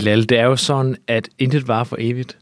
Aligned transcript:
Bilal, 0.00 0.28
det 0.28 0.38
er 0.38 0.44
jo 0.44 0.56
sådan, 0.56 0.96
at 1.06 1.28
intet 1.38 1.68
var 1.68 1.84
for 1.84 1.96
evigt. 2.00 2.36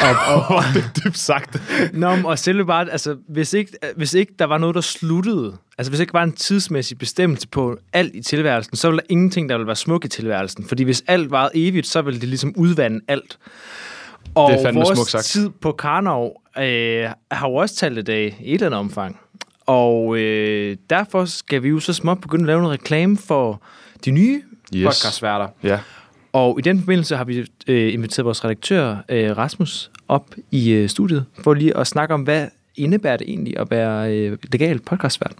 Og, 0.00 0.08
og, 0.56 0.62
det 0.74 0.84
er 0.84 1.00
dybt 1.04 1.18
sagt. 1.18 1.62
Nå, 1.92 2.16
og 2.24 2.38
selve 2.38 2.66
bare, 2.66 2.90
altså, 2.90 3.16
hvis 3.28 3.52
ikke, 3.52 3.72
hvis 3.96 4.14
ikke 4.14 4.32
der 4.38 4.44
var 4.44 4.58
noget, 4.58 4.74
der 4.74 4.80
sluttede, 4.80 5.56
altså 5.78 5.90
hvis 5.90 6.00
ikke 6.00 6.12
var 6.12 6.22
en 6.22 6.32
tidsmæssig 6.32 6.98
bestemmelse 6.98 7.48
på 7.48 7.78
alt 7.92 8.14
i 8.14 8.22
tilværelsen, 8.22 8.76
så 8.76 8.88
ville 8.88 9.00
der 9.00 9.06
ingenting, 9.08 9.48
der 9.48 9.56
ville 9.56 9.66
være 9.66 9.76
smuk 9.76 10.04
i 10.04 10.08
tilværelsen. 10.08 10.68
Fordi 10.68 10.82
hvis 10.82 11.02
alt 11.06 11.30
var 11.30 11.50
evigt, 11.54 11.86
så 11.86 12.02
ville 12.02 12.20
det 12.20 12.28
ligesom 12.28 12.54
udvande 12.56 13.00
alt. 13.08 13.38
Og 14.34 14.52
Det 14.52 14.66
er 14.66 14.72
vores 14.72 14.96
smukt 14.98 15.10
sagt. 15.10 15.24
tid 15.24 15.50
på 15.50 15.72
Karnov 15.72 16.42
øh, 16.58 17.08
har 17.30 17.48
jo 17.48 17.54
også 17.54 17.74
talt 17.76 17.98
i 17.98 18.02
dag 18.02 18.36
i 18.40 18.48
et 18.48 18.54
eller 18.54 18.66
andet 18.66 18.80
omfang. 18.80 19.20
Og 19.66 20.16
øh, 20.18 20.76
derfor 20.90 21.24
skal 21.24 21.62
vi 21.62 21.68
jo 21.68 21.80
så 21.80 21.92
småt 21.92 22.20
begynde 22.20 22.42
at 22.42 22.46
lave 22.46 22.62
noget 22.62 22.80
reklame 22.80 23.16
for 23.16 23.62
de 24.04 24.10
nye 24.10 24.42
Yes. 24.74 24.84
podcastværter. 24.84 25.48
Ja. 25.62 25.78
Og 26.32 26.58
i 26.58 26.62
den 26.62 26.78
forbindelse 26.78 27.16
har 27.16 27.24
vi 27.24 27.46
øh, 27.66 27.94
inviteret 27.94 28.24
vores 28.24 28.44
redaktør, 28.44 28.96
øh, 29.08 29.36
Rasmus, 29.36 29.90
op 30.08 30.34
i 30.50 30.70
øh, 30.70 30.88
studiet, 30.88 31.24
for 31.42 31.54
lige 31.54 31.76
at 31.76 31.86
snakke 31.86 32.14
om, 32.14 32.22
hvad 32.22 32.46
indebærer 32.76 33.16
det 33.16 33.28
egentlig 33.28 33.58
at 33.58 33.70
være 33.70 34.16
øh, 34.16 34.38
legal 34.52 34.80
podcastvært. 34.80 35.34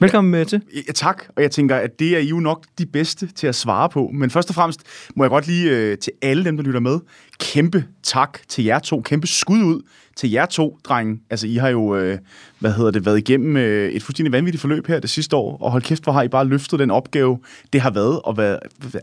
Velkommen 0.00 0.34
ja, 0.34 0.44
til. 0.44 0.62
Ja, 0.88 0.92
tak, 0.92 1.24
og 1.36 1.42
jeg 1.42 1.50
tænker, 1.50 1.76
at 1.76 1.98
det 1.98 2.14
er 2.14 2.18
I 2.18 2.26
jo 2.26 2.40
nok 2.40 2.64
de 2.78 2.86
bedste 2.86 3.26
til 3.26 3.46
at 3.46 3.54
svare 3.54 3.88
på. 3.88 4.10
Men 4.14 4.30
først 4.30 4.48
og 4.48 4.54
fremmest 4.54 4.82
må 5.16 5.24
jeg 5.24 5.30
godt 5.30 5.46
lige 5.46 5.70
øh, 5.70 5.98
til 5.98 6.12
alle 6.22 6.44
dem, 6.44 6.56
der 6.56 6.64
lytter 6.64 6.80
med, 6.80 6.98
kæmpe 7.38 7.84
tak 8.02 8.38
til 8.48 8.64
jer 8.64 8.78
to. 8.78 9.00
Kæmpe 9.00 9.26
skud 9.26 9.58
ud 9.62 9.82
til 10.16 10.30
jer 10.30 10.46
to, 10.46 10.78
drenge. 10.84 11.20
Altså, 11.30 11.46
I 11.46 11.54
har 11.54 11.68
jo, 11.68 11.96
øh, 11.96 12.18
hvad 12.58 12.72
hedder 12.72 12.90
det, 12.90 13.06
været 13.06 13.18
igennem 13.18 13.56
øh, 13.56 13.90
et 13.92 14.02
fuldstændig 14.02 14.32
vanvittigt 14.32 14.60
forløb 14.60 14.86
her 14.86 15.00
det 15.00 15.10
sidste 15.10 15.36
år, 15.36 15.58
og 15.62 15.70
hold 15.70 15.82
kæft, 15.82 16.02
hvor 16.04 16.12
har 16.12 16.22
I 16.22 16.28
bare 16.28 16.44
løftet 16.44 16.78
den 16.78 16.90
opgave, 16.90 17.38
det 17.72 17.80
har 17.80 17.90
været 17.90 18.20
at, 18.28 18.36
være, 18.36 18.58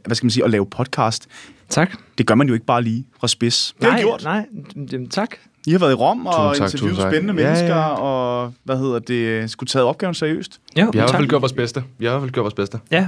hvad 0.05 0.15
skal 0.15 0.25
man 0.25 0.31
sige, 0.31 0.43
at 0.43 0.49
lave 0.49 0.65
podcast. 0.65 1.27
Tak. 1.69 1.91
Det 2.17 2.25
gør 2.27 2.35
man 2.35 2.47
jo 2.47 2.53
ikke 2.53 2.65
bare 2.65 2.81
lige 2.83 3.05
fra 3.19 3.27
spids. 3.27 3.75
Det 3.81 3.91
har 3.91 3.97
I 3.97 4.01
gjort. 4.01 4.23
Nej, 4.23 4.45
jamen, 4.91 5.09
tak. 5.09 5.29
I 5.67 5.71
har 5.71 5.79
været 5.79 5.91
i 5.91 5.95
Rom 5.95 6.25
og 6.25 6.57
tak, 6.57 6.67
interviewet 6.73 6.97
tak. 6.97 7.11
spændende 7.11 7.41
Ja, 7.41 7.47
mennesker, 7.47 7.75
ja. 7.75 7.87
og 7.87 8.53
hvad 8.63 8.77
hedder 8.77 8.99
det, 8.99 9.51
skulle 9.51 9.67
taget 9.67 9.85
opgaven 9.85 10.13
seriøst. 10.13 10.59
Jo, 10.61 10.61
Vi 10.75 10.81
har 10.81 10.91
i 10.91 10.97
hvert 10.97 11.09
fald 11.15 11.27
gjort 11.27 11.41
vores 11.41 11.53
bedste. 11.53 11.83
Vi 11.97 12.05
har 12.05 12.11
i 12.11 12.13
hvert 12.13 12.21
fald 12.21 12.31
gjort 12.31 12.43
vores 12.43 12.53
bedste. 12.53 12.79
Ja, 12.91 13.07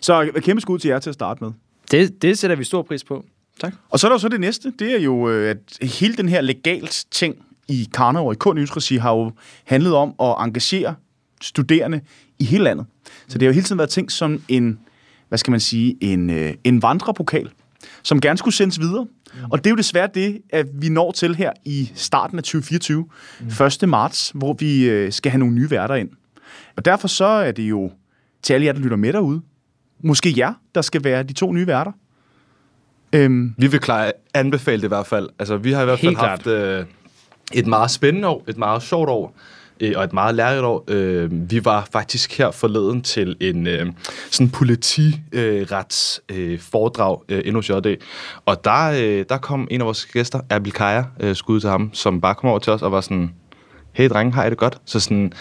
Så 0.00 0.30
kæmpe 0.36 0.60
skud 0.60 0.78
til 0.78 0.88
jer 0.88 0.98
til 0.98 1.10
at 1.10 1.14
starte 1.14 1.44
med. 1.44 1.52
det, 1.90 2.22
det 2.22 2.38
sætter 2.38 2.56
vi 2.56 2.64
stor 2.64 2.82
pris 2.82 3.04
på. 3.04 3.24
Tak. 3.60 3.74
Og 3.90 3.98
så 3.98 4.06
er 4.06 4.08
der 4.08 4.14
jo 4.14 4.18
så 4.18 4.28
det 4.28 4.40
næste, 4.40 4.72
det 4.78 4.94
er 4.94 4.98
jo, 4.98 5.30
øh, 5.30 5.50
at 5.50 5.88
hele 5.88 6.16
den 6.16 6.28
her 6.28 6.40
legalt 6.40 7.04
ting 7.10 7.36
i 7.68 7.88
Karnov 7.94 8.26
og 8.26 8.32
i 8.32 8.36
K-News-regi 8.36 8.96
har 8.96 9.10
jo 9.10 9.32
handlet 9.64 9.94
om 9.94 10.14
at 10.20 10.34
engagere 10.38 10.94
studerende 11.42 12.00
i 12.38 12.44
hele 12.44 12.64
landet. 12.64 12.86
Så 13.28 13.38
det 13.38 13.42
har 13.42 13.46
jo 13.46 13.52
hele 13.52 13.64
tiden 13.64 13.78
været 13.78 13.90
tænkt 13.90 14.12
som 14.12 14.42
en, 14.48 14.78
hvad 15.28 15.38
skal 15.38 15.50
man 15.50 15.60
sige, 15.60 15.96
en, 16.00 16.30
øh, 16.30 16.54
en 16.64 16.82
vandrepokal, 16.82 17.50
som 18.02 18.20
gerne 18.20 18.38
skulle 18.38 18.54
sendes 18.54 18.80
videre. 18.80 19.06
Og 19.50 19.58
det 19.58 19.66
er 19.66 19.70
jo 19.70 19.76
desværre 19.76 20.08
det, 20.14 20.42
at 20.50 20.66
vi 20.72 20.88
når 20.88 21.12
til 21.12 21.34
her 21.34 21.52
i 21.64 21.92
starten 21.94 22.38
af 22.38 22.44
2024, 22.44 23.08
1. 23.82 23.88
marts, 23.88 24.32
hvor 24.34 24.52
vi 24.52 24.84
øh, 24.88 25.12
skal 25.12 25.30
have 25.32 25.38
nogle 25.38 25.54
nye 25.54 25.70
værter 25.70 25.94
ind. 25.94 26.10
Og 26.76 26.84
derfor 26.84 27.08
så 27.08 27.24
er 27.24 27.52
det 27.52 27.62
jo 27.62 27.90
til 28.42 28.54
alle 28.54 28.66
jer, 28.66 28.72
der 28.72 28.80
lytter 28.80 28.96
med 28.96 29.12
derude, 29.12 29.40
måske 30.00 30.34
jer, 30.36 30.54
der 30.74 30.82
skal 30.82 31.04
være 31.04 31.22
de 31.22 31.32
to 31.32 31.52
nye 31.52 31.66
værter. 31.66 31.92
Øhm, 33.14 33.54
Vi 33.58 33.66
vil 33.66 33.80
klare 33.80 34.12
anbefale 34.34 34.76
det 34.76 34.84
i 34.84 34.88
hvert 34.88 35.06
fald. 35.06 35.28
Altså, 35.38 35.56
vi 35.56 35.72
har 35.72 35.82
i 35.82 35.84
hvert 35.84 36.00
fald 36.00 36.16
haft 36.16 36.46
øh, 36.46 36.84
et 37.54 37.66
meget 37.66 37.90
spændende 37.90 38.28
år, 38.28 38.44
et 38.48 38.58
meget 38.58 38.82
sjovt 38.82 39.08
år, 39.08 39.36
øh, 39.80 39.92
og 39.96 40.04
et 40.04 40.12
meget 40.12 40.34
lærerigt 40.34 40.64
år. 40.64 40.84
Øh, 40.88 41.50
vi 41.50 41.64
var 41.64 41.88
faktisk 41.92 42.38
her 42.38 42.50
forleden 42.50 43.02
til 43.02 43.36
en 43.40 43.66
øh, 43.66 43.86
sådan 44.30 44.50
politirets 44.50 46.20
øh, 46.28 46.58
foredrag 46.60 47.20
øh, 47.28 47.52
NOJD, 47.52 47.96
og 48.44 48.64
der, 48.64 48.90
øh, 48.90 49.24
der 49.28 49.38
kom 49.38 49.68
en 49.70 49.80
af 49.80 49.86
vores 49.86 50.06
gæster, 50.06 50.40
Abil 50.50 50.72
Kaja, 50.72 51.04
øh, 51.20 51.36
skud 51.36 51.60
til 51.60 51.70
ham, 51.70 51.90
som 51.92 52.20
bare 52.20 52.34
kom 52.34 52.50
over 52.50 52.58
til 52.58 52.72
os 52.72 52.82
og 52.82 52.92
var 52.92 53.00
sådan, 53.00 53.30
hey 53.94 54.08
drenge, 54.08 54.32
har 54.32 54.44
I 54.46 54.50
det 54.50 54.58
godt? 54.58 54.78
Så 54.84 55.00
sådan, 55.00 55.32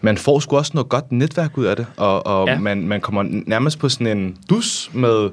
man 0.00 0.16
får 0.18 0.40
sgu 0.40 0.56
også 0.56 0.70
noget 0.74 0.88
godt 0.88 1.12
netværk 1.12 1.58
ud 1.58 1.64
af 1.64 1.76
det, 1.76 1.86
og, 1.96 2.26
og 2.26 2.48
Ja. 2.48 2.58
man, 2.58 2.88
man 2.88 3.00
kommer 3.00 3.22
nærmest 3.46 3.78
på 3.78 3.88
sådan 3.88 4.18
en 4.18 4.36
dus 4.50 4.90
med 4.92 5.30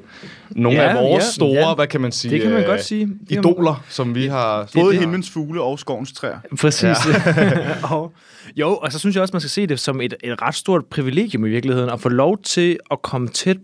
nogle 0.50 0.78
Ja, 0.82 0.88
af 0.88 0.94
vores 1.04 1.24
ja, 1.24 1.30
store, 1.30 1.68
ja. 1.68 1.74
hvad 1.74 1.86
kan 1.86 2.00
man 2.00 2.12
sige, 2.12 2.30
Det 2.34 2.42
kan 2.42 2.50
man 2.50 2.60
øh, 2.62 2.66
godt 2.68 2.84
sige. 2.84 3.00
Det 3.06 3.28
kan 3.28 3.36
man- 3.44 3.52
idoler, 3.52 3.84
som 3.88 4.14
vi 4.14 4.26
har... 4.26 4.68
både 4.74 4.92
det. 4.92 5.00
himlens 5.00 5.30
fugle 5.30 5.62
og 5.62 5.78
skovens 5.78 6.12
træer. 6.12 6.38
Præcis. 6.60 6.82
Ja. 6.84 7.74
og, 7.94 8.12
jo, 8.56 8.76
og 8.76 8.92
så 8.92 8.98
synes 8.98 9.16
jeg 9.16 9.22
også, 9.22 9.32
man 9.32 9.40
skal 9.40 9.50
se 9.50 9.66
det 9.66 9.80
som 9.80 10.00
et, 10.00 10.14
et 10.24 10.42
ret 10.42 10.54
stort 10.54 10.84
privilegium 10.86 11.44
i 11.44 11.48
virkeligheden, 11.48 11.90
at 11.90 12.00
få 12.00 12.08
lov 12.08 12.38
til 12.42 12.78
at 12.90 13.02
komme 13.02 13.28
tæt 13.28 13.56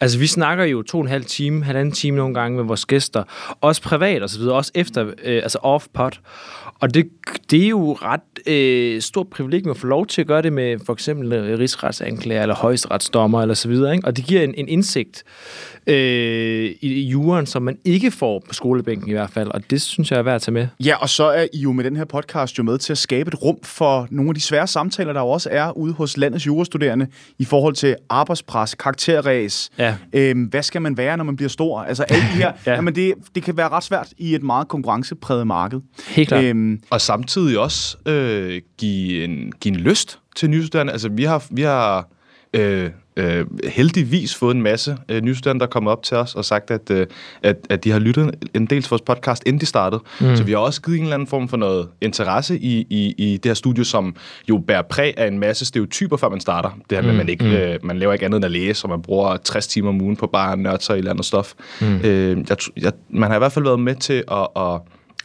Altså, 0.00 0.18
vi 0.18 0.26
snakker 0.26 0.64
jo 0.64 0.82
to 0.82 0.98
og 0.98 1.02
en 1.04 1.08
halv 1.10 1.24
time, 1.24 1.64
halvanden 1.64 1.92
time 1.94 2.16
nogle 2.16 2.34
gange 2.34 2.56
med 2.56 2.64
vores 2.64 2.86
gæster, 2.86 3.22
også 3.60 3.82
privat 3.82 4.22
og 4.22 4.30
så 4.30 4.38
videre, 4.38 4.54
også 4.54 4.72
efter, 4.74 5.02
øh, 5.24 5.40
altså 5.42 5.58
off-pod. 5.62 6.10
Og 6.80 6.94
det, 6.94 7.08
det 7.50 7.64
er 7.64 7.68
jo 7.68 7.92
ret 7.92 8.20
øh, 8.46 9.00
stort 9.00 9.28
privilegium 9.28 9.70
at 9.70 9.76
få 9.76 9.86
lov 9.86 10.06
til 10.06 10.20
at 10.20 10.26
gøre 10.26 10.42
det 10.42 10.52
med 10.52 10.78
for 10.86 10.92
eksempel 10.92 11.32
øh, 11.32 11.58
rigsretsanklager 11.58 12.42
eller 12.42 12.54
højesteretsdommer 12.54 13.42
eller 13.42 13.54
så 13.54 13.68
videre, 13.68 13.94
ikke? 13.94 14.06
Og 14.06 14.16
det 14.16 14.24
giver 14.24 14.42
en, 14.42 14.54
en 14.54 14.68
indsigt 14.68 15.24
øh, 15.88 15.94
i, 16.80 16.92
i 16.92 17.08
juren, 17.08 17.46
som 17.46 17.62
man 17.62 17.78
ikke 17.84 18.10
får 18.10 18.42
på 18.48 18.54
skolebænken 18.54 19.08
i 19.08 19.12
hvert 19.12 19.30
fald, 19.30 19.48
og 19.48 19.70
det 19.70 19.82
synes 19.82 20.10
jeg 20.10 20.18
er 20.18 20.22
værd 20.22 20.34
at 20.34 20.42
tage 20.42 20.52
med. 20.52 20.66
Ja, 20.84 20.96
og 20.96 21.08
så 21.08 21.24
er 21.24 21.46
I 21.52 21.58
jo 21.58 21.72
med 21.72 21.84
den 21.84 21.96
her 21.96 22.04
podcast 22.04 22.58
jo 22.58 22.62
med 22.62 22.78
til 22.78 22.92
at 22.92 22.98
skabe 22.98 23.28
et 23.28 23.42
rum 23.42 23.56
for 23.62 24.06
nogle 24.10 24.28
af 24.30 24.34
de 24.34 24.40
svære 24.40 24.66
samtaler, 24.66 25.12
der 25.12 25.20
jo 25.20 25.28
også 25.28 25.48
er 25.52 25.76
ude 25.78 25.92
hos 25.92 26.16
landets 26.16 26.46
jurastuderende 26.46 27.06
i 27.38 27.44
forhold 27.44 27.74
til 27.74 27.96
arbejdspres, 28.08 28.74
karakterræs. 28.74 29.70
Ja. 29.78 29.94
Øhm, 30.12 30.42
hvad 30.42 30.62
skal 30.62 30.82
man 30.82 30.96
være, 30.96 31.16
når 31.16 31.24
man 31.24 31.36
bliver 31.36 31.48
stor? 31.48 31.80
Altså 31.80 32.02
alle 32.02 32.22
de 32.22 32.28
her, 32.28 32.38
Ja. 32.48 32.52
ja. 32.70 32.74
jamen 32.74 32.94
det, 32.94 33.14
det 33.34 33.42
kan 33.42 33.56
være 33.56 33.68
ret 33.68 33.84
svært 33.84 34.08
i 34.18 34.34
et 34.34 34.42
meget 34.42 34.68
konkurrencepræget 34.68 35.46
marked. 35.46 35.80
Helt 36.08 36.28
klart. 36.28 36.44
Øhm, 36.44 36.80
Og 36.90 37.00
samtidig 37.00 37.58
også 37.58 37.96
øh, 38.06 38.60
give, 38.78 39.24
en, 39.24 39.52
give 39.60 39.74
en 39.74 39.80
lyst 39.80 40.18
til 40.36 40.50
nystuderende. 40.50 40.92
Altså, 40.92 41.08
vi 41.08 41.24
har, 41.24 41.44
vi 41.50 41.62
har 41.62 42.08
øh, 42.54 42.90
øh, 43.18 43.46
heldigvis 43.68 44.34
fået 44.34 44.54
en 44.54 44.62
masse 44.62 44.96
øh, 45.08 45.22
nystuderende, 45.22 45.60
der 45.60 45.66
er 45.66 45.70
kommet 45.70 45.92
op 45.92 46.02
til 46.02 46.16
os 46.16 46.34
og 46.34 46.44
sagt, 46.44 46.70
at, 46.70 46.90
øh, 46.90 47.06
at, 47.42 47.56
at 47.70 47.84
de 47.84 47.90
har 47.90 47.98
lyttet 47.98 48.34
en 48.54 48.66
del 48.66 48.82
til 48.82 48.90
vores 48.90 49.02
podcast, 49.02 49.42
inden 49.46 49.60
de 49.60 49.66
startede. 49.66 50.02
Mm. 50.20 50.36
Så 50.36 50.42
vi 50.44 50.52
har 50.52 50.58
også 50.58 50.82
givet 50.82 50.96
en 50.98 51.02
eller 51.04 51.14
anden 51.14 51.26
form 51.28 51.48
for 51.48 51.56
noget 51.56 51.88
interesse 52.00 52.58
i, 52.58 52.86
i, 52.90 53.14
i 53.18 53.36
det 53.36 53.44
her 53.50 53.54
studie, 53.54 53.84
som 53.84 54.16
jo 54.48 54.58
bærer 54.66 54.82
præg 54.82 55.14
af 55.16 55.26
en 55.26 55.38
masse 55.38 55.64
stereotyper, 55.64 56.16
før 56.16 56.28
man 56.28 56.40
starter. 56.40 56.70
Det 56.90 56.98
her 56.98 57.02
med, 57.02 57.10
at 57.10 57.16
man, 57.16 57.28
ikke, 57.28 57.72
øh, 57.72 57.78
man 57.82 57.98
laver 57.98 58.12
ikke 58.12 58.24
andet 58.24 58.36
end 58.36 58.44
at 58.44 58.50
læse, 58.50 58.84
og 58.84 58.90
man 58.90 59.02
bruger 59.02 59.36
60 59.36 59.66
timer 59.66 59.88
om 59.88 60.00
ugen 60.00 60.16
på 60.16 60.26
bare 60.26 60.52
at 60.52 60.58
nørde 60.58 60.84
sig 60.84 60.94
i 60.94 60.94
et 60.94 60.98
eller 60.98 61.10
andet 61.10 61.24
stof. 61.26 61.52
Mm. 61.80 61.96
Øh, 62.04 62.36
jeg, 62.48 62.56
jeg, 62.82 62.92
man 63.10 63.30
har 63.30 63.36
i 63.36 63.38
hvert 63.38 63.52
fald 63.52 63.64
været 63.64 63.80
med 63.80 63.94
til 63.94 64.24
at... 64.30 64.46
at 64.56 64.80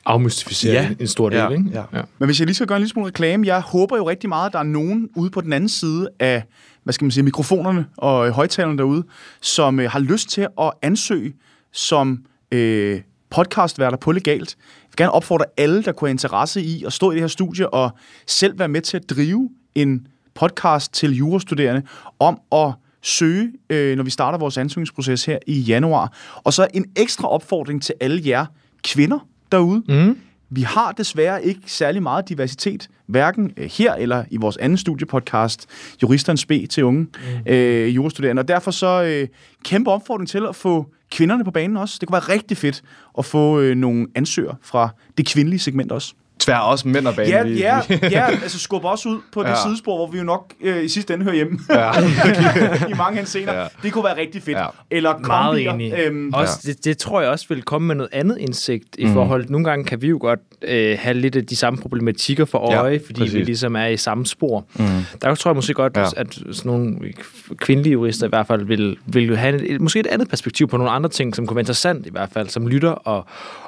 afmystificere 0.06 0.74
Ja. 0.74 0.90
en 1.00 1.08
stor 1.08 1.30
del, 1.30 1.38
Ja, 1.38 1.50
ikke? 1.50 1.64
ja. 1.74 2.02
Men 2.20 2.26
hvis 2.28 2.40
jeg 2.40 2.46
lige 2.46 2.56
skal 2.56 2.68
gøre 2.68 2.76
en 2.78 2.82
lille 2.82 2.90
smule 2.92 3.08
reklame, 3.08 3.48
jeg 3.48 3.62
håber 3.62 3.98
jo 3.98 4.10
rigtig 4.10 4.30
meget, 4.30 4.46
at 4.46 4.54
der 4.54 4.60
er 4.60 4.64
nogen 4.64 5.10
ude 5.16 5.30
på 5.30 5.42
den 5.42 5.54
anden 5.54 5.70
side 5.70 6.10
af, 6.20 6.44
hvad 6.84 6.94
skal 6.94 7.06
man 7.06 7.12
sige, 7.12 7.24
mikrofonerne 7.24 7.86
og 7.98 8.28
øh, 8.28 8.34
højtalerne 8.34 8.78
derude, 8.78 9.04
som 9.42 9.80
øh, 9.80 9.92
har 9.92 10.00
lyst 10.00 10.30
til 10.30 10.48
at 10.62 10.72
ansøge 10.82 11.34
som 11.72 12.26
øh, 12.52 13.02
podcastværter 13.30 13.98
på 13.98 14.12
Legalt. 14.12 14.58
Jeg 14.60 14.88
vil 14.90 14.96
gerne 14.98 15.12
opfordre 15.12 15.46
alle, 15.58 15.84
der 15.84 15.92
kunne 15.92 16.08
have 16.08 16.14
interesse 16.14 16.62
i 16.62 16.84
at 16.86 16.94
stå 16.94 17.12
i 17.12 17.14
det 17.14 17.22
her 17.22 17.28
studie 17.28 17.70
og 17.74 17.92
selv 18.28 18.60
være 18.60 18.68
med 18.68 18.82
til 18.82 18.98
at 18.98 19.10
drive 19.10 19.50
en 19.76 20.08
podcast 20.34 20.94
til 20.94 21.16
jurastuderende 21.16 21.82
om 22.20 22.40
at 22.52 22.74
søge, 23.02 23.52
øh, 23.70 23.96
når 23.96 24.04
vi 24.04 24.10
starter 24.10 24.38
vores 24.38 24.58
ansøgningsproces 24.58 25.26
her 25.26 25.40
i 25.48 25.60
januar. 25.60 26.14
Og 26.36 26.54
så 26.54 26.68
en 26.74 26.86
ekstra 26.96 27.28
opfordring 27.28 27.84
til 27.84 27.96
alle 28.02 28.22
jer 28.26 28.46
kvinder 28.84 29.28
derude. 29.52 29.84
Mm. 29.88 30.18
Vi 30.56 30.62
har 30.62 30.92
desværre 30.92 31.46
ikke 31.46 31.62
særlig 31.66 32.04
meget 32.04 32.30
diversitet, 32.30 32.90
hverken 33.06 33.54
øh, 33.58 33.70
her 33.72 33.94
eller 33.94 34.24
i 34.32 34.38
vores 34.38 34.58
anden 34.58 34.78
studiepodcast, 34.78 35.68
Juristerens 36.04 36.46
B 36.46 36.52
til 36.70 36.84
unge 36.84 37.02
mm. 37.02 37.52
øh, 37.52 37.96
jurastuderende. 37.96 38.40
Og 38.40 38.48
derfor 38.48 38.72
så 38.72 39.04
øh, 39.04 39.28
kæmpe 39.64 39.92
opfordring 39.92 40.30
til 40.30 40.46
at 40.50 40.56
få 40.56 40.86
kvinderne 41.12 41.44
på 41.44 41.52
banen 41.52 41.78
også. 41.78 41.98
Det 42.00 42.08
kunne 42.08 42.14
være 42.14 42.36
rigtig 42.36 42.58
fedt 42.58 42.82
at 43.18 43.26
få 43.26 43.60
øh, 43.60 43.76
nogle 43.76 44.08
ansøgere 44.16 44.56
fra 44.62 44.90
det 45.18 45.26
kvindelige 45.28 45.60
segment 45.60 45.92
også. 45.92 46.14
Tvær 46.40 46.58
også 46.58 46.88
mænd 46.88 47.08
og 47.08 47.16
bane. 47.16 47.30
Ja, 47.30 47.44
Vi- 47.44 47.60
ja, 47.60 47.80
ja, 48.12 48.26
altså 48.44 48.60
skubbe 48.60 48.88
også 48.90 49.10
ud 49.10 49.20
på 49.34 49.44
det 49.44 49.50
Ja. 49.50 49.56
sidespor, 49.66 49.96
hvor 49.98 50.08
vi 50.12 50.18
jo 50.18 50.24
nok 50.24 50.54
øh, 50.62 50.84
i 50.84 50.88
sidste 50.88 51.14
ende 51.14 51.24
hører 51.24 51.36
hjemme 51.36 51.60
Ja. 51.70 51.92
i 52.92 52.94
mange 52.98 53.18
henseender. 53.18 53.54
Ja. 53.62 53.68
Det 53.84 53.94
kunne 53.94 54.04
være 54.04 54.18
rigtig 54.18 54.44
fedt. 54.44 54.58
Ja. 54.58 54.66
Eller 54.92 55.18
Meget 55.20 55.68
kombier. 55.68 55.74
enig. 55.74 55.94
Øhm, 56.08 56.34
Også, 56.34 56.60
det, 56.66 56.86
det 56.86 56.98
tror 56.98 57.22
jeg 57.22 57.30
også 57.30 57.46
vil 57.50 57.62
komme 57.62 57.88
med 57.88 57.96
noget 57.96 58.10
andet 58.14 58.38
indsigt 58.38 58.96
i 58.98 59.08
forhold. 59.08 59.46
Nogle 59.50 59.66
gange 59.70 59.86
kan 59.86 60.02
vi 60.02 60.08
jo 60.08 60.18
godt 60.22 60.40
øh, 60.62 60.98
have 61.00 61.14
lidt 61.18 61.36
af 61.36 61.46
de 61.46 61.56
samme 61.56 61.80
problematikker 61.82 62.46
for 62.46 62.72
Ja, 62.72 62.82
øje, 62.82 63.02
fordi 63.06 63.20
præcis. 63.20 63.36
vi 63.36 63.40
ligesom 63.44 63.76
er 63.76 63.86
i 63.86 63.98
samme 63.98 64.26
spor. 64.26 64.66
Mm. 64.76 64.86
Der 65.22 65.36
tror 65.36 65.52
jeg 65.52 65.56
måske 65.56 65.74
godt, 65.74 65.98
Ja. 65.98 66.02
ja. 66.02 66.08
at 66.16 66.34
sådan 66.52 66.72
nogle 66.72 66.98
kvindelige 67.58 67.94
jurister 67.94 68.26
i 68.26 68.30
hvert 68.30 68.48
fald 68.48 68.66
vil, 68.66 68.98
vil 69.06 69.24
jo 69.28 69.36
have 69.36 69.66
et, 69.68 69.82
måske 69.82 70.00
et 70.00 70.08
andet 70.08 70.30
perspektiv 70.30 70.68
på 70.68 70.78
nogle 70.78 70.92
andre 70.92 71.10
ting, 71.10 71.36
som 71.36 71.48
kunne 71.48 71.56
være 71.56 71.62
interessant 71.62 72.06
i 72.06 72.10
hvert 72.12 72.30
fald, 72.34 72.50
som 72.50 72.68
lytter 72.68 72.90
og, 72.92 73.26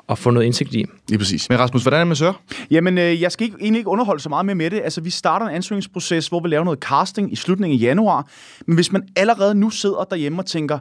og 0.07 0.18
få 0.18 0.29
noget 0.31 0.45
indsigt 0.45 0.73
i. 0.73 0.85
Lige 1.09 1.18
præcis. 1.19 1.50
Men 1.50 1.59
Rasmus, 1.59 1.81
hvordan 1.81 1.97
er 1.97 2.01
det 2.03 2.07
med 2.07 2.15
Sør? 2.15 2.33
Jamen, 2.72 2.98
øh, 2.98 3.22
jeg 3.22 3.31
skal 3.31 3.46
ikke, 3.46 3.57
egentlig 3.62 3.80
ikke 3.80 3.90
underholde 3.90 4.24
så 4.24 4.30
meget 4.30 4.46
mere 4.46 4.56
med 4.56 4.69
det. 4.69 4.81
Altså, 4.84 5.02
vi 5.02 5.10
starter 5.10 5.46
en 5.46 5.56
ansøgningsproces, 5.56 6.28
hvor 6.28 6.40
vi 6.40 6.50
laver 6.50 6.63
noget 6.63 6.80
casting 6.80 7.31
i 7.31 7.36
slutningen 7.36 7.80
af 7.80 7.84
januar. 7.84 8.28
Men 8.66 8.75
hvis 8.75 8.92
man 8.92 9.07
allerede 9.16 9.56
nu 9.56 9.69
sidder 9.69 10.04
derhjemme 10.04 10.42
og 10.42 10.46
tænker, 10.46 10.80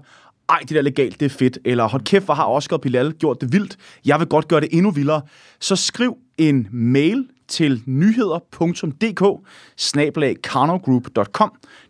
ej, 0.49 0.59
det 0.61 0.71
der 0.71 0.83
legalt, 0.83 1.21
det 1.21 1.27
er 1.27 1.31
fedt, 1.31 1.59
eller 1.65 1.89
hold 1.89 2.03
kæft, 2.03 2.25
hvor 2.25 2.35
har 2.35 2.47
Oscar 2.47 2.77
Bilal 2.77 3.13
gjort 3.13 3.41
det 3.41 3.53
vildt, 3.53 3.77
jeg 4.05 4.19
vil 4.21 4.29
godt 4.29 4.49
gøre 4.49 4.61
det 4.61 4.69
endnu 4.73 4.91
vildere, 4.91 5.23
så 5.61 5.77
skriv 5.77 6.17
en 6.39 6.69
mail 6.73 7.29
til 7.49 7.83
nyheder.dk 7.87 9.49
snabelag 9.77 10.37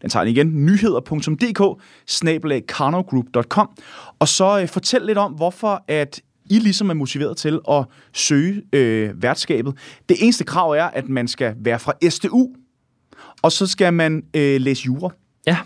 Den 0.02 0.10
tager 0.10 0.24
den 0.24 0.32
igen, 0.32 0.66
nyheder.dk 0.66 1.82
snabelag 2.06 2.62
Og 4.18 4.28
så 4.28 4.60
øh, 4.60 4.68
fortæl 4.68 5.02
lidt 5.02 5.18
om, 5.18 5.32
hvorfor 5.32 5.84
at 5.88 6.20
i 6.50 6.58
ligesom 6.58 6.90
er 6.90 6.94
motiveret 6.94 7.36
til 7.36 7.60
at 7.70 7.84
søge 8.12 8.62
øh, 8.72 9.22
værtskabet. 9.22 9.74
Det 10.08 10.16
eneste 10.20 10.44
krav 10.44 10.70
er, 10.70 10.84
at 10.84 11.08
man 11.08 11.28
skal 11.28 11.54
være 11.60 11.78
fra 11.78 11.92
SDU, 12.10 12.48
og 13.42 13.52
så 13.52 13.66
skal 13.66 13.92
man 13.92 14.22
øh, 14.36 14.60
læse 14.60 14.86
jura. 14.86 15.10
Ja, 15.46 15.56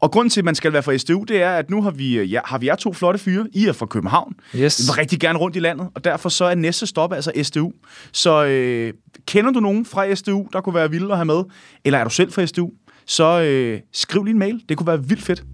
Og 0.00 0.10
grunden 0.10 0.30
til, 0.30 0.40
at 0.40 0.44
man 0.44 0.54
skal 0.54 0.72
være 0.72 0.82
fra 0.82 0.96
SDU, 0.96 1.24
det 1.28 1.42
er, 1.42 1.50
at 1.50 1.70
nu 1.70 1.82
har 1.82 1.90
vi, 1.90 2.18
øh, 2.18 2.32
ja, 2.32 2.40
har 2.44 2.58
vi 2.58 2.66
jer 2.66 2.74
to 2.74 2.92
flotte 2.92 3.18
fyre. 3.18 3.46
I 3.52 3.66
er 3.66 3.72
fra 3.72 3.86
København. 3.86 4.34
Yes. 4.56 4.78
Vi 4.80 4.84
vil 4.86 4.92
rigtig 5.00 5.20
gerne 5.20 5.38
rundt 5.38 5.56
i 5.56 5.60
landet, 5.60 5.88
og 5.94 6.04
derfor 6.04 6.28
så 6.28 6.44
er 6.44 6.54
næste 6.54 6.86
stop 6.86 7.12
altså 7.12 7.32
SDU. 7.42 7.72
Så 8.12 8.44
øh, 8.44 8.92
kender 9.26 9.50
du 9.52 9.60
nogen 9.60 9.84
fra 9.84 10.14
SDU, 10.14 10.46
der 10.52 10.60
kunne 10.60 10.74
være 10.74 10.90
vilde 10.90 11.10
at 11.10 11.16
have 11.16 11.24
med, 11.24 11.42
eller 11.84 11.98
er 11.98 12.04
du 12.04 12.10
selv 12.10 12.32
fra 12.32 12.46
SDU, 12.46 12.70
så 13.06 13.40
øh, 13.42 13.80
skriv 13.92 14.24
lige 14.24 14.32
en 14.32 14.38
mail. 14.38 14.62
Det 14.68 14.76
kunne 14.76 14.86
være 14.86 15.04
vildt 15.08 15.22
fedt. 15.22 15.44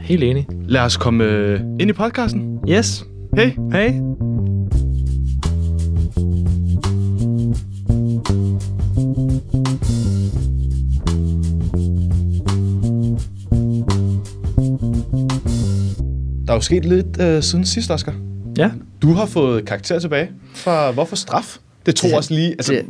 helt 0.00 0.22
enig. 0.24 0.46
Lad 0.66 0.80
os 0.80 0.96
komme 0.96 1.24
øh, 1.24 1.60
ind 1.60 1.90
i 1.90 1.92
podcasten. 1.92 2.58
Yes. 2.68 3.04
Hey. 3.36 3.52
Hey. 3.72 4.00
Der 16.46 16.52
er 16.52 16.54
jo 16.54 16.60
sket 16.60 16.84
lidt 16.84 17.20
øh, 17.20 17.42
siden 17.42 17.66
sidst, 17.66 17.90
Oscar. 17.90 18.14
Ja. 18.58 18.70
Du 19.02 19.12
har 19.12 19.26
fået 19.26 19.64
karakter 19.66 19.98
tilbage. 19.98 20.30
For 20.54 20.92
hvorfor 20.92 21.16
straf? 21.16 21.56
Det 21.86 21.94
tog 21.96 22.08
Det- 22.10 22.16
også 22.16 22.34
lige... 22.34 22.50
Altså, 22.50 22.82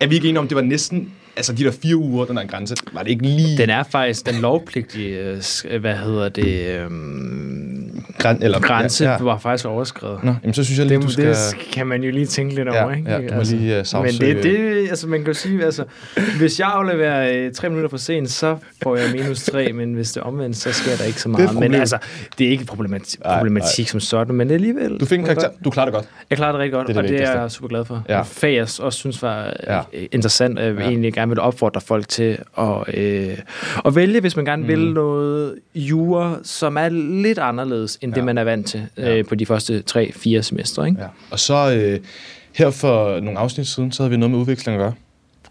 er 0.00 0.06
vi 0.06 0.14
ikke 0.14 0.28
enige 0.28 0.40
om, 0.40 0.48
det 0.48 0.56
var 0.56 0.62
næsten... 0.62 1.12
Altså, 1.36 1.52
de 1.52 1.64
der 1.64 1.70
fire 1.70 1.96
uger, 1.96 2.24
den 2.24 2.36
der 2.36 2.46
grænse, 2.46 2.74
var 2.92 3.02
det 3.02 3.10
ikke 3.10 3.22
lige... 3.26 3.58
Den 3.58 3.70
er 3.70 3.82
faktisk 3.82 4.26
den 4.26 4.40
lovpligtige, 4.40 5.18
øh, 5.70 5.80
hvad 5.80 5.96
hedder 5.96 6.28
det, 6.28 6.66
øhm, 6.66 7.85
Græn, 8.26 8.42
eller, 8.42 8.60
grænse 8.60 9.04
Ja, 9.04 9.10
ja, 9.12 9.22
var 9.22 9.38
faktisk 9.38 9.66
overskrevet. 9.66 10.24
Nå, 10.24 10.34
jamen, 10.42 10.54
så 10.54 10.64
synes 10.64 10.78
jeg 10.78 10.86
lige, 10.86 10.98
Det, 10.98 11.06
du 11.06 11.12
skal... 11.12 11.26
det 11.28 11.56
kan 11.72 11.86
man 11.86 12.02
jo 12.02 12.10
lige 12.10 12.26
tænke 12.26 12.54
lidt 12.54 12.68
over, 12.68 12.90
Ja, 12.90 12.96
ikke? 12.96 13.10
ja, 13.10 13.16
du 13.28 13.34
må 13.34 13.42
lige, 13.42 13.70
øh, 13.72 13.76
Men 13.76 13.84
sagsøge- 13.84 14.34
det, 14.34 14.42
det, 14.42 14.88
altså 14.88 15.08
man 15.08 15.18
kan 15.18 15.26
jo 15.26 15.34
sige, 15.34 15.64
altså, 15.64 15.84
hvis 16.38 16.60
jeg 16.60 16.68
afleverer 16.68 17.32
øh, 17.46 17.52
tre 17.52 17.68
minutter 17.68 17.90
for 17.90 17.96
sent, 17.96 18.30
så 18.30 18.56
får 18.82 18.96
jeg 18.96 19.04
minus 19.14 19.42
tre, 19.44 19.72
men 19.72 19.94
hvis 19.94 20.12
det 20.12 20.20
er 20.20 20.24
omvendt, 20.24 20.56
så 20.56 20.72
sker 20.72 20.96
der 20.96 21.04
ikke 21.04 21.20
så 21.20 21.28
et 21.28 21.32
meget. 21.32 21.54
Men 21.60 21.74
altså, 21.74 21.98
det 22.38 22.46
er 22.46 22.50
ikke 22.50 22.64
problematik, 22.64 23.20
problematik 23.22 23.88
som 23.88 24.00
sådan, 24.00 24.34
men 24.34 24.50
alligevel. 24.50 24.98
Du 25.00 25.06
fik 25.06 25.18
en 25.18 25.24
karakter. 25.24 25.48
Du 25.64 25.70
klarer 25.70 25.86
det 25.86 25.94
godt. 25.94 26.06
Jeg 26.30 26.38
klarer 26.38 26.52
det 26.52 26.58
rigtig 26.60 26.72
godt, 26.72 26.86
Det 26.86 26.94
er 26.96 26.98
og 26.98 27.02
det 27.08 27.18
det 27.18 27.28
er 27.28 27.40
jeg 27.40 27.50
super 27.50 27.68
glad 27.68 27.84
for. 27.84 28.04
Ja. 28.08 28.22
Fag, 28.22 28.54
jeg 28.54 28.62
også 28.62 28.90
synes 28.92 29.22
var 29.22 29.52
Ja. 29.66 29.76
ja. 29.76 29.82
interessant, 30.12 30.58
og 30.58 30.64
jeg 30.64 30.74
Ja. 30.78 30.82
egentlig 30.88 31.12
gerne 31.12 31.28
vil 31.28 31.40
opfordre 31.40 31.80
folk 31.80 32.08
til 32.08 32.38
at, 32.58 32.94
øh, 32.94 33.38
at 33.86 33.96
vælge, 33.96 34.20
hvis 34.20 34.36
man 34.36 34.44
gerne 34.44 34.62
mm. 34.62 34.68
vil 34.68 34.92
noget 34.92 35.54
jura, 35.74 36.36
som 36.42 36.76
er 36.76 36.88
lidt 37.22 37.38
anderledes, 37.38 37.98
end. 38.00 38.14
Det, 38.16 38.24
man 38.24 38.38
er 38.38 38.44
vant 38.44 38.66
til 38.66 38.86
Ja. 38.98 39.16
øh, 39.16 39.24
på 39.24 39.34
de 39.34 39.46
første 39.46 39.82
3-4 39.90 40.40
semestre. 40.42 40.88
Ikke? 40.88 41.00
Ja. 41.00 41.06
Og 41.30 41.38
så 41.38 41.74
øh, 41.74 42.00
her 42.54 42.70
for 42.70 43.20
nogle 43.20 43.38
afsnit 43.38 43.66
siden, 43.66 43.92
så 43.92 44.02
havde 44.02 44.10
vi 44.10 44.16
noget 44.16 44.30
med 44.30 44.38
udveksling 44.38 44.78
at 44.78 44.80
gøre. 44.80 44.92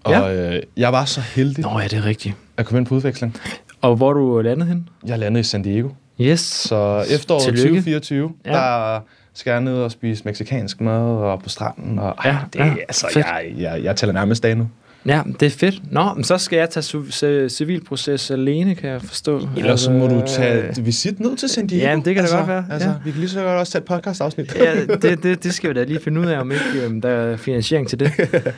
Og 0.03 0.11
Ja. 0.11 0.53
øh, 0.55 0.61
jeg 0.77 0.91
var 0.93 1.05
så 1.05 1.21
heldig 1.21 1.63
Nå 1.63 1.79
ja, 1.79 1.87
det 1.87 1.93
er 1.93 2.05
rigtigt. 2.05 2.35
at 2.57 2.65
komme 2.65 2.79
ind 2.79 2.87
på 2.87 2.95
udveksling. 2.95 3.35
Og 3.81 3.95
hvor 3.95 4.13
du 4.13 4.41
landet 4.41 4.67
hen? 4.67 4.89
Jeg 5.05 5.19
landede 5.19 5.39
i 5.39 5.43
San 5.43 5.61
Diego. 5.61 5.89
Yes. 6.21 6.39
Så 6.39 7.05
efteråret 7.09 7.43
Tillykke. 7.43 7.61
2024, 7.69 8.31
ja. 8.45 8.51
Der 8.51 8.99
skal 9.33 9.51
jeg 9.51 9.61
ned 9.61 9.73
og 9.77 9.91
spise 9.91 10.21
meksikansk 10.25 10.81
mad 10.81 11.01
og 11.01 11.43
på 11.43 11.49
stranden. 11.49 11.99
Og, 11.99 12.15
ej, 12.17 12.29
Ja, 12.31 12.37
det, 12.53 12.59
ja, 12.59 12.75
altså, 12.87 13.07
fedt. 13.13 13.25
jeg, 13.25 13.53
jeg, 13.57 13.83
jeg 13.83 13.95
tæller 13.95 14.13
nærmest 14.13 14.45
af 14.45 14.57
nu. 14.57 14.69
Ja, 15.05 15.21
det 15.39 15.45
er 15.45 15.49
fedt. 15.49 15.91
Nå, 15.91 16.13
men 16.13 16.23
så 16.23 16.37
skal 16.37 16.57
jeg 16.57 16.69
tage 16.69 17.49
civilproces 17.49 18.31
alene, 18.31 18.75
kan 18.75 18.89
jeg 18.89 19.01
forstå. 19.01 19.47
Ellers 19.57 19.81
så 19.81 19.91
må 19.91 20.07
du 20.07 20.23
tage 20.27 20.63
øh, 20.67 20.85
visit 20.85 21.19
ned 21.19 21.37
til 21.37 21.49
San 21.49 21.67
Diego. 21.67 21.85
Ja, 21.85 21.95
det 21.95 22.03
kan 22.03 22.15
det 22.15 22.19
altså, 22.19 22.37
godt 22.37 22.47
være, 22.47 22.65
Altså, 22.71 22.89
ja. 22.89 22.95
Vi 23.05 23.11
kan 23.11 23.19
lige 23.19 23.29
så 23.29 23.39
godt 23.39 23.59
også 23.59 23.71
tage 23.71 23.81
et 23.81 23.85
podcast-afsnit. 23.85 24.55
ja, 24.55 24.85
det, 25.01 25.23
det, 25.23 25.43
det 25.43 25.53
skal 25.53 25.69
vi 25.69 25.73
da 25.73 25.83
lige 25.83 25.99
finde 25.99 26.21
ud 26.21 26.25
af, 26.25 26.39
om 26.39 26.51
ikke 26.51 26.85
øhm, 26.85 27.01
der 27.01 27.09
er 27.09 27.37
finansiering 27.37 27.87
til 27.87 27.99
det. 27.99 28.11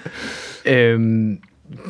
øhm, 0.66 1.40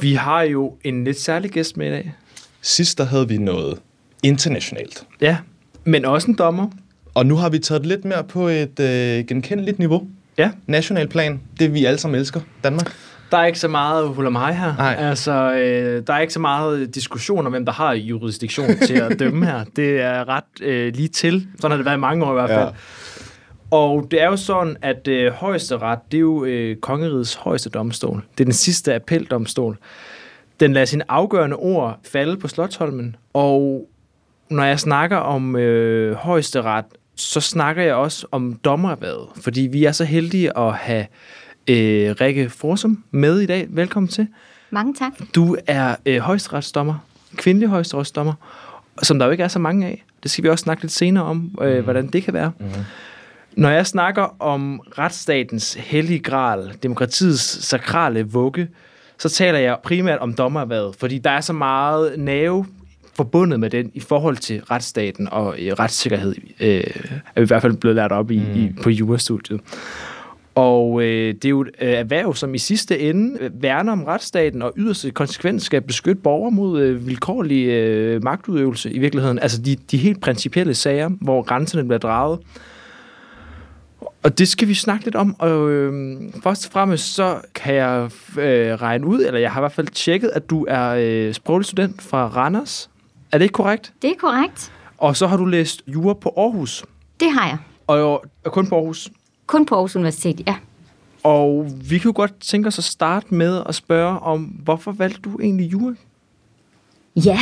vi 0.02 0.14
har 0.14 0.42
jo 0.42 0.74
en 0.84 1.04
lidt 1.04 1.20
særlig 1.20 1.52
gæst 1.52 1.78
med 1.78 1.88
i 1.88 1.90
dag. 1.90 2.14
Sidst 2.62 2.98
der 2.98 3.04
havde 3.04 3.28
vi 3.28 3.38
noget 3.38 3.80
internationalt. 4.24 5.04
Ja, 5.22 5.38
men 5.84 6.06
også 6.06 6.28
en 6.28 6.36
dommer. 6.38 6.68
Og 7.14 7.26
nu 7.26 7.36
har 7.36 7.50
vi 7.50 7.60
taget 7.60 7.82
det 7.82 7.88
lidt 7.88 8.06
mere 8.06 8.24
på 8.24 8.48
et 8.48 8.80
øh, 8.80 9.26
genkendeligt 9.26 9.80
niveau. 9.80 10.08
Ja. 10.38 10.52
National 10.68 11.08
plan. 11.08 11.42
Det 11.60 11.74
vi 11.74 11.86
alle 11.86 12.00
sammen 12.00 12.20
elsker. 12.20 12.42
Danmark. 12.64 12.94
Der 13.32 13.38
er 13.38 13.46
ikke 13.46 13.60
så 13.60 13.68
meget 13.68 14.10
hul 14.10 14.26
om 14.26 14.36
hej 14.36 14.52
her. 14.52 14.76
Nej. 14.78 14.96
Altså, 15.00 15.54
øh, 15.54 16.04
der 16.08 16.14
er 16.14 16.20
ikke 16.20 16.34
så 16.34 16.40
meget 16.40 16.96
diskussion 16.96 17.46
om, 17.46 17.52
hvem 17.52 17.66
der 17.66 17.72
har 17.72 17.94
jurisdiktion 17.94 18.68
til 18.88 18.94
at 18.94 19.20
dømme 19.20 19.46
her. 19.46 19.64
Det 19.76 20.02
er 20.02 20.30
ret 20.30 20.62
øh, 20.62 20.94
lige 20.96 21.08
til. 21.08 21.48
Sådan 21.60 21.72
har 21.72 21.78
det 21.78 21.86
været 21.86 21.98
i 21.98 22.00
mange 22.00 22.26
år 22.26 22.32
i 22.32 22.34
hvert 22.34 22.50
fald. 22.50 22.68
Ja. 22.68 22.74
Og 23.72 24.08
det 24.12 24.22
er 24.22 24.26
jo 24.26 24.38
sådan, 24.38 24.78
at 24.82 25.08
øh, 25.08 25.32
højesteret, 25.32 26.00
det 26.12 26.18
er 26.18 26.22
jo 26.22 26.46
øh, 26.46 26.76
kongerigets 26.76 27.36
højeste 27.36 27.70
domstol. 27.70 28.24
Det 28.38 28.44
er 28.44 28.46
den 28.46 28.54
sidste 28.54 28.96
appeldomstol. 28.96 29.78
Den 30.60 30.74
lader 30.74 30.86
sine 30.86 31.12
afgørende 31.12 31.56
ord 31.56 32.00
falde 32.12 32.38
på 32.38 32.48
Slottholmen. 32.48 33.16
Og 33.34 33.90
når 34.50 34.64
jeg 34.64 34.80
snakker 34.80 35.18
om 35.18 35.56
øh, 35.56 36.16
højesteret, 36.16 36.86
så 37.16 37.42
snakker 37.42 37.84
jeg 37.84 37.96
også 37.96 38.28
om 38.32 38.60
dommerværet. 38.64 39.28
Fordi 39.42 39.62
vi 39.62 39.86
er 39.86 39.92
så 39.92 40.06
heldige 40.06 40.58
at 40.58 40.74
have 40.74 41.06
øh, 41.68 42.16
Rikke 42.22 42.50
Forsum 42.50 43.04
med 43.12 43.40
i 43.40 43.46
dag. 43.46 43.68
Velkommen 43.70 44.08
til. 44.08 44.28
Mange 44.70 44.94
tak. 44.94 45.12
Du 45.36 45.58
er 45.68 45.96
øh, 46.06 46.20
højesteretsdommer, 46.20 46.96
kvindelig 47.36 47.70
højesteretsdommer, 47.70 48.34
som 49.04 49.20
der 49.20 49.26
jo 49.26 49.32
ikke 49.32 49.44
er 49.44 49.48
så 49.48 49.60
mange 49.60 49.88
af. 49.88 50.04
Det 50.24 50.32
skal 50.32 50.44
vi 50.44 50.50
også 50.50 50.64
snakke 50.64 50.84
lidt 50.84 50.92
senere 50.94 51.24
om, 51.24 51.52
øh, 51.62 51.84
hvordan 51.84 52.08
det 52.08 52.24
kan 52.24 52.34
være. 52.34 52.52
Mhm. 52.60 52.70
Når 53.56 53.70
jeg 53.70 53.88
snakker 53.88 54.42
om 54.42 54.80
retsstatens 54.98 55.74
hellige 55.74 56.20
gral, 56.20 56.74
demokratiets 56.84 57.66
sakrale 57.66 58.24
vugge, 58.24 58.68
så 59.18 59.30
taler 59.30 59.60
jeg 59.60 59.78
primært 59.84 60.20
om 60.20 60.34
dommerværet, 60.34 60.96
fordi 60.96 61.18
der 61.18 61.30
er 61.30 61.42
så 61.42 61.54
meget 61.54 62.20
nerve 62.20 62.66
forbundet 63.16 63.60
med 63.60 63.70
den 63.70 63.92
i 63.94 64.00
forhold 64.00 64.38
til 64.38 64.62
retsstaten 64.64 65.30
og 65.32 65.56
øh, 65.60 65.74
retssikkerhed, 65.74 66.36
øh, 66.60 66.84
er 67.36 67.40
vi 67.40 67.42
i 67.42 67.46
hvert 67.46 67.62
fald 67.62 67.78
blevet 67.78 67.96
lært 67.96 68.12
op 68.12 68.32
i, 68.32 68.40
mm. 68.40 68.56
i 68.56 68.74
på 68.84 68.90
jurastudiet. 68.90 69.62
Og 70.58 71.02
øh, 71.02 71.34
det 71.34 71.46
er 71.46 71.50
jo 71.50 71.62
et 71.62 71.70
øh, 71.82 71.90
erhverv, 71.90 72.36
som 72.36 72.56
i 72.56 72.58
sidste 72.58 73.00
ende 73.00 73.38
øh, 73.40 73.62
værner 73.62 73.92
om 73.92 74.04
retsstaten 74.04 74.62
og 74.62 74.74
yderste 74.78 75.12
konsekvens 75.12 75.64
skal 75.64 75.82
beskytte 75.82 76.22
borgere 76.22 76.52
mod 76.52 76.82
øh, 76.82 77.08
vilkårlig 77.08 77.68
øh, 77.68 78.24
magtudøvelse 78.24 78.92
i 78.92 79.00
virkeligheden. 79.00 79.40
Altså 79.40 79.62
de, 79.62 79.76
de 79.76 79.98
helt 79.98 80.22
principielle 80.22 80.74
sager, 80.74 81.10
hvor 81.22 81.42
grænserne 81.42 81.84
bliver 81.84 82.00
draget. 82.00 82.40
Og 84.24 84.38
det 84.38 84.48
skal 84.48 84.68
vi 84.68 84.74
snakke 84.74 85.06
lidt 85.06 85.16
om. 85.16 85.36
Og 85.40 85.70
øh, 85.70 86.18
først 86.44 86.66
og 86.66 86.72
fremmest 86.72 87.16
så 87.16 87.40
kan 87.56 87.76
jeg 87.76 88.10
øh, 88.40 88.74
regne 88.74 89.08
ud, 89.08 89.20
eller 89.26 89.40
jeg 89.40 89.52
har 89.52 89.62
i 89.62 89.64
hvert 89.64 89.72
fald 89.72 89.88
tjekket, 89.88 90.32
at 90.34 90.50
du 90.50 90.66
er 90.70 90.96
øh, 91.00 91.34
sproglig 91.34 91.66
student 91.66 92.02
fra 92.02 92.28
Randers. 92.28 92.90
Er 93.32 93.38
det 93.38 93.46
ikke 93.46 93.54
korrekt? 93.54 93.94
Det 94.02 94.10
er 94.10 94.16
korrekt. 94.20 94.72
Og 94.98 95.18
så 95.18 95.28
har 95.28 95.38
du 95.38 95.46
læst 95.46 95.82
jura 95.88 96.14
på 96.14 96.34
Aarhus. 96.38 96.86
Det 97.20 97.32
har 97.32 97.48
jeg. 97.48 97.58
Og, 97.88 98.26
og 98.46 98.52
kun 98.52 98.68
på 98.68 98.76
Aarhus. 98.76 99.10
Kun 99.48 99.66
på 99.66 99.76
Aarhus 99.76 99.96
Universitet, 99.96 100.42
ja. 100.48 100.56
Og 101.24 101.72
vi 101.90 102.00
kunne 102.00 102.14
godt 102.14 102.40
tænke 102.40 102.68
os 102.68 102.78
at 102.78 102.84
starte 102.84 103.34
med 103.34 103.64
at 103.66 103.76
spørge 103.76 104.20
om, 104.20 104.44
hvorfor 104.44 104.92
valgte 104.92 105.22
du 105.22 105.40
egentlig 105.40 105.72
jura? 105.72 105.94
Ja, 107.16 107.40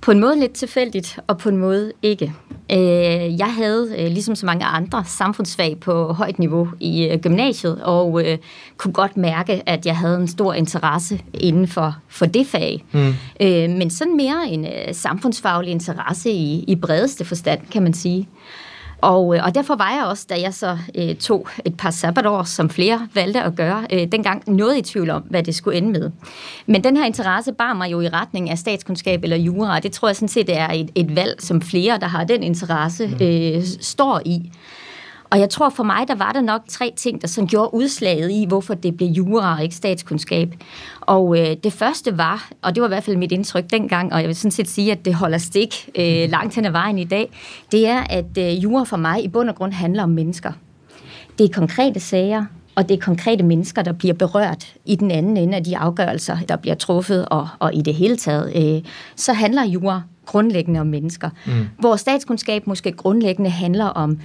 på 0.00 0.10
en 0.10 0.20
måde 0.20 0.40
lidt 0.40 0.52
tilfældigt, 0.52 1.18
og 1.26 1.38
på 1.38 1.48
en 1.48 1.56
måde 1.56 1.92
ikke. 2.02 2.32
Øh, 2.72 3.38
jeg 3.38 3.54
havde, 3.54 3.94
øh, 3.98 4.06
ligesom 4.06 4.34
så 4.34 4.46
mange 4.46 4.64
andre, 4.64 5.04
samfundsfag 5.04 5.80
på 5.80 6.12
højt 6.12 6.38
niveau 6.38 6.68
i 6.80 7.04
øh, 7.04 7.18
gymnasiet, 7.18 7.82
og 7.82 8.22
kunne 8.76 8.94
godt 8.94 9.16
mærke, 9.16 9.68
at 9.68 9.86
jeg 9.86 9.96
havde 9.96 10.16
en 10.16 10.28
stor 10.28 10.52
interesse 10.52 11.20
inden 11.34 11.68
for, 11.68 11.96
for 12.08 12.26
det 12.26 12.46
fag. 12.46 12.84
Mm. 12.92 13.14
Men 13.78 13.90
sådan 13.90 14.16
mere 14.16 14.48
en 14.48 14.66
samfundsfaglig 14.94 15.70
interesse 15.70 16.30
i, 16.30 16.64
i 16.68 16.76
bredeste 16.76 17.24
forstand, 17.24 17.60
kan 17.70 17.82
man 17.82 17.94
sige. 17.94 18.28
Og, 19.02 19.36
øh, 19.36 19.44
og 19.44 19.54
derfor 19.54 19.76
var 19.76 19.90
jeg 19.90 20.04
også, 20.04 20.26
da 20.30 20.40
jeg 20.40 20.54
så 20.54 20.78
øh, 20.94 21.14
tog 21.14 21.48
et 21.64 21.76
par 21.76 21.90
sabbatår, 21.90 22.42
som 22.42 22.70
flere 22.70 23.08
valgte 23.14 23.42
at 23.42 23.54
gøre, 23.56 23.86
øh, 23.92 24.12
dengang 24.12 24.42
noget 24.46 24.78
i 24.78 24.82
tvivl 24.82 25.10
om, 25.10 25.22
hvad 25.22 25.42
det 25.42 25.54
skulle 25.54 25.78
ende 25.78 25.90
med. 25.90 26.10
Men 26.66 26.84
den 26.84 26.96
her 26.96 27.04
interesse 27.04 27.52
bar 27.52 27.74
mig 27.74 27.92
jo 27.92 28.00
i 28.00 28.08
retning 28.08 28.50
af 28.50 28.58
statskundskab 28.58 29.22
eller 29.22 29.36
jura, 29.36 29.80
det 29.80 29.92
tror 29.92 30.08
jeg 30.08 30.16
sådan 30.16 30.28
set 30.28 30.58
er 30.58 30.68
et, 30.72 30.90
et 30.94 31.16
valg, 31.16 31.34
som 31.38 31.62
flere, 31.62 31.98
der 31.98 32.06
har 32.06 32.24
den 32.24 32.42
interesse, 32.42 33.10
øh, 33.20 33.62
står 33.80 34.20
i. 34.24 34.50
Og 35.32 35.40
jeg 35.40 35.50
tror 35.50 35.68
for 35.70 35.82
mig, 35.82 36.08
der 36.08 36.14
var 36.14 36.32
der 36.32 36.40
nok 36.40 36.62
tre 36.68 36.92
ting, 36.96 37.22
der 37.22 37.28
sådan 37.28 37.48
gjorde 37.48 37.74
udslaget 37.74 38.30
i, 38.30 38.44
hvorfor 38.48 38.74
det 38.74 38.96
blev 38.96 39.08
jura 39.08 39.56
og 39.56 39.62
ikke 39.62 39.74
statskundskab. 39.74 40.54
Og 41.00 41.38
øh, 41.38 41.56
det 41.64 41.72
første 41.72 42.18
var, 42.18 42.50
og 42.62 42.74
det 42.74 42.80
var 42.80 42.86
i 42.86 42.94
hvert 42.94 43.04
fald 43.04 43.16
mit 43.16 43.32
indtryk 43.32 43.64
dengang, 43.70 44.12
og 44.12 44.20
jeg 44.20 44.28
vil 44.28 44.36
sådan 44.36 44.50
set 44.50 44.68
sige, 44.68 44.92
at 44.92 45.04
det 45.04 45.14
holder 45.14 45.38
stik 45.38 45.90
øh, 45.98 46.30
langt 46.30 46.54
hen 46.54 46.64
ad 46.64 46.70
vejen 46.70 46.98
i 46.98 47.04
dag, 47.04 47.30
det 47.72 47.86
er, 47.86 48.00
at 48.10 48.38
øh, 48.38 48.62
jura 48.62 48.84
for 48.84 48.96
mig 48.96 49.24
i 49.24 49.28
bund 49.28 49.48
og 49.48 49.54
grund 49.54 49.72
handler 49.72 50.02
om 50.02 50.10
mennesker. 50.10 50.52
Det 51.38 51.44
er 51.44 51.54
konkrete 51.54 52.00
sager, 52.00 52.44
og 52.74 52.88
det 52.88 52.94
er 52.94 53.00
konkrete 53.00 53.42
mennesker, 53.42 53.82
der 53.82 53.92
bliver 53.92 54.14
berørt 54.14 54.74
i 54.84 54.96
den 54.96 55.10
anden 55.10 55.36
ende 55.36 55.56
af 55.56 55.64
de 55.64 55.78
afgørelser, 55.78 56.36
der 56.48 56.56
bliver 56.56 56.74
truffet, 56.74 57.28
og, 57.28 57.48
og 57.58 57.74
i 57.74 57.82
det 57.82 57.94
hele 57.94 58.16
taget, 58.16 58.76
øh, 58.76 58.82
så 59.16 59.32
handler 59.32 59.64
jura 59.64 60.02
grundlæggende 60.26 60.80
om 60.80 60.86
mennesker. 60.86 61.30
Mm. 61.46 61.52
Hvor 61.78 61.96
statskundskab 61.96 62.66
måske 62.66 62.92
grundlæggende 62.92 63.50
handler 63.50 63.86
om 63.86 64.18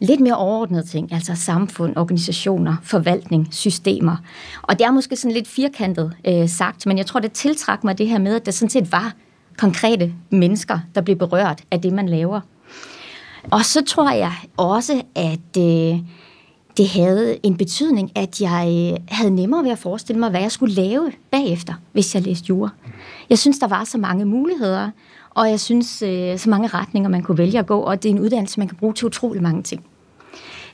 lidt 0.00 0.20
mere 0.20 0.36
overordnede 0.36 0.86
ting, 0.86 1.12
altså 1.12 1.34
samfund, 1.34 1.96
organisationer, 1.96 2.76
forvaltning, 2.82 3.48
systemer. 3.50 4.16
Og 4.62 4.78
det 4.78 4.84
er 4.84 4.90
måske 4.90 5.16
sådan 5.16 5.34
lidt 5.34 5.48
firkantet 5.48 6.12
øh, 6.26 6.48
sagt, 6.48 6.86
men 6.86 6.98
jeg 6.98 7.06
tror, 7.06 7.20
det 7.20 7.32
tiltrak 7.32 7.84
mig 7.84 7.98
det 7.98 8.08
her 8.08 8.18
med, 8.18 8.34
at 8.34 8.46
der 8.46 8.52
sådan 8.52 8.70
set 8.70 8.92
var 8.92 9.12
konkrete 9.56 10.12
mennesker, 10.30 10.78
der 10.94 11.00
blev 11.00 11.16
berørt 11.16 11.62
af 11.70 11.80
det, 11.80 11.92
man 11.92 12.08
laver. 12.08 12.40
Og 13.50 13.64
så 13.64 13.84
tror 13.84 14.10
jeg 14.10 14.32
også, 14.56 15.02
at 15.14 15.56
øh, 15.58 15.98
det 16.76 16.88
havde 16.88 17.38
en 17.42 17.56
betydning, 17.56 18.12
at 18.14 18.40
jeg 18.40 18.92
øh, 18.92 19.04
havde 19.08 19.30
nemmere 19.30 19.64
ved 19.64 19.70
at 19.70 19.78
forestille 19.78 20.20
mig, 20.20 20.30
hvad 20.30 20.40
jeg 20.40 20.52
skulle 20.52 20.74
lave 20.74 21.12
bagefter, 21.30 21.74
hvis 21.92 22.14
jeg 22.14 22.22
læste 22.22 22.46
jura. 22.48 22.70
Jeg 23.30 23.38
synes, 23.38 23.58
der 23.58 23.68
var 23.68 23.84
så 23.84 23.98
mange 23.98 24.24
muligheder, 24.24 24.90
og 25.30 25.50
jeg 25.50 25.60
synes, 25.60 26.02
øh, 26.02 26.38
så 26.38 26.50
mange 26.50 26.68
retninger, 26.68 27.08
man 27.10 27.22
kunne 27.22 27.38
vælge 27.38 27.58
at 27.58 27.66
gå, 27.66 27.80
og 27.80 28.02
det 28.02 28.08
er 28.08 28.12
en 28.12 28.20
uddannelse, 28.20 28.60
man 28.60 28.68
kan 28.68 28.76
bruge 28.76 28.94
til 28.94 29.06
utrolig 29.06 29.42
mange 29.42 29.62
ting. 29.62 29.84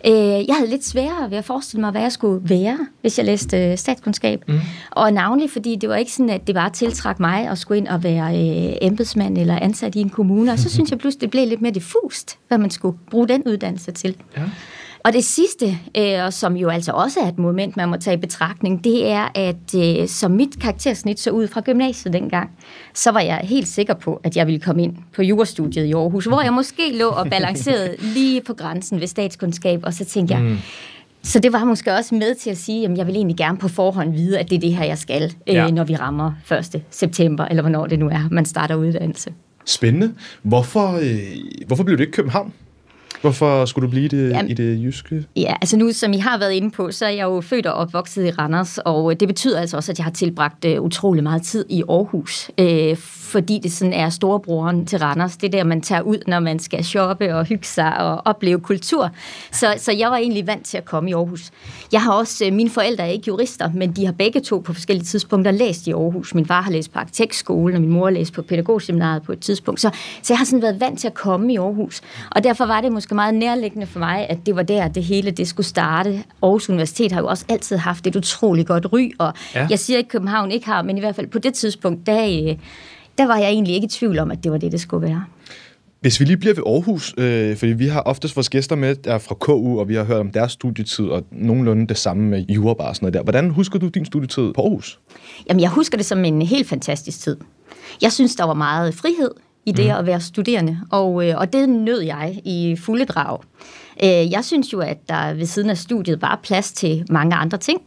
Øh, 0.07 0.49
jeg 0.49 0.57
havde 0.59 0.71
lidt 0.71 0.85
sværere 0.85 1.31
ved 1.31 1.38
at 1.38 1.45
forestille 1.45 1.81
mig, 1.81 1.90
hvad 1.90 2.02
jeg 2.02 2.12
skulle 2.12 2.49
være, 2.49 2.78
hvis 3.00 3.19
jeg 3.19 3.26
læste 3.26 3.59
øh, 3.59 3.78
statskundskab. 3.78 4.45
Mm. 4.49 4.61
Og 4.90 5.12
navnlig, 5.12 5.50
fordi 5.50 5.76
det 5.76 5.88
var 5.88 5.97
ikke 5.97 6.12
sådan, 6.12 6.31
at 6.31 6.47
det 6.47 6.54
bare 6.54 6.71
tiltrak 6.71 7.21
mig 7.21 7.49
at 7.49 7.59
skulle 7.59 7.78
ind 7.78 7.88
og 7.88 8.02
være 8.02 8.26
øh, 8.33 8.76
embedsmand 8.83 9.38
eller 9.38 9.59
ansat 9.59 9.95
i 9.95 10.00
en 10.00 10.11
kommune. 10.11 10.52
Og 10.52 10.59
så 10.59 10.71
synes 10.75 10.90
jeg 10.90 10.99
pludselig, 10.99 11.21
det 11.21 11.31
blev 11.31 11.49
lidt 11.49 11.62
mere 11.62 11.73
diffust, 11.73 12.38
hvad 12.49 12.59
man 12.59 12.71
skulle 12.71 12.99
bruge 13.11 13.28
den 13.28 13.43
uddannelse 13.47 13.93
til. 13.93 14.16
Ja. 14.37 14.43
Og 15.04 15.12
det 15.12 15.25
sidste, 15.25 15.78
øh, 15.96 16.32
som 16.32 16.56
jo 16.56 16.68
altså 16.68 16.92
også 16.92 17.20
er 17.20 17.28
et 17.28 17.38
moment, 17.38 17.76
man 17.76 17.88
må 17.88 17.96
tage 17.96 18.14
i 18.14 18.20
betragtning, 18.20 18.84
det 18.84 19.11
er, 19.11 19.28
at 19.34 19.75
øh, 19.76 20.08
som 20.08 20.30
mit 20.30 20.61
karaktersnit 20.61 21.20
så 21.20 21.30
ud 21.30 21.49
fra 21.49 21.61
gymnasiet 21.61 22.12
dengang, 22.12 22.50
så 22.94 23.11
var 23.11 23.20
jeg 23.20 23.40
helt 23.42 23.68
sikker 23.68 23.94
på, 23.94 24.20
at 24.25 24.37
jeg 24.37 24.46
ville 24.46 24.61
komme 24.61 24.82
ind 24.82 24.96
på 25.16 25.23
jurastudiet 25.23 25.84
i 25.84 25.92
Aarhus, 25.92 26.25
hvor 26.25 26.42
jeg 26.42 26.52
måske 26.52 26.99
lå 26.99 27.08
og 27.08 27.30
balancerede 27.30 27.96
lige 28.14 28.40
på 28.40 28.54
grænsen 28.54 29.00
ved 29.00 29.06
statskundskab, 29.06 29.80
og 29.82 29.94
så 29.94 30.04
tænkte 30.04 30.34
jeg, 30.34 30.42
mm. 30.42 30.58
Så 31.23 31.38
det 31.38 31.52
var 31.52 31.64
måske 31.64 31.92
også 31.92 32.14
med 32.14 32.34
til 32.34 32.50
at 32.50 32.56
sige, 32.56 32.84
at 32.84 32.99
jeg 32.99 33.06
vil 33.06 33.16
egentlig 33.16 33.37
gerne 33.37 33.58
på 33.58 33.68
forhånd 33.68 34.12
vide, 34.14 34.38
at 34.38 34.50
det 34.50 34.56
er 34.56 34.61
det 34.61 34.76
her, 34.76 34.84
jeg 34.84 34.99
skal, 34.99 35.34
øh, 35.49 35.54
ja. 35.54 35.70
når 35.70 35.84
vi 35.84 35.96
rammer 35.96 36.32
1. 36.75 36.82
september, 36.90 37.44
eller 37.44 37.62
hvornår 37.62 37.87
det 37.87 37.99
nu 37.99 38.08
er, 38.08 38.28
man 38.30 38.44
starter 38.44 38.75
uddannelse. 38.75 39.32
Spændende. 39.64 40.14
Hvorfor, 40.42 40.92
øh, 40.92 41.66
hvorfor 41.66 41.84
blev 41.84 41.99
det 41.99 42.04
ikke 42.04 42.12
København? 42.12 42.52
Hvorfor 43.25 43.64
skulle 43.64 43.87
du 43.87 43.90
blive 43.90 44.09
det, 44.09 44.31
Jamen, 44.31 44.50
i 44.50 44.54
det 44.54 44.83
jyske? 44.85 45.25
Ja, 45.37 45.54
altså 45.61 45.76
nu, 45.76 45.93
som 45.93 46.12
I 46.12 46.19
har 46.19 46.38
været 46.38 46.52
inde 46.52 46.71
på, 46.71 46.90
så 46.90 47.07
er 47.07 47.11
jeg 47.11 47.23
jo 47.25 47.40
født 47.40 47.66
og 47.66 47.75
opvokset 47.75 48.26
i 48.26 48.31
Randers, 48.31 48.78
og 48.78 49.21
det 49.21 49.28
betyder 49.28 49.61
altså 49.61 49.76
også, 49.76 49.93
at 49.93 49.99
jeg 49.99 50.04
har 50.04 50.12
tilbragt 50.12 50.64
uh, 50.64 50.85
utrolig 50.85 51.23
meget 51.23 51.43
tid 51.43 51.64
i 51.71 51.83
Aarhus, 51.88 52.50
uh, 52.61 52.99
fordi 53.35 53.61
det 53.62 53.73
sådan 53.73 53.93
er 53.93 54.09
storebroren 54.11 54.87
til 54.87 54.99
Randers. 54.99 55.37
Det 55.37 55.47
er 55.47 55.50
der, 55.50 55.64
man 55.64 55.81
tager 55.81 56.03
ud, 56.03 56.19
når 56.26 56.41
man 56.41 56.59
skal 56.59 56.85
shoppe 56.85 57.35
og 57.35 57.45
hygge 57.45 57.67
sig 57.67 57.99
og 57.99 58.23
opleve 58.25 58.61
kultur. 58.61 59.11
Så, 59.53 59.75
så 59.76 59.93
jeg 59.93 60.11
var 60.11 60.17
egentlig 60.17 60.47
vant 60.47 60.67
til 60.67 60.76
at 60.76 60.85
komme 60.85 61.11
i 61.11 61.12
Aarhus. 61.12 61.50
Jeg 61.93 62.03
har 62.03 62.12
også, 62.12 62.47
uh, 62.47 62.53
mine 62.53 62.71
forældre 62.71 63.05
er 63.05 63.09
ikke 63.09 63.25
jurister, 63.29 63.71
men 63.75 63.93
de 63.93 64.05
har 64.05 64.12
begge 64.12 64.41
to 64.41 64.59
på 64.59 64.73
forskellige 64.73 65.05
tidspunkter 65.05 65.50
læst 65.50 65.87
i 65.87 65.93
Aarhus. 65.93 66.35
Min 66.35 66.47
far 66.47 66.62
har 66.62 66.71
læst 66.71 66.93
på 66.93 66.99
arkitektskolen, 66.99 67.76
og 67.76 67.81
min 67.81 67.91
mor 67.91 68.05
har 68.05 68.11
læst 68.11 68.33
på 68.33 68.43
pædagogseminaret 68.43 69.23
på 69.23 69.33
et 69.33 69.41
tidspunkt. 69.41 69.81
Så, 69.81 69.91
så 70.23 70.33
jeg 70.33 70.38
har 70.38 70.45
sådan 70.45 70.62
været 70.62 70.81
vant 70.81 70.99
til 70.99 71.07
at 71.07 71.14
komme 71.14 71.53
i 71.53 71.57
Aarhus. 71.57 72.00
Og 72.31 72.45
derfor 72.45 72.67
var 72.67 72.81
det 72.81 72.93
måske 72.93 73.14
meget 73.14 73.35
nærliggende 73.35 73.87
for 73.87 73.99
mig, 73.99 74.26
at 74.29 74.38
det 74.47 74.57
var 74.57 74.62
der, 74.62 74.88
det 74.88 75.05
hele 75.05 75.31
det 75.31 75.49
skulle 75.49 75.67
starte. 75.67 76.25
Aarhus 76.43 76.69
Universitet 76.69 77.12
har 77.12 77.21
jo 77.21 77.26
også 77.26 77.45
altid 77.49 77.76
haft 77.76 78.07
et 78.07 78.17
utroligt 78.17 78.69
godt 78.69 78.93
ry, 78.93 79.11
og 79.19 79.33
ja. 79.55 79.67
jeg 79.71 79.79
siger 79.79 79.99
ikke, 79.99 80.09
at 80.09 80.12
København 80.12 80.50
ikke 80.50 80.67
har, 80.67 80.83
men 80.83 80.97
i 80.97 81.00
hvert 81.00 81.17
fald 81.17 81.26
på 81.26 81.38
det 81.38 81.55
tidspunkt, 81.55 82.07
der, 82.07 82.25
øh, 82.25 82.57
der 83.18 83.26
var 83.26 83.37
jeg 83.37 83.49
egentlig 83.49 83.75
ikke 83.75 83.85
i 83.85 83.88
tvivl 83.88 84.18
om, 84.18 84.30
at 84.30 84.44
det 84.44 84.52
var 84.52 84.59
det, 84.59 84.73
det 84.73 84.80
skulle 84.80 85.06
være. 85.06 85.25
Hvis 86.00 86.21
vi 86.21 86.25
lige 86.25 86.37
bliver 86.37 86.54
ved 86.54 86.62
Aarhus, 86.66 87.14
øh, 87.18 87.56
fordi 87.56 87.73
vi 87.73 87.87
har 87.87 88.00
oftest 88.00 88.37
vores 88.37 88.49
gæster 88.49 88.76
med 88.76 88.94
der 88.94 89.18
fra 89.18 89.35
KU, 89.35 89.80
og 89.80 89.88
vi 89.88 89.94
har 89.94 90.04
hørt 90.04 90.21
om 90.21 90.30
deres 90.30 90.52
studietid, 90.52 91.04
og 91.04 91.25
nogenlunde 91.30 91.87
det 91.87 91.99
samme 91.99 92.28
med 92.28 92.44
jurabar 92.49 92.88
og 92.88 92.97
sådan 92.97 93.04
noget 93.04 93.14
der. 93.14 93.23
Hvordan 93.23 93.50
husker 93.50 93.78
du 93.78 93.88
din 93.88 94.04
studietid 94.04 94.52
på 94.52 94.62
Aarhus? 94.62 94.99
Jamen, 95.49 95.61
jeg 95.61 95.71
husker 95.71 95.97
det 95.97 96.06
som 96.06 96.25
en 96.25 96.42
helt 96.42 96.68
fantastisk 96.68 97.21
tid. 97.21 97.37
Jeg 98.02 98.12
synes, 98.12 98.37
der 98.37 98.44
var 98.44 98.54
meget 98.54 98.94
frihed 98.94 99.30
i 99.66 99.73
det 99.73 99.85
mm. 99.85 99.90
at 99.90 100.06
være 100.06 100.21
studerende, 100.21 100.80
og, 100.90 101.28
øh, 101.28 101.38
og 101.38 101.52
det 101.52 101.68
nød 101.68 102.00
jeg 102.00 102.40
i 102.44 102.76
fulde 102.76 103.04
drag. 103.04 103.38
Øh, 104.04 104.33
jeg 104.33 104.44
synes 104.44 104.73
jo, 104.73 104.80
at 104.80 105.09
der 105.09 105.35
ved 105.35 105.47
siden 105.47 105.71
af 105.71 105.78
studiet 105.78 106.23
var 106.23 106.40
plads 106.42 106.73
til 106.73 107.06
mange 107.11 107.35
andre 107.37 107.59
ting. 107.59 107.80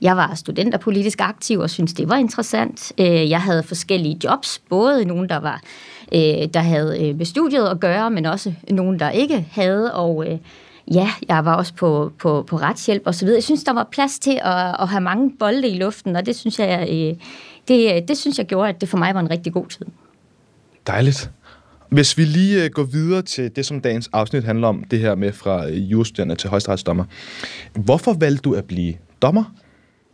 Jeg 0.00 0.16
var 0.16 0.34
studenterpolitisk 0.34 1.20
aktiv 1.20 1.58
og 1.58 1.70
synes 1.70 1.92
det 1.92 2.08
var 2.08 2.16
interessant. 2.16 2.92
Øh, 2.98 3.30
jeg 3.30 3.40
havde 3.40 3.62
forskellige 3.62 4.20
jobs, 4.24 4.60
både 4.68 5.04
nogen, 5.04 5.28
der 5.28 5.36
var 5.36 5.60
øh, 6.12 6.48
der 6.54 6.60
havde 6.60 7.08
øh, 7.08 7.16
med 7.16 7.26
studiet 7.26 7.68
at 7.68 7.80
gøre, 7.80 8.10
men 8.10 8.26
også 8.26 8.52
nogen, 8.70 8.98
der 8.98 9.10
ikke 9.10 9.46
havde, 9.50 9.94
og 9.94 10.26
ja, 10.94 11.10
jeg 11.28 11.44
var 11.44 11.54
også 11.54 11.74
på, 11.74 12.12
på, 12.18 12.42
på 12.42 12.56
retshjælp 12.56 13.02
og 13.06 13.14
så 13.14 13.24
videre. 13.24 13.36
Jeg 13.36 13.44
synes, 13.44 13.64
der 13.64 13.72
var 13.72 13.88
plads 13.92 14.18
til 14.18 14.40
at, 14.42 14.76
at 14.80 14.88
have 14.88 15.00
mange 15.00 15.32
bolde 15.38 15.68
i 15.68 15.78
luften, 15.78 16.16
og 16.16 16.26
det 16.26 16.36
synes 16.36 16.58
jeg, 16.58 16.88
det, 17.68 18.08
det 18.08 18.18
synes 18.18 18.38
jeg 18.38 18.46
gjorde, 18.46 18.68
at 18.68 18.80
det 18.80 18.88
for 18.88 18.98
mig 18.98 19.14
var 19.14 19.20
en 19.20 19.30
rigtig 19.30 19.52
god 19.52 19.66
tid. 19.66 19.86
Dejligt. 20.86 21.30
Hvis 21.88 22.18
vi 22.18 22.24
lige 22.24 22.68
går 22.68 22.82
videre 22.82 23.22
til 23.22 23.56
det, 23.56 23.66
som 23.66 23.80
dagens 23.80 24.10
afsnit 24.12 24.44
handler 24.44 24.68
om, 24.68 24.84
det 24.84 24.98
her 24.98 25.14
med 25.14 25.32
fra 25.32 25.68
øh, 25.68 25.76
jurastuderende 25.76 26.34
til 26.34 26.50
højesteretsdommer. 26.50 27.04
Hvorfor 27.74 28.12
valgte 28.12 28.42
du 28.42 28.54
at 28.54 28.64
blive 28.64 28.94
dommer? 29.22 29.44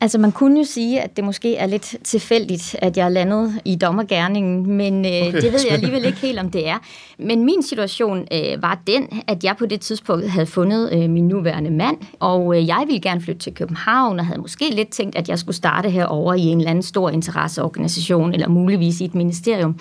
Altså 0.03 0.19
man 0.19 0.33
kunne 0.33 0.59
jo 0.59 0.65
sige, 0.65 1.01
at 1.01 1.17
det 1.17 1.25
måske 1.25 1.57
er 1.57 1.67
lidt 1.67 1.97
tilfældigt, 2.05 2.77
at 2.79 2.97
jeg 2.97 3.05
er 3.05 3.09
landet 3.09 3.61
i 3.65 3.77
dommergærningen, 3.77 4.77
men 4.77 5.05
øh, 5.05 5.11
okay. 5.11 5.41
det 5.41 5.53
ved 5.53 5.61
jeg 5.65 5.73
alligevel 5.73 6.05
ikke 6.05 6.19
helt, 6.19 6.39
om 6.39 6.51
det 6.51 6.69
er. 6.69 6.79
Men 7.19 7.45
min 7.45 7.63
situation 7.63 8.27
øh, 8.33 8.63
var 8.63 8.83
den, 8.87 9.23
at 9.27 9.45
jeg 9.45 9.57
på 9.59 9.67
det 9.67 9.81
tidspunkt 9.81 10.31
havde 10.31 10.47
fundet 10.47 10.93
øh, 10.93 11.11
min 11.11 11.29
nuværende 11.29 11.71
mand, 11.71 11.97
og 12.21 12.57
øh, 12.57 12.67
jeg 12.67 12.85
ville 12.87 13.01
gerne 13.01 13.21
flytte 13.21 13.41
til 13.41 13.55
København, 13.55 14.19
og 14.19 14.27
havde 14.27 14.41
måske 14.41 14.71
lidt 14.71 14.89
tænkt, 14.89 15.17
at 15.17 15.29
jeg 15.29 15.39
skulle 15.39 15.57
starte 15.57 15.91
herover 15.91 16.35
i 16.35 16.41
en 16.41 16.59
eller 16.59 16.71
anden 16.71 16.83
stor 16.83 17.11
interesseorganisation, 17.11 18.33
eller 18.33 18.49
muligvis 18.49 19.01
i 19.01 19.05
et 19.05 19.15
ministerium. 19.15 19.79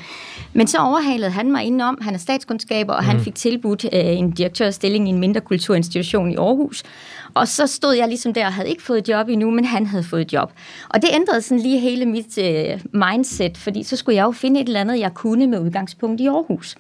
Men 0.53 0.67
så 0.67 0.77
overhalede 0.77 1.31
han 1.31 1.51
mig 1.51 1.63
indenom, 1.63 1.97
han 2.01 2.13
er 2.13 2.19
statskundskaber, 2.19 2.93
og 2.93 3.03
mm. 3.03 3.09
han 3.09 3.19
fik 3.19 3.35
tilbudt 3.35 3.85
øh, 3.85 3.89
en 3.93 4.31
direktørstilling 4.31 5.07
i 5.07 5.11
en 5.11 5.19
mindre 5.19 5.41
kulturinstitution 5.41 6.31
i 6.31 6.35
Aarhus, 6.35 6.83
og 7.33 7.47
så 7.47 7.67
stod 7.67 7.93
jeg 7.93 8.07
ligesom 8.07 8.33
der 8.33 8.45
og 8.45 8.53
havde 8.53 8.69
ikke 8.69 8.83
fået 8.83 9.09
job 9.09 9.29
endnu, 9.29 9.51
men 9.51 9.65
han 9.65 9.85
havde 9.85 10.03
fået 10.03 10.33
job. 10.33 10.51
Og 10.89 11.01
det 11.01 11.09
ændrede 11.13 11.41
sådan 11.41 11.59
lige 11.59 11.79
hele 11.79 12.05
mit 12.05 12.38
øh, 12.38 12.81
mindset, 12.93 13.57
fordi 13.57 13.83
så 13.83 13.95
skulle 13.95 14.15
jeg 14.15 14.23
jo 14.23 14.31
finde 14.31 14.61
et 14.61 14.67
eller 14.67 14.81
andet, 14.81 15.00
jeg 15.00 15.13
kunne 15.13 15.47
med 15.47 15.59
udgangspunkt 15.59 16.21
i 16.21 16.27
Aarhus. 16.27 16.75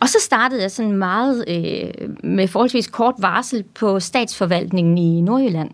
Og 0.00 0.08
så 0.08 0.18
startede 0.20 0.62
jeg 0.62 0.70
sådan 0.70 0.92
meget 0.92 1.44
øh, 1.48 2.08
med 2.24 2.48
forholdsvis 2.48 2.86
kort 2.86 3.14
varsel 3.18 3.64
på 3.74 4.00
statsforvaltningen 4.00 4.98
i 4.98 5.20
Nordjylland. 5.20 5.70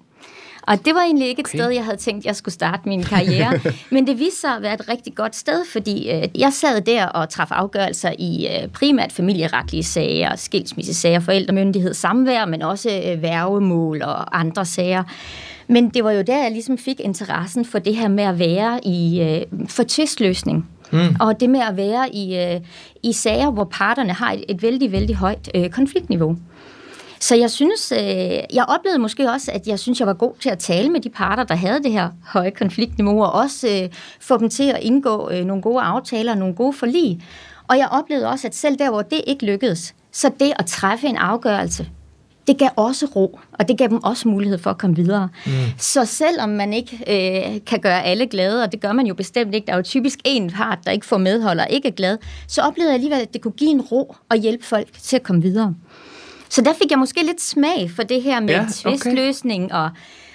Og 0.67 0.85
det 0.85 0.95
var 0.95 1.01
egentlig 1.01 1.29
ikke 1.29 1.41
et 1.41 1.47
okay. 1.47 1.59
sted, 1.59 1.71
jeg 1.71 1.85
havde 1.85 1.97
tænkt, 1.97 2.25
jeg 2.25 2.37
skulle 2.37 2.53
starte 2.55 2.89
min 2.89 3.03
karriere. 3.03 3.61
Men 3.91 4.07
det 4.07 4.19
viste 4.19 4.41
sig 4.41 4.51
at 4.51 4.63
være 4.63 4.75
et 4.75 4.89
rigtig 4.89 5.15
godt 5.15 5.37
sted, 5.37 5.65
fordi 5.73 6.11
øh, 6.11 6.29
jeg 6.35 6.53
sad 6.53 6.81
der 6.81 7.07
og 7.07 7.29
traf 7.29 7.51
afgørelser 7.51 8.13
i 8.19 8.47
øh, 8.47 8.69
primært 8.69 9.13
familieretlige 9.13 9.85
sager, 9.85 10.37
skilsmissesager, 10.37 11.21
forældremyndighed, 11.21 11.95
samvær, 11.95 12.45
men 12.45 12.63
også 12.63 13.03
øh, 13.07 13.23
værgemål 13.23 14.03
og 14.03 14.41
andre 14.41 14.65
sager. 14.65 15.03
Men 15.69 15.89
det 15.89 16.05
var 16.05 16.13
jo 16.13 16.23
der, 16.23 16.43
jeg 16.43 16.51
ligesom 16.51 16.79
fik 16.79 17.01
interessen 17.01 17.65
for 17.65 17.79
det 17.79 17.97
her 17.97 18.09
med 18.09 18.25
at 18.25 18.39
være 18.39 18.87
i 18.87 19.21
øh, 19.21 19.69
for 19.69 19.85
tvistløsning. 19.89 20.69
Mm. 20.93 21.17
Og 21.21 21.41
det 21.41 21.51
med 21.51 21.61
at 21.61 21.77
være 21.77 22.15
i, 22.15 22.37
øh, 22.39 22.61
i 23.03 23.13
sager, 23.13 23.51
hvor 23.51 23.65
parterne 23.65 24.13
har 24.13 24.33
et, 24.33 24.45
et 24.49 24.63
vældig, 24.63 24.93
vældig 24.93 25.17
højt 25.17 25.51
øh, 25.55 25.71
konfliktniveau. 25.71 26.37
Så 27.25 27.35
jeg 27.35 27.51
synes, 27.51 27.93
øh, 27.93 27.99
jeg 28.55 28.65
oplevede 28.69 28.99
måske 28.99 29.31
også, 29.31 29.51
at 29.53 29.67
jeg 29.67 29.79
synes, 29.79 30.01
jeg 30.01 30.07
var 30.07 30.15
god 30.15 30.33
til 30.41 30.51
at 30.51 30.59
tale 30.59 30.91
med 30.91 31.01
de 31.01 31.11
parter, 31.11 31.45
der 31.45 31.55
havde 31.55 31.83
det 31.83 31.93
her 31.93 32.09
høje 32.25 32.51
konfliktniveau, 32.51 33.23
og 33.23 33.33
også 33.33 33.69
øh, 33.69 33.89
få 34.21 34.39
dem 34.39 34.51
til 34.51 34.71
at 34.71 34.79
indgå 34.83 35.31
øh, 35.31 35.45
nogle 35.45 35.63
gode 35.63 35.83
aftaler, 35.83 36.35
nogle 36.35 36.55
gode 36.55 36.73
forlig. 36.73 37.21
Og 37.69 37.79
jeg 37.79 37.89
oplevede 37.91 38.29
også, 38.29 38.47
at 38.47 38.55
selv 38.55 38.79
der, 38.79 38.91
hvor 38.91 39.03
det 39.03 39.21
ikke 39.27 39.47
lykkedes, 39.47 39.95
så 40.13 40.31
det 40.41 40.53
at 40.59 40.67
træffe 40.67 41.07
en 41.07 41.17
afgørelse, 41.17 41.89
det 42.47 42.59
gav 42.59 42.69
også 42.77 43.07
ro, 43.07 43.39
og 43.53 43.69
det 43.69 43.79
gav 43.79 43.89
dem 43.89 44.05
også 44.05 44.29
mulighed 44.29 44.59
for 44.59 44.71
at 44.71 44.79
komme 44.79 44.97
videre. 44.97 45.29
Mm. 45.47 45.53
Så 45.79 46.05
selvom 46.05 46.49
man 46.49 46.73
ikke 46.73 46.97
øh, 46.97 47.61
kan 47.67 47.81
gøre 47.81 48.05
alle 48.05 48.27
glade, 48.27 48.63
og 48.63 48.73
det 48.73 48.81
gør 48.81 48.93
man 48.93 49.07
jo 49.07 49.15
bestemt 49.15 49.55
ikke, 49.55 49.67
der 49.67 49.73
er 49.73 49.77
jo 49.77 49.83
typisk 49.83 50.19
en 50.25 50.51
part, 50.51 50.79
der 50.85 50.91
ikke 50.91 51.07
får 51.07 51.19
medhold 51.19 51.61
og 51.61 51.67
ikke 51.71 51.89
er 51.89 51.93
glad, 51.93 52.19
så 52.49 52.63
oplevede 52.63 52.91
jeg 52.91 52.95
alligevel, 52.95 53.21
at 53.21 53.33
det 53.33 53.41
kunne 53.41 53.53
give 53.53 53.71
en 53.71 53.81
ro 53.81 54.17
og 54.29 54.37
hjælpe 54.37 54.65
folk 54.65 54.89
til 55.03 55.17
at 55.17 55.23
komme 55.23 55.43
videre. 55.43 55.75
Så 56.49 56.63
der 56.63 56.73
fik 56.73 56.91
jeg 56.91 56.99
måske 56.99 57.23
lidt 57.23 57.41
smag 57.41 57.91
for 57.97 58.03
det 58.03 58.23
her 58.23 58.41
med 58.41 58.49
Ja, 58.49 58.55
ja, 58.55 58.63
okay. 58.63 58.73
tvistløsning 58.73 59.73
og, 59.73 59.91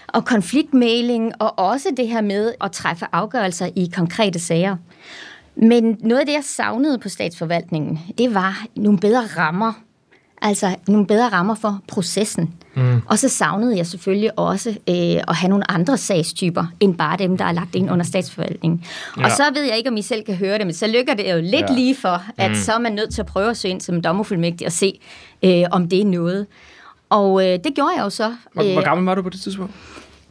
og 0.07 0.25
konfliktmæling, 0.25 1.41
og 1.41 1.59
også 1.59 1.89
det 1.97 2.07
her 2.07 2.21
med 2.21 2.53
at 2.61 2.71
træffe 2.71 3.05
afgørelser 3.11 3.69
i 3.75 3.91
konkrete 3.95 4.39
sager. 4.39 4.75
Men 5.55 5.97
noget 5.99 6.19
af 6.19 6.25
det, 6.25 6.33
jeg 6.33 6.43
savnede 6.43 6.97
på 6.97 7.09
statsforvaltningen, 7.09 7.99
det 8.17 8.33
var 8.33 8.65
nogle 8.75 8.99
bedre 8.99 9.25
rammer. 9.37 9.73
Altså 10.41 10.75
nogle 10.87 11.07
bedre 11.07 11.29
rammer 11.29 11.55
for 11.55 11.79
processen. 11.87 12.53
Mm. 12.79 13.01
Og 13.05 13.19
så 13.19 13.29
savnede 13.29 13.77
jeg 13.77 13.85
selvfølgelig 13.87 14.39
også 14.39 14.69
øh, 14.69 14.95
at 15.27 15.35
have 15.35 15.49
nogle 15.49 15.71
andre 15.71 15.97
sagstyper, 15.97 16.65
end 16.79 16.95
bare 16.95 17.17
dem, 17.17 17.37
der 17.37 17.45
er 17.45 17.51
lagt 17.51 17.75
ind 17.75 17.91
under 17.91 18.05
statsforvaltningen. 18.05 18.83
Ja. 19.17 19.25
Og 19.25 19.31
så 19.31 19.43
ved 19.53 19.63
jeg 19.63 19.77
ikke, 19.77 19.89
om 19.89 19.97
I 19.97 20.01
selv 20.01 20.23
kan 20.25 20.35
høre 20.35 20.57
det, 20.57 20.65
men 20.67 20.73
så 20.73 20.87
lykker 20.87 21.13
det 21.13 21.31
jo 21.33 21.37
lidt 21.41 21.53
Ja. 21.69 21.73
lige 21.75 21.95
for, 21.95 22.23
at 22.37 22.51
mm. 22.51 22.55
så 22.55 22.71
er 22.73 22.79
man 22.79 22.91
nødt 22.93 23.13
til 23.13 23.21
at 23.21 23.25
prøve 23.27 23.49
at 23.49 23.57
søge 23.57 23.71
ind 23.71 23.81
som 23.81 24.01
dommerfuldmægtig 24.01 24.67
og 24.67 24.73
se, 24.73 24.99
øh, 25.43 25.63
om 25.71 25.89
det 25.89 26.01
er 26.01 26.05
noget. 26.05 26.45
Og 27.09 27.41
øh, 27.47 27.59
det 27.63 27.75
gjorde 27.75 27.91
jeg 27.97 28.03
jo 28.03 28.09
så. 28.09 28.35
Hvor, 28.53 28.63
Øh, 28.63 28.73
hvor 28.73 28.83
gammel 28.83 29.05
var 29.05 29.15
du 29.15 29.21
på 29.21 29.29
det 29.29 29.41
tidspunkt? 29.41 29.73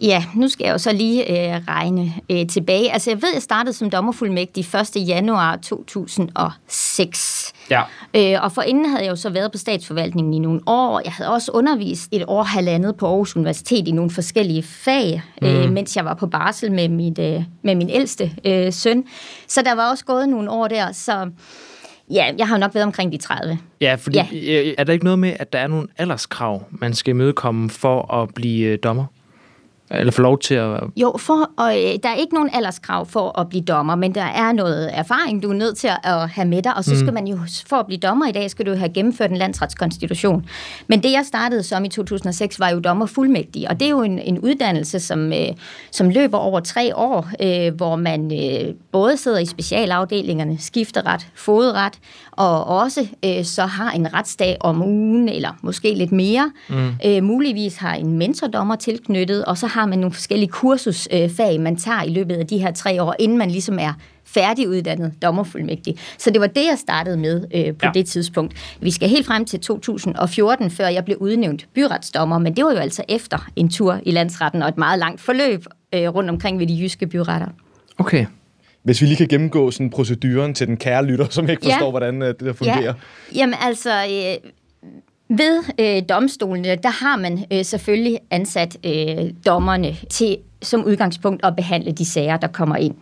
Ja, 0.00 0.25
nu 0.35 0.49
skal 0.49 0.64
jeg 0.64 0.73
jo 0.73 0.78
så 0.78 0.93
lige 0.93 1.31
øh, 1.31 1.61
regne 1.69 2.12
øh, 2.31 2.47
tilbage. 2.47 2.93
Altså, 2.93 3.11
jeg 3.11 3.23
ved, 3.23 3.33
jeg 3.33 3.43
startede 3.43 3.73
som 3.73 3.90
dommerfuldmægtig 3.90 4.64
1. 4.97 5.09
januar 5.09 5.57
2006. 5.57 7.52
Ja. 7.71 7.83
Øh, 8.14 8.45
og 8.45 8.52
forinden 8.52 8.87
havde 8.87 9.02
jeg 9.05 9.11
jo 9.11 9.17
så 9.17 9.31
været 9.31 9.52
på 9.52 9.59
statsforvaltningen 9.59 10.35
i 10.35 10.38
nogle 10.38 10.61
år. 10.67 11.00
Jeg 11.05 11.12
havde 11.12 11.31
også 11.31 11.52
undervist 11.52 12.09
et 12.12 12.25
år 12.26 12.43
halvandet 12.43 12.97
på 12.97 13.07
Aarhus 13.07 13.37
Universitet 13.37 13.88
i 13.88 13.90
nogle 13.90 14.11
forskellige 14.11 14.62
fag, 14.62 15.23
mm. 15.43 15.49
øh, 15.49 15.73
mens 15.73 15.97
jeg 15.97 16.05
var 16.05 16.14
på 16.14 16.26
barsel 16.26 16.73
med, 16.73 16.88
mit, 16.88 17.19
øh, 17.19 17.43
med 17.62 17.75
min 17.75 17.90
ældste 17.90 18.33
øh, 18.45 18.73
søn. 18.73 19.05
Så 19.47 19.62
der 19.62 19.75
var 19.75 19.90
også 19.90 20.05
gået 20.05 20.28
nogle 20.28 20.50
år 20.50 20.69
der, 20.69 20.93
så 20.93 21.31
ja, 22.11 22.33
jeg 22.38 22.49
har 22.49 22.59
nok 22.59 22.75
været 22.75 22.87
omkring 22.87 23.12
de 23.12 23.17
30. 23.17 23.59
Ja, 23.81 23.95
fordi 23.95 24.17
Ja. 24.17 24.26
ja. 24.33 24.73
er 24.78 24.85
der 24.85 24.93
ikke 24.93 25.05
noget 25.05 25.19
med, 25.19 25.33
at 25.38 25.52
der 25.52 25.59
er 25.59 25.67
nogle 25.67 25.88
alderskrav, 25.99 26.62
man 26.71 26.95
skal 26.95 27.11
imødekomme 27.11 27.71
for 27.71 28.14
at 28.14 28.35
blive 28.35 28.67
øh, 28.67 28.78
dommer? 28.83 29.05
Eller 29.90 30.12
få 30.12 30.23
lov 30.23 30.38
til 30.38 30.54
at... 30.54 30.80
Jo, 30.97 31.14
for, 31.18 31.50
og, 31.57 31.76
øh, 31.76 31.99
der 32.02 32.09
er 32.09 32.14
ikke 32.14 32.35
nogen 32.35 32.50
alderskrav 32.52 33.07
for 33.07 33.40
at 33.40 33.49
blive 33.49 33.64
dommer, 33.64 33.95
men 33.95 34.14
der 34.14 34.23
er 34.23 34.52
noget 34.52 34.99
erfaring, 34.99 35.42
du 35.42 35.50
er 35.50 35.54
nødt 35.54 35.76
til 35.76 35.88
at, 35.88 35.99
at 36.04 36.28
have 36.28 36.49
med 36.49 36.62
dig, 36.62 36.76
og 36.76 36.85
så 36.85 36.99
skal 36.99 37.12
man 37.12 37.26
jo, 37.26 37.38
for 37.66 37.76
at 37.76 37.87
blive 37.87 37.99
dommer 37.99 38.26
i 38.26 38.33
dag, 38.33 38.50
skal 38.50 38.66
du 38.66 38.75
have 38.75 38.88
gennemført 38.88 39.30
en 39.30 39.37
landsretskonstitution. 39.37 40.47
Men 40.87 41.02
det, 41.02 41.12
jeg 41.12 41.25
startede 41.26 41.62
som 41.62 41.85
i 41.85 41.88
2006, 41.88 42.61
var 42.61 42.68
jo 42.68 42.80
dommer 42.80 43.07
fuldmægtig, 43.07 43.68
og 43.71 43.80
det 43.80 43.87
er 43.87 43.90
jo 43.90 44.02
en, 44.02 44.18
en 44.18 44.38
uddannelse, 44.38 45.00
som, 45.00 45.33
øh, 45.33 45.49
som 45.90 46.09
løber 46.11 46.38
over 46.38 46.61
tre 46.61 46.97
år, 46.97 47.28
øh, 47.42 47.75
hvor 47.75 47.97
man 47.97 48.33
øh, 48.33 48.75
både 48.92 49.16
sidder 49.16 49.38
i 49.38 49.47
specialafdelingerne, 49.47 50.59
skifteret, 50.59 51.26
fodret, 51.35 51.99
og 52.38 52.64
også 52.66 53.07
øh, 53.25 53.45
så 53.45 53.62
har 53.62 53.90
en 53.90 54.14
retsdag 54.14 54.57
om 54.61 54.83
ugen, 54.83 55.28
eller 55.28 55.59
måske 55.62 55.95
lidt 55.95 56.12
mere. 56.12 56.52
Mm. 56.68 56.90
Øh, 57.07 57.23
muligvis 57.23 57.76
har 57.76 57.95
en 57.95 58.18
mentordommer 58.18 58.76
tilknyttet, 58.76 59.45
og 59.45 59.59
så 59.59 59.66
har 59.66 59.87
man 59.87 59.99
nogle 59.99 60.12
forskellige 60.12 60.50
kursusfag, 60.50 61.54
øh, 61.54 61.61
man 61.61 61.76
tager 61.76 62.02
i 62.02 62.09
løbet 62.11 62.35
af 62.35 62.47
de 62.47 62.59
her 62.59 62.73
tre 62.73 63.02
år, 63.02 63.14
inden 63.18 63.38
man 63.38 63.50
ligesom 63.50 63.78
er 63.80 63.92
færdiguddannet 64.25 65.12
dommerfuldmægtig. 65.23 65.97
Så 66.18 66.30
det 66.30 66.40
var 66.40 66.47
det, 66.47 66.64
jeg 66.71 66.76
startede 66.78 67.16
med 67.16 67.45
øh, 67.54 67.75
på 67.75 67.78
Ja. 67.87 67.90
det 67.95 68.07
tidspunkt. 68.07 68.76
Vi 68.80 68.90
skal 68.90 69.09
helt 69.09 69.26
frem 69.26 69.45
til 69.45 69.61
2014, 69.61 70.71
før 70.71 70.87
jeg 70.88 71.04
blev 71.04 71.16
udnævnt 71.21 71.66
byretsdommer, 71.75 72.38
men 72.38 72.57
det 72.57 72.64
var 72.64 72.71
jo 72.73 72.76
altså 72.78 73.02
efter 73.09 73.49
en 73.57 73.68
tur 73.68 73.99
i 74.02 74.11
landsretten 74.11 74.62
og 74.62 74.68
et 74.68 74.78
meget 74.78 74.99
langt 74.99 75.21
forløb 75.21 75.64
øh, 75.95 76.09
rundt 76.09 76.30
omkring 76.30 76.59
ved 76.59 76.66
de 76.66 76.78
jyske 76.83 77.07
byretter. 77.07 77.47
Okay. 77.99 78.26
Hvis 78.82 79.00
vi 79.02 79.06
lige 79.06 79.16
kan 79.16 79.28
gennemgå 79.28 79.70
sådan 79.70 79.90
proceduren 79.90 80.54
til 80.54 80.66
den 80.66 80.76
kære 80.76 81.04
lytter, 81.04 81.26
som 81.30 81.49
ikke 81.49 81.66
Ja. 81.66 81.75
forstår, 81.75 81.90
hvordan 81.90 82.23
øh, 82.23 82.28
det 82.28 82.40
der 82.40 82.52
fungerer. 82.52 82.82
Ja. 82.82 82.92
Jamen 83.35 83.54
altså, 83.61 83.91
øh, 83.91 84.50
ved 85.38 85.62
øh, 85.80 86.02
domstolene, 86.08 86.76
der 86.76 87.04
har 87.04 87.17
man 87.17 87.45
øh, 87.52 87.64
selvfølgelig 87.64 88.19
ansat 88.30 88.76
øh, 88.86 89.30
dommerne 89.47 89.97
til 90.10 90.36
som 90.62 90.84
udgangspunkt 90.84 91.44
at 91.44 91.56
behandle 91.56 91.92
de 91.92 92.04
sager, 92.04 92.36
der 92.36 92.49
kommer 92.49 92.76
ind. 92.76 92.94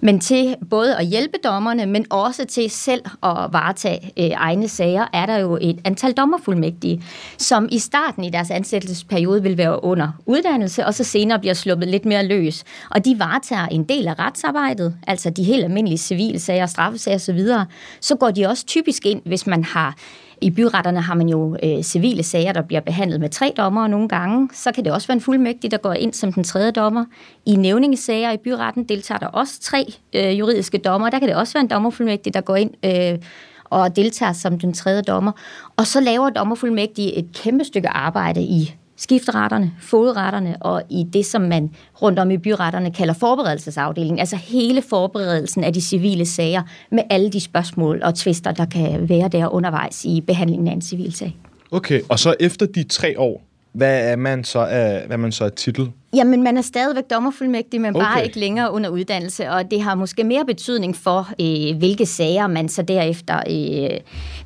Men 0.00 0.20
til 0.20 0.56
både 0.70 0.96
at 0.96 1.06
hjælpe 1.06 1.38
dommerne, 1.44 1.86
men 1.86 2.06
også 2.10 2.44
til 2.44 2.70
selv 2.70 3.02
at 3.22 3.36
varetage 3.52 4.12
øh, 4.18 4.30
egne 4.30 4.68
sager, 4.68 5.06
er 5.12 5.26
der 5.26 5.36
jo 5.36 5.58
et 5.60 5.80
antal 5.84 6.12
dommerfuldmægtige, 6.12 7.02
som 7.38 7.68
i 7.70 7.78
starten 7.78 8.24
i 8.24 8.30
deres 8.30 8.50
ansættelsesperiode 8.50 9.42
vil 9.42 9.58
være 9.58 9.84
under 9.84 10.08
uddannelse, 10.26 10.86
og 10.86 10.94
så 10.94 11.04
senere 11.04 11.38
bliver 11.38 11.54
sluppet 11.54 11.88
lidt 11.88 12.04
mere 12.04 12.26
løs. 12.26 12.64
Og 12.90 13.04
de 13.04 13.18
varetager 13.18 13.66
en 13.66 13.84
del 13.84 14.08
af 14.08 14.18
retsarbejdet, 14.18 14.96
altså 15.06 15.30
de 15.30 15.44
helt 15.44 15.64
almindelige 15.64 15.98
civile 15.98 16.38
sager, 16.38 16.66
straffesager 16.66 17.16
osv. 17.16 17.40
Så 18.00 18.16
går 18.16 18.30
de 18.30 18.46
også 18.46 18.66
typisk 18.66 19.06
ind, 19.06 19.22
hvis 19.24 19.46
man 19.46 19.64
har 19.64 19.96
i 20.42 20.50
byretterne 20.50 21.00
har 21.00 21.14
man 21.14 21.28
jo 21.28 21.56
øh, 21.62 21.82
civile 21.82 22.22
sager, 22.22 22.52
der 22.52 22.62
bliver 22.62 22.80
behandlet 22.80 23.20
med 23.20 23.28
tre 23.28 23.52
dommer 23.56 23.86
nogle 23.86 24.08
gange. 24.08 24.48
Så 24.52 24.72
kan 24.72 24.84
det 24.84 24.92
også 24.92 25.08
være 25.08 25.16
en 25.16 25.20
fuldmægtig, 25.20 25.70
der 25.70 25.76
går 25.76 25.92
ind 25.92 26.12
som 26.12 26.32
den 26.32 26.44
tredje 26.44 26.70
dommer. 26.70 27.04
I 27.46 27.56
nævningesager 27.56 28.32
i 28.32 28.36
byretten 28.36 28.84
deltager 28.84 29.18
der 29.18 29.26
også 29.26 29.60
tre 29.60 29.94
øh, 30.12 30.38
juridiske 30.38 30.78
dommer. 30.78 31.10
Der 31.10 31.18
kan 31.18 31.28
det 31.28 31.36
også 31.36 31.52
være 31.52 31.62
en 31.62 31.70
dommerfuldmægtig, 31.70 32.34
der 32.34 32.40
går 32.40 32.56
ind 32.56 32.70
øh, 32.84 33.18
og 33.64 33.96
deltager 33.96 34.32
som 34.32 34.58
den 34.58 34.72
tredje 34.72 35.02
dommer. 35.02 35.32
Og 35.76 35.86
så 35.86 36.00
laver 36.00 36.30
dommerfuldmægtige 36.30 37.18
et 37.18 37.26
kæmpe 37.34 37.64
stykke 37.64 37.88
arbejde 37.88 38.42
i 38.42 38.74
skifteretterne, 39.02 39.72
fodretterne 39.80 40.56
og 40.60 40.82
i 40.90 41.04
det, 41.12 41.26
som 41.26 41.42
man 41.42 41.70
rundt 42.02 42.18
om 42.18 42.30
i 42.30 42.38
byretterne 42.38 42.90
kalder 42.90 43.14
forberedelsesafdelingen, 43.14 44.18
altså 44.18 44.36
hele 44.36 44.82
forberedelsen 44.82 45.64
af 45.64 45.72
de 45.72 45.80
civile 45.80 46.26
sager 46.26 46.62
med 46.90 47.02
alle 47.10 47.30
de 47.30 47.40
spørgsmål 47.40 48.00
og 48.02 48.14
tvister, 48.14 48.52
der 48.52 48.64
kan 48.64 49.08
være 49.08 49.28
der 49.28 49.48
undervejs 49.48 50.04
i 50.04 50.20
behandlingen 50.20 50.68
af 50.68 50.72
en 50.72 50.82
civil 50.82 51.12
sag. 51.12 51.36
Okay, 51.70 52.00
og 52.08 52.18
så 52.18 52.34
efter 52.40 52.66
de 52.66 52.82
tre 52.82 53.20
år, 53.20 53.42
hvad 53.72 54.10
er 54.10 54.16
man 54.16 54.44
så 54.44 54.58
af, 54.58 55.06
hvad 55.06 55.16
er 55.16 55.20
man 55.20 55.32
så 55.32 55.44
af 55.44 55.52
titel? 55.52 55.90
Jamen, 56.14 56.42
man 56.42 56.56
er 56.56 56.62
stadigvæk 56.62 57.04
dommerfuldmægtig, 57.10 57.80
men 57.80 57.96
okay. 57.96 58.06
Bare 58.06 58.24
ikke 58.24 58.38
længere 58.38 58.72
under 58.72 58.90
uddannelse, 58.90 59.50
og 59.50 59.70
det 59.70 59.82
har 59.82 59.94
måske 59.94 60.24
mere 60.24 60.44
betydning 60.46 60.96
for, 60.96 61.28
øh, 61.40 61.78
hvilke 61.78 62.06
sager 62.06 62.46
man 62.46 62.68
så 62.68 62.82
derefter 62.82 63.36
øh, 63.50 64.00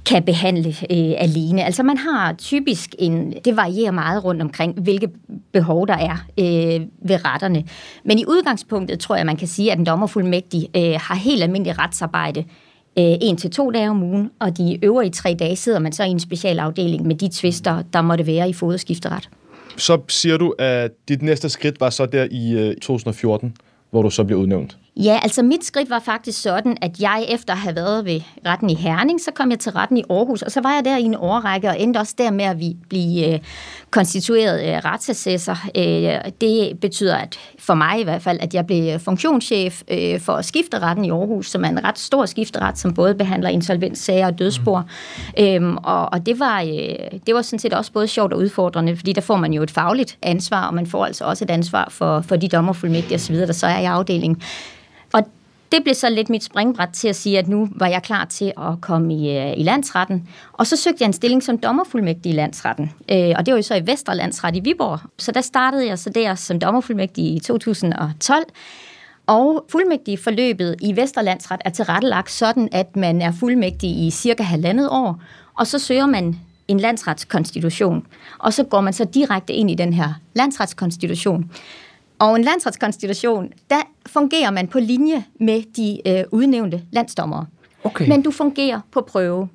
kan 0.06 0.22
behandle 0.22 0.68
øh, 0.68 1.14
alene. 1.18 1.64
Altså, 1.64 1.82
man 1.82 1.96
har 1.96 2.32
typisk 2.32 2.94
en, 2.98 3.34
det 3.44 3.56
varierer 3.56 3.92
meget 3.92 4.24
rundt 4.24 4.42
omkring, 4.42 4.80
hvilke 4.80 5.08
behov 5.52 5.86
der 5.86 5.96
er 5.96 6.24
øh, 6.38 6.86
ved 7.08 7.24
retterne. 7.24 7.64
Men 8.04 8.18
i 8.18 8.24
udgangspunktet 8.26 9.00
tror 9.00 9.16
jeg, 9.16 9.26
man 9.26 9.36
kan 9.36 9.48
sige, 9.48 9.72
at 9.72 9.78
en 9.78 9.86
dommerfuldmægtig 9.86 10.68
øh, 10.76 10.82
har 11.00 11.14
helt 11.14 11.42
almindelig 11.42 11.78
retsarbejde 11.78 12.40
øh, 12.40 12.65
Øh, 12.98 13.16
en 13.20 13.36
til 13.36 13.50
to 13.50 13.70
dage 13.70 13.90
om 13.90 14.02
ugen, 14.02 14.30
og 14.38 14.58
de 14.58 14.78
øvrige 14.84 15.10
tre 15.10 15.36
dage 15.38 15.56
sidder 15.56 15.78
man 15.78 15.92
så 15.92 16.04
i 16.04 16.08
en 16.08 16.20
specialafdeling 16.20 17.06
med 17.06 17.14
de 17.14 17.28
tvister, 17.32 17.82
der 17.92 18.02
måtte 18.02 18.26
være 18.26 18.48
i 18.48 18.52
foderskifteret. 18.52 19.28
Så 19.76 20.00
siger 20.08 20.36
du, 20.36 20.54
at 20.58 20.90
dit 21.08 21.22
næste 21.22 21.48
skridt 21.48 21.80
var 21.80 21.90
så 21.90 22.06
der 22.06 22.26
i 22.30 22.52
øh, 22.52 22.76
2014, 22.76 23.56
hvor 23.90 24.02
du 24.02 24.10
så 24.10 24.24
blev 24.24 24.38
udnævnt. 24.38 24.78
Ja, 25.02 25.18
altså 25.22 25.42
mit 25.42 25.64
skridt 25.64 25.90
var 25.90 25.98
faktisk 25.98 26.42
sådan, 26.42 26.76
at 26.82 27.00
jeg 27.00 27.26
efter 27.28 27.52
at 27.52 27.58
have 27.58 27.76
været 27.76 28.04
ved 28.04 28.20
retten 28.46 28.70
i 28.70 28.74
Herning, 28.74 29.20
så 29.20 29.30
kom 29.30 29.50
jeg 29.50 29.58
til 29.58 29.72
retten 29.72 29.96
i 29.96 30.02
Aarhus, 30.10 30.42
og 30.42 30.52
så 30.52 30.60
var 30.60 30.74
jeg 30.74 30.84
der 30.84 30.96
i 30.96 31.02
en 31.02 31.14
årrække, 31.14 31.68
og 31.68 31.80
endte 31.80 31.98
også 31.98 32.14
der 32.18 32.30
med 32.30 32.44
at 32.44 32.58
vi 32.58 32.76
blive 32.88 33.34
øh, 33.34 33.40
konstitueret 33.90 34.62
øh, 34.62 34.84
retsassessor. 34.84 35.58
Øh, 35.76 36.32
det 36.40 36.80
betyder 36.80 37.16
at 37.16 37.38
for 37.58 37.74
mig 37.74 38.00
i 38.00 38.04
hvert 38.04 38.22
fald, 38.22 38.38
at 38.40 38.54
jeg 38.54 38.66
blev 38.66 38.98
funktionschef 38.98 39.82
øh, 39.88 40.20
for 40.20 40.40
skifteretten 40.40 41.04
i 41.04 41.10
Aarhus, 41.10 41.50
som 41.50 41.64
er 41.64 41.68
en 41.68 41.84
ret 41.84 41.98
stor 41.98 42.26
skifteret, 42.26 42.78
som 42.78 42.94
både 42.94 43.14
behandler 43.14 43.48
insolvenssager 43.48 44.26
og 44.26 44.38
dødsspor. 44.38 44.88
Mm. 45.38 45.44
Øhm, 45.44 45.76
og 45.76 46.12
og 46.12 46.26
det, 46.26 46.40
var, 46.40 46.60
øh, 46.60 47.20
det 47.26 47.34
var 47.34 47.42
sådan 47.42 47.58
set 47.58 47.74
også 47.74 47.92
både 47.92 48.08
sjovt 48.08 48.32
og 48.32 48.38
udfordrende, 48.38 48.96
fordi 48.96 49.12
der 49.12 49.20
får 49.20 49.36
man 49.36 49.52
jo 49.52 49.62
et 49.62 49.70
fagligt 49.70 50.18
ansvar, 50.22 50.66
og 50.66 50.74
man 50.74 50.86
får 50.86 51.06
altså 51.06 51.24
også 51.24 51.44
et 51.44 51.50
ansvar 51.50 51.88
for, 51.90 52.20
for 52.20 52.36
de 52.36 52.48
dommerfuldmægtige 52.48 53.14
osv., 53.14 53.36
der 53.36 53.52
så 53.52 53.66
er 53.66 53.78
i 53.78 53.84
afdelingen. 53.84 54.42
Det 55.72 55.82
blev 55.82 55.94
så 55.94 56.10
lidt 56.10 56.30
mit 56.30 56.44
springbræt 56.44 56.88
til 56.92 57.08
at 57.08 57.16
sige, 57.16 57.38
at 57.38 57.48
nu 57.48 57.68
var 57.70 57.86
jeg 57.86 58.02
klar 58.02 58.24
til 58.24 58.52
at 58.58 58.80
komme 58.80 59.14
i, 59.14 59.38
øh, 59.38 59.58
i 59.58 59.62
landsretten. 59.62 60.28
Og 60.52 60.66
så 60.66 60.76
søgte 60.76 61.02
jeg 61.02 61.06
en 61.06 61.12
stilling 61.12 61.42
som 61.42 61.58
dommerfuldmægtig 61.58 62.30
i 62.30 62.34
landsretten. 62.34 62.92
Øh, 63.10 63.34
og 63.36 63.46
det 63.46 63.52
var 63.52 63.58
jo 63.58 63.62
så 63.62 63.74
i 63.74 63.86
Vesterlandsret 63.86 64.56
i 64.56 64.60
Viborg. 64.60 65.00
Så 65.18 65.32
der 65.32 65.40
startede 65.40 65.86
jeg 65.86 65.98
så 65.98 66.10
der 66.10 66.34
som 66.34 66.58
dommerfuldmægtig 66.60 67.24
i 67.24 67.38
2012. 67.38 68.44
Og 69.26 69.64
fuldmægtig 69.68 70.18
forløbet 70.18 70.76
i 70.82 70.96
Vesterlandsret 70.96 71.60
er 71.64 71.70
tilrettelagt 71.70 72.30
sådan, 72.30 72.68
at 72.72 72.96
man 72.96 73.22
er 73.22 73.32
fuldmægtig 73.32 74.06
i 74.06 74.10
cirka 74.10 74.42
halvandet 74.42 74.88
år, 74.90 75.22
og 75.58 75.66
så 75.66 75.78
søger 75.78 76.06
man 76.06 76.36
en 76.68 76.80
landsretskonstitution. 76.80 78.06
Og 78.38 78.52
så 78.52 78.64
går 78.64 78.80
man 78.80 78.92
så 78.92 79.04
direkte 79.04 79.52
ind 79.52 79.70
i 79.70 79.74
den 79.74 79.92
her 79.92 80.14
landsretskonstitution. 80.34 81.50
Og 82.18 82.36
en 82.36 82.42
landsretskonstitution, 82.42 83.52
der 83.70 83.82
fungerer 84.06 84.50
man 84.50 84.68
på 84.68 84.78
linje 84.78 85.24
med 85.40 85.62
de 85.76 86.08
øh, 86.08 86.24
udnævnte 86.30 86.82
landsdommere. 86.90 87.46
Okay. 87.84 88.08
Men 88.08 88.22
du 88.22 88.30
fungerer 88.30 88.80
på 88.90 89.00
prøve. 89.00 89.48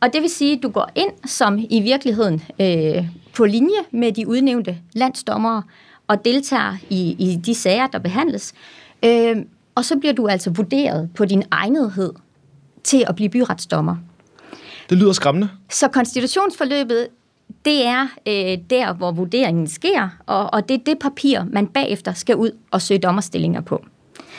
Og 0.00 0.12
det 0.12 0.22
vil 0.22 0.30
sige, 0.30 0.56
at 0.56 0.62
du 0.62 0.68
går 0.68 0.90
ind 0.94 1.10
som 1.26 1.58
i 1.70 1.80
virkeligheden 1.80 2.42
øh, 2.60 3.08
på 3.34 3.44
linje 3.44 3.78
med 3.90 4.12
de 4.12 4.28
udnævnte 4.28 4.78
landsdommere 4.92 5.62
og 6.06 6.24
deltager 6.24 6.76
i, 6.90 7.16
i 7.18 7.36
de 7.36 7.54
sager, 7.54 7.86
der 7.86 7.98
behandles. 7.98 8.54
Øh, 9.04 9.36
og 9.74 9.84
så 9.84 9.96
bliver 9.96 10.12
du 10.12 10.26
altså 10.26 10.50
vurderet 10.50 11.10
på 11.14 11.24
din 11.24 11.42
egnethed 11.50 12.12
til 12.84 13.04
at 13.08 13.16
blive 13.16 13.30
byretsdommer. 13.30 13.96
Det 14.90 14.98
lyder 14.98 15.12
skræmmende. 15.12 15.48
Så 15.70 15.88
konstitutionsforløbet 15.88 17.08
det 17.64 17.86
er 17.86 18.06
øh, 18.26 18.58
der, 18.70 18.92
hvor 18.92 19.12
vurderingen 19.12 19.66
sker, 19.66 20.08
og, 20.26 20.54
og 20.54 20.68
det 20.68 20.74
er 20.74 20.84
det 20.86 20.98
papir, 20.98 21.44
man 21.50 21.66
bagefter 21.66 22.12
skal 22.12 22.36
ud 22.36 22.50
og 22.70 22.82
søge 22.82 22.98
dommerstillinger 22.98 23.60
på. 23.60 23.84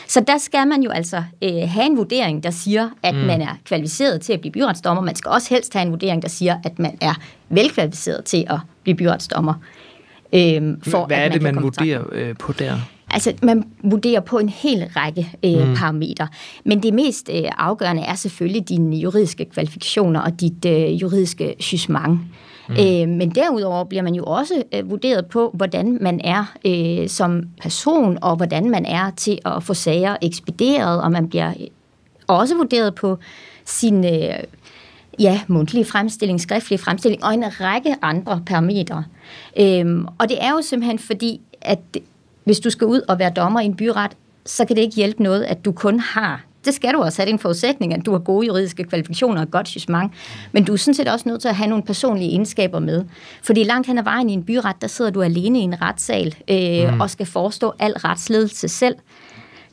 Så 0.07 0.23
der 0.27 0.37
skal 0.37 0.67
man 0.67 0.83
jo 0.83 0.89
altså 0.89 1.23
øh, 1.43 1.51
have 1.67 1.85
en 1.85 1.97
vurdering, 1.97 2.43
der 2.43 2.51
siger, 2.51 2.89
at 3.03 3.15
mm. 3.15 3.21
man 3.21 3.41
er 3.41 3.57
kvalificeret 3.65 4.21
til 4.21 4.33
at 4.33 4.41
blive 4.41 4.51
byretsdommer. 4.51 5.03
Man 5.03 5.15
skal 5.15 5.29
også 5.29 5.49
helst 5.49 5.73
have 5.73 5.85
en 5.85 5.91
vurdering, 5.91 6.21
der 6.21 6.27
siger, 6.29 6.57
at 6.63 6.79
man 6.79 6.97
er 7.01 7.13
velkvalificeret 7.49 8.25
til 8.25 8.45
at 8.49 8.59
blive 8.83 8.95
byretsdommer. 8.95 9.53
Øh, 10.33 10.77
for 10.83 11.05
Hvad 11.05 11.17
er 11.17 11.29
det, 11.29 11.41
man, 11.41 11.55
man 11.55 11.63
vurderer 11.63 12.03
øh, 12.11 12.35
på 12.37 12.53
der? 12.53 12.77
Altså, 13.11 13.33
man 13.41 13.63
vurderer 13.83 14.19
på 14.19 14.37
en 14.37 14.49
hel 14.49 14.89
række 14.95 15.31
øh, 15.45 15.67
mm. 15.67 15.75
parametre. 15.75 16.27
Men 16.65 16.83
det 16.83 16.93
mest 16.93 17.29
øh, 17.33 17.43
afgørende 17.57 18.01
er 18.01 18.15
selvfølgelig 18.15 18.69
dine 18.69 18.97
juridiske 18.97 19.45
kvalifikationer 19.45 20.19
og 20.19 20.39
dit 20.39 20.65
øh, 20.65 21.01
juridiske 21.01 21.55
jugement. 21.71 22.19
Mm. 22.69 22.75
Øh, 22.75 23.17
men 23.17 23.29
derudover 23.29 23.83
bliver 23.83 24.01
man 24.01 24.15
jo 24.15 24.23
også 24.23 24.63
øh, 24.73 24.89
vurderet 24.89 25.25
på, 25.25 25.51
hvordan 25.53 25.97
man 26.01 26.21
er 26.23 26.53
øh, 26.65 27.09
som 27.09 27.43
person, 27.61 28.17
og 28.21 28.35
hvordan 28.35 28.69
man 28.69 28.85
er 28.85 29.11
til 29.17 29.39
at 29.45 29.63
få 29.63 29.73
sager 29.73 30.15
ekspederet, 30.21 31.01
og 31.01 31.11
man 31.11 31.29
bliver 31.29 31.49
øh, 31.49 31.67
også 32.27 32.55
vurderet 32.55 32.95
på 32.95 33.17
sin 33.65 34.05
øh, 34.05 34.43
ja, 35.19 35.41
mundtlige 35.47 35.85
fremstilling, 35.85 36.41
skriftlige 36.41 36.79
fremstilling, 36.79 37.23
og 37.23 37.33
en 37.33 37.61
række 37.61 37.95
andre 38.01 38.43
parametre. 38.45 39.03
Øh, 39.59 40.05
og 40.17 40.29
det 40.29 40.37
er 40.43 40.51
jo 40.51 40.61
simpelthen 40.61 40.99
fordi, 40.99 41.41
at 41.61 41.79
hvis 42.43 42.59
du 42.59 42.69
skal 42.69 42.87
ud 42.87 43.01
og 43.07 43.19
være 43.19 43.29
dommer 43.29 43.59
i 43.59 43.65
en 43.65 43.75
byret, 43.75 44.11
så 44.45 44.65
kan 44.65 44.75
det 44.75 44.81
ikke 44.81 44.95
hjælpe 44.95 45.23
noget, 45.23 45.43
at 45.43 45.65
du 45.65 45.71
kun 45.71 45.99
har 45.99 46.45
det 46.65 46.73
skal 46.73 46.93
du 46.93 47.01
også 47.01 47.21
have, 47.21 47.29
en 47.29 47.39
forudsætning, 47.39 47.93
at 47.93 48.05
du 48.05 48.11
har 48.11 48.19
gode 48.19 48.47
juridiske 48.47 48.83
kvalifikationer 48.83 49.41
og 49.41 49.51
godt 49.51 49.75
jugement. 49.75 50.11
Men 50.51 50.63
du 50.63 50.73
er 50.73 50.77
sådan 50.77 50.93
set 50.93 51.07
også 51.07 51.29
nødt 51.29 51.41
til 51.41 51.47
at 51.47 51.55
have 51.55 51.69
nogle 51.69 51.83
personlige 51.83 52.29
egenskaber 52.29 52.79
med. 52.79 53.05
Fordi 53.43 53.63
langt 53.63 53.87
hen 53.87 53.97
ad 53.97 54.03
vejen 54.03 54.29
i 54.29 54.33
en 54.33 54.43
byret, 54.43 54.75
der 54.81 54.87
sidder 54.87 55.11
du 55.11 55.21
alene 55.21 55.59
i 55.59 55.61
en 55.61 55.81
retssal 55.81 56.35
øh, 56.49 56.93
mm. 56.93 57.01
og 57.01 57.09
skal 57.09 57.25
forestå 57.25 57.73
al 57.79 57.93
retsledelse 57.93 58.67
selv. 58.67 58.95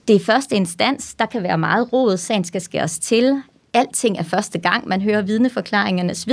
Det 0.08 0.16
er 0.16 0.20
første 0.20 0.56
instans, 0.56 1.14
der 1.14 1.26
kan 1.26 1.42
være 1.42 1.58
meget 1.58 1.92
råd, 1.92 2.16
sagen 2.16 2.44
skal 2.44 2.60
skæres 2.60 2.98
til, 2.98 3.42
alting 3.76 4.18
er 4.18 4.22
første 4.22 4.58
gang, 4.58 4.88
man 4.88 5.00
hører 5.00 5.22
vidneforklaringerne 5.22 6.10
osv. 6.10 6.32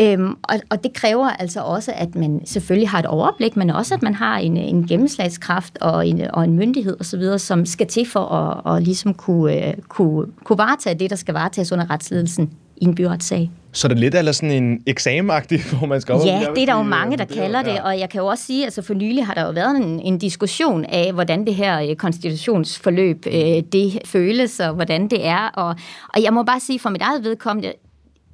Øhm, 0.00 0.36
og, 0.42 0.60
og 0.70 0.84
det 0.84 0.92
kræver 0.92 1.28
altså 1.28 1.60
også, 1.60 1.92
at 1.96 2.14
man 2.14 2.40
selvfølgelig 2.44 2.88
har 2.88 2.98
et 2.98 3.06
overblik, 3.06 3.56
men 3.56 3.70
også, 3.70 3.94
at 3.94 4.02
man 4.02 4.14
har 4.14 4.38
en, 4.38 4.56
en 4.56 4.86
gennemslagskraft 4.86 5.78
og 5.80 6.08
en, 6.08 6.20
og 6.20 6.44
en 6.44 6.52
myndighed 6.52 7.00
osv., 7.00 7.38
som 7.38 7.66
skal 7.66 7.86
til 7.86 8.06
for 8.06 8.20
at, 8.20 8.60
og 8.64 8.82
ligesom 8.82 9.14
kunne, 9.14 9.68
øh, 9.68 9.74
kunne, 9.88 10.26
kunne 10.44 10.58
varetage 10.58 10.98
det, 10.98 11.10
der 11.10 11.16
skal 11.16 11.34
varetages 11.34 11.72
under 11.72 11.90
retsledelsen 11.90 12.50
i 12.76 12.84
en 12.84 12.94
byretssag. 12.94 13.50
Så 13.72 13.88
det 13.88 13.94
er 13.94 13.98
lidt 13.98 14.14
eller 14.14 14.32
sådan 14.32 14.62
en 14.62 14.82
eksamenagtig, 14.86 15.60
hvor 15.72 15.86
man 15.86 16.00
skal 16.00 16.14
op 16.14 16.26
Ja, 16.26 16.40
det 16.54 16.62
er 16.62 16.66
der 16.66 16.76
jo 16.76 16.82
mange, 16.82 17.16
der 17.16 17.24
kalder 17.24 17.62
det, 17.62 17.80
og 17.80 17.98
jeg 17.98 18.10
kan 18.10 18.20
jo 18.20 18.26
også 18.26 18.44
sige, 18.44 18.64
altså 18.64 18.82
for 18.82 18.94
nylig 18.94 19.26
har 19.26 19.34
der 19.34 19.42
jo 19.46 19.50
været 19.50 19.76
en, 19.76 20.00
en 20.00 20.18
diskussion 20.18 20.84
af, 20.84 21.12
hvordan 21.12 21.46
det 21.46 21.54
her 21.54 21.80
øh, 21.80 21.96
konstitutionsforløb, 21.96 23.26
øh, 23.26 23.62
det 23.72 23.98
føles, 24.04 24.60
og 24.60 24.74
hvordan 24.74 25.08
det 25.08 25.26
er, 25.26 25.48
og, 25.54 25.76
og 26.14 26.22
jeg 26.22 26.32
må 26.32 26.42
bare 26.42 26.60
sige 26.60 26.78
for 26.78 26.90
mit 26.90 27.02
eget 27.02 27.24
vedkommende, 27.24 27.72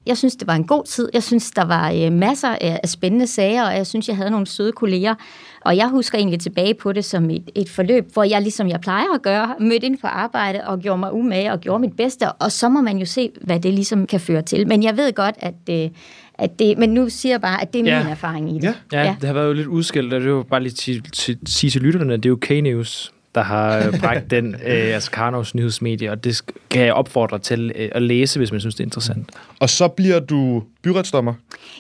jeg 0.07 0.19
synes, 0.19 0.37
det 0.37 0.47
var 0.47 0.55
en 0.55 0.67
god 0.67 0.85
tid. 0.85 1.09
Jeg 1.15 1.23
synes, 1.23 1.51
der 1.51 1.65
var 1.65 1.91
øh, 1.91 2.13
masser 2.13 2.57
af 2.61 2.89
spændende 2.89 3.27
sager, 3.27 3.65
og 3.65 3.77
jeg 3.77 3.87
synes, 3.87 4.09
jeg 4.09 4.17
havde 4.17 4.31
nogle 4.31 4.47
søde 4.47 4.73
kolleger. 4.73 5.15
Og 5.61 5.77
jeg 5.77 5.89
husker 5.89 6.19
egentlig 6.19 6.41
tilbage 6.41 6.75
på 6.75 6.93
det 6.93 7.05
som 7.05 7.31
et, 7.31 7.51
et 7.55 7.69
forløb, 7.69 8.13
hvor 8.13 8.25
jeg, 8.25 8.43
ligesom 8.43 8.69
jeg 8.69 8.81
plejer 8.81 9.15
at 9.15 9.23
gøre, 9.23 9.55
mødte 9.61 9.87
ind 9.87 9.99
på 9.99 10.07
arbejde 10.07 10.61
og 10.67 10.81
gjorde 10.81 10.99
mig 10.99 11.13
umage 11.13 11.53
og 11.53 11.61
gjorde 11.61 11.81
mit 11.81 11.97
bedste. 11.97 12.33
Og 12.33 12.53
så 12.53 12.69
må 12.69 12.81
man 12.81 12.99
jo 12.99 13.07
se, 13.07 13.31
hvad 13.41 13.61
det 13.61 13.75
ligesom 13.75 14.07
kan 14.07 14.21
føre 14.21 14.43
til. 14.43 14.69
Men 14.69 14.83
jeg 14.83 14.97
ved 14.97 15.13
godt, 15.13 15.35
at, 15.39 15.55
øh, 15.71 15.91
at 16.35 16.59
det, 16.59 16.79
men 16.79 16.91
nu 16.91 17.09
siger 17.09 17.33
jeg 17.33 17.41
bare, 17.41 17.63
at 17.63 17.73
det 17.73 17.89
er 17.89 17.97
ja. 17.97 18.03
min 18.03 18.13
erfaring 18.13 18.51
i 18.51 18.55
det. 18.55 18.65
Ja. 18.65 18.75
Ja, 18.93 19.03
ja, 19.03 19.17
det 19.21 19.27
har 19.27 19.35
været 19.35 19.49
jo 19.49 19.53
lidt 19.53 19.67
udskilt, 19.67 20.13
og 20.13 20.21
det 20.21 20.33
var 20.33 20.43
bare 20.43 20.63
lige 20.63 20.73
til, 20.73 21.03
til, 21.13 21.39
sige 21.47 21.71
til 21.71 21.83
lytterne, 21.83 22.17
det 22.17 22.25
er 22.25 22.29
jo 22.29 22.39
K-News, 22.45 23.13
der 23.35 23.43
har 23.43 23.79
øh, 23.79 24.01
bragt 24.01 24.31
den, 24.31 24.55
øh, 24.55 24.95
altså 24.95 25.11
Karnovs 25.11 25.55
nyhedsmedie, 25.55 26.11
og 26.11 26.25
det 26.25 26.43
kan 26.71 26.85
jeg 26.85 26.95
opfordre 26.95 27.39
til 27.39 27.73
øh, 27.75 27.89
at 27.93 28.03
læse, 28.03 28.39
hvis 28.39 28.53
man 28.53 28.61
synes, 28.61 28.75
det 28.75 28.81
er 28.81 28.87
interessant. 28.87 29.31
Og 29.61 29.71
så 29.71 29.89
bliver 29.89 30.21
du 30.21 30.63
byretsdommer? 30.83 31.35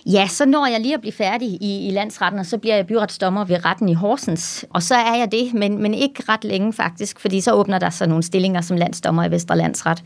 Ja, 0.06 0.26
så 0.26 0.46
når 0.46 0.66
jeg 0.66 0.80
lige 0.80 0.94
at 0.94 1.00
blive 1.00 1.12
færdig 1.12 1.48
i, 1.48 1.88
i 1.88 1.90
landsretten, 1.90 2.40
og 2.40 2.46
så 2.46 2.58
bliver 2.58 2.76
jeg 2.76 2.86
byretsdommer 2.86 3.44
ved 3.44 3.64
retten 3.64 3.88
i 3.88 3.94
Horsens. 3.94 4.64
Og 4.70 4.82
så 4.82 4.94
er 4.94 5.16
jeg 5.16 5.28
det, 5.32 5.54
men, 5.54 5.82
men 5.82 5.94
ikke 5.94 6.22
ret 6.28 6.44
længe 6.44 6.72
faktisk, 6.72 7.20
fordi 7.20 7.40
så 7.40 7.52
åbner 7.52 7.78
der 7.78 7.90
sig 7.90 8.08
nogle 8.08 8.22
stillinger 8.22 8.60
som 8.60 8.76
landsdommer 8.76 9.24
i 9.24 9.30
Vestre 9.30 9.56
Landsret. 9.56 9.98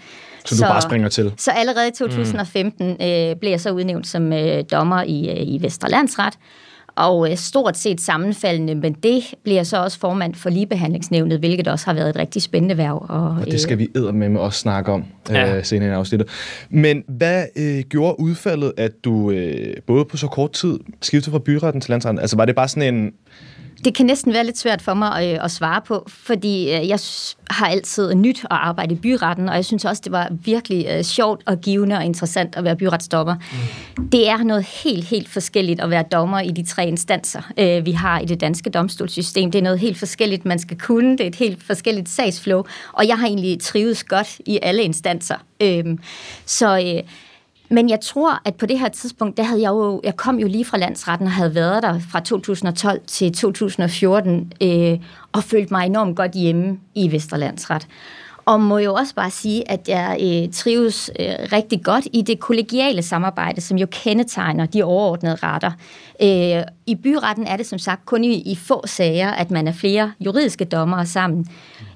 Så 0.45 0.51
du 0.51 0.57
så, 0.57 0.67
bare 0.67 0.83
springer 0.83 1.09
til? 1.09 1.33
Så 1.37 1.51
allerede 1.51 1.89
i 1.89 1.93
2015 1.93 2.87
mm. 2.87 2.93
øh, 2.93 3.37
blev 3.37 3.51
jeg 3.51 3.61
så 3.61 3.71
udnævnt 3.71 4.07
som 4.07 4.33
øh, 4.33 4.65
dommer 4.71 5.03
i, 5.03 5.31
øh, 5.31 5.55
i 5.55 5.59
Vestre 5.63 5.91
Landsret 5.91 6.35
og 6.97 7.31
øh, 7.31 7.37
stort 7.37 7.77
set 7.77 8.01
sammenfaldende, 8.01 8.75
men 8.75 8.93
det 8.93 9.23
bliver 9.43 9.63
så 9.63 9.83
også 9.83 9.99
formand 9.99 10.35
for 10.35 10.51
ligebehandlingsnævnet, 10.51 11.39
hvilket 11.39 11.69
også 11.69 11.87
har 11.87 11.95
været 11.95 12.09
et 12.09 12.17
rigtig 12.17 12.43
spændende 12.43 12.77
værv. 12.77 13.07
Og, 13.09 13.37
og 13.41 13.47
det 13.47 13.61
skal 13.61 13.79
vi 13.79 13.89
med 13.95 14.29
med 14.29 14.41
også 14.41 14.59
snakke 14.59 14.93
om 14.93 15.05
ja. 15.31 15.57
øh, 15.57 15.65
senere 15.65 15.89
i 15.89 15.93
afsnittet. 15.93 16.29
Men 16.71 17.05
hvad 17.09 17.45
øh, 17.57 17.81
gjorde 17.81 18.21
udfaldet, 18.21 18.73
at 18.77 18.93
du 19.05 19.31
øh, 19.31 19.77
både 19.87 20.05
på 20.05 20.17
så 20.17 20.27
kort 20.27 20.53
tid 20.53 20.79
skiftede 21.03 21.33
fra 21.33 21.39
byretten 21.39 21.81
til 21.81 21.91
landsretten? 21.91 22.21
Altså 22.21 22.37
var 22.37 22.45
det 22.45 22.55
bare 22.55 22.69
sådan 22.69 22.95
en 22.95 23.13
det 23.85 23.95
kan 23.95 24.07
næsten 24.07 24.33
være 24.33 24.45
lidt 24.45 24.59
svært 24.59 24.83
for 24.83 24.95
mig 24.95 25.23
at, 25.23 25.35
øh, 25.35 25.45
at 25.45 25.51
svare 25.51 25.81
på, 25.81 26.05
fordi 26.09 26.75
øh, 26.75 26.89
jeg 26.89 26.99
har 27.51 27.67
altid 27.67 28.15
nyt 28.15 28.39
at 28.39 28.47
arbejde 28.51 28.95
i 28.95 28.99
byretten, 28.99 29.49
og 29.49 29.55
jeg 29.55 29.65
synes 29.65 29.85
også, 29.85 30.03
det 30.05 30.13
var 30.13 30.29
virkelig 30.31 30.97
uh, 30.99 31.03
sjovt 31.03 31.43
og 31.47 31.61
givende 31.61 31.97
og 31.97 32.05
interessant 32.05 32.57
at 32.57 32.65
være 32.65 32.77
byretsdommer. 32.77 33.35
Mm. 33.99 34.09
Det 34.09 34.29
er 34.29 34.37
noget 34.37 34.65
helt, 34.65 35.05
helt 35.05 35.29
forskelligt 35.29 35.81
at 35.81 35.91
være 35.91 36.05
dommer 36.13 36.41
i 36.41 36.51
de 36.51 36.65
tre 36.65 36.87
instanser, 36.87 37.81
vi 37.81 37.93
har 37.93 38.21
i 38.21 38.25
det 38.25 38.41
danske 38.41 38.71
domstolssystem. 38.71 39.51
Det 39.51 39.59
er 39.59 39.63
noget 39.63 39.79
helt 39.79 39.99
forskelligt, 39.99 40.45
man 40.45 40.59
skal 40.59 40.79
kunne. 40.79 41.13
Det 41.13 41.21
er 41.21 41.27
et 41.27 41.35
helt 41.35 41.63
forskelligt 41.63 42.09
sagsflow, 42.09 42.63
og 42.93 43.09
jeg 43.09 43.19
har 43.19 43.27
egentlig 43.27 43.61
trivet 43.61 44.09
godt 44.09 44.41
i 44.47 44.59
alle 44.63 44.83
instanser. 44.83 45.37
Uh, 45.65 45.99
så... 46.47 47.03
Men 47.71 47.91
jeg 47.91 48.01
tror, 48.01 48.41
at 48.45 48.55
på 48.55 48.67
det 48.67 48.79
her 48.79 48.89
tidspunkt, 48.89 49.37
der 49.37 49.43
havde 49.43 49.63
jeg 49.63 49.69
jo, 49.69 50.01
jeg 50.05 50.17
kom 50.17 50.39
jo 50.39 50.47
lige 50.47 50.65
fra 50.65 50.79
landsretten 50.79 51.27
og 51.27 51.33
havde 51.33 51.55
været 51.55 51.83
der 51.83 51.99
fra 52.11 52.21
2012 52.21 53.01
til 53.07 53.33
2014 53.33 54.53
øh, 54.63 54.99
og 55.33 55.45
følte 55.45 55.73
mig 55.73 55.87
enormt 55.87 56.17
godt 56.17 56.33
hjemme 56.33 56.79
i 56.95 57.13
Vesterlandsret. 57.13 57.87
Og 58.45 58.61
må 58.61 58.79
jo 58.79 58.95
også 58.95 59.15
bare 59.15 59.31
sige, 59.31 59.71
at 59.71 59.89
jeg 59.89 60.19
øh, 60.21 60.53
trives 60.53 61.11
øh, 61.21 61.27
rigtig 61.53 61.85
godt 61.85 62.09
i 62.13 62.23
det 62.23 62.41
kollegiale 62.41 63.03
samarbejde, 63.03 63.61
som 63.61 63.77
jo 63.77 63.87
kendetegner 63.91 64.67
de 64.67 64.83
overordnede 64.83 65.35
retter. 65.35 65.71
Øh, 66.23 66.63
I 66.87 66.95
byretten 66.95 67.47
er 67.47 67.57
det 67.57 67.67
som 67.67 67.79
sagt 67.79 68.07
kun 68.07 68.25
i, 68.25 68.53
i 68.53 68.57
få 68.57 68.87
sager, 68.87 69.31
at 69.31 69.51
man 69.51 69.69
er 69.69 69.73
flere 69.73 70.13
juridiske 70.21 70.65
dommere 70.65 71.07
sammen. 71.07 71.47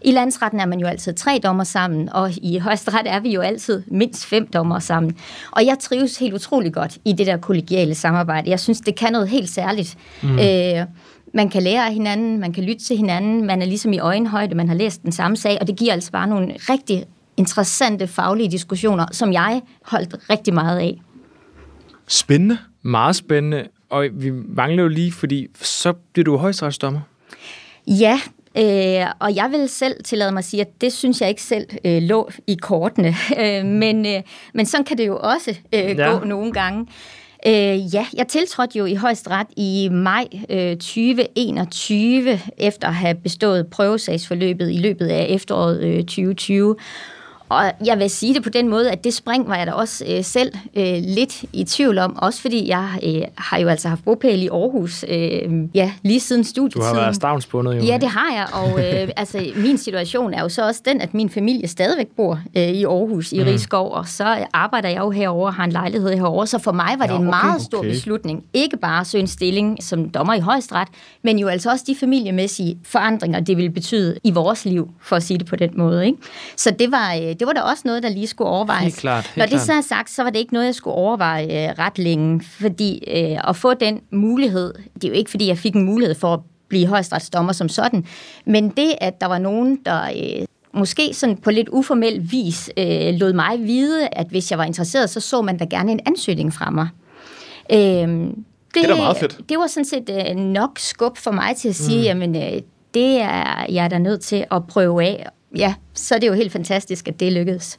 I 0.02 0.10
landsretten 0.10 0.60
er 0.60 0.66
man 0.66 0.80
jo 0.80 0.86
altid 0.86 1.14
tre 1.14 1.40
dommer 1.42 1.64
sammen, 1.64 2.08
og 2.12 2.30
i 2.42 2.58
højesteret 2.58 3.06
er 3.06 3.20
vi 3.20 3.30
jo 3.30 3.40
altid 3.40 3.82
mindst 3.86 4.26
fem 4.26 4.46
dommer 4.46 4.78
sammen. 4.78 5.16
Og 5.50 5.66
jeg 5.66 5.76
trives 5.80 6.18
helt 6.18 6.34
utrolig 6.34 6.72
godt 6.72 6.98
i 7.04 7.12
det 7.12 7.26
der 7.26 7.36
kollegiale 7.36 7.94
samarbejde. 7.94 8.50
Jeg 8.50 8.60
synes, 8.60 8.80
det 8.80 8.94
kan 8.94 9.12
noget 9.12 9.28
helt 9.28 9.50
særligt. 9.50 9.96
Mm. 10.22 10.38
Øh, 10.38 10.86
man 11.34 11.48
kan 11.48 11.62
lære 11.62 11.86
af 11.86 11.92
hinanden, 11.92 12.40
man 12.40 12.52
kan 12.52 12.64
lytte 12.64 12.84
til 12.84 12.96
hinanden, 12.96 13.46
man 13.46 13.62
er 13.62 13.66
ligesom 13.66 13.92
i 13.92 13.98
øjenhøjde, 13.98 14.54
man 14.54 14.68
har 14.68 14.74
læst 14.74 15.02
den 15.02 15.12
samme 15.12 15.36
sag, 15.36 15.58
og 15.60 15.66
det 15.66 15.76
giver 15.76 15.92
altså 15.92 16.12
bare 16.12 16.26
nogle 16.26 16.54
rigtig 16.58 17.04
interessante 17.36 18.06
faglige 18.06 18.50
diskussioner, 18.50 19.06
som 19.12 19.32
jeg 19.32 19.62
holdt 19.82 20.30
rigtig 20.30 20.54
meget 20.54 20.78
af. 20.78 21.00
Spændende. 22.08 22.58
Meget 22.82 23.16
spændende. 23.16 23.68
Og 23.90 24.06
vi 24.12 24.30
mangler 24.30 24.82
jo 24.82 24.88
lige, 24.88 25.12
fordi 25.12 25.46
så 25.62 25.92
bliver 25.92 26.24
du 26.24 26.36
højstrafsdommer. 26.36 27.00
Ja, 27.86 28.20
Øh, 28.56 29.06
og 29.18 29.36
jeg 29.36 29.48
vil 29.50 29.68
selv 29.68 30.04
tillade 30.04 30.32
mig 30.32 30.38
at 30.38 30.44
sige, 30.44 30.60
at 30.60 30.80
det 30.80 30.92
synes 30.92 31.20
jeg 31.20 31.28
ikke 31.28 31.42
selv 31.42 31.66
øh, 31.84 32.02
lå 32.02 32.30
i 32.46 32.54
kortene. 32.54 33.14
Øh, 33.40 33.64
men, 33.64 34.06
øh, 34.06 34.22
men 34.54 34.66
sådan 34.66 34.84
kan 34.84 34.98
det 34.98 35.06
jo 35.06 35.18
også 35.18 35.50
øh, 35.72 35.80
ja. 35.80 36.10
gå 36.10 36.24
nogle 36.24 36.52
gange. 36.52 36.86
Øh, 37.46 37.94
ja, 37.94 38.06
jeg 38.16 38.28
tiltrådte 38.28 38.78
jo 38.78 38.84
i 38.84 38.94
højesteret 38.94 39.46
i 39.56 39.88
maj 39.92 40.26
øh, 40.50 40.76
2021, 40.76 42.40
efter 42.56 42.88
at 42.88 42.94
have 42.94 43.14
bestået 43.14 43.66
prøvesagsforløbet 43.66 44.70
i 44.70 44.76
løbet 44.76 45.06
af 45.06 45.26
efteråret 45.28 45.82
øh, 45.82 45.98
2020. 45.98 46.76
Og 47.48 47.72
jeg 47.84 47.98
vil 47.98 48.10
sige 48.10 48.34
det 48.34 48.42
på 48.42 48.48
den 48.48 48.68
måde, 48.68 48.90
at 48.90 49.04
det 49.04 49.14
spring 49.14 49.48
var 49.48 49.56
jeg 49.56 49.66
da 49.66 49.72
også 49.72 50.04
øh, 50.08 50.24
selv 50.24 50.52
øh, 50.76 50.98
lidt 51.02 51.44
i 51.52 51.64
tvivl 51.64 51.98
om, 51.98 52.16
også 52.16 52.40
fordi 52.40 52.68
jeg 52.68 52.88
øh, 53.02 53.22
har 53.36 53.58
jo 53.58 53.68
altså 53.68 53.88
haft 53.88 54.04
bopæl 54.04 54.42
i 54.42 54.48
Aarhus, 54.48 55.04
øh, 55.08 55.68
ja, 55.74 55.92
lige 56.02 56.20
siden 56.20 56.44
studietiden. 56.44 56.90
Du 56.90 56.94
har 56.94 57.02
været 57.02 57.14
stavnsbundet 57.14 57.76
jo. 57.76 57.82
Ja, 57.82 57.98
det 57.98 58.08
har 58.08 58.32
jeg, 58.34 58.46
og 58.52 58.84
øh, 58.84 59.08
altså, 59.22 59.46
min 59.56 59.78
situation 59.78 60.34
er 60.34 60.42
jo 60.42 60.48
så 60.48 60.66
også 60.66 60.82
den, 60.84 61.00
at 61.00 61.14
min 61.14 61.30
familie 61.30 61.68
stadigvæk 61.68 62.06
bor 62.16 62.40
øh, 62.56 62.62
i 62.62 62.84
Aarhus, 62.84 63.32
i 63.32 63.38
mm. 63.38 63.44
Rigskov, 63.44 63.92
og 63.92 64.08
så 64.08 64.46
arbejder 64.52 64.88
jeg 64.88 64.98
jo 64.98 65.10
herover 65.10 65.46
og 65.46 65.54
har 65.54 65.64
en 65.64 65.72
lejlighed 65.72 66.14
herover, 66.14 66.44
så 66.44 66.58
for 66.58 66.72
mig 66.72 66.94
var 66.98 67.06
det 67.06 67.12
ja, 67.12 67.14
okay, 67.14 67.24
en 67.24 67.30
meget 67.30 67.62
stor 67.62 67.78
okay. 67.78 67.90
beslutning. 67.90 68.44
Ikke 68.54 68.76
bare 68.76 69.00
at 69.00 69.06
søge 69.06 69.22
en 69.22 69.28
stilling 69.28 69.82
som 69.82 70.10
dommer 70.10 70.34
i 70.34 70.40
højesteret, 70.40 70.88
men 71.22 71.38
jo 71.38 71.48
altså 71.48 71.70
også 71.70 71.84
de 71.86 71.96
familiemæssige 72.00 72.78
forandringer, 72.84 73.40
det 73.40 73.56
ville 73.56 73.70
betyde 73.70 74.18
i 74.24 74.30
vores 74.30 74.64
liv, 74.64 74.90
for 75.00 75.16
at 75.16 75.22
sige 75.22 75.38
det 75.38 75.46
på 75.46 75.56
den 75.56 75.70
måde. 75.76 76.06
Ikke? 76.06 76.18
Så 76.56 76.70
det 76.70 76.92
var, 76.92 77.14
øh, 77.14 77.37
det 77.38 77.46
var 77.46 77.52
da 77.52 77.60
også 77.60 77.82
noget, 77.84 78.02
der 78.02 78.08
lige 78.08 78.26
skulle 78.26 78.48
overvejes. 78.48 78.82
Helt 78.82 78.96
klart, 78.96 79.24
helt 79.24 79.36
Når 79.36 79.44
det 79.44 79.50
klart. 79.50 79.62
så 79.66 79.72
er 79.72 79.80
sagt, 79.80 80.10
så 80.10 80.22
var 80.22 80.30
det 80.30 80.38
ikke 80.38 80.52
noget, 80.52 80.66
jeg 80.66 80.74
skulle 80.74 80.94
overveje 80.94 81.68
øh, 81.70 81.78
ret 81.78 81.98
længe, 81.98 82.40
fordi 82.44 83.04
øh, 83.16 83.48
at 83.48 83.56
få 83.56 83.74
den 83.74 84.00
mulighed, 84.12 84.74
det 84.94 85.04
er 85.04 85.08
jo 85.08 85.14
ikke, 85.14 85.30
fordi 85.30 85.46
jeg 85.48 85.58
fik 85.58 85.74
en 85.74 85.84
mulighed 85.84 86.14
for 86.14 86.34
at 86.34 86.40
blive 86.68 86.86
højstretsdommer 86.86 87.52
som 87.52 87.68
sådan, 87.68 88.06
men 88.46 88.68
det, 88.68 88.94
at 89.00 89.20
der 89.20 89.26
var 89.26 89.38
nogen, 89.38 89.78
der 89.86 90.02
øh, 90.02 90.46
måske 90.74 91.14
sådan 91.14 91.36
på 91.36 91.50
lidt 91.50 91.68
uformel 91.68 92.32
vis 92.32 92.70
øh, 92.76 93.14
lod 93.14 93.32
mig 93.32 93.58
vide, 93.58 94.08
at 94.12 94.26
hvis 94.26 94.50
jeg 94.50 94.58
var 94.58 94.64
interesseret, 94.64 95.10
så 95.10 95.20
så 95.20 95.42
man 95.42 95.58
da 95.58 95.64
gerne 95.64 95.92
en 95.92 96.00
ansøgning 96.06 96.54
fra 96.54 96.70
mig. 96.70 96.88
Øh, 97.72 97.78
det, 97.78 98.38
Det 98.74 98.90
er 98.90 98.96
meget 98.96 99.16
fedt. 99.16 99.40
Det 99.48 99.58
var 99.58 99.66
sådan 99.66 99.84
set 99.84 100.10
øh, 100.30 100.36
nok 100.36 100.78
skub 100.78 101.16
for 101.16 101.30
mig 101.30 101.56
til 101.56 101.68
at 101.68 101.74
sige, 101.74 101.98
mm. 101.98 102.04
jamen 102.04 102.36
øh, 102.36 102.62
det 102.94 103.20
er 103.20 103.66
jeg 103.68 103.84
er 103.84 103.88
da 103.88 103.98
nødt 103.98 104.20
til 104.20 104.44
at 104.50 104.66
prøve 104.66 105.04
af. 105.04 105.26
Ja, 105.56 105.74
så 105.94 106.14
er 106.14 106.18
det 106.18 106.26
jo 106.26 106.32
helt 106.32 106.52
fantastisk, 106.52 107.08
at 107.08 107.20
det 107.20 107.32
lykkedes. 107.32 107.78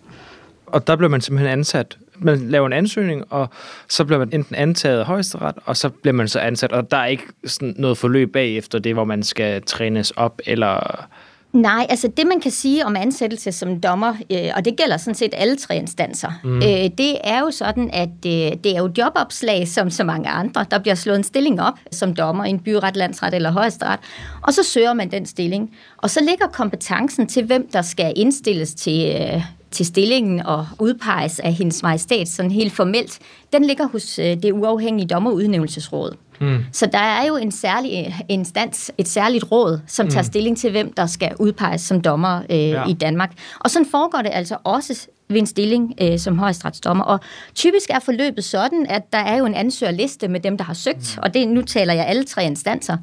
Og 0.65 0.88
der 0.88 0.95
blev 0.95 1.10
man 1.10 1.21
simpelthen 1.21 1.51
ansat. 1.51 1.97
Man 2.15 2.49
laver 2.49 2.67
en 2.67 2.73
ansøgning, 2.73 3.23
og 3.29 3.49
så 3.89 4.05
bliver 4.05 4.19
man 4.19 4.29
enten 4.34 4.55
antaget 4.55 4.99
af 4.99 5.05
højesteret, 5.05 5.55
og 5.65 5.77
så 5.77 5.89
bliver 5.89 6.13
man 6.13 6.27
så 6.27 6.39
ansat, 6.39 6.71
og 6.71 6.91
der 6.91 6.97
er 6.97 7.05
ikke 7.05 7.23
sådan 7.45 7.75
noget 7.77 7.97
forløb 7.97 8.34
bagefter 8.34 8.79
det, 8.79 8.93
hvor 8.93 9.03
man 9.03 9.23
skal 9.23 9.62
trænes 9.62 10.12
op, 10.12 10.41
eller... 10.45 11.08
Nej, 11.53 11.85
altså 11.89 12.07
det 12.17 12.27
man 12.27 12.39
kan 12.39 12.51
sige 12.51 12.85
om 12.85 12.95
ansættelse 12.95 13.51
som 13.51 13.81
dommer, 13.81 14.13
øh, 14.31 14.51
og 14.55 14.65
det 14.65 14.77
gælder 14.77 14.97
sådan 14.97 15.15
set 15.15 15.33
alle 15.38 15.55
tre 15.55 15.75
instanser, 15.75 16.31
mm. 16.43 16.57
øh, 16.57 16.89
det 16.97 17.17
er 17.23 17.39
jo 17.39 17.51
sådan, 17.51 17.89
at 17.93 18.09
øh, 18.25 18.31
det 18.63 18.65
er 18.65 18.77
jo 18.77 18.91
jobopslag 18.97 19.67
som 19.67 19.89
så 19.89 20.03
mange 20.03 20.29
andre. 20.29 20.65
Der 20.71 20.79
bliver 20.79 20.95
slået 20.95 21.17
en 21.17 21.23
stilling 21.23 21.62
op 21.62 21.73
som 21.91 22.15
dommer 22.15 22.45
i 22.45 22.49
en 22.49 22.59
byret, 22.59 22.95
landsret 22.95 23.33
eller 23.33 23.51
højesteret, 23.51 23.99
og 24.41 24.53
så 24.53 24.63
søger 24.63 24.93
man 24.93 25.12
den 25.12 25.25
stilling. 25.25 25.71
Og 25.97 26.09
så 26.09 26.19
ligger 26.29 26.47
kompetencen 26.47 27.27
til, 27.27 27.45
hvem 27.45 27.69
der 27.73 27.81
skal 27.81 28.13
indstilles 28.15 28.73
til, 28.73 29.15
øh, 29.21 29.41
til 29.71 29.85
stillingen 29.85 30.45
og 30.45 30.67
udpeges 30.79 31.39
af 31.39 31.53
hendes 31.53 31.83
majestæt, 31.83 32.29
sådan 32.29 32.51
helt 32.51 32.73
formelt, 32.73 33.19
den 33.53 33.65
ligger 33.65 33.88
hos 33.88 34.19
øh, 34.19 34.25
det 34.43 34.51
uafhængige 34.51 35.07
dommerudnævnelsesråd. 35.07 36.15
Mm. 36.41 36.58
Så 36.71 36.86
der 36.86 36.99
er 36.99 37.28
jo 37.28 37.36
en 37.36 37.52
særlig 37.52 38.06
øh, 38.08 38.19
instans, 38.30 38.91
et 38.97 39.08
særligt 39.08 39.52
råd, 39.52 39.80
som 39.88 40.08
tager 40.08 40.23
stilling 40.23 40.58
til, 40.58 40.71
hvem 40.71 40.93
der 40.93 41.06
skal 41.06 41.32
udpeges 41.39 41.82
som 41.82 42.02
dommer 42.02 42.41
øh, 42.49 42.58
ja. 42.58 42.86
i 42.88 42.93
Danmark. 42.93 43.32
Og 43.60 43.69
sådan 43.69 43.88
foregår 43.91 44.21
det 44.21 44.32
altså 44.34 44.58
også 44.63 45.08
ved 45.30 45.38
en 45.38 45.47
stilling 45.47 45.93
øh, 46.02 46.19
som 46.19 46.39
højstretsdommer. 46.39 47.04
Og 47.04 47.19
typisk 47.56 47.89
er 47.89 47.99
forløbet 47.99 48.43
sådan, 48.43 48.86
at 48.89 49.13
der 49.13 49.19
er 49.19 49.38
jo 49.38 49.45
en 49.45 49.56
ansøgerliste 49.56 50.28
med 50.28 50.39
dem, 50.39 50.58
der 50.58 50.63
har 50.63 50.73
søgt, 50.73 51.15
mm. 51.17 51.23
og 51.23 51.34
det, 51.34 51.47
nu 51.47 51.62
taler 51.62 51.93
jeg 51.93 52.06
alle 52.06 52.23
tre 52.23 52.43
instanser. 52.45 52.97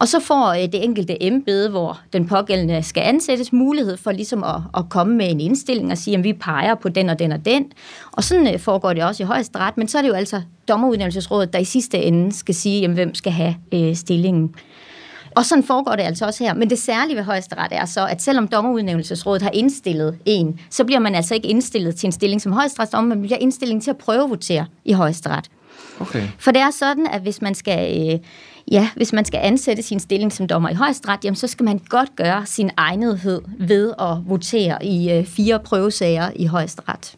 Og 0.00 0.08
så 0.08 0.20
får 0.20 0.48
øh, 0.48 0.62
det 0.62 0.84
enkelte 0.84 1.22
embede, 1.22 1.70
hvor 1.70 2.00
den 2.12 2.28
pågældende 2.28 2.82
skal 2.82 3.00
ansættes, 3.00 3.52
mulighed 3.52 3.96
for 3.96 4.12
ligesom 4.12 4.44
at, 4.44 4.60
at 4.76 4.84
komme 4.90 5.16
med 5.16 5.30
en 5.30 5.40
indstilling 5.40 5.92
og 5.92 5.98
sige, 5.98 6.16
at 6.16 6.24
vi 6.24 6.32
peger 6.32 6.74
på 6.74 6.88
den 6.88 7.08
og 7.08 7.18
den 7.18 7.32
og 7.32 7.44
den. 7.44 7.72
Og 8.12 8.24
sådan 8.24 8.54
øh, 8.54 8.60
foregår 8.60 8.92
det 8.92 9.04
også 9.04 9.22
i 9.22 9.26
højesteret, 9.26 9.76
men 9.76 9.88
så 9.88 9.98
er 9.98 10.02
det 10.02 10.08
jo 10.08 10.14
altså 10.14 10.42
dommerudnævnelsesrådet, 10.68 11.52
der 11.52 11.58
i 11.58 11.64
sidste 11.64 11.98
ende 11.98 12.32
skal 12.32 12.54
sige, 12.54 12.80
jamen, 12.80 12.94
hvem 12.94 13.14
skal 13.14 13.32
have 13.32 13.56
øh, 13.72 13.96
stillingen. 13.96 14.54
Og 15.36 15.44
sådan 15.44 15.64
foregår 15.64 15.96
det 15.96 16.02
altså 16.02 16.26
også 16.26 16.44
her. 16.44 16.54
Men 16.54 16.70
det 16.70 16.78
særlige 16.78 17.16
ved 17.16 17.24
højesteret 17.24 17.68
er 17.70 17.84
så, 17.84 18.06
at 18.06 18.22
selvom 18.22 18.48
dommerudnævnelsesrådet 18.48 19.42
har 19.42 19.50
indstillet 19.50 20.18
en, 20.24 20.60
så 20.70 20.84
bliver 20.84 20.98
man 20.98 21.14
altså 21.14 21.34
ikke 21.34 21.48
indstillet 21.48 21.96
til 21.96 22.06
en 22.06 22.12
stilling 22.12 22.42
som 22.42 22.52
højesteretsdommer, 22.52 23.14
man 23.14 23.22
bliver 23.22 23.38
indstillet 23.38 23.82
til 23.82 23.90
at 23.90 23.96
prøvevotere 23.96 24.66
i 24.84 24.92
højesteret. 24.92 25.50
Okay. 26.00 26.22
For 26.38 26.50
det 26.50 26.60
er 26.60 26.70
sådan, 26.70 27.06
at 27.06 27.22
hvis 27.22 27.42
man 27.42 27.54
skal, 27.54 28.12
øh, 28.12 28.18
ja, 28.70 28.88
hvis 28.96 29.12
man 29.12 29.24
skal 29.24 29.40
ansætte 29.42 29.82
sin 29.82 30.00
stilling 30.00 30.32
som 30.32 30.46
dommer 30.46 30.68
i 30.68 30.74
højesteret, 30.74 31.24
jamen, 31.24 31.36
så 31.36 31.46
skal 31.46 31.64
man 31.64 31.78
godt 31.88 32.16
gøre 32.16 32.46
sin 32.46 32.70
egnethed 32.76 33.42
ved 33.58 33.92
at 33.98 34.16
votere 34.26 34.84
i 34.84 35.10
øh, 35.12 35.26
fire 35.26 35.60
prøvesager 35.60 36.30
i 36.36 36.46
højesteret. 36.46 37.14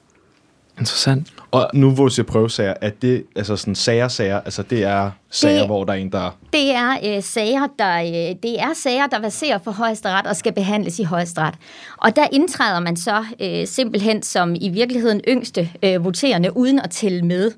Interessant. 0.78 1.28
Og 1.50 1.70
nu 1.74 1.90
hvor 1.90 2.04
du 2.04 2.10
siger 2.10 2.26
prøvesager, 2.26 2.74
at 2.80 3.02
det 3.02 3.24
altså 3.36 3.56
sådan 3.56 3.74
sager, 3.74 4.08
sager, 4.08 4.40
altså 4.40 4.62
det 4.62 4.84
er 4.84 5.10
sager, 5.30 5.58
Det- 5.58 5.66
hvor 5.66 5.84
der 5.84 5.92
er 5.92 5.96
en, 5.96 6.12
der... 6.12 6.36
Det 6.52 6.70
er 6.74 7.16
øh, 7.16 7.22
sager, 7.22 7.66
der 7.78 7.98
øh, 8.00 8.36
det 8.42 8.60
er 8.60 8.72
sager, 8.74 9.06
der 9.06 9.20
baserer 9.20 9.58
for 9.64 9.70
højesteret 9.70 10.26
og 10.26 10.36
skal 10.36 10.52
behandles 10.52 10.98
i 10.98 11.02
højesteret. 11.02 11.54
Og 11.96 12.16
der 12.16 12.26
indtræder 12.32 12.80
man 12.80 12.96
så 12.96 13.24
øh, 13.40 13.66
simpelthen 13.66 14.22
som 14.22 14.54
i 14.60 14.68
virkeligheden 14.68 15.20
yngste 15.28 15.70
øh, 15.82 16.04
voterende 16.04 16.56
uden 16.56 16.78
at 16.80 16.90
tælle 16.90 17.22
med. 17.22 17.50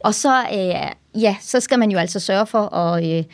Og 0.00 0.14
så 0.14 0.40
øh, 0.40 1.22
ja, 1.22 1.36
så 1.40 1.60
skal 1.60 1.78
man 1.78 1.90
jo 1.90 1.98
altså 1.98 2.20
sørge 2.20 2.46
for 2.46 2.74
at 2.74 3.18
øh, 3.18 3.24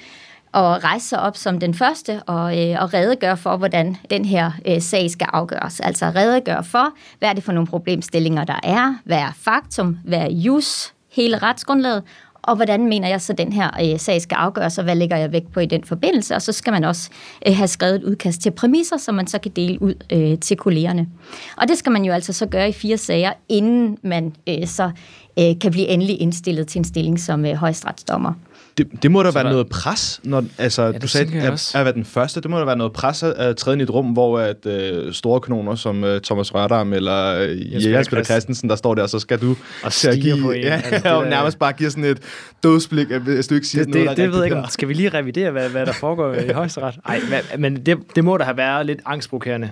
at 0.55 0.85
rejse 0.85 1.09
sig 1.09 1.21
op 1.21 1.37
som 1.37 1.61
den 1.61 1.75
første 1.75 2.23
og, 2.23 2.61
øh, 2.61 2.83
og 2.83 2.95
redegøre 2.95 3.37
for, 3.37 3.57
hvordan 3.57 3.97
den 4.11 4.25
her 4.25 4.51
øh, 4.67 4.81
sag 4.81 5.11
skal 5.11 5.29
afgøres. 5.33 5.81
Altså 5.81 6.07
redegøre 6.07 6.65
for, 6.65 6.89
hvad 7.19 7.29
er 7.29 7.33
det 7.33 7.45
for 7.45 7.53
nogle 7.53 7.67
problemstillinger, 7.67 8.45
der 8.45 8.61
er, 8.63 8.95
hvad 9.05 9.19
er 9.19 9.33
faktum, 9.37 9.99
hvad 10.05 10.19
er 10.19 10.31
jus, 10.31 10.95
hele 11.11 11.39
retsgrundlaget, 11.39 12.03
og 12.43 12.57
hvordan 12.57 12.87
mener 12.87 13.09
jeg 13.09 13.21
så, 13.21 13.33
den 13.33 13.53
her 13.53 13.71
øh, 13.83 13.99
sag 13.99 14.23
skal 14.23 14.35
afgøres, 14.35 14.79
og 14.79 14.85
hvad 14.85 14.97
lægger 14.97 15.17
jeg 15.17 15.33
vægt 15.33 15.53
på 15.53 15.61
i 15.61 15.67
den 15.67 15.85
forbindelse. 15.85 16.35
Og 16.35 16.43
så 16.43 16.53
skal 16.53 16.73
man 16.73 16.85
også 16.85 17.11
øh, 17.47 17.57
have 17.57 17.69
skrevet 17.69 17.95
et 17.95 18.03
udkast 18.03 18.41
til 18.41 18.51
præmisser, 18.51 18.97
som 18.97 19.15
man 19.15 19.27
så 19.27 19.39
kan 19.39 19.51
dele 19.51 19.83
ud 19.83 19.95
øh, 20.13 20.39
til 20.39 20.57
kollegerne. 20.57 21.09
Og 21.57 21.69
det 21.69 21.79
skal 21.79 21.93
man 21.93 22.05
jo 22.05 22.13
altså 22.13 22.33
så 22.33 22.47
gøre 22.47 22.69
i 22.69 22.73
fire 22.73 22.97
sager, 22.97 23.33
inden 23.49 23.99
man 24.03 24.35
øh, 24.49 24.67
så 24.67 24.91
øh, 25.39 25.59
kan 25.61 25.71
blive 25.71 25.87
endelig 25.89 26.21
indstillet 26.21 26.67
til 26.69 26.79
en 26.79 26.85
stilling 26.85 27.21
som 27.21 27.45
øh, 27.47 27.55
højesteretsdommer. 27.55 28.33
Det, 28.79 28.89
det 29.03 29.11
må 29.11 29.23
da 29.23 29.31
være 29.31 29.45
der- 29.45 29.51
noget 29.51 29.69
pres, 29.69 30.21
når, 30.25 30.45
altså, 30.59 30.83
ja, 30.83 30.93
det 30.93 31.03
du 31.03 31.09
sagde, 31.09 31.41
at, 31.41 31.73
at 31.75 31.85
være 31.85 31.95
den 31.95 32.05
første, 32.05 32.41
det 32.41 32.51
må 32.51 32.59
da 32.59 32.65
være 32.65 32.77
noget 32.77 32.93
pres 32.93 33.23
at, 33.23 33.33
at 33.33 33.57
træde 33.57 33.75
ind 33.75 33.81
i 33.81 33.85
et 33.85 33.91
rum, 33.91 34.07
hvor 34.07 34.39
at, 34.39 34.67
øh, 34.67 35.13
store 35.13 35.41
kanoner 35.41 35.75
som 35.75 36.05
øh, 36.05 36.21
Thomas 36.21 36.55
Rørdam 36.55 36.93
eller 36.93 37.35
øh, 37.35 37.73
Jens 37.93 38.09
Peter 38.09 38.25
Christensen. 38.25 38.69
Der 38.71 38.77
står 38.77 38.95
der, 38.95 39.07
så 39.07 39.19
skal 39.19 39.41
du 39.41 39.57
Og 39.85 39.93
til 39.93 40.09
at 40.09 40.21
give, 40.21 40.43
på 40.43 40.51
en. 40.51 40.63
ja, 40.63 40.75
Altså, 40.85 40.91
det 41.09 41.13
og 41.13 41.27
nærmest 41.27 41.59
bare 41.59 41.73
give 41.73 41.91
sådan 41.91 42.05
et 42.05 42.19
dødsblik, 42.63 43.07
hvis 43.07 43.47
du 43.47 43.55
ikke 43.55 43.67
siger 43.67 43.85
Det, 43.85 43.95
noget, 43.95 44.09
det, 44.09 44.17
der 44.17 44.23
er 44.23 44.27
det 44.27 44.33
ved 44.33 44.39
jeg 44.39 44.47
ikke, 44.47 44.57
der. 44.57 44.63
om- 44.63 44.69
skal 44.71 44.89
vi 44.89 44.95
lige 44.95 45.09
revidere, 45.09 45.51
hvad, 45.51 45.69
hvad 45.69 45.87
der 45.87 45.93
foregår 45.93 46.35
i 46.35 46.53
højesteret? 46.63 46.95
Nej, 47.09 47.21
men 47.59 47.87
det, 47.87 47.99
det 48.17 48.25
må 48.25 48.37
da 48.37 48.45
have 48.45 48.57
været 48.57 48.87
lidt 48.87 49.01
angstprovokerende. 49.07 49.71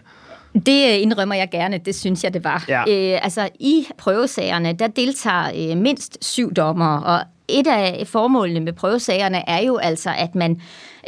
Det 0.55 0.89
øh, 0.89 1.03
indrømmer 1.03 1.35
jeg 1.35 1.49
gerne, 1.51 1.79
det 1.79 1.95
synes 1.95 2.25
jeg, 2.25 2.35
det 2.35 2.45
var. 2.45 2.65
Ja. 2.69 2.81
Øh, 2.81 3.25
altså, 3.25 3.49
i 3.61 3.87
prøvesagerne, 3.99 4.73
der 4.73 4.87
deltager 4.87 5.71
øh, 5.71 5.77
mindst 5.77 6.25
syv 6.25 6.55
dommere, 6.55 7.03
og 7.03 7.21
et 7.49 7.67
af 7.67 8.07
formålene 8.07 8.61
med 8.61 8.73
prøvesagerne 8.73 9.49
er 9.49 9.63
jo 9.63 9.77
altså, 9.77 10.11
at 10.19 10.35
man, 10.35 10.51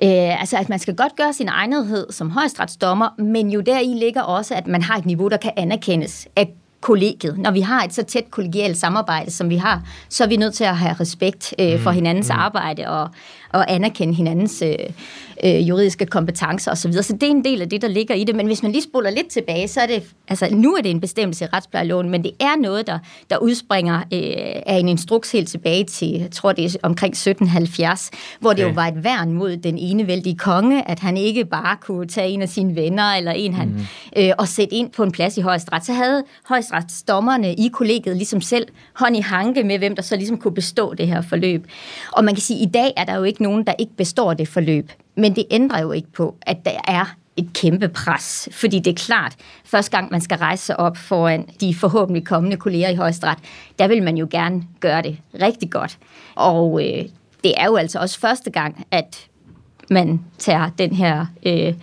øh, 0.02 0.40
altså, 0.40 0.56
at 0.56 0.68
man 0.68 0.78
skal 0.78 0.96
godt 0.96 1.16
gøre 1.16 1.32
sin 1.32 1.48
egnethed 1.48 2.06
som 2.10 2.30
højesteretsdommer, 2.30 3.08
men 3.18 3.50
jo 3.50 3.60
deri 3.60 3.86
ligger 3.86 4.22
også, 4.22 4.54
at 4.54 4.66
man 4.66 4.82
har 4.82 4.96
et 4.96 5.06
niveau, 5.06 5.28
der 5.28 5.36
kan 5.36 5.52
anerkendes 5.56 6.28
af 6.36 6.52
kollegiet. 6.82 7.38
Når 7.38 7.50
vi 7.50 7.60
har 7.60 7.84
et 7.84 7.94
så 7.94 8.02
tæt 8.02 8.30
kollegialt 8.30 8.76
samarbejde, 8.76 9.30
som 9.30 9.50
vi 9.50 9.56
har, 9.56 9.82
så 10.08 10.24
er 10.24 10.28
vi 10.28 10.36
nødt 10.36 10.54
til 10.54 10.64
at 10.64 10.76
have 10.76 10.96
respekt 11.00 11.54
øh, 11.58 11.80
for 11.80 11.90
hinandens 11.90 12.28
mm. 12.28 12.38
arbejde 12.38 12.88
og, 12.88 13.08
og 13.52 13.72
anerkende 13.72 14.14
hinandens 14.14 14.62
øh, 14.62 14.76
øh, 15.44 15.68
juridiske 15.68 16.06
kompetencer 16.06 16.70
osv. 16.70 16.92
Så 16.92 17.12
det 17.12 17.22
er 17.22 17.30
en 17.30 17.44
del 17.44 17.62
af 17.62 17.68
det, 17.68 17.82
der 17.82 17.88
ligger 17.88 18.14
i 18.14 18.24
det. 18.24 18.34
Men 18.34 18.46
hvis 18.46 18.62
man 18.62 18.72
lige 18.72 18.82
spoler 18.82 19.10
lidt 19.10 19.28
tilbage, 19.28 19.68
så 19.68 19.80
er 19.80 19.86
det, 19.86 20.02
altså 20.28 20.48
nu 20.52 20.74
er 20.74 20.82
det 20.82 20.90
en 20.90 21.00
bestemmelse 21.00 21.44
i 21.44 21.48
retsplejeloven, 21.52 22.10
men 22.10 22.24
det 22.24 22.32
er 22.40 22.60
noget, 22.60 22.86
der, 22.86 22.98
der 23.30 23.36
udspringer 23.38 23.96
øh, 23.96 24.62
af 24.66 24.76
en 24.78 24.88
instruks 24.88 25.32
helt 25.32 25.48
tilbage 25.48 25.84
til, 25.84 26.08
jeg 26.08 26.30
tror 26.30 26.52
det 26.52 26.64
er 26.64 26.78
omkring 26.82 27.12
1770, 27.12 28.10
hvor 28.40 28.52
det 28.52 28.62
Okay. 28.62 28.70
jo 28.70 28.74
var 28.74 28.86
et 28.86 29.04
værn 29.04 29.32
mod 29.32 29.56
den 29.56 29.78
enevældige 29.78 30.36
konge, 30.36 30.90
at 30.90 30.98
han 30.98 31.16
ikke 31.16 31.44
bare 31.44 31.76
kunne 31.80 32.06
tage 32.06 32.28
en 32.28 32.42
af 32.42 32.48
sine 32.48 32.76
venner 32.76 33.14
eller 33.14 33.32
en 33.32 33.54
han, 33.54 33.88
øh, 34.16 34.30
og 34.38 34.48
sætte 34.48 34.74
ind 34.74 34.90
på 34.90 35.02
en 35.02 35.12
plads 35.12 35.38
i 35.38 35.40
højesteret. 35.40 35.84
Så 35.84 35.92
havde 35.92 36.24
højesteretsdommerne 36.72 37.54
i 37.54 37.68
kollegiet 37.72 38.16
ligesom 38.16 38.40
selv 38.40 38.66
hånd 38.94 39.16
i 39.16 39.20
hanke 39.20 39.64
med, 39.64 39.78
hvem 39.78 39.94
der 39.94 40.02
så 40.02 40.16
ligesom 40.16 40.38
kunne 40.38 40.54
bestå 40.54 40.94
det 40.94 41.06
her 41.06 41.20
forløb. 41.20 41.66
Og 42.12 42.24
man 42.24 42.34
kan 42.34 42.42
sige, 42.42 42.62
at 42.62 42.68
i 42.68 42.70
dag 42.70 42.92
er 42.96 43.04
der 43.04 43.16
jo 43.16 43.22
ikke 43.22 43.42
nogen, 43.42 43.66
der 43.66 43.72
ikke 43.78 43.96
består 43.96 44.34
det 44.34 44.48
forløb. 44.48 44.90
Men 45.16 45.36
det 45.36 45.44
ændrer 45.50 45.80
jo 45.80 45.92
ikke 45.92 46.12
på, 46.12 46.34
at 46.42 46.56
der 46.64 46.80
er 46.88 47.14
et 47.36 47.48
kæmpe 47.54 47.88
pres. 47.88 48.48
Fordi 48.52 48.78
det 48.78 48.90
er 48.90 49.04
klart, 49.04 49.36
første 49.64 49.90
gang 49.90 50.10
man 50.10 50.20
skal 50.20 50.38
rejse 50.38 50.66
sig 50.66 50.80
op 50.80 50.96
foran 50.96 51.48
de 51.60 51.74
forhåbentlig 51.74 52.24
kommende 52.24 52.56
kolleger 52.56 52.88
i 52.88 52.94
højesteret, 52.94 53.38
der 53.78 53.88
vil 53.88 54.02
man 54.02 54.16
jo 54.16 54.28
gerne 54.30 54.62
gøre 54.80 55.02
det 55.02 55.16
rigtig 55.42 55.70
godt. 55.70 55.98
Og 56.34 56.80
øh, 56.84 57.04
det 57.44 57.52
er 57.56 57.66
jo 57.66 57.76
altså 57.76 57.98
også 57.98 58.20
første 58.20 58.50
gang, 58.50 58.86
at 58.90 59.26
man 59.90 60.20
tager 60.38 60.70
den 60.78 60.92
her 60.92 61.26
øh, 61.46 61.74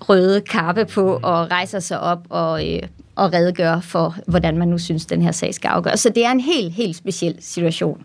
røde 0.00 0.40
kappe 0.40 0.84
på 0.84 1.20
og 1.22 1.50
rejser 1.50 1.80
sig 1.80 2.00
op 2.00 2.26
og, 2.28 2.74
øh, 2.74 2.82
og 3.14 3.32
redegør 3.32 3.80
for, 3.80 4.16
hvordan 4.26 4.58
man 4.58 4.68
nu 4.68 4.78
synes, 4.78 5.06
den 5.06 5.22
her 5.22 5.32
sag 5.32 5.54
skal 5.54 5.68
afgøres. 5.68 6.00
Så 6.00 6.08
det 6.08 6.24
er 6.24 6.30
en 6.30 6.40
helt, 6.40 6.72
helt 6.72 6.96
speciel 6.96 7.36
situation. 7.40 8.02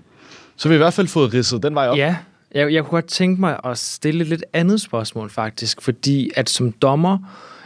Så 0.55 0.67
har 0.67 0.69
vi 0.69 0.75
i 0.75 0.77
hvert 0.77 0.93
fald 0.93 1.07
fået 1.07 1.33
ridset 1.33 1.63
den 1.63 1.75
vej 1.75 1.87
op. 1.87 1.97
Ja, 1.97 2.15
jeg, 2.53 2.73
jeg 2.73 2.83
kunne 2.83 2.91
godt 2.91 3.07
tænke 3.07 3.41
mig 3.41 3.59
at 3.63 3.77
stille 3.77 4.21
et 4.21 4.27
lidt 4.27 4.45
andet 4.53 4.81
spørgsmål 4.81 5.29
faktisk, 5.29 5.81
fordi 5.81 6.31
at 6.35 6.49
som 6.49 6.71
dommer, 6.71 7.17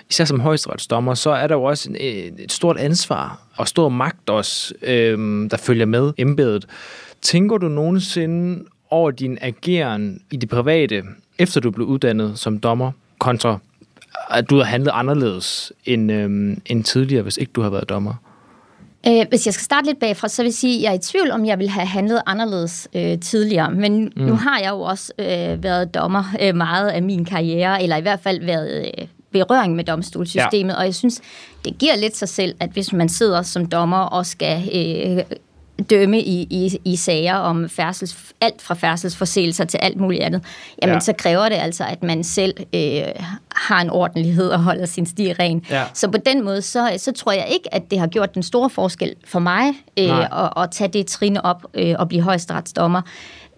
især 0.10 0.26
som 0.26 0.40
højesteretsdommer, 0.40 1.14
så 1.14 1.30
er 1.30 1.48
der 1.48 1.56
jo 1.56 1.64
også 1.64 1.90
en, 1.90 1.96
et 2.00 2.34
et 2.40 2.52
stort 2.52 2.78
ansvar 2.78 3.42
og 3.58 3.68
stor 3.68 3.90
magt 3.90 4.30
også, 4.30 4.74
øhm, 4.82 5.50
der 5.50 5.58
følger 5.58 5.86
med 5.86 6.14
embedet. 6.18 6.66
Tænker 7.22 7.58
du 7.58 7.68
nogensinde 7.68 8.64
over 8.90 9.12
din 9.12 9.38
ageren 9.42 10.22
i 10.32 10.38
det 10.38 10.50
private, 10.50 11.04
efter 11.40 11.62
du 11.62 11.72
blev 11.72 11.88
uddannet 11.88 12.40
som 12.40 12.60
dommer, 12.60 12.92
kontra 13.20 13.60
at 14.30 14.50
du 14.50 14.58
har 14.58 14.64
handlet 14.64 14.92
anderledes 14.94 15.74
end, 15.86 16.12
øhm, 16.12 16.62
end 16.66 16.84
tidligere, 16.84 17.24
hvis 17.24 17.38
ikke 17.38 17.52
du 17.52 17.62
har 17.62 17.70
været 17.70 17.90
dommer? 17.90 18.14
Øh, 19.08 19.26
hvis 19.30 19.46
jeg 19.46 19.54
skal 19.54 19.64
starte 19.64 19.88
lidt 19.88 20.00
bagfra, 20.00 20.28
så 20.28 20.42
vil 20.42 20.48
jeg 20.48 20.54
sige, 20.54 20.78
at 20.78 20.84
jeg 20.84 20.90
er 20.90 20.94
i 20.94 21.02
tvivl, 21.02 21.32
om 21.32 21.46
jeg 21.46 21.60
ville 21.60 21.72
have 21.72 21.86
handlet 21.86 22.22
anderledes 22.26 22.88
øh, 22.96 23.20
tidligere. 23.20 23.72
Men 23.72 24.14
mm. 24.16 24.24
nu 24.24 24.34
har 24.34 24.60
jeg 24.60 24.70
jo 24.70 24.82
også 24.82 25.14
øh, 25.20 25.64
været 25.64 25.94
dommer 25.94 26.24
øh, 26.42 26.56
meget 26.56 26.90
af 26.90 27.04
min 27.04 27.26
karriere, 27.26 27.84
eller 27.84 27.98
i 27.98 28.02
hvert 28.02 28.20
fald 28.20 28.46
været 28.46 28.86
øh, 28.86 29.08
berøring 29.32 29.76
med 29.76 29.84
domstolssystemet, 29.84 30.74
ja. 30.74 30.80
og 30.80 30.86
jeg 30.86 30.96
synes, 30.96 31.22
det 31.66 31.78
giver 31.78 31.96
lidt 31.96 32.18
sig 32.18 32.30
selv, 32.30 32.56
at 32.60 32.70
hvis 32.70 32.94
man 32.94 33.10
sidder 33.10 33.42
som 33.42 33.66
dommer 33.66 33.98
og 33.98 34.26
skal 34.26 34.70
øh, 34.74 35.38
dømme 35.90 36.22
i, 36.22 36.42
i, 36.42 36.78
i 36.86 36.96
sager 36.96 37.36
om 37.36 37.70
færdsels, 37.70 38.18
alt 38.42 38.62
fra 38.62 38.76
færdselsforseelser 38.76 39.66
til 39.66 39.78
alt 39.78 39.98
muligt 40.00 40.24
andet, 40.24 40.44
jamen 40.82 40.94
ja. 40.94 41.00
så 41.00 41.14
kræver 41.14 41.50
det 41.50 41.56
altså, 41.56 41.84
at 41.84 42.04
man 42.04 42.24
selv 42.24 42.54
øh, 42.76 43.02
har 43.56 43.82
en 43.82 43.90
ordentlighed 43.90 44.50
og 44.50 44.60
holder 44.60 44.86
sin 44.86 45.06
sti 45.06 45.34
ren. 45.34 45.66
Ja. 45.70 45.84
Så 45.94 46.12
på 46.12 46.18
den 46.26 46.44
måde, 46.44 46.62
så, 46.62 46.94
så 46.98 47.12
tror 47.12 47.32
jeg 47.32 47.48
ikke, 47.52 47.74
at 47.74 47.92
det 47.92 48.00
har 48.00 48.08
gjort 48.08 48.34
den 48.34 48.44
store 48.44 48.70
forskel 48.70 49.16
for 49.26 49.40
mig 49.40 49.68
øh, 50.00 50.44
at, 50.44 50.50
at 50.58 50.72
tage 50.72 50.88
det 50.88 51.08
trin 51.08 51.38
op 51.38 51.66
øh, 51.74 51.96
og 52.00 52.08
blive 52.08 52.24
højesteretsdommer. 52.24 53.02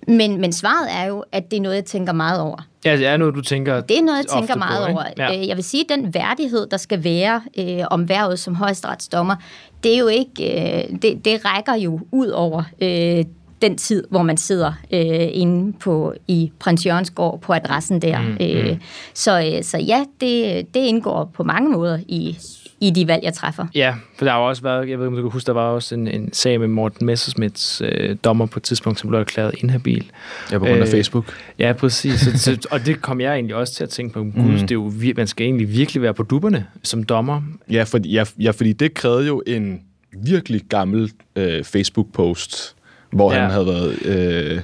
Men, 0.08 0.42
men 0.42 0.54
svaret 0.54 0.88
er 0.92 1.06
jo, 1.06 1.24
at 1.32 1.52
det 1.52 1.58
er 1.58 1.62
noget, 1.62 1.76
jeg 1.76 1.86
tænker 1.86 2.14
meget 2.14 2.42
over. 2.42 2.68
Ja, 2.86 2.98
det 2.98 3.08
er 3.08 3.18
noget, 3.18 3.36
du 3.36 3.42
tænker 3.42 3.82
Det 3.82 3.98
er 3.98 4.02
noget, 4.02 4.18
jeg 4.18 4.26
tænker 4.26 4.56
meget 4.56 4.88
på, 4.88 4.94
over. 4.94 5.04
Ja. 5.18 5.38
Øh, 5.38 5.48
jeg 5.48 5.56
vil 5.56 5.64
sige, 5.64 5.84
at 5.90 5.98
den 5.98 6.14
værdighed, 6.14 6.68
der 6.68 6.78
skal 6.78 7.04
være 7.04 7.42
øh, 7.58 7.86
om 7.92 8.10
værvet 8.10 8.40
som 8.40 8.56
højesteretsdommer, 8.56 9.36
det 9.84 9.94
er 9.94 9.98
jo 9.98 10.08
ikke, 10.08 10.84
øh, 10.90 11.02
det, 11.02 11.26
det 11.26 11.46
rækker 11.46 11.76
jo 11.76 12.00
ud 12.12 12.28
over 12.28 12.64
øh, 12.82 13.26
den 13.62 13.78
tid, 13.78 14.04
hvor 14.10 14.24
man 14.24 14.38
sidder 14.38 14.74
øh, 14.94 15.28
inde 15.32 15.74
på 15.74 16.14
i 16.28 16.52
Prins 16.60 16.86
Jørgens 16.86 17.10
gård 17.10 17.42
på 17.42 17.54
adressen 17.54 18.02
der. 18.02 18.22
Mm, 18.22 18.38
øh, 18.42 18.72
mm. 18.72 18.80
Så, 19.14 19.54
øh, 19.56 19.64
så 19.64 19.78
ja, 19.78 20.06
det, 20.22 20.66
det 20.74 20.80
indgår 20.80 21.32
på 21.34 21.44
mange 21.44 21.70
måder 21.70 22.00
i, 22.08 22.38
i 22.82 22.90
de 22.90 23.08
valg, 23.08 23.24
jeg 23.24 23.34
træffer. 23.34 23.66
Ja, 23.76 23.96
for 24.18 24.26
der 24.26 24.32
har 24.32 24.40
også 24.40 24.62
været, 24.62 24.90
jeg 24.90 25.00
ved 25.00 25.06
ikke, 25.06 25.08
om 25.08 25.16
du 25.16 25.22
kan 25.22 25.32
huske, 25.32 25.48
der 25.48 25.54
var 25.54 25.68
også 25.68 25.96
en, 25.96 26.08
en 26.08 26.34
sag 26.34 26.60
med 26.60 26.68
Morten 26.68 27.06
Messersmiths 27.06 27.82
øh, 27.86 28.16
dommer 28.24 28.46
på 28.46 28.60
et 28.60 28.64
tidspunkt, 28.64 29.00
som 29.00 29.10
blev 29.10 29.20
erklæret 29.20 29.56
inhabil. 29.58 30.12
Ja, 30.52 30.58
på 30.58 30.66
grund 30.66 30.78
af 30.78 30.86
øh, 30.86 30.92
Facebook. 30.92 31.26
Ja, 31.60 31.74
præcis. 31.74 32.20
Så, 32.20 32.38
så, 32.38 32.68
og 32.72 32.86
det 32.86 33.02
kom 33.02 33.22
jeg 33.22 33.34
egentlig 33.34 33.56
også 33.56 33.74
til 33.74 33.84
at 33.84 33.90
tænke 33.90 34.14
på. 34.14 34.20
Gud, 34.20 34.52
mm. 34.52 34.58
det 34.58 34.72
er 34.72 34.76
jo, 34.76 34.94
man 35.18 35.28
skal 35.28 35.46
egentlig 35.46 35.70
virkelig 35.70 36.02
være 36.02 36.14
på 36.14 36.24
dupperne 36.24 36.66
som 36.84 37.04
dommer. 37.04 37.42
Ja, 37.72 37.84
for, 37.84 38.00
ja, 38.06 38.24
ja 38.40 38.52
fordi 38.52 38.74
det 38.74 38.94
krævede 38.94 39.28
jo 39.28 39.44
en 39.48 39.82
virkelig 40.24 40.62
gammel 40.70 41.12
øh, 41.36 41.64
Facebook-post, 41.64 42.76
hvor 43.12 43.34
ja. 43.34 43.40
han 43.40 43.52
havde 43.52 43.66
været... 43.66 44.06
Øh, 44.06 44.60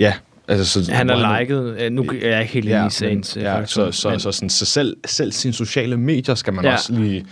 ja, 0.00 0.12
Altså, 0.48 0.84
så, 0.84 0.92
han 0.92 1.08
har 1.08 1.40
liket, 1.40 1.92
nu 1.92 2.02
er 2.02 2.28
jeg 2.28 2.40
ikke 2.40 2.52
helt 2.52 2.68
ja, 2.68 2.86
i 2.86 2.90
sagen. 2.90 3.24
Ja, 3.36 3.66
så, 3.66 3.92
så, 3.92 4.10
men, 4.10 4.20
så, 4.20 4.32
sådan, 4.32 4.50
så 4.50 4.64
selv, 4.66 4.96
selv 5.06 5.32
sine 5.32 5.54
sociale 5.54 5.96
medier 5.96 6.34
skal 6.34 6.52
man 6.52 6.64
ja. 6.64 6.72
også 6.72 6.92
lige 6.92 7.26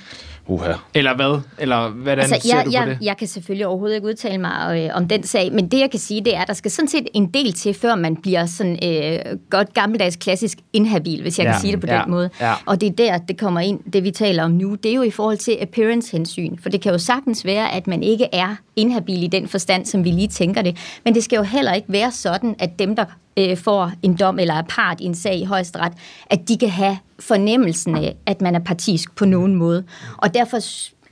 Uha. 0.46 0.72
Eller 0.94 1.16
hvad? 1.16 1.40
Eller 1.58 1.88
hvordan 1.88 2.18
altså, 2.18 2.48
ser 2.48 2.56
jeg, 2.56 2.66
du 2.66 2.70
jeg, 2.70 2.82
på 2.84 2.90
det? 2.90 2.98
Jeg 3.02 3.16
kan 3.16 3.28
selvfølgelig 3.28 3.66
overhovedet 3.66 3.94
ikke 3.94 4.06
udtale 4.06 4.38
mig 4.38 4.84
øh, 4.84 4.96
om 4.96 5.08
den 5.08 5.22
sag, 5.22 5.52
men 5.52 5.68
det 5.68 5.80
jeg 5.80 5.90
kan 5.90 6.00
sige, 6.00 6.24
det 6.24 6.36
er, 6.36 6.40
at 6.40 6.48
der 6.48 6.54
skal 6.54 6.70
sådan 6.70 6.88
set 6.88 7.08
en 7.14 7.26
del 7.26 7.52
til, 7.52 7.74
før 7.74 7.94
man 7.94 8.16
bliver 8.16 8.46
sådan 8.46 8.78
øh, 8.82 9.38
godt 9.50 9.74
gammeldags 9.74 10.16
klassisk 10.16 10.58
inhabil, 10.72 11.22
hvis 11.22 11.38
jeg 11.38 11.44
ja. 11.44 11.52
kan 11.52 11.60
sige 11.60 11.72
det 11.72 11.80
på 11.80 11.86
ja. 11.86 12.02
den 12.02 12.10
måde. 12.10 12.30
Ja. 12.40 12.54
Og 12.66 12.80
det 12.80 12.86
er 12.86 12.92
der, 12.92 13.18
det 13.18 13.38
kommer 13.38 13.60
ind, 13.60 13.80
det 13.92 14.04
vi 14.04 14.10
taler 14.10 14.44
om 14.44 14.50
nu. 14.50 14.74
Det 14.74 14.90
er 14.90 14.94
jo 14.94 15.02
i 15.02 15.10
forhold 15.10 15.36
til 15.36 15.56
appearance-hensyn, 15.60 16.56
for 16.62 16.68
det 16.68 16.80
kan 16.80 16.92
jo 16.92 16.98
sagtens 16.98 17.44
være, 17.44 17.72
at 17.72 17.86
man 17.86 18.02
ikke 18.02 18.28
er 18.32 18.56
inhabil 18.76 19.22
i 19.22 19.26
den 19.26 19.48
forstand, 19.48 19.86
som 19.86 20.04
vi 20.04 20.10
lige 20.10 20.28
tænker 20.28 20.62
det, 20.62 20.76
men 21.04 21.14
det 21.14 21.24
skal 21.24 21.36
jo 21.36 21.42
heller 21.42 21.72
ikke 21.72 21.92
være 21.92 22.12
sådan, 22.12 22.54
at 22.58 22.78
dem, 22.78 22.96
der 22.96 23.04
øh, 23.36 23.56
får 23.56 23.92
en 24.02 24.16
dom 24.16 24.38
eller 24.38 24.54
er 24.54 24.62
part 24.62 25.00
i 25.00 25.04
en 25.04 25.14
sag 25.14 25.38
i 25.38 25.44
højesteret, 25.44 25.92
at 26.26 26.48
de 26.48 26.58
kan 26.58 26.68
have 26.68 26.98
fornemmelsen 27.18 27.96
af, 27.96 28.16
at 28.26 28.40
man 28.40 28.54
er 28.54 28.60
partisk 28.60 29.16
på 29.16 29.24
nogen 29.24 29.54
måde. 29.54 29.84
Og 30.16 30.34
derfor 30.34 30.58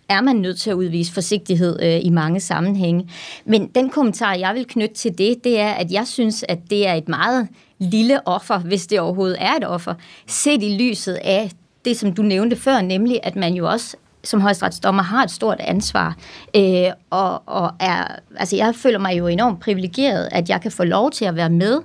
er 0.08 0.20
man 0.20 0.36
nødt 0.36 0.60
til 0.60 0.70
at 0.70 0.74
udvise 0.74 1.12
forsigtighed 1.12 1.82
øh, 1.82 2.00
i 2.04 2.10
mange 2.10 2.40
sammenhænge. 2.40 3.08
Men 3.44 3.66
den 3.66 3.90
kommentar, 3.90 4.34
jeg 4.34 4.54
vil 4.54 4.66
knytte 4.66 4.94
til 4.94 5.18
det, 5.18 5.44
det 5.44 5.60
er, 5.60 5.70
at 5.70 5.92
jeg 5.92 6.06
synes, 6.06 6.44
at 6.48 6.58
det 6.70 6.88
er 6.88 6.94
et 6.94 7.08
meget 7.08 7.48
lille 7.78 8.28
offer, 8.28 8.58
hvis 8.58 8.86
det 8.86 9.00
overhovedet 9.00 9.36
er 9.40 9.52
et 9.56 9.66
offer, 9.66 9.94
set 10.26 10.62
i 10.62 10.76
lyset 10.80 11.18
af 11.24 11.50
det, 11.84 11.96
som 11.96 12.12
du 12.12 12.22
nævnte 12.22 12.56
før, 12.56 12.80
nemlig 12.80 13.20
at 13.22 13.36
man 13.36 13.54
jo 13.54 13.68
også 13.68 13.96
som 14.24 14.40
højesteretsdommer 14.40 15.02
har 15.02 15.24
et 15.24 15.30
stort 15.30 15.60
ansvar. 15.60 16.16
Øh, 16.56 16.90
og, 17.10 17.42
og 17.46 17.70
er, 17.80 18.04
altså 18.36 18.56
jeg 18.56 18.74
føler 18.74 18.98
mig 18.98 19.18
jo 19.18 19.26
enormt 19.26 19.60
privilegeret, 19.60 20.28
at 20.32 20.48
jeg 20.48 20.60
kan 20.60 20.72
få 20.72 20.84
lov 20.84 21.10
til 21.10 21.24
at 21.24 21.36
være 21.36 21.50
med 21.50 21.80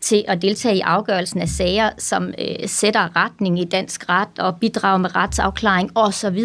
til 0.00 0.24
at 0.28 0.42
deltage 0.42 0.76
i 0.76 0.80
afgørelsen 0.80 1.40
af 1.40 1.48
sager, 1.48 1.90
som 1.98 2.28
øh, 2.38 2.68
sætter 2.68 3.16
retning 3.16 3.60
i 3.60 3.64
dansk 3.64 4.08
ret 4.08 4.38
og 4.38 4.56
bidrager 4.56 4.98
med 4.98 5.16
retsafklaring 5.16 5.90
osv. 5.94 6.38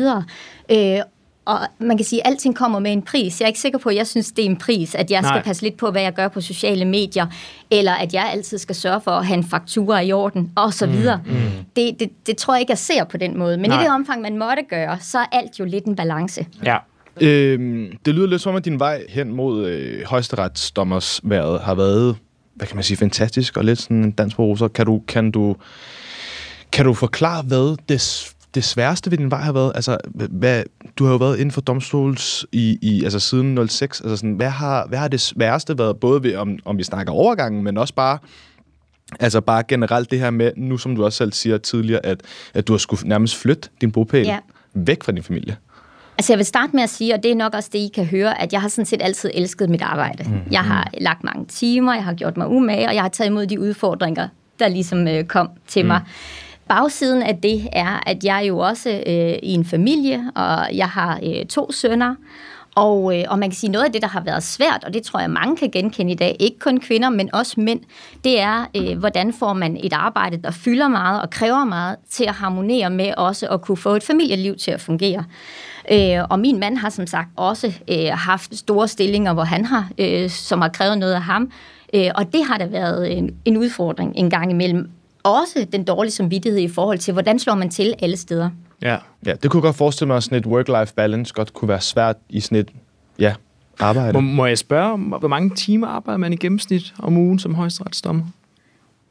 Øh, 0.71 0.99
og 1.45 1.59
man 1.79 1.97
kan 1.97 2.05
sige, 2.05 2.27
at 2.27 2.31
alting 2.31 2.55
kommer 2.55 2.79
med 2.79 2.91
en 2.91 3.01
pris. 3.01 3.39
Jeg 3.39 3.45
er 3.45 3.47
ikke 3.47 3.59
sikker 3.59 3.79
på, 3.79 3.89
at 3.89 3.95
jeg 3.95 4.07
synes, 4.07 4.31
det 4.31 4.45
er 4.45 4.49
en 4.49 4.57
pris, 4.57 4.95
at 4.95 5.11
jeg 5.11 5.21
Nej. 5.21 5.31
skal 5.31 5.43
passe 5.43 5.63
lidt 5.63 5.77
på, 5.77 5.91
hvad 5.91 6.01
jeg 6.01 6.13
gør 6.13 6.27
på 6.27 6.41
sociale 6.41 6.85
medier, 6.85 7.25
eller 7.71 7.91
at 7.91 8.13
jeg 8.13 8.29
altid 8.33 8.57
skal 8.57 8.75
sørge 8.75 9.01
for 9.01 9.11
at 9.11 9.25
have 9.25 9.37
en 9.37 9.43
faktura 9.43 9.99
i 9.99 10.11
orden, 10.11 10.51
og 10.55 10.73
så 10.73 10.85
mm, 10.85 10.91
videre. 10.91 11.21
Mm, 11.25 11.31
mm. 11.31 11.39
Det, 11.75 11.99
det, 11.99 12.09
det 12.27 12.37
tror 12.37 12.53
jeg 12.53 12.61
ikke, 12.61 12.71
jeg 12.71 12.77
ser 12.77 13.03
på 13.03 13.17
den 13.17 13.37
måde. 13.37 13.57
Men 13.57 13.69
Nej. 13.69 13.81
i 13.81 13.83
det 13.83 13.93
omfang, 13.93 14.21
man 14.21 14.37
måtte 14.37 14.63
gøre, 14.69 14.97
så 15.01 15.19
er 15.19 15.25
alt 15.31 15.59
jo 15.59 15.65
lidt 15.65 15.85
en 15.85 15.95
balance. 15.95 16.45
Ja. 16.65 16.77
Øhm, 17.21 17.97
det 18.05 18.15
lyder 18.15 18.27
lidt 18.27 18.41
som, 18.41 18.55
at 18.55 18.65
din 18.65 18.79
vej 18.79 19.03
hen 19.09 19.33
mod 19.33 19.67
øh, 19.67 20.05
højesteretsdommers 20.05 21.21
været 21.23 21.61
har 21.61 21.75
været 21.75 22.15
hvad 22.55 22.67
kan 22.67 22.77
man 22.77 22.83
sige, 22.83 22.97
fantastisk 22.97 23.57
og 23.57 23.65
lidt 23.65 23.79
sådan 23.79 24.03
en 24.03 24.11
dans 24.11 24.35
på 24.35 24.43
roser. 24.43 24.67
Kan 24.67 24.85
du, 24.85 25.01
kan 25.07 25.31
du, 25.31 25.55
kan 26.71 26.85
du 26.85 26.93
forklare, 26.93 27.41
hvad 27.41 27.77
det, 27.89 28.33
det 28.55 28.63
sværeste 28.63 29.11
ved 29.11 29.17
din 29.17 29.31
vej 29.31 29.41
har 29.41 29.53
været? 29.53 29.71
Altså, 29.75 29.97
hvad, 30.13 30.63
du 30.95 31.05
har 31.05 31.11
jo 31.11 31.17
været 31.17 31.37
inden 31.37 31.51
for 31.51 31.61
domstols 31.61 32.45
i, 32.51 32.77
i 32.81 33.03
altså 33.03 33.19
siden 33.19 33.67
06. 33.67 34.01
Altså 34.01 34.17
sådan, 34.17 34.33
hvad, 34.33 34.49
har, 34.49 34.87
hvad 34.87 34.99
har 34.99 35.07
det 35.07 35.21
sværeste 35.21 35.77
været, 35.77 35.97
både 35.97 36.23
ved, 36.23 36.35
om, 36.35 36.59
om 36.65 36.77
vi 36.77 36.83
snakker 36.83 37.13
overgangen, 37.13 37.63
men 37.63 37.77
også 37.77 37.93
bare 37.93 38.17
Altså 39.19 39.41
bare 39.41 39.63
generelt 39.67 40.11
det 40.11 40.19
her 40.19 40.29
med, 40.29 40.51
nu 40.57 40.77
som 40.77 40.95
du 40.95 41.05
også 41.05 41.17
selv 41.17 41.33
siger 41.33 41.57
tidligere, 41.57 42.05
at, 42.05 42.21
at 42.53 42.67
du 42.67 42.73
har 42.73 42.77
skulle 42.77 43.09
nærmest 43.09 43.35
flytte 43.35 43.69
din 43.81 43.91
bopæl 43.91 44.25
ja. 44.25 44.39
væk 44.73 45.03
fra 45.03 45.11
din 45.11 45.23
familie. 45.23 45.57
Altså 46.17 46.34
jeg 46.34 46.38
vil 46.38 46.45
starte 46.45 46.76
med 46.76 46.84
at 46.84 46.89
sige, 46.89 47.13
og 47.13 47.23
det 47.23 47.32
er 47.32 47.36
nok 47.36 47.56
også 47.56 47.69
det, 47.73 47.80
I 47.80 47.91
kan 47.95 48.06
høre, 48.06 48.41
at 48.41 48.54
jeg 48.54 48.62
har 48.62 48.67
sådan 48.67 48.86
set 48.86 49.02
altid 49.02 49.32
elsket 49.34 49.69
mit 49.69 49.82
arbejde. 49.82 50.23
Mm. 50.23 50.52
Jeg 50.52 50.62
har 50.62 50.89
lagt 51.02 51.23
mange 51.23 51.45
timer, 51.45 51.93
jeg 51.93 52.04
har 52.04 52.13
gjort 52.13 52.38
mig 52.38 52.47
umage, 52.47 52.88
og 52.88 52.95
jeg 52.95 53.02
har 53.02 53.10
taget 53.10 53.30
imod 53.30 53.47
de 53.47 53.60
udfordringer, 53.60 54.28
der 54.60 54.67
ligesom 54.67 55.08
øh, 55.08 55.23
kom 55.23 55.49
til 55.67 55.82
mm. 55.82 55.88
mig. 55.88 56.02
Bagsiden 56.67 57.23
af 57.23 57.38
det 57.38 57.67
er, 57.71 58.10
at 58.10 58.23
jeg 58.23 58.38
er 58.38 58.45
jo 58.45 58.58
også 58.58 58.89
øh, 58.89 59.34
i 59.43 59.54
en 59.54 59.65
familie, 59.65 60.32
og 60.36 60.76
jeg 60.76 60.88
har 60.88 61.19
øh, 61.23 61.45
to 61.45 61.71
sønner, 61.71 62.15
og, 62.76 63.19
øh, 63.19 63.26
og 63.28 63.39
man 63.39 63.49
kan 63.49 63.56
sige, 63.56 63.71
noget 63.71 63.86
af 63.86 63.91
det, 63.91 64.02
der 64.02 64.08
har 64.08 64.21
været 64.21 64.43
svært, 64.43 64.84
og 64.84 64.93
det 64.93 65.04
tror 65.04 65.19
jeg, 65.19 65.30
mange 65.30 65.58
kan 65.58 65.71
genkende 65.71 66.12
i 66.12 66.15
dag, 66.15 66.38
ikke 66.39 66.60
kun 66.60 66.80
kvinder, 66.80 67.10
men 67.10 67.36
også 67.36 67.60
mænd, 67.60 67.80
det 68.23 68.39
er, 68.39 68.65
øh, 68.76 68.97
hvordan 68.97 69.34
får 69.34 69.54
man 69.54 69.78
et 69.84 69.93
arbejde, 69.93 70.38
der 70.38 70.52
fylder 70.52 70.88
meget 70.88 71.21
og 71.21 71.30
kræver 71.30 71.65
meget, 71.65 71.95
til 72.10 72.23
at 72.23 72.34
harmonere 72.34 72.89
med 72.89 73.13
også 73.17 73.47
at 73.47 73.62
kunne 73.62 73.78
få 73.78 73.95
et 73.95 74.04
familieliv 74.04 74.56
til 74.58 74.71
at 74.71 74.82
fungere. 74.82 75.26
Øh, 75.91 76.24
og 76.30 76.39
min 76.39 76.60
mand 76.60 76.78
har 76.78 76.89
som 76.89 77.08
sagt 77.08 77.30
også 77.36 77.74
øh, 77.91 78.08
haft 78.12 78.58
store 78.58 78.88
stillinger, 78.88 79.34
hvor 79.34 79.43
han 79.43 79.65
har, 79.65 79.89
øh, 79.98 80.30
som 80.30 80.62
har 80.62 80.69
krævet 80.69 80.98
noget 80.98 81.13
af 81.13 81.22
ham. 81.22 81.52
Øh, 81.93 82.10
og 82.15 82.34
det 82.34 82.46
har 82.46 82.58
da 82.58 82.65
været 82.65 83.17
en, 83.17 83.36
en 83.46 83.58
udfordring 83.58 84.13
en 84.15 84.30
gang 84.30 84.52
imellem. 84.52 84.89
Også 85.24 85.67
den 85.72 85.84
dårlige 85.84 86.12
samvittighed 86.12 86.60
i 86.60 86.67
forhold 86.67 86.98
til, 86.98 87.13
hvordan 87.13 87.39
slår 87.39 87.56
man 87.56 87.69
til 87.69 87.93
alle 88.02 88.17
steder. 88.17 88.50
Ja, 88.82 88.98
ja 89.26 89.34
det 89.34 89.52
kunne 89.52 89.58
jeg 89.58 89.63
godt 89.63 89.76
forestille 89.76 90.08
mig, 90.08 90.17
at 90.17 90.24
sådan 90.24 90.38
et 90.38 90.46
work-life 90.46 90.93
balance 90.96 91.34
godt 91.34 91.54
kunne 91.54 91.69
være 91.69 91.82
svært 91.82 92.15
i 92.30 92.39
sådan 92.39 92.58
et 92.58 92.69
ja, 93.19 93.34
arbejde. 93.80 94.13
Må, 94.13 94.19
må 94.19 94.46
jeg 94.46 94.58
spørge, 94.58 94.98
hvor 94.98 95.28
mange 95.28 95.56
timer 95.56 95.88
arbejder 95.88 96.17
man 96.17 96.34
i 96.34 96.36
gennemsnit 96.36 96.93
om 97.00 97.17
ugen 97.17 97.39
som 97.39 97.56
højesteretsdommer? 97.56 98.24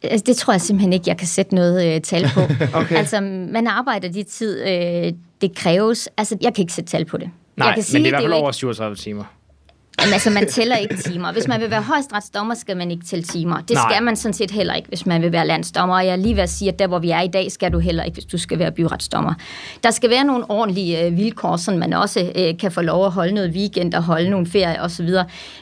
Altså, 0.03 0.25
det 0.27 0.37
tror 0.37 0.53
jeg 0.53 0.61
simpelthen 0.61 0.93
ikke, 0.93 1.05
jeg 1.07 1.17
kan 1.17 1.27
sætte 1.27 1.55
noget 1.55 1.95
øh, 1.95 2.01
tal 2.01 2.31
på. 2.35 2.41
okay. 2.81 2.97
Altså, 2.97 3.21
man 3.53 3.67
arbejder 3.67 4.09
de 4.09 4.23
tid, 4.23 4.61
øh, 4.61 5.13
det 5.43 5.55
kræves. 5.57 6.09
Altså, 6.17 6.37
jeg 6.41 6.55
kan 6.55 6.63
ikke 6.63 6.73
sætte 6.73 6.91
tal 6.91 7.05
på 7.05 7.17
det. 7.17 7.31
Nej, 7.57 7.67
jeg 7.67 7.75
kan 7.75 7.79
men 7.79 7.83
sige, 7.85 7.99
det 7.99 8.05
er 8.05 8.07
i 8.07 8.11
hvert 8.11 8.23
fald 8.23 8.33
over 8.33 8.53
37 8.53 8.97
timer. 8.97 9.25
Jamen, 10.03 10.13
altså, 10.13 10.31
man 10.31 10.49
tæller 10.49 10.77
ikke 10.77 10.97
timer. 10.97 11.33
Hvis 11.33 11.49
man 11.49 11.61
vil 11.61 11.71
være 11.71 11.83
højstretsdommer, 11.83 12.55
skal 12.55 12.77
man 12.77 12.91
ikke 12.91 13.05
tælle 13.05 13.23
timer. 13.23 13.57
Det 13.61 13.71
Nej. 13.71 13.85
skal 13.91 14.03
man 14.03 14.17
sådan 14.17 14.33
set 14.33 14.51
heller 14.51 14.75
ikke, 14.75 14.89
hvis 14.89 15.07
man 15.07 15.23
vil 15.23 15.33
være 15.33 15.47
landsdommer. 15.47 15.95
Og 15.95 16.07
jeg 16.07 16.13
er 16.13 16.17
lige 16.17 16.37
ved 16.37 16.43
at 16.43 16.51
sige, 16.51 16.69
at 16.69 16.79
der, 16.79 16.87
hvor 16.87 16.99
vi 16.99 17.11
er 17.11 17.21
i 17.21 17.29
dag, 17.29 17.53
skal 17.53 17.73
du 17.73 17.79
heller 17.79 18.05
ikke, 18.05 18.15
hvis 18.15 18.25
du 18.25 18.39
skal 18.39 18.59
være 18.59 18.73
byretsdommer. 18.73 19.35
Der 19.85 19.91
skal 19.91 20.11
være 20.11 20.25
nogle 20.25 20.51
ordentlige 20.51 21.07
øh, 21.07 21.17
vilkår, 21.17 21.57
så 21.57 21.71
man 21.71 21.93
også 21.93 22.33
øh, 22.37 22.59
kan 22.59 22.73
få 22.73 22.81
lov 22.81 23.07
at 23.07 23.13
holde 23.13 23.35
noget 23.35 23.51
weekend 23.51 23.95
og 23.95 24.03
holde 24.03 24.31
nogle 24.31 24.47
ferie 24.47 24.83
osv. 24.83 25.09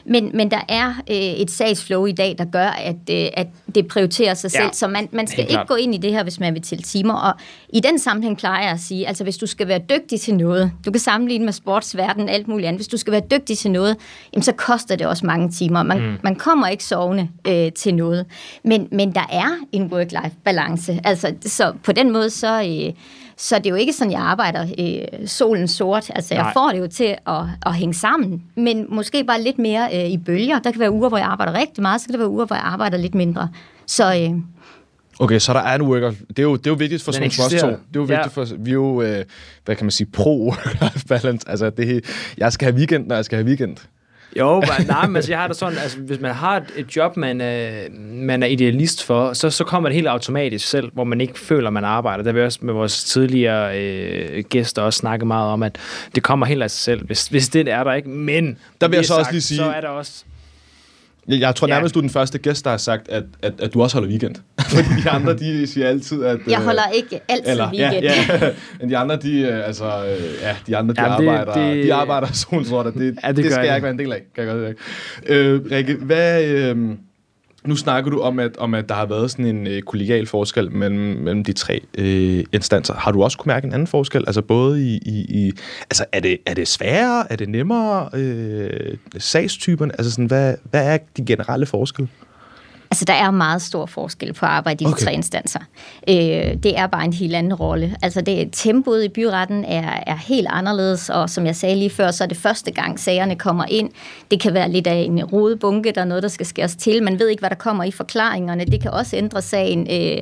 Men, 0.05 0.31
men 0.33 0.51
der 0.51 0.61
er 0.69 0.87
øh, 1.09 1.15
et 1.15 1.51
sagsflow 1.51 2.05
i 2.05 2.11
dag, 2.11 2.35
der 2.37 2.45
gør, 2.45 2.67
at, 2.67 2.95
øh, 3.11 3.27
at 3.33 3.47
det 3.75 3.87
prioriterer 3.87 4.33
sig 4.33 4.51
ja. 4.53 4.61
selv. 4.61 4.73
Så 4.73 4.87
man, 4.87 5.09
man 5.11 5.27
skal 5.27 5.45
ikke 5.49 5.65
gå 5.67 5.75
ind 5.75 5.95
i 5.95 5.97
det 5.97 6.11
her, 6.11 6.23
hvis 6.23 6.39
man 6.39 6.53
vil 6.53 6.61
tælle 6.61 6.83
timer. 6.83 7.13
Og 7.13 7.33
i 7.73 7.79
den 7.79 7.99
sammenhæng 7.99 8.37
plejer 8.37 8.63
jeg 8.63 8.71
at 8.71 8.79
sige, 8.79 9.07
altså 9.07 9.23
hvis 9.23 9.37
du 9.37 9.45
skal 9.45 9.67
være 9.67 9.79
dygtig 9.89 10.21
til 10.21 10.35
noget, 10.35 10.71
du 10.85 10.91
kan 10.91 10.99
sammenligne 10.99 11.45
med 11.45 11.53
sportsverden, 11.53 12.29
alt 12.29 12.47
muligt 12.47 12.67
andet. 12.67 12.79
Hvis 12.79 12.87
du 12.87 12.97
skal 12.97 13.11
være 13.11 13.23
dygtig 13.31 13.57
til 13.57 13.71
noget, 13.71 13.97
jamen, 14.33 14.43
så 14.43 14.51
koster 14.51 14.95
det 14.95 15.07
også 15.07 15.25
mange 15.25 15.49
timer. 15.49 15.83
Man, 15.83 16.01
mm. 16.01 16.17
man 16.23 16.35
kommer 16.35 16.67
ikke 16.67 16.83
sovende 16.83 17.29
øh, 17.47 17.71
til 17.71 17.95
noget. 17.95 18.25
Men, 18.63 18.87
men 18.91 19.15
der 19.15 19.25
er 19.31 19.49
en 19.71 19.93
work-life 19.93 20.35
balance. 20.43 20.99
Altså, 21.03 21.33
så 21.41 21.73
på 21.83 21.91
den 21.91 22.11
måde, 22.11 22.29
så, 22.29 22.61
øh, 22.61 22.93
Så 23.37 23.57
det 23.57 23.65
er 23.65 23.69
jo 23.69 23.75
ikke 23.75 23.93
sådan, 23.93 24.11
jeg 24.11 24.21
arbejder 24.21 24.67
øh, 24.79 25.27
solen 25.27 25.67
sort. 25.67 26.11
Altså, 26.15 26.33
jeg 26.33 26.43
Nej. 26.43 26.53
får 26.53 26.71
det 26.71 26.79
jo 26.79 26.87
til 26.87 27.15
at, 27.27 27.43
at 27.65 27.75
hænge 27.75 27.93
sammen, 27.93 28.43
men 28.55 28.85
måske 28.89 29.23
bare 29.23 29.41
lidt 29.41 29.59
mere 29.59 29.89
øh, 29.93 30.09
i 30.09 30.17
bølger. 30.17 30.59
Der 30.59 30.71
kan 30.71 30.79
være 30.79 30.91
uger, 30.91 31.09
hvor 31.09 31.17
jeg 31.17 31.27
arbejder 31.27 31.53
rigtig 31.53 31.81
meget, 31.81 32.01
så 32.01 32.07
kan 32.07 32.13
der 32.13 32.19
være 32.19 32.29
uger, 32.29 32.45
hvor 32.45 32.55
jeg 32.55 32.65
arbejder 32.65 32.97
lidt 32.97 33.15
mindre. 33.15 33.49
Så 33.85 34.15
øh, 34.15 34.39
Okay, 35.19 35.39
så 35.39 35.53
der 35.53 35.59
er 35.59 35.75
en 35.75 35.81
work 35.81 36.13
Det 36.27 36.39
er 36.39 36.43
jo, 36.43 36.55
det 36.55 36.67
er 36.67 36.71
jo 36.71 36.75
vigtigt 36.75 37.03
for 37.03 37.11
sådan 37.11 37.27
os 37.27 37.35
to. 37.37 37.45
Det 37.47 37.61
er 37.63 37.77
jo 37.95 38.01
vigtigt 38.01 38.33
for... 38.33 38.45
Vi 38.59 38.69
er 38.69 38.73
jo, 38.73 39.01
øh, 39.01 39.25
hvad 39.65 39.75
kan 39.75 39.85
man 39.85 39.91
sige, 39.91 40.07
pro-work-life 40.17 41.07
balance. 41.09 41.49
Altså, 41.49 41.69
det, 41.69 42.05
jeg 42.37 42.53
skal 42.53 42.65
have 42.65 42.75
weekend, 42.75 43.07
når 43.07 43.15
jeg 43.15 43.25
skal 43.25 43.35
have 43.37 43.45
weekend. 43.47 43.77
Jo, 44.39 44.55
men, 44.59 44.87
nej, 44.87 45.07
men 45.07 45.15
altså, 45.15 45.31
jeg 45.31 45.39
har 45.39 45.47
det 45.47 45.55
sådan, 45.57 45.77
altså, 45.77 45.97
hvis 45.99 46.19
man 46.19 46.31
har 46.33 46.57
et, 46.57 46.63
et 46.77 46.95
job, 46.95 47.17
man 47.17 47.41
er, 47.41 47.71
man 48.11 48.43
er 48.43 48.47
idealist 48.47 49.03
for, 49.03 49.33
så, 49.33 49.49
så 49.49 49.63
kommer 49.63 49.89
det 49.89 49.95
helt 49.95 50.07
automatisk 50.07 50.67
selv, 50.67 50.91
hvor 50.93 51.03
man 51.03 51.21
ikke 51.21 51.39
føler, 51.39 51.69
man 51.69 51.83
arbejder. 51.83 52.23
Der 52.23 52.31
har 52.31 52.39
vi 52.39 52.45
også 52.45 52.59
med 52.61 52.73
vores 52.73 53.03
tidligere 53.03 53.79
øh, 53.81 54.43
gæster 54.49 54.81
også 54.81 54.97
snakket 54.97 55.27
meget 55.27 55.49
om, 55.51 55.63
at 55.63 55.77
det 56.15 56.23
kommer 56.23 56.45
helt 56.45 56.63
af 56.63 56.71
sig 56.71 56.79
selv, 56.79 57.05
hvis, 57.05 57.27
hvis 57.27 57.49
det 57.49 57.67
er 57.67 57.83
der 57.83 57.93
ikke. 57.93 58.09
Men, 58.09 58.57
Der 58.81 58.87
vil 58.87 58.95
jeg 58.97 59.05
så 59.05 59.13
er 59.13 59.19
også 59.19 59.31
lige 59.31 59.41
sige- 59.41 59.57
Så 59.57 59.63
er 59.65 59.81
der 59.81 59.87
også... 59.87 60.23
Jeg, 61.27 61.39
jeg 61.39 61.55
tror 61.55 61.67
Ja. 61.67 61.73
nærmest, 61.73 61.93
du 61.95 61.99
er 61.99 62.01
den 62.01 62.09
første 62.09 62.37
gæst, 62.37 62.63
der 62.65 62.69
har 62.71 62.77
sagt, 62.77 63.09
at, 63.09 63.23
at, 63.43 63.53
at 63.59 63.73
du 63.73 63.81
også 63.81 63.95
holder 63.95 64.09
weekend. 64.09 64.35
Fordi 64.75 64.87
de 65.03 65.09
andre, 65.09 65.33
de 65.37 65.67
siger 65.67 65.87
altid, 65.87 66.23
at... 66.23 66.39
jeg 66.47 66.59
øh, 66.59 66.65
holder 66.65 66.81
ikke 66.95 67.19
altid 67.29 67.51
eller, 67.51 67.69
ja, 67.73 67.91
weekend. 67.91 68.13
ja, 68.41 68.49
men 68.79 68.89
de 68.89 68.97
andre, 68.97 69.15
de, 69.15 69.39
øh, 69.41 69.67
altså, 69.67 69.85
øh, 69.85 70.23
ja, 70.41 70.55
de 70.67 70.77
andre, 70.77 70.93
de 70.93 71.01
Jamen, 71.01 71.21
det- 71.27 71.31
arbejder, 71.33 71.53
det- 71.73 71.83
de 71.85 71.93
arbejder 71.93 72.27
solsort, 72.33 72.85
og 72.85 72.93
det, 72.93 72.99
Ja, 73.01 73.05
ja, 73.05 73.27
det 73.27 73.35
det, 73.37 73.43
det 73.45 73.53
skal 73.53 73.65
jeg 73.65 73.75
ikke 73.75 73.83
være 73.83 73.91
en 73.93 73.99
del 73.99 74.11
af. 74.13 74.21
Kan 74.35 74.47
jeg 74.47 74.53
godt 74.55 74.69
ikke. 74.69 75.39
Øh, 75.43 75.61
Rikke, 75.71 75.95
hvad, 75.95 76.43
øh, 76.45 76.77
nu 77.65 77.75
snakker 77.75 78.11
du 78.11 78.19
om 78.19 78.39
at, 78.39 78.57
om, 78.57 78.73
at 78.73 78.89
der 78.89 78.95
har 78.95 79.05
været 79.05 79.31
sådan 79.31 79.45
en 79.45 79.67
øh, 79.67 79.81
kollegial 79.81 80.27
forskel 80.27 80.71
mellem, 80.71 80.99
mellem 80.99 81.43
de 81.43 81.53
tre 81.53 81.81
øh, 81.97 82.43
instanser. 82.53 82.93
Har 82.93 83.11
du 83.11 83.23
også 83.23 83.37
kunne 83.37 83.49
mærke 83.49 83.67
en 83.67 83.73
anden 83.73 83.87
forskel? 83.87 84.23
Altså 84.27 84.41
både 84.41 84.85
i... 84.85 84.97
i, 84.97 85.45
i 85.45 85.51
altså, 85.81 86.05
er 86.11 86.19
det, 86.19 86.37
er 86.45 86.53
det 86.53 86.67
sværere? 86.67 87.31
Er 87.31 87.35
det 87.35 87.49
nemmere? 87.49 88.09
Øh, 88.13 88.97
sagstyperne? 89.17 89.93
Altså, 89.93 90.11
sådan, 90.11 90.25
hvad, 90.25 90.55
hvad 90.63 90.93
er 90.93 90.97
de 91.17 91.25
generelle 91.25 91.65
forskelle? 91.65 92.09
Altså, 92.91 93.05
der 93.05 93.13
er 93.13 93.31
meget 93.31 93.61
stor 93.61 93.85
forskel 93.85 94.33
på 94.33 94.45
at 94.45 94.51
arbejde 94.51 94.83
i 94.83 94.87
de 94.87 94.91
Okay. 94.91 95.05
tre 95.05 95.13
instanser. 95.13 95.59
Øh, 96.09 96.15
det 96.63 96.79
er 96.79 96.87
bare 96.87 97.05
en 97.05 97.13
helt 97.13 97.35
anden 97.35 97.53
rolle. 97.53 97.95
Altså, 98.01 98.21
det, 98.21 98.49
tempoet 98.51 99.03
i 99.03 99.09
byretten 99.09 99.65
er, 99.65 100.03
er 100.07 100.15
helt 100.15 100.47
anderledes, 100.49 101.09
og 101.09 101.29
som 101.29 101.45
jeg 101.45 101.55
sagde 101.55 101.75
lige 101.75 101.89
før, 101.89 102.11
så 102.11 102.23
er 102.23 102.27
det 102.27 102.37
første 102.37 102.71
gang, 102.71 102.99
sagerne 102.99 103.35
kommer 103.35 103.65
ind. 103.69 103.89
Det 104.31 104.39
kan 104.41 104.53
være 104.53 104.71
lidt 104.71 104.87
af 104.87 104.95
en 104.95 105.25
rodebunke, 105.25 105.91
der 105.91 106.01
er 106.01 106.05
noget, 106.05 106.23
der 106.23 106.29
skal 106.29 106.45
skæres 106.45 106.75
til. 106.75 107.03
Man 107.03 107.19
ved 107.19 107.27
ikke, 107.27 107.39
hvad 107.39 107.49
der 107.49 107.55
kommer 107.55 107.83
i 107.83 107.91
forklaringerne. 107.91 108.65
Det 108.65 108.81
kan 108.81 108.91
også 108.91 109.15
ændre 109.15 109.41
sagen. 109.41 109.87
Øh, 109.91 110.17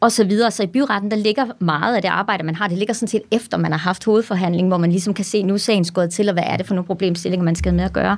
og 0.00 0.12
så 0.12 0.24
videre. 0.24 0.50
Så 0.50 0.62
i 0.62 0.66
byretten, 0.66 1.10
der 1.10 1.16
ligger 1.16 1.46
meget 1.58 1.96
af 1.96 2.02
det 2.02 2.08
arbejde, 2.08 2.42
man 2.44 2.54
har. 2.54 2.68
Det 2.68 2.78
ligger 2.78 2.94
sådan 2.94 3.08
set 3.08 3.22
efter, 3.30 3.56
man 3.58 3.72
har 3.72 3.78
haft 3.78 4.04
hovedforhandling, 4.04 4.68
hvor 4.68 4.76
man 4.76 4.90
ligesom 4.90 5.14
kan 5.14 5.24
se, 5.24 5.42
nu 5.42 5.54
er 5.54 5.58
sagen 5.58 5.84
skåret 5.84 6.10
til, 6.10 6.28
og 6.28 6.32
hvad 6.32 6.44
er 6.46 6.56
det 6.56 6.66
for 6.66 6.74
nogle 6.74 6.86
problemstillinger, 6.86 7.44
man 7.44 7.56
skal 7.56 7.74
med 7.74 7.84
at 7.84 7.92
gøre. 7.92 8.16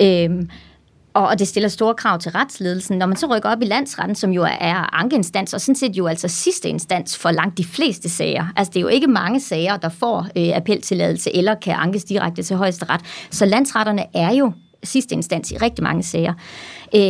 Øhm, 0.00 0.50
og, 1.14 1.28
og 1.28 1.38
det 1.38 1.48
stiller 1.48 1.68
store 1.68 1.94
krav 1.94 2.18
til 2.18 2.32
retsledelsen. 2.32 2.98
Når 2.98 3.06
man 3.06 3.16
så 3.16 3.26
rykker 3.26 3.48
op 3.48 3.62
i 3.62 3.64
landsretten, 3.64 4.16
som 4.16 4.30
jo 4.30 4.42
er 4.42 4.94
ankeinstans, 4.94 5.54
og 5.54 5.60
sådan 5.60 5.74
set 5.74 5.96
jo 5.96 6.06
altså 6.06 6.28
sidste 6.28 6.68
instans 6.68 7.18
for 7.18 7.30
langt 7.30 7.58
de 7.58 7.64
fleste 7.64 8.08
sager. 8.08 8.46
Altså 8.56 8.70
det 8.70 8.76
er 8.76 8.82
jo 8.82 8.88
ikke 8.88 9.06
mange 9.06 9.40
sager, 9.40 9.76
der 9.76 9.88
får 9.88 10.26
øh, 10.36 10.56
appeltilladelse 10.56 11.36
eller 11.36 11.54
kan 11.54 11.74
ankes 11.74 12.04
direkte 12.04 12.42
til 12.42 12.56
højesteret. 12.56 13.00
Så 13.30 13.46
landsretterne 13.46 14.04
er 14.14 14.34
jo 14.34 14.52
sidste 14.84 15.14
instans 15.14 15.50
i 15.50 15.56
rigtig 15.56 15.82
mange 15.82 16.02
sager. 16.02 16.34
Øh, 16.94 17.00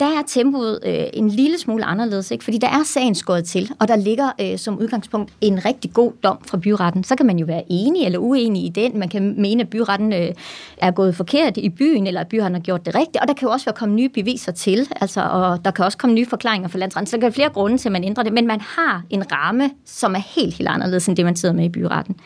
der 0.00 0.06
er 0.06 0.22
tempoet 0.26 0.78
øh, 0.86 1.04
en 1.12 1.28
lille 1.28 1.58
smule 1.58 1.84
anderledes, 1.84 2.30
ikke? 2.30 2.44
fordi 2.44 2.58
der 2.58 2.68
er 2.68 2.82
sagen 2.84 3.14
skåret 3.14 3.44
til, 3.44 3.70
og 3.78 3.88
der 3.88 3.96
ligger 3.96 4.30
øh, 4.40 4.58
som 4.58 4.78
udgangspunkt 4.78 5.32
en 5.40 5.64
rigtig 5.64 5.92
god 5.92 6.12
dom 6.24 6.38
fra 6.46 6.56
byretten. 6.56 7.04
Så 7.04 7.16
kan 7.16 7.26
man 7.26 7.38
jo 7.38 7.46
være 7.46 7.62
enig 7.68 8.04
eller 8.04 8.18
uenig 8.18 8.64
i 8.64 8.68
den. 8.68 8.98
Man 8.98 9.08
kan 9.08 9.34
mene, 9.40 9.62
at 9.62 9.68
byretten 9.68 10.12
øh, 10.12 10.28
er 10.76 10.90
gået 10.90 11.16
forkert 11.16 11.56
i 11.56 11.68
byen, 11.68 12.06
eller 12.06 12.20
at 12.20 12.28
byretten 12.28 12.54
har 12.54 12.62
gjort 12.62 12.86
det 12.86 12.94
rigtigt. 12.94 13.16
Og 13.16 13.28
der 13.28 13.34
kan 13.34 13.48
jo 13.48 13.52
også 13.52 13.66
være 13.66 13.74
kommet 13.74 13.96
nye 13.96 14.08
beviser 14.08 14.52
til, 14.52 14.88
altså, 15.00 15.22
og 15.22 15.64
der 15.64 15.70
kan 15.70 15.84
også 15.84 15.98
komme 15.98 16.14
nye 16.14 16.26
forklaringer 16.26 16.68
fra 16.68 16.78
landsretten. 16.78 17.06
Så 17.06 17.16
der 17.16 17.20
kan 17.20 17.22
være 17.22 17.32
flere 17.32 17.48
grunde 17.48 17.78
til, 17.78 17.88
at 17.88 17.92
man 17.92 18.04
ændrer 18.04 18.24
det, 18.24 18.32
men 18.32 18.46
man 18.46 18.60
har 18.60 19.02
en 19.10 19.32
ramme, 19.32 19.70
som 19.84 20.14
er 20.14 20.22
helt, 20.36 20.54
helt 20.54 20.68
anderledes 20.68 21.08
end 21.08 21.16
det, 21.16 21.24
man 21.24 21.36
sidder 21.36 21.54
med 21.54 21.64
i 21.64 21.68
byretten. 21.68 22.16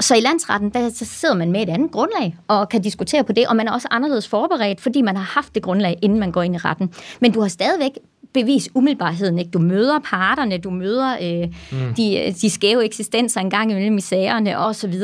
Så 0.00 0.14
i 0.14 0.20
landsretten, 0.20 0.70
der 0.70 0.90
så 0.90 1.04
sidder 1.04 1.34
man 1.34 1.52
med 1.52 1.62
et 1.62 1.68
andet 1.68 1.90
grundlag 1.90 2.36
og 2.48 2.68
kan 2.68 2.82
diskutere 2.82 3.24
på 3.24 3.32
det, 3.32 3.46
og 3.46 3.56
man 3.56 3.68
er 3.68 3.72
også 3.72 3.88
anderledes 3.90 4.28
forberedt, 4.28 4.80
fordi 4.80 5.02
man 5.02 5.16
har 5.16 5.24
haft 5.24 5.54
det 5.54 5.62
grundlag, 5.62 5.98
inden 6.02 6.18
man 6.18 6.32
går 6.32 6.42
ind 6.42 6.54
i 6.54 6.58
retten. 6.58 6.94
Men 7.20 7.32
du 7.32 7.40
har 7.40 7.48
stadigvæk 7.48 7.90
bevis 8.34 8.68
umiddelbarheden. 8.74 9.38
Ikke? 9.38 9.50
Du 9.50 9.58
møder 9.58 9.98
parterne, 10.04 10.58
du 10.58 10.70
møder 10.70 11.16
øh, 11.22 11.48
mm. 11.72 11.94
de, 11.94 12.34
de 12.42 12.50
skæve 12.50 12.84
eksistenser 12.84 13.40
en 13.40 13.50
gang 13.50 13.70
imellem 13.70 13.98
i 13.98 14.00
sagerne 14.00 14.58
osv. 14.58 14.94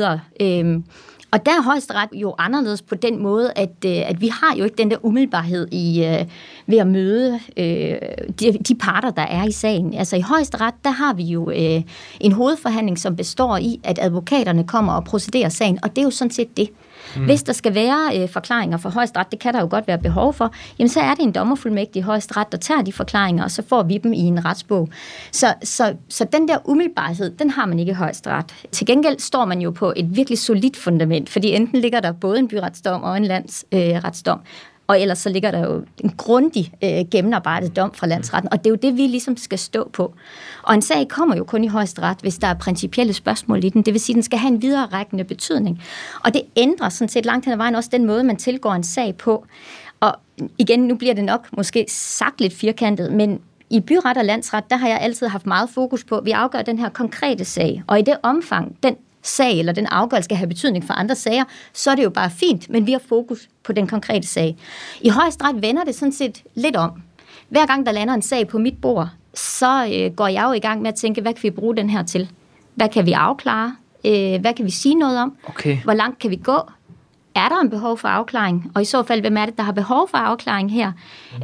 Øhm, 0.41 0.83
og 1.31 1.45
der 1.45 1.51
er 1.51 1.61
højesteret 1.61 2.09
jo 2.13 2.35
anderledes 2.37 2.81
på 2.81 2.95
den 2.95 3.23
måde, 3.23 3.53
at, 3.55 3.85
øh, 3.85 4.09
at 4.09 4.21
vi 4.21 4.27
har 4.27 4.55
jo 4.57 4.63
ikke 4.63 4.77
den 4.77 4.91
der 4.91 5.05
umiddelbarhed 5.05 5.67
i, 5.71 6.05
øh, 6.05 6.25
ved 6.67 6.77
at 6.77 6.87
møde 6.87 7.39
øh, 7.57 7.97
de, 8.39 8.57
de 8.67 8.75
parter, 8.75 9.11
der 9.11 9.21
er 9.21 9.45
i 9.45 9.51
sagen. 9.51 9.93
Altså 9.93 10.15
i 10.15 10.21
højesteret, 10.21 10.73
der 10.83 10.89
har 10.89 11.13
vi 11.13 11.23
jo 11.23 11.51
øh, 11.51 11.81
en 12.19 12.31
hovedforhandling, 12.31 12.99
som 12.99 13.15
består 13.15 13.57
i, 13.57 13.79
at 13.83 13.99
advokaterne 14.01 14.63
kommer 14.63 14.93
og 14.93 15.03
procederer 15.03 15.49
sagen, 15.49 15.79
og 15.83 15.89
det 15.89 15.97
er 15.97 16.03
jo 16.03 16.11
sådan 16.11 16.31
set 16.31 16.57
det. 16.57 16.69
Mm. 17.15 17.25
Hvis 17.25 17.43
der 17.43 17.53
skal 17.53 17.75
være 17.75 18.21
øh, 18.21 18.29
forklaringer 18.29 18.77
fra 18.77 18.89
højesteret, 18.89 19.31
det 19.31 19.39
kan 19.39 19.53
der 19.53 19.59
jo 19.59 19.67
godt 19.69 19.87
være 19.87 19.97
behov 19.97 20.33
for, 20.33 20.53
jamen 20.79 20.89
så 20.89 20.99
er 20.99 21.13
det 21.13 21.23
en 21.23 21.31
dommerfuldmægtig 21.31 22.03
højesteret, 22.03 22.51
der 22.51 22.57
tager 22.57 22.81
de 22.81 22.93
forklaringer, 22.93 23.43
og 23.43 23.51
så 23.51 23.63
får 23.69 23.83
vi 23.83 23.97
dem 23.97 24.13
i 24.13 24.19
en 24.19 24.45
retsbog. 24.45 24.89
Så, 25.31 25.53
så, 25.63 25.95
så 26.09 26.25
den 26.31 26.47
der 26.47 26.57
umiddelbarhed, 26.65 27.29
den 27.29 27.49
har 27.49 27.65
man 27.65 27.79
ikke 27.79 27.91
i 27.91 27.95
højesteret. 27.95 28.45
Til 28.71 28.87
gengæld 28.87 29.19
står 29.19 29.45
man 29.45 29.61
jo 29.61 29.71
på 29.71 29.93
et 29.95 30.15
virkelig 30.15 30.39
solidt 30.39 30.77
fundament, 30.77 31.29
fordi 31.29 31.51
enten 31.55 31.79
ligger 31.79 31.99
der 31.99 32.11
både 32.11 32.39
en 32.39 32.47
byretsdom 32.47 33.03
og 33.03 33.17
en 33.17 33.25
landsretsdom, 33.25 33.79
øh, 33.79 34.03
retsdom. 34.03 34.39
Og 34.89 35.01
ellers 35.01 35.19
så 35.19 35.29
ligger 35.29 35.51
der 35.51 35.59
jo 35.59 35.83
en 36.03 36.13
grundig 36.17 36.73
øh, 36.83 37.05
gennemarbejdet 37.11 37.75
dom 37.75 37.93
fra 37.93 38.07
landsretten, 38.07 38.53
og 38.53 38.57
det 38.57 38.65
er 38.65 38.69
jo 38.69 38.75
det, 38.75 38.97
vi 38.97 39.01
ligesom 39.01 39.37
skal 39.37 39.59
stå 39.59 39.89
på. 39.93 40.13
Og 40.63 40.73
en 40.73 40.81
sag 40.81 41.07
kommer 41.07 41.35
jo 41.35 41.43
kun 41.43 41.63
i 41.63 41.67
højesteret, 41.67 42.17
hvis 42.21 42.37
der 42.37 42.47
er 42.47 42.53
principielle 42.53 43.13
spørgsmål 43.13 43.63
i 43.63 43.69
den. 43.69 43.81
Det 43.81 43.93
vil 43.93 44.01
sige, 44.01 44.13
at 44.13 44.15
den 44.15 44.23
skal 44.23 44.39
have 44.39 44.53
en 44.53 44.61
videre 44.61 44.85
rækkende 44.85 45.23
betydning. 45.23 45.83
Og 46.23 46.33
det 46.33 46.41
ændrer 46.55 46.89
sådan 46.89 47.09
set 47.09 47.25
langt 47.25 47.45
hen 47.45 47.51
ad 47.51 47.57
vejen 47.57 47.75
også 47.75 47.89
den 47.91 48.05
måde, 48.05 48.23
man 48.23 48.37
tilgår 48.37 48.73
en 48.73 48.83
sag 48.83 49.15
på. 49.15 49.45
Og 49.99 50.15
igen, 50.57 50.79
nu 50.79 50.95
bliver 50.95 51.13
det 51.13 51.23
nok 51.23 51.47
måske 51.57 51.85
sagt 51.89 52.41
lidt 52.41 52.53
firkantet, 52.53 53.13
men 53.13 53.39
i 53.69 53.79
byret 53.79 54.17
og 54.17 54.25
landsret, 54.25 54.69
der 54.69 54.75
har 54.75 54.87
jeg 54.87 54.99
altid 55.01 55.27
haft 55.27 55.45
meget 55.45 55.69
fokus 55.69 56.03
på, 56.03 56.17
at 56.17 56.25
vi 56.25 56.31
afgør 56.31 56.61
den 56.61 56.79
her 56.79 56.89
konkrete 56.89 57.45
sag. 57.45 57.83
Og 57.87 57.99
i 57.99 58.01
det 58.01 58.17
omfang, 58.23 58.77
den 58.83 58.95
sag 59.21 59.59
eller 59.59 59.73
den 59.73 59.85
afgørelse 59.85 60.25
skal 60.25 60.37
have 60.37 60.47
betydning 60.47 60.85
for 60.85 60.93
andre 60.93 61.15
sager, 61.15 61.43
så 61.73 61.91
er 61.91 61.95
det 61.95 62.03
jo 62.03 62.09
bare 62.09 62.29
fint, 62.29 62.69
men 62.69 62.87
vi 62.87 62.91
har 62.91 63.01
fokus 63.09 63.47
på 63.63 63.73
den 63.73 63.87
konkrete 63.87 64.27
sag. 64.27 64.57
I 65.01 65.09
højesteret 65.09 65.61
vender 65.61 65.83
det 65.83 65.95
sådan 65.95 66.11
set 66.11 66.43
lidt 66.55 66.75
om. 66.75 66.91
Hver 67.49 67.65
gang 67.65 67.85
der 67.85 67.91
lander 67.91 68.13
en 68.13 68.21
sag 68.21 68.47
på 68.47 68.57
mit 68.57 68.81
bord, 68.81 69.09
så 69.33 69.89
øh, 69.93 70.15
går 70.15 70.27
jeg 70.27 70.43
jo 70.43 70.51
i 70.51 70.59
gang 70.59 70.81
med 70.81 70.89
at 70.89 70.95
tænke, 70.95 71.21
hvad 71.21 71.33
kan 71.33 71.43
vi 71.43 71.49
bruge 71.49 71.75
den 71.75 71.89
her 71.89 72.03
til? 72.03 72.29
Hvad 72.75 72.89
kan 72.89 73.05
vi 73.05 73.11
afklare? 73.11 73.75
Øh, 74.05 74.41
hvad 74.41 74.53
kan 74.53 74.65
vi 74.65 74.71
sige 74.71 74.95
noget 74.95 75.19
om? 75.19 75.35
Okay. 75.47 75.77
Hvor 75.83 75.93
langt 75.93 76.19
kan 76.19 76.31
vi 76.31 76.35
gå? 76.43 76.61
Er 77.35 77.49
der 77.49 77.59
en 77.61 77.69
behov 77.69 77.97
for 77.97 78.07
afklaring? 78.07 78.71
Og 78.75 78.81
i 78.81 78.85
så 78.85 79.03
fald, 79.03 79.21
hvem 79.21 79.37
er 79.37 79.45
det, 79.45 79.57
der 79.57 79.63
har 79.63 79.71
behov 79.71 80.09
for 80.09 80.17
afklaring 80.17 80.71
her? 80.71 80.91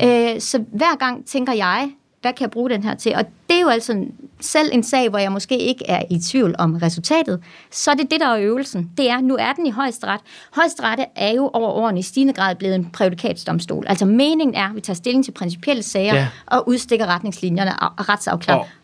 Mm. 0.01 0.07
Øh, 0.07 0.41
så 0.41 0.63
hver 0.71 0.95
gang 0.95 1.25
tænker 1.25 1.53
jeg, 1.53 1.91
hvad 2.25 2.33
kan 2.33 2.41
jeg 2.41 2.51
bruge 2.51 2.69
den 2.69 2.83
her 2.83 2.95
til? 2.95 3.15
Og 3.15 3.25
det 3.49 3.55
er 3.57 3.61
jo 3.61 3.67
altså 3.67 4.05
selv 4.41 4.69
en 4.73 4.83
sag, 4.83 5.09
hvor 5.09 5.19
jeg 5.19 5.31
måske 5.31 5.57
ikke 5.57 5.85
er 5.89 6.01
i 6.09 6.19
tvivl 6.19 6.55
om 6.57 6.73
resultatet. 6.75 7.43
Så 7.71 7.91
er 7.91 7.95
det 7.95 8.11
det, 8.11 8.19
der 8.19 8.27
er 8.27 8.37
øvelsen. 8.39 8.91
Det 8.97 9.09
er, 9.09 9.21
nu 9.21 9.35
er 9.39 9.53
den 9.53 9.65
i 9.65 9.69
højesteret. 9.71 10.19
Højesteret 10.55 11.05
er 11.15 11.31
jo 11.33 11.49
over 11.53 11.69
årene 11.69 11.99
i 11.99 12.01
stigende 12.01 12.33
grad 12.33 12.55
blevet 12.55 12.75
en 12.75 12.85
præjudikatsdomstol. 12.93 13.85
Altså 13.87 14.05
meningen 14.05 14.55
er, 14.55 14.69
at 14.69 14.75
vi 14.75 14.81
tager 14.81 14.95
stilling 14.95 15.25
til 15.25 15.31
principielle 15.31 15.83
sager 15.83 16.15
Ja. 16.15 16.27
og 16.45 16.67
udstikker 16.67 17.05
retningslinjerne 17.05 17.79
og. 17.79 17.91
Og- 17.97 18.05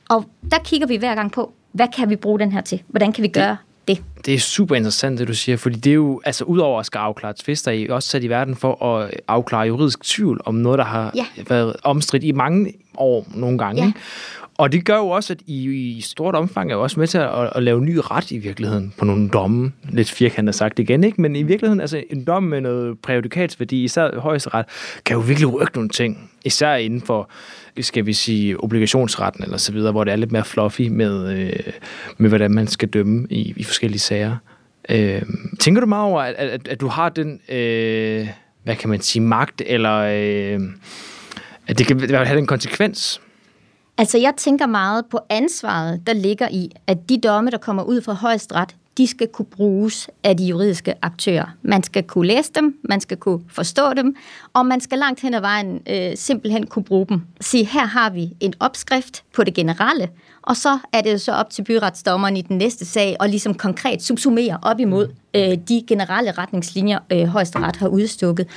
Og, 0.09 0.15
og 0.17 0.25
der 0.51 0.57
kigger 0.63 0.87
vi 0.87 0.95
hver 0.95 1.15
gang 1.15 1.31
på, 1.31 1.53
hvad 1.71 1.87
kan 1.95 2.09
vi 2.09 2.15
bruge 2.15 2.39
den 2.39 2.51
her 2.51 2.61
til? 2.61 2.81
Hvordan 2.87 3.13
kan 3.13 3.23
vi 3.23 3.27
gøre 3.27 3.57
det? 3.87 4.01
Det 4.25 4.33
er 4.33 4.39
super 4.39 4.75
interessant, 4.75 5.19
det 5.19 5.27
du 5.27 5.33
siger, 5.33 5.57
fordi 5.57 5.75
det 5.75 5.89
er 5.89 5.93
jo, 5.95 6.21
altså 6.25 6.43
udover 6.43 6.79
at 6.79 6.85
skal 6.85 6.99
afklare 6.99 7.33
tvister, 7.37 7.71
er 7.71 7.75
I 7.75 7.87
også 7.89 8.09
sat 8.09 8.23
i 8.23 8.27
verden 8.29 8.55
for 8.55 8.85
at 8.85 9.11
afklare 9.27 9.67
juridisk 9.67 10.03
tvivl 10.03 10.41
om 10.45 10.55
noget, 10.55 10.77
der 10.79 10.85
har 10.85 11.11
Ja. 11.15 11.25
været 11.49 11.75
omstridt 11.83 12.23
i 12.23 12.31
mange 12.31 12.73
år 12.97 13.27
nogle 13.35 13.57
gange. 13.57 13.83
Ja. 13.83 13.91
Og 14.57 14.71
det 14.71 14.85
gør 14.85 14.97
jo 14.97 15.09
også, 15.09 15.33
at 15.33 15.39
I 15.47 15.69
i 15.97 16.01
stort 16.01 16.35
omfang 16.35 16.71
er 16.71 16.75
jo 16.75 16.81
også 16.83 16.99
med 16.99 17.07
til 17.07 17.17
at, 17.17 17.49
at 17.55 17.63
lave 17.63 17.81
ny 17.81 17.99
ret 18.11 18.31
i 18.31 18.37
virkeligheden 18.37 18.93
på 18.97 19.05
nogle 19.05 19.29
domme. 19.29 19.71
Lidt 19.89 20.11
firkantet 20.11 20.55
sagt 20.55 20.79
igen, 20.79 21.03
ikke? 21.03 21.21
Men 21.21 21.35
i 21.35 21.43
virkeligheden, 21.43 21.81
altså 21.81 22.03
en 22.09 22.23
dom 22.25 22.43
med 22.43 22.61
noget 22.61 22.99
præjudikatsværdi, 22.99 23.83
især 23.83 24.19
højesteret, 24.19 24.65
kan 25.05 25.15
jo 25.15 25.21
virkelig 25.21 25.53
rykke 25.53 25.71
nogle 25.75 25.89
ting. 25.89 26.31
Især 26.45 26.75
inden 26.75 27.01
for, 27.01 27.29
skal 27.81 28.05
vi 28.05 28.13
sige, 28.13 28.63
obligationsretten 28.63 29.43
eller 29.43 29.57
så 29.57 29.71
videre, 29.71 29.91
hvor 29.91 30.03
det 30.03 30.11
er 30.11 30.15
lidt 30.15 30.31
mere 30.31 30.45
fluffy 30.45 30.81
med, 30.81 31.39
øh, 31.39 31.73
med 32.17 32.29
hvordan 32.29 32.51
man 32.51 32.67
skal 32.67 32.89
dømme 32.89 33.27
i, 33.29 33.53
i 33.57 33.63
forskellige 33.63 33.99
sager. 33.99 34.35
Øh, 34.89 35.21
tænker 35.59 35.81
du 35.81 35.87
meget 35.87 36.05
over, 36.05 36.21
at, 36.21 36.35
at, 36.35 36.67
at 36.67 36.81
du 36.81 36.87
har 36.87 37.09
den, 37.09 37.41
øh, 37.49 38.27
hvad 38.63 38.75
kan 38.75 38.89
man 38.89 39.01
sige, 39.01 39.21
magt, 39.21 39.61
eller 39.65 39.95
øh, 39.95 40.59
at 41.67 41.77
det 41.77 41.87
kan 41.87 42.09
have 42.25 42.37
den 42.37 42.47
konsekvens? 42.47 43.21
Altså, 43.97 44.17
jeg 44.17 44.33
tænker 44.37 44.65
meget 44.65 45.05
på 45.11 45.19
ansvaret, 45.29 46.07
der 46.07 46.13
ligger 46.13 46.47
i, 46.51 46.69
at 46.87 46.97
de 47.09 47.21
domme, 47.21 47.51
der 47.51 47.57
kommer 47.57 47.83
ud 47.83 48.01
fra 48.01 48.13
højesteret, 48.13 48.75
de 49.01 49.07
skal 49.07 49.27
kunne 49.27 49.45
bruges 49.45 50.09
af 50.23 50.37
de 50.37 50.45
juridiske 50.45 50.93
aktører. 51.01 51.45
Man 51.61 51.83
skal 51.83 52.03
kunne 52.03 52.27
læse 52.27 52.51
dem, 52.55 52.77
man 52.89 53.01
skal 53.01 53.17
kunne 53.17 53.39
forstå 53.49 53.93
dem, 53.93 54.15
og 54.53 54.65
man 54.65 54.81
skal 54.81 54.99
langt 54.99 55.21
hen 55.21 55.33
ad 55.33 55.41
vejen 55.41 55.81
øh, 55.89 56.11
simpelthen 56.15 56.67
kunne 56.67 56.83
bruge 56.83 57.05
dem. 57.09 57.21
Sige, 57.39 57.65
her 57.65 57.85
har 57.85 58.09
vi 58.09 58.29
en 58.39 58.53
opskrift 58.59 59.23
på 59.35 59.43
det 59.43 59.53
generelle, 59.53 60.09
og 60.41 60.57
så 60.57 60.79
er 60.93 61.01
det 61.01 61.21
så 61.21 61.31
op 61.31 61.49
til 61.49 61.63
byretsdommeren 61.63 62.37
i 62.37 62.41
den 62.41 62.57
næste 62.57 62.85
sag 62.85 63.15
at 63.19 63.29
ligesom 63.29 63.53
konkret 63.53 64.03
subsumere 64.03 64.59
op 64.61 64.79
imod 64.79 65.07
øh, 65.35 65.57
de 65.69 65.83
generelle 65.87 66.31
retningslinjer, 66.31 66.99
øh, 67.11 67.23
højesteret 67.23 67.75
har 67.75 67.87
udstukket. 67.87 68.47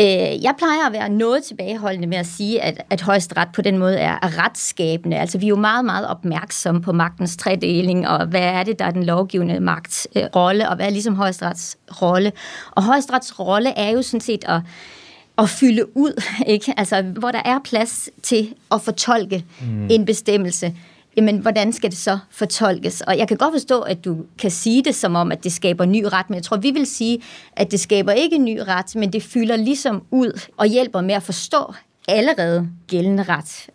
Øh, 0.00 0.42
jeg 0.42 0.54
plejer 0.58 0.86
at 0.86 0.92
være 0.92 1.08
noget 1.08 1.42
tilbageholdende 1.42 2.06
med 2.08 2.18
at 2.18 2.26
sige, 2.26 2.62
at, 2.62 2.82
at 2.90 3.00
højesteret 3.00 3.48
på 3.54 3.62
den 3.62 3.78
måde 3.78 3.96
er, 3.98 4.18
er 4.22 4.44
retsskabende. 4.44 5.16
Altså 5.16 5.38
vi 5.38 5.44
er 5.44 5.48
jo 5.48 5.56
meget, 5.56 5.84
meget 5.84 6.08
opmærksomme 6.08 6.82
på 6.82 6.92
magtens 6.92 7.36
tredeling, 7.36 8.08
og 8.08 8.26
hvad 8.26 8.40
er 8.40 8.62
det, 8.62 8.78
der 8.78 8.84
er 8.84 8.90
den 8.90 9.04
lovgivende 9.04 9.60
magts 9.60 10.08
øh, 10.16 10.22
rolle, 10.36 10.68
og 10.68 10.76
hvad 10.76 10.86
er 10.86 10.90
ligesom 10.90 11.16
højesterets 11.16 11.78
rolle. 12.02 12.32
Og 12.70 12.82
højesterets 12.82 13.38
rolle 13.38 13.78
er 13.78 13.90
jo 13.90 14.02
sådan 14.02 14.20
set 14.20 14.44
at 14.48 14.60
at 15.38 15.48
fylde 15.48 15.96
ud, 15.96 16.22
ikke? 16.46 16.74
Altså, 16.76 17.02
hvor 17.02 17.30
der 17.30 17.42
er 17.44 17.58
plads 17.64 18.10
til 18.22 18.54
at 18.70 18.80
fortolke 18.80 19.44
mm. 19.60 19.86
en 19.90 20.04
bestemmelse 20.04 20.74
jamen 21.16 21.38
hvordan 21.38 21.72
skal 21.72 21.90
det 21.90 21.98
så 21.98 22.18
fortolkes? 22.30 23.00
Og 23.00 23.18
jeg 23.18 23.28
kan 23.28 23.36
godt 23.36 23.54
forstå, 23.54 23.80
at 23.80 24.04
du 24.04 24.16
kan 24.38 24.50
sige 24.50 24.84
det 24.84 24.94
som 24.94 25.14
om, 25.14 25.32
at 25.32 25.44
det 25.44 25.52
skaber 25.52 25.84
ny 25.84 26.04
ret, 26.04 26.30
men 26.30 26.34
jeg 26.34 26.42
tror, 26.42 26.56
vi 26.56 26.70
vil 26.70 26.86
sige, 26.86 27.22
at 27.52 27.70
det 27.70 27.80
skaber 27.80 28.12
ikke 28.12 28.38
ny 28.38 28.58
ret, 28.58 28.96
men 28.96 29.12
det 29.12 29.22
fylder 29.22 29.56
ligesom 29.56 30.02
ud 30.10 30.40
og 30.56 30.66
hjælper 30.66 31.00
med 31.00 31.14
at 31.14 31.22
forstå 31.22 31.74
allerede 32.08 32.68
gældende 32.88 33.22
ret. 33.22 33.70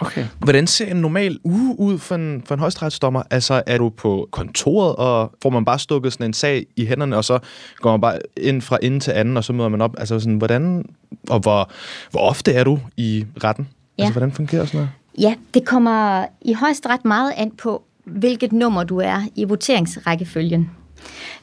Okay. 0.00 0.26
Hvordan 0.38 0.66
ser 0.66 0.86
en 0.86 0.96
normal 0.96 1.38
uge 1.44 1.80
ud 1.80 1.98
for 1.98 2.14
en, 2.14 2.42
for 2.46 2.54
en 2.54 2.58
højesteretsdommer? 2.58 3.22
Altså, 3.30 3.62
er 3.66 3.78
du 3.78 3.88
på 3.88 4.28
kontoret, 4.30 4.96
og 4.96 5.32
får 5.42 5.50
man 5.50 5.64
bare 5.64 5.78
stukket 5.78 6.12
sådan 6.12 6.26
en 6.26 6.32
sag 6.32 6.66
i 6.76 6.86
hænderne, 6.86 7.16
og 7.16 7.24
så 7.24 7.38
går 7.76 7.90
man 7.90 8.00
bare 8.00 8.18
ind 8.36 8.62
fra 8.62 8.78
ende 8.82 9.00
til 9.00 9.10
anden, 9.10 9.36
og 9.36 9.44
så 9.44 9.52
møder 9.52 9.68
man 9.68 9.80
op? 9.80 9.94
Altså, 9.98 10.20
sådan, 10.20 10.36
hvordan, 10.36 10.84
og 11.28 11.40
hvor, 11.40 11.70
hvor 12.10 12.20
ofte 12.20 12.52
er 12.52 12.64
du 12.64 12.78
i 12.96 13.26
retten? 13.44 13.68
Ja. 13.98 14.02
Altså, 14.02 14.12
hvordan 14.12 14.32
fungerer 14.32 14.64
sådan 14.64 14.78
noget? 14.78 14.90
Ja, 15.18 15.34
det 15.54 15.64
kommer 15.64 16.26
i 16.40 16.52
højst 16.52 16.86
ret 16.86 17.04
meget 17.04 17.32
an 17.36 17.50
på, 17.50 17.82
hvilket 18.04 18.52
nummer 18.52 18.84
du 18.84 18.98
er 18.98 19.22
i 19.36 19.44
voteringsrækkefølgen. 19.44 20.70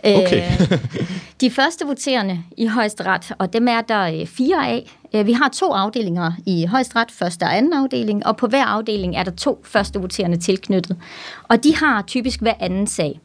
Okay. 0.03 0.51
Øh, 0.61 0.79
de 1.41 1.51
første 1.51 1.85
voterende 1.85 2.43
i 2.57 2.65
højesteret, 2.65 3.31
og 3.37 3.53
dem 3.53 3.67
er 3.67 3.81
der 3.81 4.01
øh, 4.01 4.25
fire 4.27 4.67
af. 4.67 4.97
Øh, 5.15 5.27
vi 5.27 5.31
har 5.31 5.49
to 5.49 5.71
afdelinger 5.71 6.31
i 6.45 6.65
højesteret, 6.65 7.11
første 7.11 7.43
og 7.43 7.57
anden 7.57 7.73
afdeling, 7.73 8.25
og 8.25 8.37
på 8.37 8.47
hver 8.47 8.65
afdeling 8.65 9.15
er 9.15 9.23
der 9.23 9.31
to 9.31 9.61
første 9.63 9.99
voterende 9.99 10.37
tilknyttet. 10.37 10.97
Og 11.43 11.63
de 11.63 11.75
har 11.75 12.01
typisk 12.01 12.41
hver 12.41 12.53
anden 12.59 12.87
sag. 12.87 13.19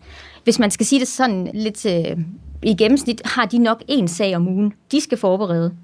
Hvis 0.44 0.58
man 0.58 0.70
skal 0.70 0.86
sige 0.86 1.00
det 1.00 1.08
sådan 1.08 1.50
lidt 1.54 1.84
i 2.62 2.74
gennemsnit, 2.78 3.22
har 3.24 3.46
de 3.46 3.58
nok 3.58 3.82
en 3.88 4.08
sag 4.08 4.36
om 4.36 4.48
ugen, 4.48 4.72
de 4.92 5.00
skal 5.00 5.18
forberede. 5.18 5.74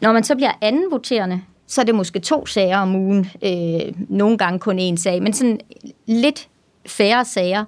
Når 0.00 0.12
man 0.12 0.24
så 0.24 0.34
bliver 0.34 0.52
anden 0.60 0.90
voterende, 0.90 1.40
så 1.66 1.80
er 1.80 1.84
det 1.84 1.94
måske 1.94 2.18
to 2.18 2.46
sager 2.46 2.78
om 2.78 2.94
ugen, 2.94 3.30
øh, 3.42 3.92
nogle 4.08 4.38
gange 4.38 4.58
kun 4.58 4.78
én 4.78 4.96
sag, 4.96 5.22
men 5.22 5.32
sådan 5.32 5.60
lidt 6.06 6.48
færre 6.86 7.24
sager. 7.24 7.64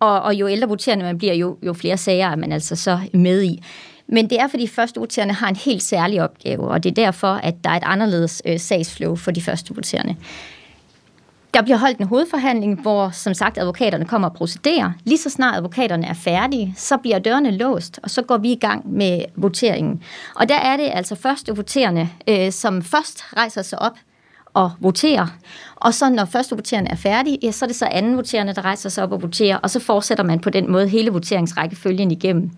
Og, 0.00 0.22
og 0.22 0.34
jo 0.34 0.48
ældre 0.48 0.68
voterende 0.68 1.04
man 1.04 1.18
bliver, 1.18 1.34
jo, 1.34 1.56
jo 1.62 1.72
flere 1.72 1.96
sager 1.96 2.28
er 2.28 2.36
man 2.36 2.52
altså 2.52 2.76
så 2.76 2.98
med 3.14 3.42
i. 3.42 3.62
Men 4.06 4.30
det 4.30 4.40
er, 4.40 4.48
fordi 4.48 4.66
første 4.66 5.00
voterende 5.00 5.34
har 5.34 5.48
en 5.48 5.56
helt 5.56 5.82
særlig 5.82 6.22
opgave, 6.22 6.68
og 6.68 6.84
det 6.84 6.90
er 6.90 6.94
derfor, 6.94 7.28
at 7.28 7.54
der 7.64 7.70
er 7.70 7.76
et 7.76 7.82
anderledes 7.86 8.42
øh, 8.46 8.60
sagsflow 8.60 9.16
for 9.16 9.30
de 9.30 9.42
første 9.42 9.74
voterende. 9.74 10.16
Der 11.54 11.62
bliver 11.62 11.76
holdt 11.76 11.98
en 11.98 12.06
hovedforhandling, 12.06 12.82
hvor 12.82 13.10
som 13.10 13.34
sagt 13.34 13.58
advokaterne 13.58 14.04
kommer 14.04 14.28
og 14.28 14.34
procederer. 14.34 14.92
Lige 15.04 15.18
så 15.18 15.30
snart 15.30 15.56
advokaterne 15.56 16.06
er 16.06 16.14
færdige, 16.14 16.74
så 16.76 16.96
bliver 16.96 17.18
dørene 17.18 17.50
låst, 17.50 18.00
og 18.02 18.10
så 18.10 18.22
går 18.22 18.36
vi 18.36 18.52
i 18.52 18.58
gang 18.58 18.92
med 18.92 19.24
voteringen. 19.36 20.02
Og 20.34 20.48
der 20.48 20.54
er 20.54 20.76
det 20.76 20.90
altså 20.92 21.14
første 21.14 21.56
voterende, 21.56 22.08
øh, 22.28 22.52
som 22.52 22.82
først 22.82 23.24
rejser 23.36 23.62
sig 23.62 23.82
op 23.82 23.98
og 24.54 24.70
voterer. 24.80 25.26
Og 25.82 25.94
så 25.94 26.10
når 26.10 26.24
første 26.24 26.54
voterende 26.54 26.90
er 26.90 26.96
færdig, 26.96 27.38
ja, 27.42 27.50
så 27.50 27.64
er 27.64 27.66
det 27.66 27.76
så 27.76 27.86
anden 27.86 28.16
voterende, 28.16 28.54
der 28.54 28.64
rejser 28.64 28.88
sig 28.88 29.04
op 29.04 29.12
og 29.12 29.22
voterer, 29.22 29.56
og 29.56 29.70
så 29.70 29.80
fortsætter 29.80 30.24
man 30.24 30.40
på 30.40 30.50
den 30.50 30.72
måde 30.72 30.88
hele 30.88 31.10
voteringsrækkefølgen 31.10 32.10
igennem. 32.10 32.50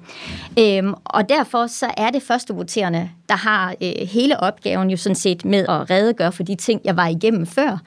Øhm, 0.59 0.95
og 1.05 1.29
derfor 1.29 1.67
så 1.67 1.91
er 1.97 2.11
det 2.11 2.23
første 2.23 2.55
voterende, 2.55 3.11
der 3.29 3.37
har 3.37 3.75
øh, 3.83 4.09
hele 4.09 4.41
opgaven 4.41 4.91
jo 4.91 4.97
sådan 4.97 5.17
set 5.17 5.45
med 5.45 5.67
at 5.69 5.91
redegøre 5.91 6.33
for 6.33 6.43
de 6.43 6.55
ting, 6.55 6.81
jeg 6.85 6.97
var 6.97 7.07
igennem 7.07 7.47
før, 7.47 7.79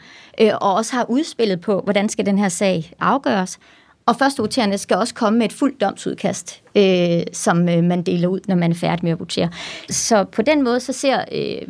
øh, 0.42 0.52
og 0.62 0.74
også 0.74 0.96
har 0.96 1.06
udspillet 1.10 1.62
på, 1.62 1.82
hvordan 1.82 2.10
skal 2.10 2.26
den 2.26 2.38
her 2.38 2.50
sag 2.50 2.92
afgøres. 3.00 3.60
Og 4.06 4.16
første 4.16 4.42
voterende 4.42 4.78
skal 4.78 4.98
også 4.98 5.14
komme 5.14 5.40
med 5.40 5.46
et 5.46 5.54
fuldt 5.54 5.82
domsudkast, 5.82 6.62
øh, 6.76 7.22
som 7.34 7.70
øh, 7.70 7.84
man 7.84 8.02
deler 8.02 8.28
ud, 8.28 8.40
når 8.48 8.56
man 8.56 8.72
er 8.72 8.76
færdig 8.76 9.04
med 9.04 9.12
at 9.12 9.20
votere. 9.20 9.50
Så 9.90 10.24
på 10.24 10.42
den 10.42 10.64
måde 10.64 10.80
så 10.80 10.94
ser 10.94 11.20
øh, 11.32 11.68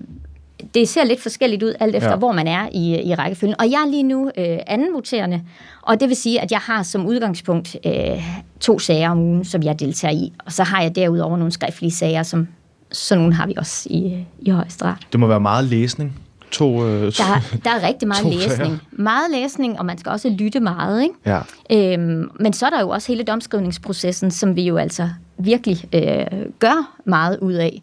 det 0.73 0.89
ser 0.89 1.03
lidt 1.03 1.21
forskelligt 1.21 1.63
ud, 1.63 1.73
alt 1.79 1.95
efter 1.95 2.09
ja. 2.09 2.15
hvor 2.15 2.31
man 2.31 2.47
er 2.47 2.69
i, 2.71 3.01
i 3.01 3.15
rækkefølgen. 3.15 3.55
Og 3.59 3.65
jeg 3.71 3.83
er 3.85 3.91
lige 3.91 4.03
nu 4.03 4.31
øh, 4.37 4.57
anden 4.67 4.93
voterende, 4.93 5.41
og 5.81 5.99
det 5.99 6.09
vil 6.09 6.17
sige, 6.17 6.41
at 6.41 6.51
jeg 6.51 6.59
har 6.59 6.83
som 6.83 7.05
udgangspunkt 7.05 7.77
øh, 7.85 8.23
to 8.59 8.79
sager 8.79 9.09
om 9.09 9.19
ugen, 9.19 9.45
som 9.45 9.63
jeg 9.63 9.79
deltager 9.79 10.13
i. 10.13 10.33
Og 10.45 10.51
så 10.51 10.63
har 10.63 10.81
jeg 10.81 10.95
derudover 10.95 11.37
nogle 11.37 11.51
skriftlige 11.51 11.91
sager, 11.91 12.23
som 12.23 12.47
sådan 12.91 13.21
nogle 13.21 13.35
har 13.35 13.47
vi 13.47 13.53
også 13.57 13.87
i, 13.89 14.25
i 14.39 14.49
højesteret. 14.49 14.95
Det 15.11 15.19
må 15.19 15.27
være 15.27 15.39
meget 15.39 15.65
læsning. 15.65 16.19
To, 16.51 16.87
øh, 16.87 17.01
der, 17.01 17.57
der 17.63 17.69
er 17.69 17.87
rigtig 17.87 18.07
meget 18.07 18.25
læsning. 18.25 18.57
Sager. 18.57 18.77
Meget 18.91 19.31
læsning, 19.31 19.79
og 19.79 19.85
man 19.85 19.97
skal 19.97 20.09
også 20.09 20.29
lytte 20.29 20.59
meget. 20.59 21.03
Ikke? 21.03 21.15
Ja. 21.25 21.39
Øhm, 21.71 22.29
men 22.39 22.53
så 22.53 22.65
er 22.65 22.69
der 22.69 22.81
jo 22.81 22.89
også 22.89 23.11
hele 23.11 23.23
domskrivningsprocessen, 23.23 24.31
som 24.31 24.55
vi 24.55 24.61
jo 24.61 24.77
altså 24.77 25.09
virkelig 25.37 25.83
øh, 25.93 26.25
gør 26.59 26.93
meget 27.05 27.39
ud 27.39 27.53
af. 27.53 27.81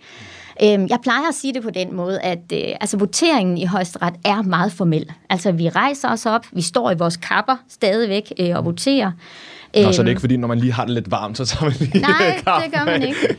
Øhm, 0.63 0.87
jeg 0.91 0.99
plejer 1.03 1.29
at 1.29 1.35
sige 1.35 1.55
det 1.55 1.63
på 1.63 1.71
den 1.71 1.95
måde, 1.95 2.21
at 2.21 2.53
øh, 2.53 2.59
altså, 2.81 2.97
voteringen 2.97 3.59
i 3.59 3.65
højesteret 3.65 4.15
er 4.25 4.43
meget 4.43 4.73
formel. 4.73 5.13
Altså, 5.31 5.53
vi 5.53 5.69
rejser 5.69 6.09
os 6.09 6.27
op, 6.27 6.47
vi 6.53 6.63
står 6.63 6.91
i 6.91 6.95
vores 6.95 7.17
kapper 7.17 7.57
stadigvæk 7.69 8.33
øh, 8.41 8.57
og 8.57 8.65
voterer. 8.65 9.13
Nå, 9.75 9.83
så 9.83 9.87
er 9.87 9.91
det 9.91 9.99
øhm, 9.99 10.09
ikke 10.09 10.21
fordi, 10.21 10.37
når 10.37 10.49
man 10.49 10.59
lige 10.59 10.73
har 10.73 10.85
det 10.85 10.95
lidt 10.95 11.11
varmt, 11.11 11.37
så 11.37 11.45
tager 11.45 11.65
man 11.65 11.73
lige 11.79 12.01
Nej, 12.01 12.61
det 12.65 12.73
gør 12.73 12.85
man 12.85 13.03
ikke. 13.03 13.37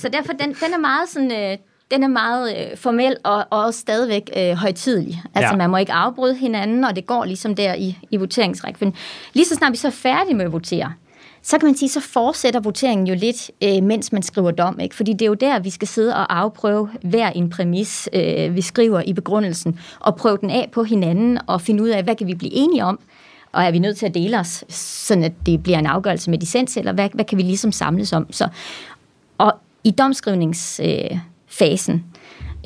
Så 0.00 0.08
derfor, 0.08 0.32
den, 0.32 0.48
den 0.48 0.74
er 0.74 0.78
meget 0.78 1.08
sådan... 1.08 1.32
Øh, 1.32 1.58
den 1.90 2.02
er 2.02 2.08
meget 2.08 2.56
øh, 2.56 2.76
formel 2.76 3.16
og, 3.24 3.44
og 3.50 3.64
også 3.64 3.80
stadigvæk 3.80 4.30
øh, 4.36 4.52
højtidelig. 4.52 5.22
Altså, 5.34 5.50
ja. 5.50 5.56
man 5.56 5.70
må 5.70 5.76
ikke 5.76 5.92
afbryde 5.92 6.34
hinanden, 6.34 6.84
og 6.84 6.96
det 6.96 7.06
går 7.06 7.24
ligesom 7.24 7.54
der 7.54 7.74
i, 7.74 7.98
i 8.10 8.16
voteringsrækkefølgen. 8.16 8.96
Lige 9.32 9.46
så 9.46 9.54
snart 9.54 9.72
vi 9.72 9.76
så 9.76 9.86
er 9.86 9.92
færdige 9.92 10.34
med 10.34 10.44
at 10.44 10.52
votere, 10.52 10.92
så 11.48 11.58
kan 11.58 11.66
man 11.66 11.76
sige, 11.76 11.88
så 11.88 12.00
fortsætter 12.00 12.60
voteringen 12.60 13.06
jo 13.06 13.14
lidt, 13.14 13.50
øh, 13.62 13.82
mens 13.82 14.12
man 14.12 14.22
skriver 14.22 14.50
dom. 14.50 14.80
Ikke? 14.80 14.94
Fordi 14.94 15.12
det 15.12 15.22
er 15.22 15.26
jo 15.26 15.34
der, 15.34 15.58
vi 15.58 15.70
skal 15.70 15.88
sidde 15.88 16.14
og 16.14 16.38
afprøve 16.38 16.90
hver 17.02 17.30
en 17.30 17.50
præmis, 17.50 18.08
øh, 18.12 18.54
vi 18.54 18.60
skriver 18.60 19.02
i 19.06 19.12
begrundelsen, 19.12 19.80
og 20.00 20.16
prøve 20.16 20.38
den 20.40 20.50
af 20.50 20.68
på 20.72 20.82
hinanden, 20.82 21.38
og 21.46 21.60
finde 21.60 21.82
ud 21.82 21.88
af, 21.88 22.04
hvad 22.04 22.16
kan 22.16 22.26
vi 22.26 22.34
blive 22.34 22.52
enige 22.52 22.84
om, 22.84 23.00
og 23.52 23.64
er 23.64 23.70
vi 23.70 23.78
nødt 23.78 23.96
til 23.96 24.06
at 24.06 24.14
dele 24.14 24.38
os, 24.38 24.64
sådan 24.68 25.24
at 25.24 25.32
det 25.46 25.62
bliver 25.62 25.78
en 25.78 25.86
afgørelse 25.86 26.30
med 26.30 26.38
dissens, 26.38 26.76
eller 26.76 26.92
hvad, 26.92 27.08
hvad 27.14 27.24
kan 27.24 27.38
vi 27.38 27.42
ligesom 27.42 27.72
samles 27.72 28.12
om? 28.12 28.32
Så, 28.32 28.48
og 29.38 29.52
i 29.84 29.90
domskrivningsfasen, 29.90 32.04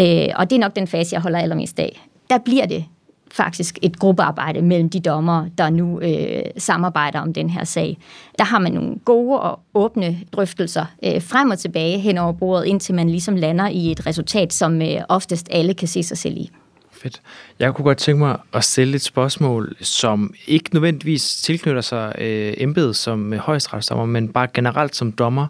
øh, 0.01 0.23
øh 0.23 0.29
og 0.37 0.51
det 0.51 0.57
er 0.57 0.61
nok 0.61 0.77
den 0.77 0.87
fase, 0.87 1.15
jeg 1.15 1.21
holder 1.21 1.39
allermest 1.39 1.79
af, 1.79 2.09
der 2.31 2.39
bliver 2.39 2.67
det 2.67 2.85
faktisk 3.33 3.79
et 3.83 3.99
gruppearbejde 3.99 4.63
mellem 4.63 4.91
de 4.91 5.01
dommer, 5.01 5.49
der 5.59 5.71
nu 5.71 6.01
øh, 6.01 6.43
samarbejder 6.59 7.21
om 7.21 7.33
den 7.33 7.51
her 7.51 7.65
sag. 7.65 7.99
Der 8.39 8.45
har 8.45 8.59
man 8.59 8.73
nogle 8.73 8.97
gode 9.05 9.41
og 9.41 9.61
åbne 9.75 10.19
drøftelser 10.33 10.85
øh, 11.05 11.23
frem 11.23 11.51
og 11.51 11.59
tilbage 11.59 11.99
hen 11.99 12.19
over 12.19 12.33
bordet, 12.33 12.67
indtil 12.67 12.95
man 12.95 13.11
ligesom 13.11 13.37
lander 13.37 13.69
i 13.69 13.91
et 13.91 14.07
resultat, 14.07 14.53
som 14.53 14.83
øh, 14.83 15.01
oftest 15.09 15.49
alle 15.51 15.75
kan 15.75 15.89
se 15.89 16.03
sig 16.03 16.19
selv 16.19 16.37
i. 16.37 16.51
Fedt. 16.93 17.21
Jeg 17.59 17.75
kunne 17.75 17.85
godt 17.85 17.99
tænke 17.99 18.19
mig 18.19 18.39
at 18.53 18.65
stille 18.65 18.95
et 18.95 19.03
spørgsmål, 19.03 19.77
som 19.81 20.35
ikke 20.47 20.71
nødvendigvis 20.73 21.43
tilknytter 21.43 21.81
sig 21.81 22.15
øh, 22.19 22.55
embedet 22.57 22.97
som 22.97 23.33
øh, 23.33 23.39
højesteretsdommer, 23.39 24.07
men 24.07 24.29
bare 24.29 24.49
generelt 24.55 24.97
som 24.97 25.13
dommer. 25.13 25.47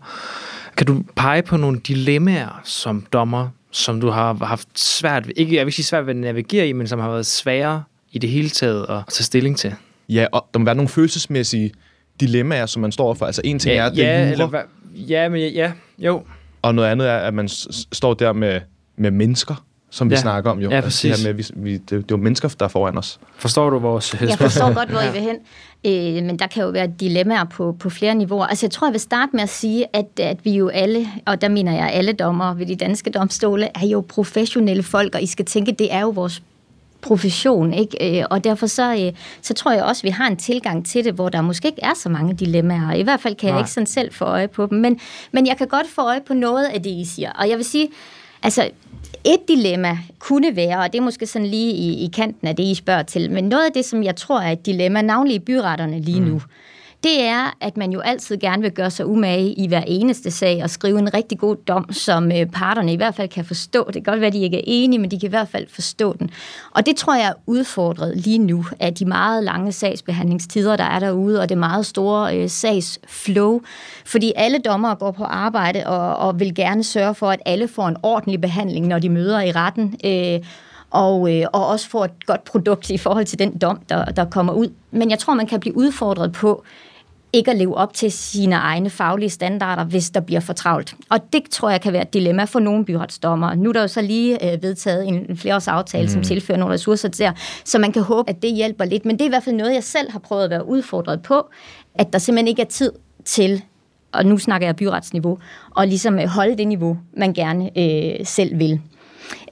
Kan 0.76 0.86
du 0.86 1.02
pege 1.16 1.42
på 1.42 1.56
nogle 1.56 1.80
dilemmaer 1.80 2.60
som 2.64 3.06
dommer, 3.12 3.48
som 3.72 4.00
du 4.00 4.10
har 4.10 4.34
haft 4.34 4.68
svært, 4.74 5.28
ikke 5.36 5.56
jeg 5.56 5.66
vil 5.66 5.72
sige 5.72 5.84
svært 5.84 6.06
ved 6.06 6.14
at 6.14 6.20
navigere 6.20 6.68
i, 6.68 6.72
men 6.72 6.86
som 6.86 6.98
har 6.98 7.10
været 7.10 7.26
svære 7.26 7.82
i 8.12 8.18
det 8.18 8.30
hele 8.30 8.50
taget 8.50 8.86
at 8.88 9.02
tage 9.08 9.24
stilling 9.24 9.58
til? 9.58 9.74
Ja, 10.08 10.26
og 10.32 10.46
der 10.54 10.58
må 10.58 10.64
være 10.64 10.74
nogle 10.74 10.88
følelsesmæssige 10.88 11.72
dilemmaer, 12.20 12.66
som 12.66 12.82
man 12.82 12.92
står 12.92 13.14
for. 13.14 13.26
Altså 13.26 13.40
en 13.44 13.58
ting 13.58 13.74
ja, 13.74 13.84
er, 13.84 13.88
det 13.88 13.98
ja, 13.98 14.30
eller, 14.30 14.46
hva, 14.46 14.60
ja, 14.94 15.28
men 15.28 15.52
ja, 15.52 15.72
jo. 15.98 16.22
Og 16.62 16.74
noget 16.74 16.88
andet 16.88 17.08
er, 17.08 17.16
at 17.16 17.34
man 17.34 17.48
står 17.92 18.14
der 18.14 18.32
med, 18.32 18.60
med 18.96 19.10
mennesker, 19.10 19.64
som 19.90 20.10
vi 20.10 20.14
ja. 20.14 20.20
snakker 20.20 20.50
om 20.50 20.60
jo. 20.60 20.70
Ja, 20.70 20.80
præcis. 20.80 21.10
Altså, 21.10 21.28
det, 21.28 21.34
her 21.46 21.54
med, 21.54 21.64
vi, 21.64 21.70
vi, 21.70 21.78
det, 21.78 21.90
det 21.90 21.96
er 21.96 22.02
jo 22.10 22.16
mennesker, 22.16 22.48
der 22.58 22.64
er 22.64 22.68
foran 22.68 22.98
os. 22.98 23.20
Forstår 23.36 23.70
du 23.70 23.78
vores 23.78 24.14
Jeg 24.20 24.38
forstår 24.38 24.74
godt, 24.74 24.88
hvor 24.88 25.00
I 25.00 25.12
vil 25.12 25.20
hen. 25.20 25.36
Øh, 25.86 26.24
men 26.24 26.38
der 26.38 26.46
kan 26.46 26.62
jo 26.62 26.68
være 26.68 26.86
dilemmaer 27.00 27.44
på, 27.44 27.76
på 27.78 27.90
flere 27.90 28.14
niveauer. 28.14 28.46
Altså 28.46 28.66
jeg 28.66 28.70
tror, 28.70 28.86
jeg 28.86 28.92
vil 28.92 29.00
starte 29.00 29.30
med 29.32 29.42
at 29.42 29.48
sige, 29.48 29.86
at, 29.92 30.20
at 30.20 30.44
vi 30.44 30.52
jo 30.52 30.68
alle, 30.68 31.08
og 31.26 31.40
der 31.40 31.48
mener 31.48 31.72
jeg 31.72 31.90
alle 31.92 32.12
dommer 32.12 32.54
ved 32.54 32.66
de 32.66 32.76
danske 32.76 33.10
domstole, 33.10 33.68
er 33.74 33.86
jo 33.86 34.04
professionelle 34.08 34.82
folk, 34.82 35.14
og 35.14 35.22
I 35.22 35.26
skal 35.26 35.44
tænke, 35.44 35.72
det 35.72 35.92
er 35.94 36.00
jo 36.00 36.08
vores 36.08 36.42
profession, 37.00 37.74
ikke? 37.74 38.20
Øh, 38.20 38.24
og 38.30 38.44
derfor 38.44 38.66
så, 38.66 38.94
øh, 38.94 39.12
så 39.42 39.54
tror 39.54 39.72
jeg 39.72 39.84
også, 39.84 40.00
at 40.00 40.04
vi 40.04 40.10
har 40.10 40.26
en 40.26 40.36
tilgang 40.36 40.86
til 40.86 41.04
det, 41.04 41.14
hvor 41.14 41.28
der 41.28 41.40
måske 41.40 41.68
ikke 41.68 41.82
er 41.82 41.94
så 41.96 42.08
mange 42.08 42.34
dilemmaer. 42.34 42.92
I 42.92 43.02
hvert 43.02 43.20
fald 43.20 43.34
kan 43.34 43.46
Nej. 43.46 43.54
jeg 43.54 43.60
ikke 43.60 43.70
sådan 43.70 43.86
selv 43.86 44.12
få 44.12 44.24
øje 44.24 44.48
på 44.48 44.66
dem, 44.66 44.78
men, 44.78 45.00
men 45.32 45.46
jeg 45.46 45.56
kan 45.56 45.68
godt 45.68 45.86
få 45.88 46.02
øje 46.02 46.20
på 46.26 46.34
noget 46.34 46.64
af 46.64 46.82
det, 46.82 46.90
I 46.90 47.04
siger. 47.04 47.32
Og 47.32 47.48
jeg 47.48 47.56
vil 47.56 47.64
sige, 47.64 47.88
altså 48.42 48.70
et 49.24 49.48
dilemma 49.48 49.98
kunne 50.18 50.56
være, 50.56 50.78
og 50.78 50.92
det 50.92 50.98
er 50.98 51.02
måske 51.02 51.26
sådan 51.26 51.46
lige 51.46 51.72
i, 51.72 52.04
i 52.04 52.10
kanten 52.16 52.48
af 52.48 52.56
det, 52.56 52.62
I 52.62 52.74
spørger 52.74 53.02
til, 53.02 53.30
men 53.30 53.44
noget 53.44 53.66
af 53.66 53.72
det, 53.72 53.84
som 53.84 54.02
jeg 54.02 54.16
tror 54.16 54.40
er 54.40 54.52
et 54.52 54.66
dilemma, 54.66 55.02
navnlig 55.02 55.34
i 55.34 55.38
byretterne 55.38 56.00
lige 56.00 56.20
nu, 56.20 56.34
mm 56.34 56.40
det 57.04 57.22
er, 57.22 57.56
at 57.60 57.76
man 57.76 57.92
jo 57.92 58.00
altid 58.00 58.36
gerne 58.36 58.62
vil 58.62 58.70
gøre 58.70 58.90
sig 58.90 59.06
umage 59.06 59.52
i 59.52 59.68
hver 59.68 59.82
eneste 59.86 60.30
sag 60.30 60.60
og 60.62 60.70
skrive 60.70 60.98
en 60.98 61.14
rigtig 61.14 61.38
god 61.38 61.56
dom, 61.56 61.92
som 61.92 62.32
øh, 62.32 62.46
parterne 62.46 62.92
i 62.92 62.96
hvert 62.96 63.14
fald 63.14 63.28
kan 63.28 63.44
forstå. 63.44 63.84
Det 63.86 63.94
kan 63.94 64.02
godt 64.02 64.20
være, 64.20 64.26
at 64.26 64.32
de 64.32 64.42
ikke 64.42 64.56
er 64.56 64.64
enige, 64.66 64.98
men 65.00 65.10
de 65.10 65.20
kan 65.20 65.26
i 65.26 65.30
hvert 65.30 65.48
fald 65.48 65.66
forstå 65.68 66.16
den. 66.18 66.30
Og 66.70 66.86
det 66.86 66.96
tror 66.96 67.14
jeg 67.14 67.28
er 67.28 67.32
udfordret 67.46 68.16
lige 68.16 68.38
nu 68.38 68.64
af 68.80 68.94
de 68.94 69.04
meget 69.04 69.44
lange 69.44 69.72
sagsbehandlingstider, 69.72 70.76
der 70.76 70.84
er 70.84 70.98
derude, 70.98 71.40
og 71.40 71.48
det 71.48 71.58
meget 71.58 71.86
store 71.86 72.38
øh, 72.38 72.48
sagsflow. 72.48 73.60
Fordi 74.04 74.32
alle 74.36 74.58
dommere 74.58 74.94
går 74.94 75.10
på 75.10 75.24
arbejde 75.24 75.86
og, 75.86 76.16
og 76.16 76.40
vil 76.40 76.54
gerne 76.54 76.84
sørge 76.84 77.14
for, 77.14 77.30
at 77.30 77.40
alle 77.46 77.68
får 77.68 77.88
en 77.88 77.96
ordentlig 78.02 78.40
behandling, 78.40 78.86
når 78.86 78.98
de 78.98 79.08
møder 79.08 79.40
i 79.40 79.52
retten. 79.52 79.96
Øh, 80.04 80.40
og, 80.90 81.36
øh, 81.36 81.46
og 81.52 81.66
også 81.66 81.88
får 81.88 82.04
et 82.04 82.26
godt 82.26 82.44
produkt 82.44 82.90
i 82.90 82.98
forhold 82.98 83.24
til 83.24 83.38
den 83.38 83.58
dom, 83.58 83.78
der, 83.88 84.04
der 84.04 84.24
kommer 84.24 84.52
ud. 84.52 84.68
Men 84.90 85.10
jeg 85.10 85.18
tror, 85.18 85.34
man 85.34 85.46
kan 85.46 85.60
blive 85.60 85.76
udfordret 85.76 86.32
på, 86.32 86.64
ikke 87.32 87.50
at 87.50 87.56
leve 87.56 87.76
op 87.76 87.94
til 87.94 88.12
sine 88.12 88.54
egne 88.54 88.90
faglige 88.90 89.30
standarder, 89.30 89.84
hvis 89.84 90.10
der 90.10 90.20
bliver 90.20 90.40
for 90.40 90.52
travlt. 90.52 90.94
Og 91.10 91.18
det 91.32 91.42
tror 91.50 91.70
jeg 91.70 91.80
kan 91.80 91.92
være 91.92 92.02
et 92.02 92.14
dilemma 92.14 92.44
for 92.44 92.60
nogle 92.60 92.84
byretsdommer. 92.84 93.54
Nu 93.54 93.68
er 93.68 93.72
der 93.72 93.80
jo 93.80 93.88
så 93.88 94.02
lige 94.02 94.52
øh, 94.52 94.62
vedtaget 94.62 95.08
en, 95.08 95.26
en 95.28 95.36
flereårsaftale, 95.36 96.04
mm. 96.04 96.08
som 96.08 96.22
tilfører 96.22 96.58
nogle 96.58 96.74
ressourcer 96.74 97.08
der, 97.08 97.32
så 97.64 97.78
man 97.78 97.92
kan 97.92 98.02
håbe, 98.02 98.30
at 98.30 98.42
det 98.42 98.52
hjælper 98.52 98.84
lidt. 98.84 99.04
Men 99.04 99.16
det 99.16 99.22
er 99.22 99.26
i 99.26 99.28
hvert 99.28 99.42
fald 99.42 99.56
noget, 99.56 99.74
jeg 99.74 99.84
selv 99.84 100.12
har 100.12 100.18
prøvet 100.18 100.44
at 100.44 100.50
være 100.50 100.68
udfordret 100.68 101.22
på, 101.22 101.48
at 101.94 102.12
der 102.12 102.18
simpelthen 102.18 102.48
ikke 102.48 102.62
er 102.62 102.66
tid 102.66 102.92
til 103.24 103.62
og 104.12 104.26
nu 104.26 104.38
snakker 104.38 104.66
jeg 104.66 104.76
byretsniveau, 104.76 105.38
og 105.70 105.86
ligesom 105.86 106.18
øh, 106.18 106.26
holde 106.26 106.56
det 106.56 106.68
niveau, 106.68 106.98
man 107.16 107.32
gerne 107.32 107.70
øh, 107.78 108.26
selv 108.26 108.58
vil. 108.58 108.80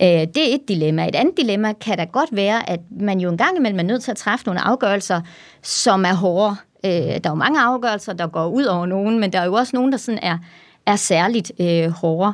Øh, 0.03 0.09
det 0.09 0.51
er 0.51 0.55
et 0.55 0.69
dilemma. 0.69 1.09
Et 1.09 1.15
andet 1.15 1.37
dilemma 1.37 1.73
kan 1.73 1.99
da 1.99 2.05
godt 2.05 2.29
være, 2.33 2.71
at 2.71 2.81
man 3.01 3.21
jo 3.21 3.31
en 3.31 3.39
gang 3.39 3.57
imellem 3.57 3.79
er 3.79 3.83
nødt 3.83 4.03
til 4.03 4.11
at 4.11 4.17
træffe 4.17 4.47
nogle 4.47 4.61
afgørelser, 4.61 5.21
som 5.63 6.05
er 6.05 6.15
hårdere 6.15 6.57
Øh, 6.85 6.91
der 6.91 7.21
er 7.25 7.31
jo 7.31 7.35
mange 7.35 7.61
afgørelser, 7.61 8.13
der 8.13 8.27
går 8.27 8.47
ud 8.47 8.65
over 8.65 8.87
nogen, 8.87 9.21
men 9.21 9.33
der 9.33 9.41
er 9.41 9.45
jo 9.45 9.55
også 9.55 9.77
nogen, 9.77 9.93
der 9.93 9.99
sådan 9.99 10.21
er, 10.23 10.39
er 10.87 10.97
særligt 10.97 11.53
øh, 11.61 11.91
hårdere. 11.91 12.33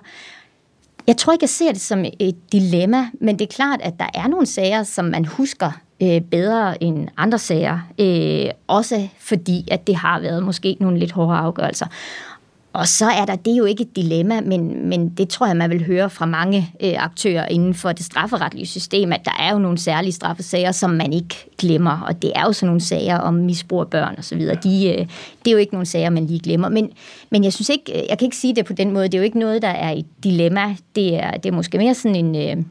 Jeg 1.06 1.16
tror 1.16 1.32
ikke, 1.32 1.42
jeg 1.42 1.48
ser 1.48 1.72
det 1.72 1.80
som 1.80 2.04
et 2.20 2.52
dilemma, 2.52 3.06
men 3.20 3.38
det 3.38 3.44
er 3.44 3.54
klart, 3.54 3.80
at 3.82 3.94
der 3.98 4.06
er 4.14 4.28
nogle 4.28 4.46
sager, 4.46 4.82
som 4.82 5.04
man 5.04 5.24
husker 5.24 5.70
øh, 6.02 6.20
bedre 6.20 6.82
end 6.82 7.08
andre 7.16 7.38
sager. 7.38 7.78
Øh, 8.00 8.50
også 8.66 9.08
fordi, 9.18 9.68
at 9.70 9.86
det 9.86 9.96
har 9.96 10.20
været 10.20 10.42
måske 10.42 10.76
nogle 10.80 10.98
lidt 10.98 11.12
hårde 11.12 11.38
afgørelser. 11.38 11.86
Og 12.76 12.88
så 12.88 13.06
er 13.06 13.24
der, 13.24 13.36
det 13.36 13.52
er 13.52 13.56
jo 13.56 13.64
ikke 13.64 13.82
et 13.82 13.96
dilemma, 13.96 14.40
men, 14.40 14.88
men 14.88 15.08
det 15.08 15.28
tror 15.28 15.46
jeg, 15.46 15.56
man 15.56 15.70
vil 15.70 15.84
høre 15.84 16.10
fra 16.10 16.26
mange 16.26 16.70
øh, 16.82 16.92
aktører 16.96 17.46
inden 17.46 17.74
for 17.74 17.92
det 17.92 18.04
strafferetlige 18.04 18.66
system, 18.66 19.12
at 19.12 19.24
der 19.24 19.36
er 19.38 19.52
jo 19.52 19.58
nogle 19.58 19.78
særlige 19.78 20.12
straffesager, 20.12 20.72
som 20.72 20.90
man 20.90 21.12
ikke 21.12 21.50
glemmer, 21.58 22.00
og 22.00 22.22
det 22.22 22.32
er 22.34 22.42
jo 22.42 22.52
sådan 22.52 22.66
nogle 22.66 22.80
sager 22.80 23.18
om 23.18 23.34
misbrug 23.34 23.80
af 23.80 23.88
børn 23.88 24.14
osv. 24.18 24.40
De, 24.40 24.88
øh, 24.88 25.06
det 25.44 25.46
er 25.46 25.52
jo 25.52 25.56
ikke 25.56 25.72
nogle 25.72 25.86
sager, 25.86 26.10
man 26.10 26.26
lige 26.26 26.40
glemmer. 26.40 26.68
Men, 26.68 26.90
men 27.30 27.44
jeg 27.44 27.52
synes 27.52 27.68
ikke, 27.68 27.92
øh, 27.92 28.02
jeg 28.08 28.18
kan 28.18 28.26
ikke 28.26 28.36
sige 28.36 28.56
det 28.56 28.64
på 28.64 28.72
den 28.72 28.92
måde, 28.92 29.04
det 29.04 29.14
er 29.14 29.18
jo 29.18 29.24
ikke 29.24 29.38
noget, 29.38 29.62
der 29.62 29.68
er 29.68 29.90
et 29.90 30.06
dilemma. 30.24 30.76
Det 30.96 31.16
er, 31.16 31.30
det 31.30 31.46
er 31.46 31.52
måske 31.52 31.78
mere 31.78 31.94
sådan 31.94 32.16
en... 32.16 32.58
Øh, 32.58 32.64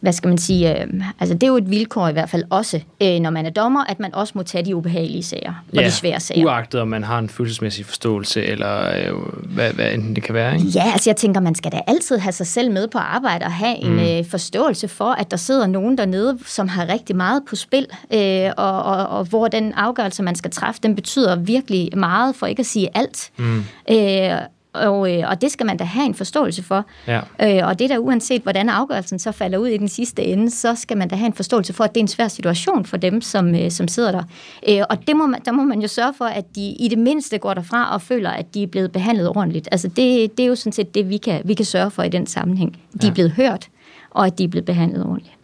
hvad 0.00 0.12
skal 0.12 0.28
man 0.28 0.38
sige, 0.38 0.82
øh, 0.82 0.86
altså 1.20 1.34
det 1.34 1.42
er 1.42 1.46
jo 1.46 1.56
et 1.56 1.70
vilkår 1.70 2.08
i 2.08 2.12
hvert 2.12 2.30
fald 2.30 2.44
også, 2.50 2.80
øh, 3.02 3.20
når 3.20 3.30
man 3.30 3.46
er 3.46 3.50
dommer, 3.50 3.84
at 3.84 4.00
man 4.00 4.14
også 4.14 4.32
må 4.36 4.42
tage 4.42 4.64
de 4.64 4.76
ubehagelige 4.76 5.22
sager 5.22 5.64
og 5.68 5.74
ja, 5.74 5.86
de 5.86 5.90
svære 5.90 6.20
sager. 6.20 6.44
uagtet 6.44 6.80
om 6.80 6.88
man 6.88 7.04
har 7.04 7.18
en 7.18 7.28
følelsesmæssig 7.28 7.86
forståelse, 7.86 8.44
eller 8.44 8.90
øh, 8.96 9.18
hvad, 9.54 9.72
hvad 9.72 9.92
enten 9.92 10.14
det 10.14 10.22
kan 10.22 10.34
være. 10.34 10.54
Ikke? 10.54 10.68
Ja, 10.68 10.92
altså 10.92 11.10
jeg 11.10 11.16
tænker, 11.16 11.40
man 11.40 11.54
skal 11.54 11.72
da 11.72 11.80
altid 11.86 12.18
have 12.18 12.32
sig 12.32 12.46
selv 12.46 12.70
med 12.70 12.88
på 12.88 12.98
arbejde 12.98 13.44
og 13.44 13.52
have 13.52 13.76
mm. 13.82 13.98
en 13.98 14.18
øh, 14.18 14.30
forståelse 14.30 14.88
for, 14.88 15.10
at 15.10 15.30
der 15.30 15.36
sidder 15.36 15.66
nogen 15.66 15.98
dernede, 15.98 16.38
som 16.46 16.68
har 16.68 16.88
rigtig 16.88 17.16
meget 17.16 17.42
på 17.48 17.56
spil, 17.56 17.86
øh, 18.14 18.50
og, 18.56 18.82
og, 18.82 19.06
og 19.06 19.24
hvor 19.24 19.48
den 19.48 19.72
afgørelse, 19.72 20.22
man 20.22 20.34
skal 20.34 20.50
træffe, 20.50 20.80
den 20.82 20.94
betyder 20.94 21.36
virkelig 21.36 21.98
meget, 21.98 22.36
for 22.36 22.46
ikke 22.46 22.60
at 22.60 22.66
sige 22.66 22.88
alt. 22.94 23.30
Mm. 23.36 23.64
Øh, 23.90 24.32
og, 24.72 25.16
øh, 25.18 25.28
og 25.28 25.40
det 25.40 25.52
skal 25.52 25.66
man 25.66 25.76
da 25.76 25.84
have 25.84 26.06
en 26.06 26.14
forståelse 26.14 26.62
for. 26.62 26.86
Ja. 27.06 27.20
Øh, 27.42 27.68
og 27.68 27.78
det 27.78 27.90
der 27.90 27.98
uanset, 27.98 28.42
hvordan 28.42 28.68
afgørelsen 28.68 29.18
så 29.18 29.32
falder 29.32 29.58
ud 29.58 29.68
i 29.68 29.76
den 29.76 29.88
sidste 29.88 30.22
ende, 30.22 30.50
så 30.50 30.74
skal 30.74 30.96
man 30.96 31.08
da 31.08 31.16
have 31.16 31.26
en 31.26 31.32
forståelse 31.32 31.72
for, 31.72 31.84
at 31.84 31.94
det 31.94 32.00
er 32.00 32.04
en 32.04 32.08
svær 32.08 32.28
situation 32.28 32.84
for 32.84 32.96
dem, 32.96 33.20
som, 33.20 33.54
øh, 33.54 33.70
som 33.70 33.88
sidder 33.88 34.12
der. 34.12 34.22
Øh, 34.68 34.84
og 34.90 35.06
det 35.06 35.16
må 35.16 35.26
man, 35.26 35.40
der 35.44 35.52
må 35.52 35.64
man 35.64 35.80
jo 35.80 35.88
sørge 35.88 36.14
for, 36.18 36.24
at 36.24 36.44
de 36.56 36.60
i 36.60 36.88
det 36.90 36.98
mindste 36.98 37.38
går 37.38 37.54
derfra 37.54 37.94
og 37.94 38.02
føler, 38.02 38.30
at 38.30 38.54
de 38.54 38.62
er 38.62 38.66
blevet 38.66 38.92
behandlet 38.92 39.28
ordentligt. 39.28 39.68
Altså 39.72 39.88
det, 39.88 40.36
det 40.36 40.42
er 40.42 40.46
jo 40.46 40.54
sådan 40.54 40.72
set 40.72 40.94
det, 40.94 41.08
vi 41.08 41.16
kan, 41.16 41.42
vi 41.44 41.54
kan 41.54 41.64
sørge 41.64 41.90
for 41.90 42.02
i 42.02 42.08
den 42.08 42.26
sammenhæng. 42.26 42.72
De 42.72 42.98
ja. 43.02 43.08
er 43.08 43.14
blevet 43.14 43.32
hørt, 43.32 43.68
og 44.10 44.26
at 44.26 44.38
de 44.38 44.44
er 44.44 44.48
blevet 44.48 44.64
behandlet 44.64 45.04
ordentligt. 45.04 45.34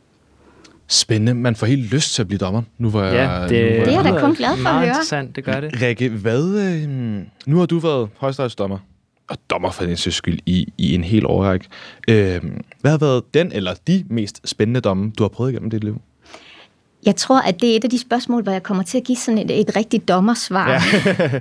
Spændende. 0.90 1.34
Man 1.34 1.56
får 1.56 1.66
helt 1.66 1.92
lyst 1.92 2.14
til 2.14 2.22
at 2.22 2.28
blive 2.28 2.38
dommer. 2.38 2.62
Nu 2.78 2.90
var 2.90 3.04
ja, 3.04 3.30
jeg, 3.30 3.48
det, 3.48 3.72
nu 3.72 3.78
var 3.78 3.84
det 3.84 3.94
er 3.94 4.02
jeg 4.02 4.14
da 4.14 4.20
kun 4.20 4.34
glad 4.34 4.56
for 4.56 4.68
at 4.68 4.74
høre. 4.74 4.86
interessant, 4.86 5.36
det 5.36 5.44
gør 5.44 5.60
det. 5.60 5.82
Rikke, 5.82 6.08
hvad, 6.08 6.44
øh, 6.44 6.88
nu 7.46 7.58
har 7.58 7.66
du 7.66 7.78
været 7.78 8.08
højesteretsdommer 8.16 8.78
og 9.28 9.36
dommer 9.50 9.70
for 9.70 9.84
den 9.84 9.96
skyld 9.96 10.38
i, 10.46 10.72
i 10.78 10.94
en 10.94 11.04
hel 11.04 11.26
årrække. 11.26 11.66
Øh, 12.08 12.42
hvad 12.80 12.90
har 12.90 12.98
været 12.98 13.34
den 13.34 13.52
eller 13.52 13.74
de 13.86 14.04
mest 14.10 14.48
spændende 14.48 14.80
domme, 14.80 15.12
du 15.18 15.24
har 15.24 15.28
prøvet 15.28 15.50
igennem 15.50 15.70
dit 15.70 15.84
liv? 15.84 16.00
Jeg 17.06 17.16
tror, 17.16 17.40
at 17.40 17.60
det 17.60 17.72
er 17.72 17.76
et 17.76 17.84
af 17.84 17.90
de 17.90 17.98
spørgsmål, 17.98 18.42
hvor 18.42 18.52
jeg 18.52 18.62
kommer 18.62 18.82
til 18.82 18.98
at 18.98 19.04
give 19.04 19.16
sådan 19.16 19.38
et, 19.38 19.60
et 19.60 19.76
rigtigt 19.76 20.08
dommersvar. 20.08 20.70
Ja. 20.70 20.80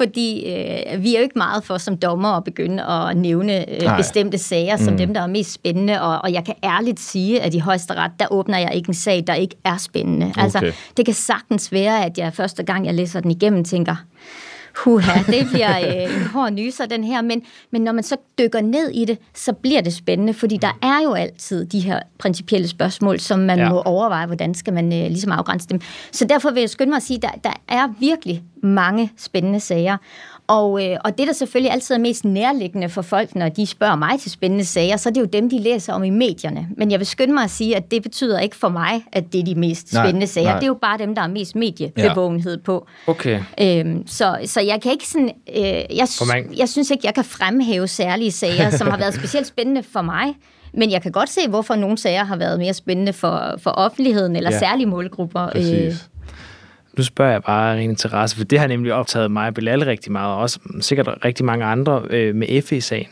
Fordi 0.00 0.46
øh, 0.46 1.02
vi 1.02 1.14
er 1.14 1.18
jo 1.18 1.22
ikke 1.22 1.38
meget 1.38 1.64
for 1.64 1.78
som 1.78 1.96
dommer 1.96 2.28
at 2.28 2.44
begynde 2.44 2.84
at 2.84 3.16
nævne 3.16 3.82
øh, 3.82 3.96
bestemte 3.96 4.38
sager 4.38 4.76
som 4.76 4.92
mm. 4.92 4.98
dem, 4.98 5.14
der 5.14 5.20
er 5.20 5.26
mest 5.26 5.52
spændende. 5.52 6.02
Og, 6.02 6.18
og 6.18 6.32
jeg 6.32 6.44
kan 6.44 6.54
ærligt 6.64 7.00
sige, 7.00 7.40
at 7.40 7.54
i 7.54 7.58
højesteret, 7.58 8.10
der 8.20 8.26
åbner 8.30 8.58
jeg 8.58 8.74
ikke 8.74 8.88
en 8.88 8.94
sag, 8.94 9.24
der 9.26 9.34
ikke 9.34 9.56
er 9.64 9.76
spændende. 9.76 10.26
Okay. 10.26 10.42
Altså, 10.42 10.72
det 10.96 11.04
kan 11.04 11.14
sagtens 11.14 11.72
være, 11.72 12.04
at 12.04 12.18
jeg 12.18 12.34
første 12.34 12.62
gang, 12.62 12.86
jeg 12.86 12.94
læser 12.94 13.20
den 13.20 13.30
igennem, 13.30 13.64
tænker, 13.64 13.96
Huha, 14.76 15.22
det 15.26 15.46
bliver 15.52 15.78
øh, 15.78 16.16
en 16.16 16.26
hård 16.26 16.52
nyser, 16.52 16.86
den 16.86 17.04
her. 17.04 17.22
Men, 17.22 17.42
men 17.70 17.82
når 17.82 17.92
man 17.92 18.04
så 18.04 18.16
dykker 18.38 18.60
ned 18.60 18.90
i 18.90 19.04
det, 19.04 19.18
så 19.34 19.52
bliver 19.52 19.80
det 19.80 19.94
spændende, 19.94 20.34
fordi 20.34 20.56
der 20.56 20.78
er 20.82 21.02
jo 21.04 21.12
altid 21.12 21.66
de 21.66 21.80
her 21.80 22.00
principielle 22.18 22.68
spørgsmål, 22.68 23.20
som 23.20 23.38
man 23.38 23.58
ja. 23.58 23.68
må 23.68 23.80
overveje, 23.80 24.26
hvordan 24.26 24.54
skal 24.54 24.72
man 24.72 24.84
øh, 24.84 25.06
ligesom 25.06 25.32
afgrænse 25.32 25.68
dem. 25.68 25.80
Så 26.12 26.24
derfor 26.24 26.50
vil 26.50 26.60
jeg 26.60 26.70
skynde 26.70 26.90
mig 26.90 26.96
at 26.96 27.02
sige, 27.02 27.16
at 27.16 27.22
der, 27.22 27.50
der 27.50 27.56
er 27.68 27.88
virkelig 28.00 28.42
mange 28.62 29.12
spændende 29.16 29.60
sager. 29.60 29.96
Og, 30.46 30.86
øh, 30.86 30.96
og 31.04 31.18
det, 31.18 31.26
der 31.26 31.32
selvfølgelig 31.32 31.72
altid 31.72 31.94
er 31.94 31.98
mest 31.98 32.24
nærliggende 32.24 32.88
for 32.88 33.02
folk, 33.02 33.34
når 33.34 33.48
de 33.48 33.66
spørger 33.66 33.96
mig 33.96 34.20
til 34.20 34.30
spændende 34.30 34.64
sager, 34.64 34.96
så 34.96 35.08
er 35.08 35.12
det 35.12 35.20
jo 35.20 35.24
dem, 35.24 35.50
de 35.50 35.58
læser 35.58 35.92
om 35.92 36.04
i 36.04 36.10
medierne. 36.10 36.68
Men 36.76 36.90
jeg 36.90 36.98
vil 36.98 37.06
skynde 37.06 37.34
mig 37.34 37.44
at 37.44 37.50
sige, 37.50 37.76
at 37.76 37.90
det 37.90 38.02
betyder 38.02 38.40
ikke 38.40 38.56
for 38.56 38.68
mig, 38.68 39.04
at 39.12 39.32
det 39.32 39.40
er 39.40 39.44
de 39.44 39.54
mest 39.54 39.92
nej, 39.92 40.04
spændende 40.04 40.26
sager. 40.26 40.46
Nej. 40.46 40.54
Det 40.54 40.62
er 40.62 40.66
jo 40.66 40.78
bare 40.82 40.98
dem, 40.98 41.14
der 41.14 41.22
er 41.22 41.28
mest 41.28 41.56
mediebevågenhed 41.56 42.56
ja. 42.56 42.62
på. 42.64 42.86
Okay. 43.06 43.40
Øhm, 43.60 44.06
så, 44.06 44.38
så 44.44 44.60
jeg 44.60 44.80
kan 44.82 44.92
ikke 44.92 45.08
sådan... 45.08 45.30
Øh, 45.56 45.64
jeg, 45.96 46.08
jeg 46.56 46.68
synes 46.68 46.90
ikke, 46.90 47.06
jeg 47.06 47.14
kan 47.14 47.24
fremhæve 47.24 47.88
særlige 47.88 48.32
sager, 48.32 48.70
som 48.70 48.90
har 48.90 48.98
været 48.98 49.14
specielt 49.14 49.46
spændende 49.46 49.82
for 49.82 50.02
mig. 50.02 50.34
Men 50.74 50.90
jeg 50.90 51.02
kan 51.02 51.12
godt 51.12 51.28
se, 51.28 51.48
hvorfor 51.48 51.74
nogle 51.74 51.98
sager 51.98 52.24
har 52.24 52.36
været 52.36 52.58
mere 52.58 52.74
spændende 52.74 53.12
for, 53.12 53.54
for 53.58 53.70
offentligheden 53.70 54.36
eller 54.36 54.50
ja. 54.50 54.58
særlige 54.58 54.86
målgrupper. 54.86 55.48
Præcis. 55.52 55.72
Øh, 55.72 55.94
nu 57.00 57.04
spørger 57.04 57.32
jeg 57.32 57.42
bare 57.42 57.76
ren 57.76 57.90
interesse, 57.90 58.36
for 58.36 58.44
det 58.44 58.58
har 58.58 58.66
nemlig 58.66 58.92
optaget 58.92 59.30
mig 59.30 59.48
og 59.48 59.54
Bilal 59.54 59.84
rigtig 59.84 60.12
meget, 60.12 60.34
og 60.34 60.40
også 60.40 60.58
sikkert 60.80 61.08
rigtig 61.24 61.44
mange 61.44 61.64
andre 61.64 62.02
øh, 62.10 62.34
med 62.34 62.62
FE-sagen. 62.62 63.08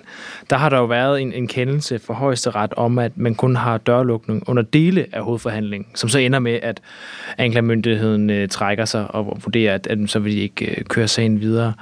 Der 0.50 0.56
har 0.56 0.68
der 0.68 0.78
jo 0.78 0.84
været 0.84 1.20
en, 1.20 1.32
en 1.32 1.46
kendelse 1.46 1.98
for 1.98 2.14
højesteret 2.14 2.74
om, 2.74 2.98
at 2.98 3.12
man 3.16 3.34
kun 3.34 3.56
har 3.56 3.78
dørlukning 3.78 4.48
under 4.48 4.62
dele 4.62 5.06
af 5.12 5.22
hovedforhandlingen, 5.22 5.86
som 5.94 6.08
så 6.08 6.18
ender 6.18 6.38
med, 6.38 6.58
at 6.62 6.80
anklagemyndigheden 7.38 8.30
øh, 8.30 8.48
trækker 8.48 8.84
sig 8.84 9.14
og 9.14 9.38
vurderer, 9.44 9.74
at, 9.74 9.86
at 9.86 9.98
så 10.06 10.18
vil 10.18 10.32
de 10.32 10.38
ikke 10.38 10.70
øh, 10.78 10.84
køre 10.84 11.08
sagen 11.08 11.40
videre. 11.40 11.72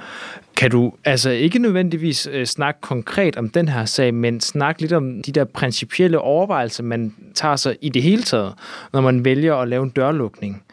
Kan 0.57 0.71
du 0.71 0.93
altså 1.05 1.29
ikke 1.29 1.59
nødvendigvis 1.59 2.29
øh, 2.31 2.45
snakke 2.45 2.81
konkret 2.81 3.37
om 3.37 3.49
den 3.49 3.67
her 3.67 3.85
sag, 3.85 4.13
men 4.13 4.41
snakke 4.41 4.81
lidt 4.81 4.93
om 4.93 5.21
de 5.21 5.31
der 5.31 5.43
principielle 5.43 6.19
overvejelser, 6.19 6.83
man 6.83 7.13
tager 7.33 7.55
sig 7.55 7.75
i 7.81 7.89
det 7.89 8.01
hele 8.01 8.23
taget, 8.23 8.53
når 8.93 9.01
man 9.01 9.25
vælger 9.25 9.55
at 9.55 9.67
lave 9.67 9.83
en 9.83 9.89
dørlukning? 9.89 10.63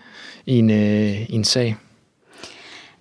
I 0.47 0.59
en, 0.59 0.71
øh, 0.71 1.31
i 1.31 1.35
en 1.35 1.45
sag? 1.45 1.77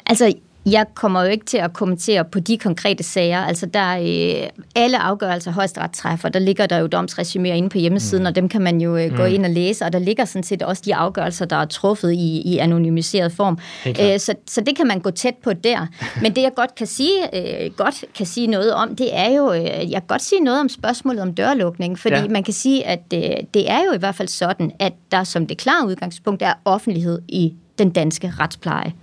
Altså, 0.06 0.34
jeg 0.66 0.86
kommer 0.94 1.22
jo 1.24 1.28
ikke 1.28 1.46
til 1.46 1.58
at 1.58 1.74
kommentere 1.74 2.26
på 2.26 2.40
de 2.40 2.58
konkrete 2.58 3.04
sager. 3.04 3.40
Altså 3.40 3.66
der 3.66 3.98
øh, 3.98 4.50
alle 4.76 5.00
afgørelser 5.00 5.52
højesteret 5.52 5.92
træffer, 5.92 6.30
der 6.30 6.40
ligger 6.40 6.66
der 6.66 6.78
jo 6.78 6.88
domsresuméer 6.96 7.54
inde 7.54 7.70
på 7.70 7.78
hjemmesiden, 7.78 8.24
mm. 8.24 8.28
og 8.28 8.36
dem 8.36 8.50
kan 8.50 8.62
man 8.62 8.82
jo 8.82 8.98
øh, 8.98 9.18
gå 9.18 9.24
mm. 9.24 9.34
ind 9.34 9.46
og 9.46 9.52
læse, 9.52 9.86
og 9.86 9.94
der 9.94 10.00
ligger 10.00 10.26
sådan 10.26 10.44
set 10.44 10.62
også 10.62 10.82
de 10.86 10.96
afgørelser, 10.96 11.46
der 11.46 11.56
er 11.56 11.66
truffet 11.66 12.12
i, 12.12 12.42
i 12.46 12.58
anonymiseret 12.58 13.32
form. 13.32 13.58
Øh, 13.86 14.20
så, 14.20 14.34
så 14.48 14.62
det 14.62 14.76
kan 14.76 14.88
man 14.88 15.00
gå 15.00 15.12
tæt 15.12 15.36
på 15.44 15.54
der. 15.54 15.88
Men 16.22 16.36
det 16.36 16.42
jeg 16.42 16.52
godt 16.56 16.76
kan 16.76 16.88
sige, 16.88 17.36
øh, 17.66 17.72
godt 17.72 18.06
kan 18.16 18.26
sige 18.26 18.48
noget 18.48 18.74
om, 18.74 18.96
det 18.96 19.18
er 19.18 19.30
jo, 19.30 19.54
øh, 19.54 19.64
jeg 19.64 20.02
kan 20.02 20.08
godt 20.08 20.24
sige 20.24 20.42
noget 20.42 20.60
om 20.60 20.70
spørgsmålet 20.70 21.22
om 21.22 21.34
dørlukning, 21.34 22.00
fordi 22.00 22.16
ja. 22.16 22.28
man 22.28 22.44
kan 22.44 22.54
sige, 22.54 22.88
at 22.88 23.04
øh, 23.14 23.20
det 23.54 23.72
er 23.72 23.80
jo 23.88 23.94
i 23.94 23.98
hvert 23.98 24.16
fald 24.16 24.28
sådan, 24.28 24.72
at 24.80 24.94
der 25.12 25.24
som 25.24 25.48
det 25.48 25.58
klare 25.58 25.88
udgangspunkt 25.88 26.42
er 26.42 26.54
offentlighed 26.66 27.22
i 27.28 27.54
den 27.78 27.90
danske 27.90 28.34
retspleje. 28.40 28.94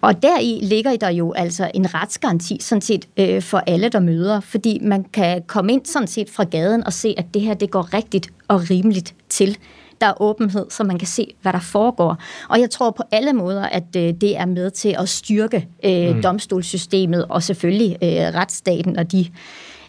Og 0.00 0.22
deri 0.22 0.58
ligger 0.62 0.96
der 0.96 1.10
jo 1.10 1.32
altså 1.32 1.70
en 1.74 1.94
retsgaranti 1.94 2.58
sådan 2.60 2.82
set 2.82 3.08
øh, 3.16 3.42
for 3.42 3.58
alle, 3.58 3.88
der 3.88 4.00
møder, 4.00 4.40
fordi 4.40 4.78
man 4.82 5.04
kan 5.04 5.42
komme 5.46 5.72
ind 5.72 5.84
sådan 5.84 6.08
set 6.08 6.30
fra 6.30 6.44
gaden 6.44 6.84
og 6.86 6.92
se, 6.92 7.14
at 7.18 7.24
det 7.34 7.42
her 7.42 7.54
det 7.54 7.70
går 7.70 7.94
rigtigt 7.94 8.28
og 8.48 8.70
rimeligt 8.70 9.14
til. 9.28 9.58
Der 10.00 10.06
er 10.06 10.22
åbenhed, 10.22 10.66
så 10.70 10.84
man 10.84 10.98
kan 10.98 11.08
se, 11.08 11.34
hvad 11.42 11.52
der 11.52 11.60
foregår. 11.60 12.16
Og 12.48 12.60
jeg 12.60 12.70
tror 12.70 12.90
på 12.90 13.02
alle 13.12 13.32
måder, 13.32 13.62
at 13.62 13.96
øh, 13.96 14.14
det 14.20 14.36
er 14.38 14.46
med 14.46 14.70
til 14.70 14.96
at 14.98 15.08
styrke 15.08 15.68
øh, 15.84 16.14
mm. 16.14 16.22
domstolssystemet 16.22 17.26
og 17.28 17.42
selvfølgelig 17.42 17.98
øh, 18.02 18.08
retsstaten 18.08 18.98
og 18.98 19.12
de 19.12 19.26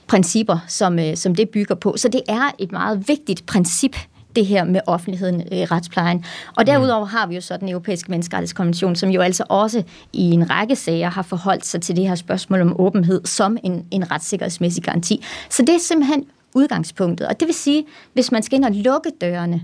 principper, 0.07 0.57
som, 0.67 0.99
øh, 0.99 1.15
som 1.15 1.35
det 1.35 1.49
bygger 1.49 1.75
på. 1.75 1.97
Så 1.97 2.07
det 2.07 2.21
er 2.27 2.51
et 2.59 2.71
meget 2.71 3.07
vigtigt 3.07 3.45
princip 3.45 3.95
det 4.35 4.45
her 4.45 4.63
med 4.63 4.81
offentligheden 4.87 5.41
i 5.51 5.65
retsplejen. 5.65 6.25
Og 6.57 6.67
derudover 6.67 7.05
har 7.05 7.27
vi 7.27 7.35
jo 7.35 7.41
så 7.41 7.57
den 7.57 7.69
europæiske 7.69 8.11
menneskerettighedskonvention, 8.11 8.95
som 8.95 9.09
jo 9.09 9.21
altså 9.21 9.43
også 9.49 9.83
i 10.13 10.31
en 10.31 10.49
række 10.49 10.75
sager 10.75 11.09
har 11.09 11.21
forholdt 11.21 11.65
sig 11.65 11.81
til 11.81 11.95
det 11.95 12.07
her 12.07 12.15
spørgsmål 12.15 12.61
om 12.61 12.79
åbenhed 12.79 13.21
som 13.25 13.57
en, 13.63 13.85
en 13.91 14.11
retssikkerhedsmæssig 14.11 14.83
garanti. 14.83 15.23
Så 15.49 15.61
det 15.61 15.75
er 15.75 15.79
simpelthen 15.79 16.25
udgangspunktet. 16.53 17.27
Og 17.27 17.39
det 17.39 17.47
vil 17.47 17.55
sige, 17.55 17.85
hvis 18.13 18.31
man 18.31 18.43
skal 18.43 18.55
ind 18.55 18.65
og 18.65 18.71
lukke 18.71 19.11
dørene, 19.21 19.61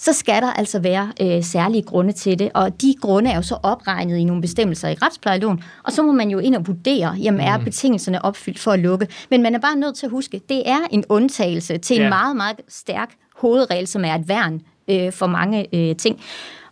så 0.00 0.12
skal 0.12 0.42
der 0.42 0.52
altså 0.52 0.78
være 0.78 1.12
øh, 1.20 1.44
særlige 1.44 1.82
grunde 1.82 2.12
til 2.12 2.38
det, 2.38 2.50
og 2.54 2.82
de 2.82 2.94
grunde 3.00 3.30
er 3.30 3.36
jo 3.36 3.42
så 3.42 3.58
opregnet 3.62 4.16
i 4.16 4.24
nogle 4.24 4.42
bestemmelser 4.42 4.88
i 4.88 4.94
retsplejeloven, 4.94 5.62
og 5.84 5.92
så 5.92 6.02
må 6.02 6.12
man 6.12 6.30
jo 6.30 6.38
ind 6.38 6.54
og 6.54 6.66
vurdere, 6.66 7.12
jamen 7.12 7.40
er 7.40 7.58
mm. 7.58 7.64
betingelserne 7.64 8.24
opfyldt 8.24 8.58
for 8.58 8.70
at 8.70 8.78
lukke. 8.78 9.08
Men 9.30 9.42
man 9.42 9.54
er 9.54 9.58
bare 9.58 9.76
nødt 9.76 9.96
til 9.96 10.06
at 10.06 10.10
huske, 10.10 10.40
det 10.48 10.68
er 10.68 10.78
en 10.90 11.04
undtagelse 11.08 11.78
til 11.78 11.96
ja. 11.96 12.02
en 12.02 12.08
meget, 12.08 12.36
meget 12.36 12.60
stærk 12.68 13.10
hovedregel, 13.40 13.86
som 13.86 14.04
er 14.04 14.14
et 14.14 14.28
værn 14.28 14.60
øh, 14.90 15.12
for 15.12 15.26
mange 15.26 15.66
øh, 15.74 15.96
ting. 15.96 16.20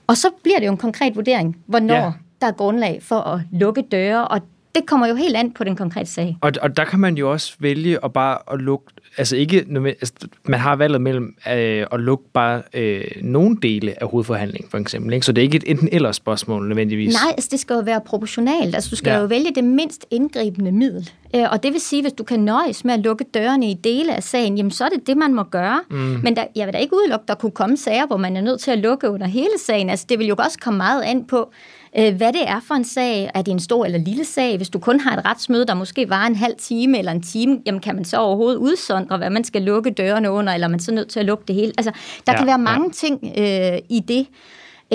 Og 0.07 0.17
så 0.17 0.29
bliver 0.43 0.59
det 0.59 0.67
jo 0.67 0.73
en 0.73 0.79
konkret 0.79 1.17
vurdering, 1.17 1.57
hvornår 1.67 1.95
ja. 1.95 2.13
der 2.41 2.47
er 2.47 2.53
grundlag 2.53 3.03
for 3.03 3.21
at 3.21 3.41
lukke 3.53 3.83
døre, 3.83 4.29
og 4.29 4.41
det 4.75 4.87
kommer 4.87 5.07
jo 5.07 5.15
helt 5.15 5.37
an 5.37 5.53
på 5.53 5.65
den 5.65 5.77
konkrete 5.77 6.11
sag. 6.11 6.37
Og, 6.41 6.53
og 6.63 6.77
der 6.77 6.85
kan 6.85 6.99
man 6.99 7.17
jo 7.17 7.33
også 7.33 7.57
vælge 7.59 8.05
at 8.05 8.13
bare 8.13 8.39
at 8.53 8.61
lukke, 8.61 8.87
altså 9.19 9.37
ikke, 9.37 9.67
altså, 9.87 10.13
man 10.45 10.61
har 10.61 10.77
valget 10.77 11.01
mellem 11.01 11.37
øh, 11.49 11.87
at 11.93 12.01
lukke 12.01 12.25
bare 12.33 12.63
øh, 12.75 13.05
nogle 13.23 13.57
dele 13.63 14.03
af 14.03 14.09
hovedforhandlingen, 14.09 14.71
for 14.71 14.79
eksempel. 14.79 15.13
Ikke? 15.13 15.27
Så 15.27 15.33
det 15.33 15.43
er 15.43 15.43
ikke 15.43 15.57
et 15.57 15.65
enten 15.67 15.89
eller 15.93 16.13
spørgsmål 16.13 16.69
nødvendigvis. 16.69 17.15
Nej, 17.15 17.33
altså 17.37 17.49
det 17.53 17.61
skal 17.61 17.75
jo 17.75 17.81
være 17.81 18.01
proportionalt. 18.07 18.75
Altså 18.75 18.91
du 18.91 18.97
skal 18.97 19.11
ja. 19.11 19.19
jo 19.19 19.27
vælge 19.27 19.51
det 19.55 19.65
mindst 19.65 20.07
indgribende 20.11 20.73
middel. 20.73 21.11
Øh, 21.37 21.45
og 21.51 21.63
det 21.63 21.73
vil 21.73 21.81
sige, 21.81 22.03
hvis 22.03 22.13
du 22.13 22.25
kan 22.25 22.41
nøjes 22.41 22.85
med 22.85 22.95
at 22.95 23.01
lukke 23.01 23.25
dørene 23.35 23.71
i 23.71 23.75
dele 23.75 24.17
af 24.17 24.23
sagen, 24.23 24.57
jamen 24.57 24.71
så 24.71 24.85
er 24.85 24.89
det 24.89 25.07
det, 25.07 25.17
man 25.17 25.35
må 25.35 25.43
gøre. 25.43 25.81
Mm. 25.91 25.97
Men 25.97 26.37
der, 26.37 26.45
jeg 26.57 26.67
vil 26.67 26.75
da 26.75 26.79
ikke 26.79 26.95
udelukke, 26.95 27.25
der 27.29 27.35
kunne 27.35 27.53
komme 27.53 27.77
sager, 27.77 28.07
hvor 28.07 28.17
man 28.17 28.37
er 28.37 28.41
nødt 28.41 28.61
til 28.61 28.71
at 28.71 28.79
lukke 28.79 29.11
under 29.11 29.27
hele 29.27 29.59
sagen. 29.67 29.91
Altså 29.91 30.07
det 30.09 30.19
vil 30.19 30.27
jo 30.27 30.35
også 30.39 30.59
komme 30.59 30.77
meget 30.77 31.03
an 31.03 31.25
på, 31.25 31.53
hvad 31.93 32.33
det 32.33 32.49
er 32.49 32.61
for 32.61 32.75
en 32.75 32.85
sag. 32.85 33.31
Er 33.35 33.43
det 33.43 33.53
en 33.53 33.61
stor 33.61 33.85
eller 33.85 33.99
lille 33.99 34.25
sag? 34.25 34.57
Hvis 34.57 34.69
du 34.69 34.79
kun 34.79 35.01
har 35.01 35.17
et 35.17 35.25
retsmøde, 35.25 35.67
der 35.67 35.75
måske 35.75 36.09
var 36.09 36.27
en 36.27 36.37
halv 36.37 36.55
time 36.59 36.99
eller 36.99 37.13
en 37.13 37.23
time, 37.23 37.59
jamen 37.67 37.81
kan 37.81 37.95
man 37.95 38.05
så 38.05 38.17
overhovedet 38.17 38.57
udsondre, 38.57 39.17
hvad 39.17 39.31
man 39.31 39.45
skal 39.45 39.63
lukke 39.63 39.91
dørene 39.91 40.31
under, 40.31 40.53
eller 40.53 40.67
er 40.67 40.71
man 40.71 40.81
så 40.81 40.95
nødt 40.95 41.09
til 41.09 41.21
at 41.21 41.27
lukke 41.27 41.45
det 41.49 41.55
hele? 41.55 41.73
Altså, 41.79 41.93
der 42.27 42.33
ja, 42.33 42.39
kan 42.39 42.47
være 42.47 42.59
mange 42.59 42.87
ja. 42.87 42.93
ting 42.93 43.33
øh, 43.39 43.79
i 43.89 44.01
det. 44.01 44.27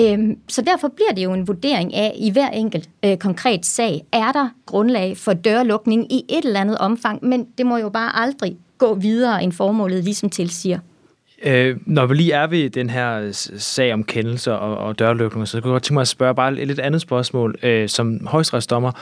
Øhm, 0.00 0.38
så 0.48 0.62
derfor 0.62 0.88
bliver 0.88 1.12
det 1.16 1.24
jo 1.24 1.32
en 1.32 1.48
vurdering 1.48 1.94
af, 1.94 2.14
i 2.18 2.30
hver 2.30 2.48
enkelt 2.48 2.90
øh, 3.04 3.16
konkret 3.16 3.66
sag, 3.66 4.04
er 4.12 4.32
der 4.32 4.48
grundlag 4.66 5.16
for 5.16 5.32
dørlukning 5.32 6.12
i 6.12 6.24
et 6.28 6.44
eller 6.44 6.60
andet 6.60 6.78
omfang, 6.78 7.24
men 7.24 7.46
det 7.58 7.66
må 7.66 7.76
jo 7.76 7.88
bare 7.88 8.16
aldrig 8.16 8.56
gå 8.78 8.94
videre, 8.94 9.42
end 9.44 9.52
formålet 9.52 10.04
ligesom 10.04 10.30
tilsiger. 10.30 10.78
Øh, 11.42 11.76
når 11.86 12.06
vi 12.06 12.14
lige 12.14 12.32
er 12.32 12.46
ved 12.46 12.70
den 12.70 12.90
her 12.90 13.20
øh, 13.20 13.34
sag 13.58 13.92
om 13.92 14.04
kendelser 14.04 14.52
og, 14.52 14.76
og 14.76 14.98
dørlukninger, 14.98 15.44
så 15.44 15.60
kunne 15.60 15.70
jeg 15.70 15.74
godt 15.74 15.82
tænke 15.82 15.94
mig 15.94 16.00
at 16.00 16.08
spørge 16.08 16.34
bare 16.34 16.60
et 16.60 16.66
lidt 16.66 16.78
andet 16.78 17.00
spørgsmål. 17.00 17.54
Øh, 17.62 17.88
som 17.88 18.26
højstretsdommer, 18.26 18.92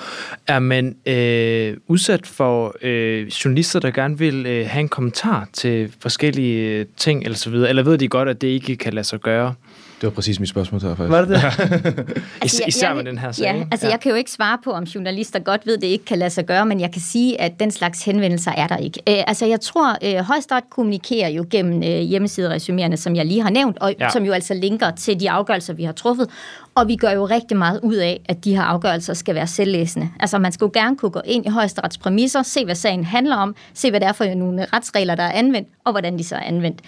er 0.47 0.59
man 0.59 0.97
øh, 1.07 1.76
udsat 1.87 2.26
for 2.26 2.76
øh, 2.83 3.26
journalister, 3.26 3.80
der 3.80 3.91
gerne 3.91 4.18
vil 4.18 4.47
øh, 4.47 4.66
have 4.66 4.80
en 4.80 4.89
kommentar 4.89 5.49
til 5.53 5.93
forskellige 6.01 6.78
øh, 6.78 6.87
ting 6.97 7.24
eller 7.24 7.37
så 7.37 7.51
videre, 7.51 7.68
eller 7.68 7.83
ved 7.83 7.99
de 7.99 8.09
godt, 8.09 8.28
at 8.28 8.41
det 8.41 8.49
ikke 8.49 8.76
kan 8.76 8.93
lade 8.93 9.05
sig 9.05 9.20
gøre? 9.20 9.55
Det 10.03 10.09
var 10.09 10.15
præcis 10.15 10.41
mit 10.41 10.49
spørgsmål 10.49 10.81
til 10.81 10.89
faktisk. 10.89 11.11
Var 11.11 11.21
det 11.21 11.29
det? 11.29 12.23
altså, 12.43 12.63
Især 12.69 12.87
jeg, 12.87 12.97
med 12.97 13.05
den 13.05 13.19
her 13.19 13.33
sag. 13.33 13.45
Ja, 13.45 13.65
altså 13.71 13.87
ja. 13.87 13.91
jeg 13.91 14.01
kan 14.01 14.11
jo 14.11 14.17
ikke 14.17 14.31
svare 14.31 14.59
på, 14.65 14.71
om 14.71 14.85
journalister 14.85 15.39
godt 15.39 15.67
ved, 15.67 15.75
at 15.75 15.81
det 15.81 15.87
ikke 15.87 16.05
kan 16.05 16.19
lade 16.19 16.31
sig 16.31 16.47
gøre, 16.47 16.67
men 16.67 16.81
jeg 16.81 16.93
kan 16.93 17.01
sige, 17.01 17.41
at 17.41 17.61
den 17.61 17.71
slags 17.71 18.05
henvendelser 18.05 18.53
er 18.53 18.67
der 18.67 18.77
ikke. 18.77 19.01
Øh, 19.09 19.25
altså 19.27 19.47
jeg 19.47 19.61
tror, 19.61 19.97
øh, 20.05 20.25
Højsteret 20.25 20.71
kommunikerer 20.71 21.29
jo 21.29 21.47
gennem 21.51 21.83
øh, 21.83 21.89
hjemmesideresumerende, 21.89 22.97
som 22.97 23.17
jeg 23.17 23.27
lige 23.27 23.43
har 23.43 23.51
nævnt, 23.51 23.79
og 23.79 23.95
ja. 24.01 24.11
som 24.11 24.25
jo 24.25 24.33
altså 24.33 24.55
linker 24.55 24.91
til 24.91 25.21
de 25.21 25.31
afgørelser, 25.31 25.75
vi 25.75 25.85
har 25.85 25.93
truffet, 25.93 26.29
og 26.75 26.89
vi 26.89 26.97
gør 26.97 27.11
jo 27.11 27.27
rigtig 27.27 27.57
meget 27.57 27.81
ud 27.83 27.95
af, 27.95 28.21
at 28.25 28.45
de 28.45 28.57
her 28.57 28.63
afgørelser 28.63 29.15
skal 29.15 29.35
være 29.35 29.47
selvlæsende. 29.47 30.11
Altså 30.21 30.39
man 30.39 30.53
skal 30.53 30.65
jo 30.65 30.71
gerne 30.75 30.97
kunne 30.97 31.11
gå 31.11 31.21
ind 31.25 31.47
i 31.47 31.49
højesterets 31.49 31.99
præmisser, 31.99 32.43
se 32.43 32.65
hvad 32.65 32.75
sagen 32.75 33.05
handler 33.05 33.37
om, 33.37 33.55
se 33.75 33.91
hvad 33.91 34.01
det 34.01 34.09
er 34.09 34.13
for 34.13 34.35
nogle 34.35 34.67
retsregler, 34.73 35.15
der 35.15 35.23
er 35.23 35.33
anvendt, 35.33 35.69
og 35.85 35.93
hvordan 35.93 36.18
de 36.18 36.24
så 36.24 36.37
er 36.37 36.41
anvendt. 36.41 36.80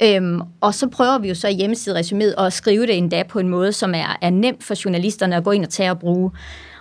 Mm. 0.00 0.06
Øhm, 0.06 0.40
og 0.60 0.74
så 0.74 0.88
prøver 0.88 1.18
vi 1.18 1.28
jo 1.28 1.34
så 1.34 1.48
i 1.48 1.54
hjemmesideresumet 1.54 2.34
at 2.38 2.52
skrive 2.52 2.86
det 2.86 2.96
endda 2.96 3.22
på 3.22 3.38
en 3.38 3.48
måde, 3.48 3.72
som 3.72 3.94
er, 3.94 4.18
er 4.20 4.30
nemt 4.30 4.64
for 4.64 4.74
journalisterne 4.84 5.36
at 5.36 5.44
gå 5.44 5.50
ind 5.50 5.64
og 5.64 5.70
tage 5.70 5.90
og 5.90 5.98
bruge. 5.98 6.30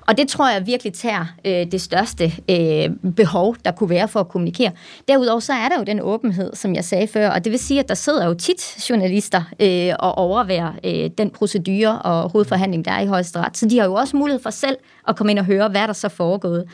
Og 0.08 0.18
det 0.18 0.28
tror 0.28 0.50
jeg 0.50 0.68
virkelig 0.68 0.94
tager 0.94 1.26
øh, 1.46 1.72
det 1.72 1.82
største 1.82 2.32
øh, 2.50 3.12
behov, 3.16 3.56
der 3.66 3.72
kunne 3.72 3.90
være 3.90 4.08
for 4.08 4.20
at 4.20 4.30
kommunikere. 4.30 4.72
Derudover 5.08 5.40
så 5.40 5.54
er 5.54 5.70
der 5.70 5.78
jo 5.78 5.84
den 5.84 6.00
åbenhed, 6.02 6.56
som 6.56 6.76
jeg 6.76 6.86
sagde 6.86 7.08
før, 7.08 7.30
og 7.30 7.44
det 7.44 7.52
vil 7.52 7.60
sige, 7.60 7.80
at 7.80 7.90
der 7.90 7.96
sidder 7.96 8.26
jo 8.28 8.34
tit 8.34 8.90
journalister 8.90 9.42
øh, 9.60 9.94
og 10.00 10.18
overværer 10.18 10.72
øh, 10.84 11.10
den 11.18 11.30
procedure 11.30 12.00
og 12.02 12.30
hovedforhandling, 12.30 12.86
der 12.86 12.92
er 12.92 13.02
i 13.02 13.06
højesteret. 13.06 13.58
Så 13.58 13.66
de 13.66 13.78
har 13.80 13.86
jo 13.86 13.94
også 13.94 14.18
mulighed 14.18 14.44
for 14.44 14.50
selv 14.50 14.78
at 15.08 15.16
komme 15.16 15.32
ind 15.32 15.40
og 15.40 15.46
høre, 15.46 15.70
hvad 15.70 15.88
der 15.88 15.94
så 15.94 16.10
foregået. 16.10 16.66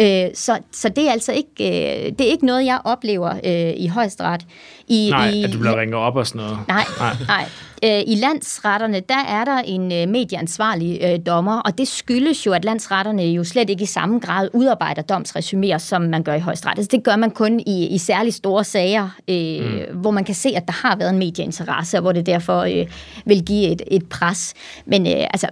Øh, 0.00 0.26
så, 0.34 0.58
så 0.72 0.88
det 0.88 1.08
er 1.08 1.12
altså 1.12 1.32
ikke, 1.32 1.50
øh, 1.60 2.12
det 2.18 2.20
er 2.20 2.30
ikke 2.30 2.46
noget, 2.46 2.64
jeg 2.64 2.80
oplever 2.84 3.30
øh, 3.30 3.74
i 3.76 3.86
højesteret. 3.86 4.46
I, 4.88 5.10
nej, 5.10 5.30
i, 5.30 5.44
at 5.44 5.52
du 5.52 5.58
bliver 5.58 5.80
ringet 5.80 5.96
op 5.96 6.16
og 6.16 6.26
sådan 6.26 6.40
noget. 6.40 6.58
Nej, 6.68 6.84
nej. 6.98 7.16
nej. 7.26 7.44
Øh, 7.84 8.00
I 8.06 8.14
landsretterne, 8.14 9.00
der 9.00 9.24
er 9.28 9.44
der 9.44 9.58
en 9.58 9.92
øh, 9.92 10.08
medieansvarlig 10.08 11.00
øh, 11.02 11.18
dommer, 11.26 11.60
og 11.60 11.78
det 11.78 11.88
skyldes 11.88 12.46
jo, 12.46 12.52
at 12.52 12.64
landsretterne 12.64 13.22
jo 13.22 13.44
slet 13.44 13.70
ikke 13.70 13.82
i 13.82 13.86
samme 13.86 14.18
grad 14.18 14.48
udarbejder 14.52 15.02
domsresuméer, 15.02 15.78
som 15.78 16.02
man 16.02 16.22
gør 16.22 16.34
i 16.34 16.40
højesteret. 16.40 16.78
Altså, 16.78 16.88
det 16.96 17.04
gør 17.04 17.16
man 17.16 17.30
kun 17.30 17.60
i, 17.60 17.86
i 17.86 17.98
særlig 17.98 18.34
store 18.34 18.64
sager, 18.64 19.08
øh, 19.28 19.88
mm. 19.90 20.00
hvor 20.00 20.10
man 20.10 20.24
kan 20.24 20.34
se, 20.34 20.48
at 20.56 20.66
der 20.66 20.72
har 20.72 20.96
været 20.96 21.10
en 21.10 21.18
medieinteresse, 21.18 21.96
og 21.96 22.00
hvor 22.00 22.12
det 22.12 22.26
derfor 22.26 22.60
øh, 22.60 22.86
vil 23.24 23.44
give 23.44 23.68
et, 23.72 23.82
et 23.86 24.08
pres. 24.08 24.54
Men 24.86 25.06
øh, 25.06 25.12
altså, 25.12 25.48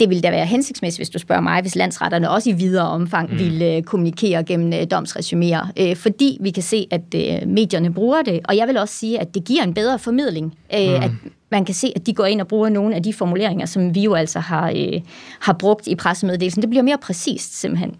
det 0.00 0.08
ville 0.08 0.22
da 0.22 0.30
være 0.30 0.46
hensigtsmæssigt, 0.46 0.98
hvis 0.98 1.10
du 1.10 1.18
spørger 1.18 1.42
mig, 1.42 1.60
hvis 1.60 1.76
landsretterne 1.76 2.30
også 2.30 2.50
i 2.50 2.52
videre 2.52 2.88
omfang 2.88 3.32
mm. 3.32 3.38
ville 3.38 3.76
øh, 3.76 3.82
kommunikere 3.82 4.44
gennem 4.44 4.72
øh, 4.72 4.86
domsresuméer, 4.94 5.66
øh, 5.80 5.96
fordi 5.96 6.38
vi 6.40 6.50
kan 6.50 6.62
se, 6.62 6.86
at 6.90 7.14
øh, 7.14 7.48
medierne 7.48 7.92
bruger 7.92 8.22
det, 8.22 8.40
og 8.44 8.56
jeg 8.56 8.68
vil 8.68 8.78
også 8.78 8.94
sige, 8.94 9.20
at 9.20 9.34
det 9.34 9.44
giver 9.44 9.62
en 9.62 9.74
bedre 9.74 9.98
formidling, 9.98 10.54
øh, 10.74 10.88
mm. 10.88 10.94
at 10.94 11.10
man 11.54 11.64
kan 11.64 11.74
se, 11.74 11.92
at 11.96 12.06
de 12.06 12.14
går 12.14 12.24
ind 12.24 12.40
og 12.40 12.48
bruger 12.48 12.68
nogle 12.68 12.94
af 12.94 13.02
de 13.02 13.12
formuleringer, 13.12 13.66
som 13.66 13.94
vi 13.94 14.00
jo 14.00 14.14
altså 14.14 14.38
har, 14.38 14.70
øh, 14.70 15.00
har 15.40 15.52
brugt 15.52 15.86
i 15.86 15.94
pressemeddelelsen. 15.94 16.62
Det 16.62 16.70
bliver 16.70 16.82
mere 16.82 16.98
præcist 17.02 17.60
simpelthen. 17.60 17.96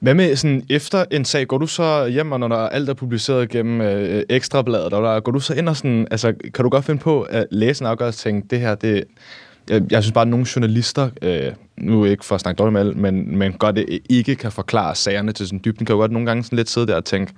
Hvad 0.00 0.14
med 0.14 0.36
sådan 0.36 0.62
efter 0.70 1.04
en 1.10 1.24
sag, 1.24 1.46
går 1.46 1.58
du 1.58 1.66
så 1.66 2.06
hjem, 2.06 2.32
og 2.32 2.40
når 2.40 2.48
der 2.48 2.56
alt 2.56 2.88
er 2.88 2.94
publiceret 2.94 3.48
gennem 3.48 3.80
øh, 3.80 4.22
ekstrabladet, 4.28 4.92
og 4.92 5.02
der, 5.02 5.20
går 5.20 5.32
du 5.32 5.40
så 5.40 5.54
ind 5.54 5.68
og 5.68 5.76
sådan, 5.76 6.06
altså, 6.10 6.32
kan 6.54 6.62
du 6.62 6.68
godt 6.68 6.84
finde 6.84 7.00
på 7.00 7.22
at 7.22 7.46
læse 7.50 7.82
en 7.82 7.86
afgørelse 7.86 8.18
og 8.18 8.22
tænke, 8.22 8.48
det 8.50 8.60
her, 8.60 8.74
det, 8.74 9.04
jeg, 9.70 9.82
jeg 9.90 10.02
synes 10.02 10.12
bare, 10.12 10.22
at 10.22 10.28
nogle 10.28 10.46
journalister, 10.56 11.10
øh, 11.22 11.52
nu 11.76 12.04
ikke 12.04 12.24
for 12.24 12.34
at 12.34 12.40
snakke 12.40 12.58
dårligt 12.58 12.72
med 12.72 12.80
alle, 12.80 12.92
men, 12.92 13.38
men 13.38 13.52
godt 13.52 13.76
det 13.76 13.98
ikke 14.10 14.36
kan 14.36 14.52
forklare 14.52 14.94
sagerne 14.94 15.32
til 15.32 15.46
sådan 15.46 15.60
dybden, 15.64 15.86
kan 15.86 15.94
jo 15.94 16.00
godt 16.00 16.12
nogle 16.12 16.26
gange 16.26 16.44
sådan 16.44 16.56
lidt 16.56 16.70
sidde 16.70 16.86
der 16.86 16.96
og 16.96 17.04
tænke, 17.04 17.32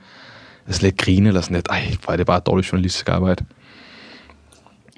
altså 0.67 0.83
lidt 0.83 0.97
grine 0.97 1.29
eller 1.29 1.41
sådan 1.41 1.55
lidt, 1.55 1.69
ej, 1.71 1.83
hvor 2.05 2.13
er 2.13 2.17
det 2.17 2.27
bare 2.27 2.41
dårligt 2.47 2.73
journalistisk 2.73 3.09
arbejde. 3.09 3.45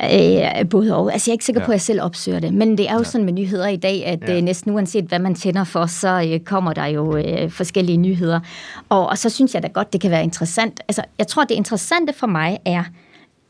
Øh, 0.01 0.69
både 0.69 0.97
og. 0.97 1.13
Altså, 1.13 1.31
jeg 1.31 1.33
er 1.33 1.35
ikke 1.35 1.45
sikker 1.45 1.61
ja. 1.61 1.67
på, 1.67 1.73
at 1.73 1.75
jeg 1.75 1.81
selv 1.81 2.03
opsøger 2.03 2.41
det, 2.41 2.55
men 2.55 2.79
det 2.79 2.89
er 2.89 2.93
jo 2.93 2.99
ja. 2.99 3.05
sådan 3.05 3.25
med 3.25 3.33
nyheder 3.33 3.69
i 3.69 3.77
dag, 3.77 4.07
at 4.07 4.29
ja. 4.29 4.37
øh, 4.37 4.43
næsten 4.43 4.73
uanset 4.73 5.05
hvad 5.05 5.19
man 5.19 5.35
tænder 5.35 5.65
for, 5.65 5.87
så 5.87 6.29
øh, 6.33 6.41
kommer 6.41 6.73
der 6.73 6.87
jo 6.87 7.17
øh, 7.17 7.51
forskellige 7.51 7.97
nyheder. 7.97 8.41
Og, 8.89 9.07
og 9.07 9.19
så 9.19 9.31
synes 9.31 9.55
jeg 9.55 9.63
da 9.63 9.69
godt, 9.69 9.93
det 9.93 10.01
kan 10.01 10.11
være 10.11 10.23
interessant. 10.23 10.81
Altså, 10.89 11.03
jeg 11.19 11.27
tror, 11.27 11.45
det 11.45 11.55
interessante 11.55 12.13
for 12.13 12.27
mig 12.27 12.59
er, 12.65 12.85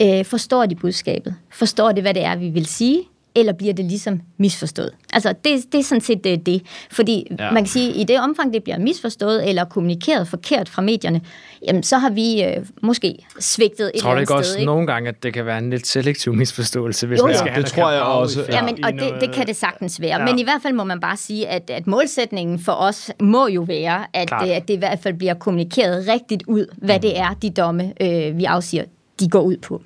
øh, 0.03 0.25
forstår 0.25 0.67
de 0.67 0.75
budskabet? 0.75 1.35
Forstår 1.51 1.93
de, 1.93 2.01
hvad 2.01 2.15
det 2.15 2.25
er, 2.25 2.37
vi 2.37 2.49
vil 2.49 2.67
sige? 2.67 3.03
Eller 3.35 3.53
bliver 3.53 3.73
det 3.75 3.85
ligesom 3.85 4.21
misforstået? 4.39 4.91
Altså, 5.13 5.35
det, 5.45 5.73
det 5.73 5.79
er 5.79 5.83
sådan 5.85 6.01
set 6.01 6.25
det. 6.25 6.47
det. 6.47 6.63
Fordi 6.91 7.27
ja. 7.39 7.51
man 7.51 7.63
kan 7.63 7.71
sige, 7.71 7.91
at 7.91 7.97
i 7.97 8.05
det 8.05 8.21
omfang, 8.21 8.53
det 8.55 8.63
bliver 8.63 8.79
misforstået 8.79 9.49
eller 9.49 9.65
kommunikeret 9.65 10.29
forkert 10.29 10.69
fra 10.69 10.83
medierne, 10.83 11.21
jamen, 11.69 11.83
så 11.83 11.99
har 11.99 12.11
vi 12.11 12.43
øh, 12.45 12.57
måske 12.83 13.19
svigtet 13.41 13.91
et 13.95 14.01
tror 14.01 14.11
eller 14.11 14.11
andet 14.11 14.21
ikke 14.21 14.27
sted. 14.29 14.37
også 14.37 14.59
ikke? 14.59 14.67
nogle 14.67 14.87
gange, 14.87 15.09
at 15.09 15.23
det 15.23 15.35
kan 15.35 15.47
være 15.47 15.59
en 15.59 15.71
lidt 15.71 15.87
selektiv 15.87 16.35
misforståelse, 16.35 17.07
hvis 17.07 17.19
Jo, 17.19 17.27
man 17.27 17.35
skal 17.35 17.47
Det 17.47 17.55
have 17.55 17.65
tror 17.65 17.91
jeg 17.91 18.03
også. 18.03 18.45
kampagne 18.45 18.57
Jamen, 18.57 18.85
og 18.85 18.93
det, 18.93 19.21
det 19.21 19.35
kan 19.35 19.47
det 19.47 19.57
sagtens 19.57 20.01
være. 20.01 20.11
Ja. 20.11 20.19
Ja. 20.19 20.25
Men 20.31 20.39
i 20.39 20.43
hvert 20.43 20.63
fald 20.63 20.75
må 20.75 20.85
man 20.85 21.01
bare 21.01 21.17
sige, 21.17 21.49
at, 21.49 21.71
at 21.71 21.87
målsætningen 21.87 22.59
for 22.59 22.73
os 22.73 23.11
må 23.21 23.47
jo 23.49 23.63
være, 23.63 24.05
at, 24.13 24.29
Klart. 24.29 24.45
det, 24.47 24.51
at 24.53 24.69
det 24.69 24.75
i 24.75 24.79
hvert 24.79 24.99
fald 25.03 25.15
bliver 25.15 25.35
kommunikeret 25.35 26.09
rigtigt 26.09 26.43
ud, 26.47 26.67
hvad 26.77 27.01
det 27.01 27.19
er, 27.19 27.35
de 27.43 27.51
domme, 27.51 27.93
øh, 28.01 28.37
vi 28.39 28.45
afsiger, 28.45 28.85
de 29.21 29.29
går 29.29 29.41
ud 29.43 29.57
på. 29.57 29.83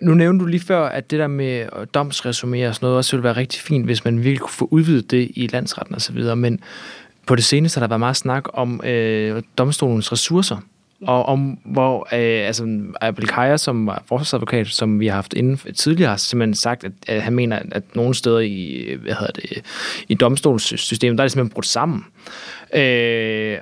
Nu 0.00 0.14
nævnte 0.14 0.44
du 0.44 0.48
lige 0.48 0.60
før, 0.60 0.86
at 0.86 1.10
det 1.10 1.18
der 1.18 1.26
med 1.26 1.66
domsresumé 1.96 2.68
og 2.68 2.74
sådan 2.74 2.78
noget 2.82 2.96
også 2.96 3.16
ville 3.16 3.24
være 3.24 3.36
rigtig 3.36 3.60
fint, 3.60 3.84
hvis 3.84 4.04
man 4.04 4.16
virkelig 4.16 4.40
kunne 4.40 4.50
få 4.50 4.68
udvidet 4.70 5.10
det 5.10 5.30
i 5.34 5.46
landsretten 5.52 5.94
og 5.94 6.00
så 6.00 6.12
videre. 6.12 6.36
Men 6.36 6.60
på 7.26 7.34
det 7.34 7.44
seneste 7.44 7.78
har 7.78 7.86
der 7.86 7.88
været 7.88 8.00
meget 8.00 8.16
snak 8.16 8.44
om 8.52 8.80
øh, 8.84 9.42
domstolens 9.58 10.12
ressourcer. 10.12 10.56
Og 11.06 11.26
om 11.26 11.58
hvor 11.64 12.08
øh, 12.12 12.46
altså, 12.46 12.80
Abel 13.00 13.26
Kaya, 13.26 13.56
som 13.56 13.86
var 13.86 14.02
forsvarsadvokat, 14.06 14.66
som 14.66 15.00
vi 15.00 15.06
har 15.06 15.14
haft 15.14 15.34
inden 15.34 15.56
tidligere, 15.56 16.10
har 16.10 16.16
simpelthen 16.16 16.54
sagt, 16.54 16.84
at, 16.84 16.92
at 17.06 17.22
han 17.22 17.32
mener, 17.32 17.58
at 17.72 17.82
nogle 17.94 18.14
steder 18.14 18.38
i, 18.38 18.86
hvad 19.02 19.14
hedder 19.14 19.32
det, 19.32 19.62
i 20.08 20.14
domstolssystemet, 20.14 21.18
der 21.18 21.22
er 21.22 21.26
det 21.26 21.32
simpelthen 21.32 21.54
brudt 21.54 21.66
sammen. 21.66 22.04
Øh, 22.74 23.58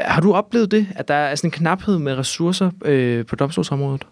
har 0.00 0.20
du 0.20 0.34
oplevet 0.34 0.70
det, 0.70 0.86
at 0.96 1.08
der 1.08 1.14
er 1.14 1.34
sådan 1.34 1.48
en 1.48 1.52
knaphed 1.52 1.98
med 1.98 2.18
ressourcer 2.18 2.70
øh, 2.84 3.26
på 3.26 3.36
domstolsområdet? 3.36 4.06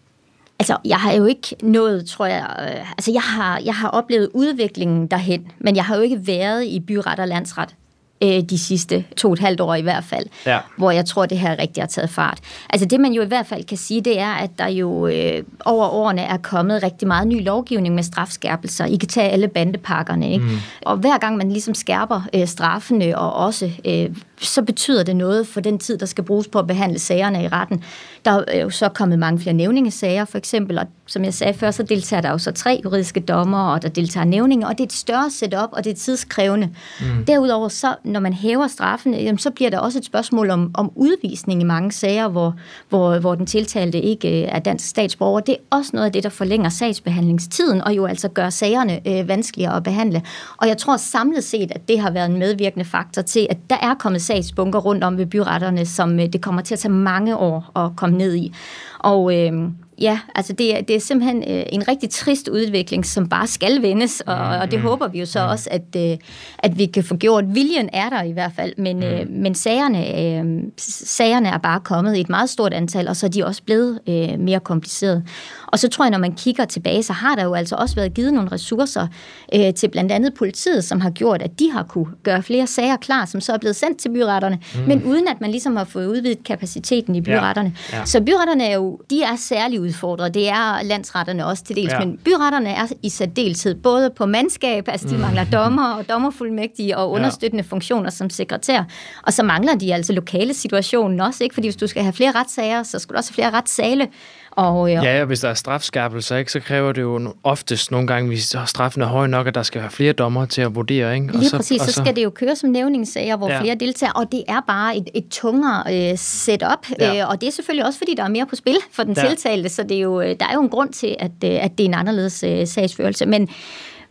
Altså, 0.59 0.77
jeg 0.85 0.97
har 0.97 1.13
jo 1.13 1.25
ikke 1.25 1.57
nået, 1.63 2.07
tror 2.07 2.27
jeg, 2.27 2.47
øh, 2.61 2.91
altså 2.91 3.13
jeg 3.13 3.23
har, 3.23 3.61
jeg 3.65 3.75
har 3.75 3.89
oplevet 3.89 4.29
udviklingen 4.35 5.07
derhen, 5.07 5.47
men 5.59 5.77
jeg 5.77 5.85
har 5.85 5.97
jo 5.97 6.03
ikke 6.03 6.27
været 6.27 6.65
i 6.65 6.81
byret 6.81 7.19
og 7.21 7.29
landsret 7.29 7.75
øh, 8.23 8.41
de 8.43 8.59
sidste 8.59 9.05
to 9.17 9.29
og 9.29 9.33
et 9.33 9.39
halvt 9.39 9.61
år 9.61 9.75
i 9.75 9.81
hvert 9.83 10.05
fald, 10.05 10.27
Ja. 10.47 10.59
hvor 10.77 10.91
jeg 10.91 11.07
tror, 11.07 11.27
det 11.27 11.39
her 11.39 11.59
rigtig 11.59 11.83
har 11.83 11.89
taget 11.89 12.11
fart. 12.11 12.39
Altså 12.71 12.87
det, 12.87 13.01
man 13.01 13.13
jo 13.13 13.23
i 13.23 13.27
hvert 13.27 13.47
fald 13.47 13.65
kan 13.65 13.77
sige, 13.79 14.01
det 14.01 14.21
er, 14.21 14.31
at 14.33 14.51
der 14.59 14.69
jo 14.69 15.07
øh, 15.07 15.43
over 15.65 15.89
årene 15.89 16.23
er 16.23 16.37
kommet 16.37 16.83
rigtig 16.83 17.09
meget 17.09 17.29
ny 17.29 17.45
lovgivning 17.45 17.95
med 17.95 18.03
strafskærpelser. 18.03 18.85
I 18.85 18.97
kan 18.97 19.09
tage 19.09 19.29
alle 19.31 19.49
bandepakkerne, 19.49 20.33
ikke? 20.33 20.45
Mm. 20.45 20.51
Og 20.83 20.97
hver 20.97 21.19
gang 21.19 21.37
man 21.37 21.51
ligesom 21.53 21.75
skærper 21.75 22.21
øh, 22.35 22.47
straffene, 22.47 23.19
og 23.19 23.33
også, 23.33 23.71
øh, 23.85 24.11
så 24.41 24.63
betyder 24.63 25.03
det 25.03 25.17
noget 25.17 25.47
for 25.47 25.61
den 25.61 25.79
tid, 25.79 25.99
der 25.99 26.07
skal 26.07 26.25
bruges 26.25 26.49
på 26.49 26.59
at 26.59 26.67
behandle 26.67 26.99
sagerne 26.99 27.45
i 27.45 27.49
retten. 27.49 27.85
Der 28.25 28.45
er 28.49 28.63
jo 28.63 28.71
så 28.71 28.89
kommet 28.89 29.19
mange 29.19 29.41
flere 29.41 29.55
nævningesager, 29.55 30.25
for 30.25 30.39
eksempel, 30.39 30.79
og 30.79 30.87
som 31.07 31.25
jeg 31.25 31.35
sagde 31.35 31.55
før, 31.55 31.71
så 31.71 31.83
deltager 31.83 32.21
der 32.21 32.31
jo 32.31 32.39
så 32.39 32.53
tre 32.53 32.81
juridiske 32.85 33.21
dommer, 33.21 33.73
og 33.73 33.83
der 33.83 33.89
deltager 33.89 34.25
nævninger, 34.25 34.67
og 34.69 34.73
det 34.73 34.81
er 34.81 34.87
et 34.87 34.93
større 34.93 35.31
setup, 35.31 35.69
og 35.73 35.85
det 35.85 35.91
er 35.91 35.95
tidskrævende. 35.95 36.71
Mm. 37.01 37.25
Derudover, 37.25 37.69
så, 37.69 37.95
når 38.05 38.21
man 38.21 38.33
hæver 38.33 38.67
straffen, 38.67 39.15
jamen, 39.15 39.39
så 39.39 39.51
bliver 39.51 39.71
der 39.71 39.79
også 39.79 39.99
et 39.99 40.05
spørgsmål 40.05 40.51
om, 40.51 40.71
om 40.75 40.93
udvisning 40.95 41.61
i 41.61 41.65
mange 41.65 41.93
sager, 41.93 42.29
hvor, 42.29 42.55
hvor, 42.89 43.19
hvor 43.19 43.35
den 43.35 43.47
tiltalte 43.47 44.01
ikke 44.01 44.43
øh, 44.43 44.49
er 44.53 44.59
dansk 44.59 44.89
statsborger. 44.89 45.41
Det 45.41 45.53
er 45.53 45.77
også 45.77 45.91
noget 45.95 46.07
af 46.07 46.13
det, 46.13 46.23
der 46.23 46.29
forlænger 46.29 46.69
sagsbehandlingstiden, 46.69 47.81
og 47.81 47.97
jo 47.97 48.07
altså 48.07 48.29
gør 48.29 48.51
sagerne 48.51 49.09
øh, 49.09 49.29
vanskeligere 49.29 49.77
at 49.77 49.83
behandle. 49.83 50.23
Og 50.57 50.69
jeg 50.69 50.79
tror 50.79 50.97
samlet 50.97 51.45
set, 51.45 51.73
at 51.75 51.89
det 51.89 52.01
har 52.01 52.11
været 52.11 52.31
en 52.31 52.39
medvirkende 52.39 52.85
faktor 52.85 53.23
til, 53.23 53.47
at 53.51 53.57
der 53.71 53.77
er 53.83 53.95
kommet 53.95 54.23
sagsbunker 54.35 54.79
rundt 54.79 55.05
om 55.05 55.19
ved 55.19 55.27
byretterne, 55.27 55.87
som 55.87 56.21
øh, 56.21 56.27
det 56.33 56.43
kommer 56.43 56.63
til 56.63 56.75
at 56.75 56.79
tage 56.79 56.93
mange 56.93 57.37
år 57.37 57.71
at 57.77 57.97
komme 57.97 58.19
ned 58.19 58.35
i. 58.35 58.53
Og 58.99 59.39
øh, 59.39 59.53
ja, 60.01 60.19
altså 60.35 60.53
det 60.53 60.77
er, 60.77 60.81
det 60.83 60.97
er 60.97 61.01
simpelthen 61.01 61.45
øh, 61.49 61.63
en 61.73 61.89
rigtig 61.89 62.11
trist 62.11 62.49
udvikling, 62.49 63.07
som 63.07 63.29
bare 63.29 63.47
skal 63.47 63.83
vendes, 63.83 64.21
og, 64.21 64.37
og 64.37 64.71
det 64.71 64.81
håber 64.81 65.09
vi 65.09 65.19
jo 65.21 65.27
så 65.27 65.41
også, 65.41 65.69
at, 65.73 65.97
øh, 65.97 66.17
at 66.59 66.79
vi 66.79 66.87
kan 66.87 67.05
få 67.05 67.17
gjort. 67.17 67.45
Viljen 67.55 67.89
er 67.93 68.09
der 68.09 68.23
i 68.23 68.33
hvert 68.33 68.53
fald, 68.57 68.73
men, 68.79 69.03
øh, 69.03 69.31
men 69.31 69.55
sagerne, 69.55 70.21
øh, 70.21 70.63
sagerne 70.79 71.49
er 71.49 71.59
bare 71.59 71.81
kommet 71.81 72.17
i 72.17 72.21
et 72.21 72.29
meget 72.29 72.51
stort 72.51 72.75
antal, 72.75 73.09
og 73.09 73.17
så 73.17 73.27
er 73.27 73.31
de 73.31 73.45
også 73.45 73.63
blevet 73.63 74.01
øh, 74.09 74.39
mere 74.39 74.61
komplicerede. 74.61 75.25
Og 75.67 75.79
så 75.79 75.89
tror 75.89 76.05
jeg, 76.05 76.11
når 76.11 76.19
man 76.19 76.33
kigger 76.33 76.65
tilbage, 76.65 77.03
så 77.03 77.13
har 77.13 77.35
der 77.35 77.45
jo 77.45 77.55
altså 77.55 77.77
også 77.77 77.95
været 77.95 78.15
givet 78.15 78.35
nogle 78.35 78.53
ressourcer 78.53 79.07
øh, 79.55 79.75
til 79.75 79.89
blandt 79.89 80.13
andet 80.13 80.35
politiet, 80.35 80.85
som 80.85 81.01
har 81.01 81.11
gjort, 81.11 81.43
at 81.43 81.59
de 81.59 81.71
har 81.71 81.83
kunne 81.83 82.07
gøre 82.23 82.43
flere 82.43 82.67
sager 82.67 82.97
klar, 82.97 83.25
som 83.25 83.41
så 83.41 83.53
er 83.53 83.59
blevet 83.59 83.77
sendt 83.77 83.99
til 83.99 84.09
byretterne, 84.09 84.59
mm. 84.75 84.81
men 84.89 85.05
uden 85.05 85.29
at 85.29 85.41
man 85.41 85.51
ligesom 85.51 85.77
har 85.77 85.85
fået 85.85 86.07
udvidet 86.07 86.45
kapaciteten 86.45 87.15
i 87.15 87.21
byretterne. 87.21 87.73
Ja. 87.93 87.99
Ja. 87.99 88.05
Så 88.05 88.21
byretterne 88.21 88.65
er 88.65 88.75
jo, 88.75 89.01
de 89.11 89.23
er 89.23 89.37
særligt 89.37 89.83
udfordret. 89.85 90.35
Det 90.35 90.49
er 90.49 90.83
landsretterne 90.83 91.47
også 91.47 91.65
til 91.65 91.77
dels, 91.77 91.91
Ja. 91.93 91.99
ja. 92.01 92.05
men 92.05 92.19
byretterne 92.25 92.71
er 92.71 92.87
i 93.03 93.09
særdeleshed 93.09 93.75
både 93.75 94.11
på 94.17 94.27
mandskab, 94.27 94.89
altså 94.89 95.09
de 95.09 95.19
mangler 95.19 95.45
dommer 95.53 95.93
og 95.95 96.09
dommerfuldmægtige 96.09 96.97
og 96.99 97.11
understøttende 97.11 97.65
funktioner 97.65 98.11
som 98.11 98.31
sekretær, 98.31 98.85
og 99.27 99.33
så 99.33 99.43
mangler 99.43 99.75
de 99.75 99.95
altså 99.95 100.13
lokale 100.13 100.55
situationen 100.55 101.21
også, 101.21 101.45
ikke? 101.45 101.55
Fordi 101.55 101.67
hvis 101.67 101.77
du 101.77 101.87
skal 101.87 102.03
have 102.03 102.13
flere 102.13 102.31
retssager, 102.35 102.83
så 102.83 102.99
skal 102.99 103.13
du 103.15 103.19
også 103.19 103.31
have 103.31 103.35
flere 103.35 103.51
retssale. 103.59 104.09
Og, 104.57 104.89
øh, 104.97 105.05
Ja, 105.05 105.21
og 105.21 105.27
hvis 105.27 105.41
der 105.41 105.49
er 105.49 105.55
strafskærpelser, 105.55 106.37
ikke, 106.37 106.53
så 106.53 106.61
kræver 106.61 106.93
det 106.93 107.03
jo 107.03 107.35
oftest 107.43 107.91
nogle 107.91 108.07
gange, 108.07 108.29
hvis 108.29 108.57
straffen 108.67 109.03
er 109.03 109.07
høj 109.07 109.27
nok, 109.27 109.47
at 109.47 109.55
der 109.55 109.63
skal 109.63 109.81
være 109.81 109.91
flere 109.91 110.13
dommer 110.13 110.47
til 110.47 110.63
at 110.63 110.75
vurdere. 110.75 111.15
Ikke? 111.15 111.29
Og 111.35 111.39
Lige 111.39 111.49
så, 111.49 111.57
præcis, 111.57 111.83
så, 111.83 111.93
så 111.93 112.03
skal 112.03 112.17
det 112.17 112.25
jo 112.25 112.31
køre 112.31 112.57
som 112.57 112.71
nævningssager, 112.71 113.37
hvor 113.37 113.49
Ja. 113.49 113.55
ja. 113.55 113.61
flere 113.61 113.75
deltager, 113.75 114.13
og 114.13 114.33
det 114.33 114.43
er 114.49 114.61
bare 114.67 114.97
et, 114.97 115.09
et 115.15 115.25
tungere 115.31 116.11
øh, 116.11 116.19
setup, 116.19 116.69
Ja. 117.01 117.13
ja. 117.15 117.23
øh, 117.23 117.29
og 117.31 117.41
det 117.41 117.47
er 117.47 117.51
selvfølgelig 117.53 117.87
også, 117.87 117.99
fordi 117.99 118.15
der 118.17 118.25
er 118.25 118.29
mere 118.29 118.47
på 118.47 118.57
spil 118.57 118.77
for 118.93 119.03
den 119.03 119.15
Ja. 119.17 119.23
ja. 119.23 119.29
tiltalte, 119.29 119.69
så 119.69 119.83
det 119.83 119.97
er 119.97 120.01
jo, 120.01 120.21
øh, 120.21 120.29
der 120.41 120.47
er 120.47 120.55
jo 120.55 120.61
en 120.63 120.69
grund 120.69 120.93
til, 120.93 121.17
at, 121.19 121.31
øh, 121.45 121.65
at 121.65 121.79
det 121.79 121.85
er 121.85 121.89
en 121.89 121.95
anderledes 121.95 122.43
øh, 122.47 122.67
sagsførelse, 122.67 123.27
men 123.27 123.49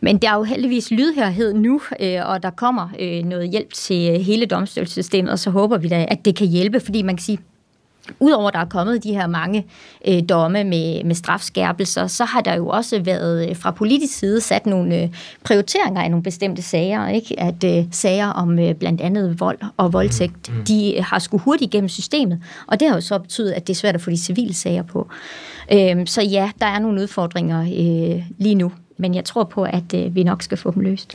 men 0.00 0.18
der 0.18 0.30
er 0.30 0.34
jo 0.36 0.42
heldigvis 0.42 0.90
lydhørhed 0.90 1.54
nu, 1.54 1.80
øh, 2.00 2.18
og 2.24 2.42
der 2.42 2.50
kommer 2.50 2.88
øh, 3.00 3.24
noget 3.24 3.50
hjælp 3.50 3.72
til 3.72 4.22
hele 4.24 4.46
domstolssystemet, 4.46 5.32
og 5.32 5.38
så 5.38 5.50
håber 5.50 5.78
vi 5.78 5.88
da, 5.88 6.04
at 6.08 6.24
det 6.24 6.36
kan 6.36 6.46
hjælpe, 6.46 6.80
fordi 6.80 7.02
man 7.02 7.16
kan 7.16 7.22
sige, 7.24 7.38
Udover 8.20 8.48
at 8.48 8.54
der 8.54 8.60
er 8.60 8.64
kommet 8.64 9.04
de 9.04 9.12
her 9.12 9.26
mange 9.26 9.66
øh, 10.08 10.22
domme 10.28 10.64
med, 10.64 11.04
med 11.04 11.14
strafskærpelser, 11.14 12.06
så 12.06 12.24
har 12.24 12.40
der 12.40 12.54
jo 12.54 12.68
også 12.68 13.00
været 13.00 13.48
øh, 13.48 13.56
fra 13.56 13.70
politisk 13.70 14.18
side 14.18 14.40
sat 14.40 14.66
nogle 14.66 15.02
øh, 15.02 15.08
prioriteringer 15.44 16.02
af 16.02 16.10
nogle 16.10 16.22
bestemte 16.22 16.62
sager. 16.62 17.08
Ikke? 17.08 17.40
At 17.40 17.64
øh, 17.64 17.84
sager 17.90 18.28
om 18.28 18.58
øh, 18.58 18.74
blandt 18.74 19.00
andet 19.00 19.40
vold 19.40 19.58
og 19.76 19.92
voldtægt, 19.92 20.52
mm. 20.54 20.64
de 20.64 21.02
har 21.02 21.18
skulle 21.18 21.42
hurtigt 21.42 21.74
igennem 21.74 21.88
systemet. 21.88 22.42
Og 22.66 22.80
det 22.80 22.88
har 22.88 22.94
jo 22.94 23.00
så 23.00 23.18
betydet, 23.18 23.52
at 23.52 23.66
det 23.66 23.72
er 23.72 23.78
svært 23.78 23.94
at 23.94 24.00
få 24.00 24.10
de 24.10 24.16
civile 24.16 24.54
sager 24.54 24.82
på. 24.82 25.08
Øh, 25.72 26.06
så 26.06 26.22
ja, 26.22 26.50
der 26.60 26.66
er 26.66 26.78
nogle 26.78 27.00
udfordringer 27.00 27.60
øh, 27.60 28.22
lige 28.38 28.54
nu. 28.54 28.72
Men 28.96 29.14
jeg 29.14 29.24
tror 29.24 29.44
på, 29.44 29.62
at 29.62 29.94
øh, 29.94 30.14
vi 30.14 30.22
nok 30.22 30.42
skal 30.42 30.58
få 30.58 30.70
dem 30.70 30.82
løst. 30.82 31.14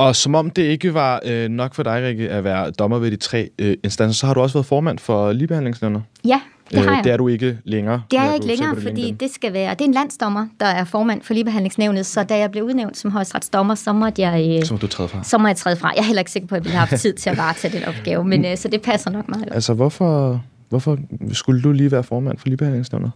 Og 0.00 0.16
som 0.16 0.34
om 0.34 0.50
det 0.50 0.62
ikke 0.62 0.94
var 0.94 1.20
øh, 1.26 1.48
nok 1.48 1.74
for 1.74 1.82
dig, 1.82 2.02
Rikke, 2.04 2.28
at 2.30 2.44
være 2.44 2.70
dommer 2.70 2.98
ved 2.98 3.10
de 3.10 3.16
tre 3.16 3.50
øh, 3.58 3.76
instanser, 3.84 4.14
så 4.18 4.26
har 4.26 4.34
du 4.34 4.40
også 4.40 4.54
været 4.58 4.66
formand 4.66 4.98
for 4.98 5.32
ligebehandlingsnævnet. 5.32 6.02
Ja, 6.24 6.40
det 6.70 6.78
har 6.78 6.94
jeg. 6.94 7.04
det 7.04 7.12
er 7.12 7.16
du 7.16 7.28
ikke 7.28 7.58
længere. 7.64 8.02
Det 8.10 8.18
er 8.18 8.24
jeg 8.24 8.34
ikke 8.34 8.46
længere, 8.46 8.74
på 8.74 8.80
fordi 8.80 9.10
det 9.10 9.30
skal 9.30 9.52
være... 9.52 9.70
Det 9.74 9.80
er 9.80 9.84
en 9.84 9.92
landsdommer, 9.94 10.46
der 10.60 10.66
er 10.66 10.84
formand 10.84 11.22
for 11.22 11.34
ligebehandlingsnævnet, 11.34 12.06
så 12.06 12.22
da 12.24 12.38
jeg 12.38 12.50
blev 12.50 12.64
udnævnt 12.64 12.96
som 12.96 13.10
højesteretsdommer, 13.10 13.74
så 13.74 13.92
måtte 13.92 14.22
jeg... 14.22 14.56
øh, 14.58 14.64
Så 14.64 14.74
må 14.74 14.78
du 14.78 14.86
træde 14.86 15.08
fra. 15.08 15.24
så 15.24 15.38
må 15.38 15.46
jeg 15.48 15.56
træde 15.56 15.76
fra. 15.76 15.88
Jeg 15.96 16.00
er 16.00 16.04
heller 16.06 16.20
ikke 16.20 16.30
sikker 16.30 16.48
på, 16.48 16.54
at 16.54 16.58
jeg 16.58 16.64
ville 16.64 16.78
have 16.78 16.88
haft 16.88 17.02
tid 17.02 17.12
til 17.12 17.30
at 17.30 17.36
varetage 17.36 17.78
den 17.78 17.88
opgave, 17.88 18.24
men 18.24 18.44
øh, 18.44 18.56
så 18.56 18.68
det 18.68 18.82
passer 18.82 19.10
nok 19.10 19.28
meget 19.28 19.44
godt. 19.44 19.54
Altså, 19.54 19.74
hvorfor, 19.74 20.40
hvorfor 20.68 20.98
skulle 21.32 21.62
du 21.62 21.72
lige 21.72 21.92
være 21.92 22.02
formand 22.02 22.38
for 22.38 22.46
ligebehandlingsnævnet? 22.48 23.10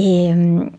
Øhm, 0.00 0.74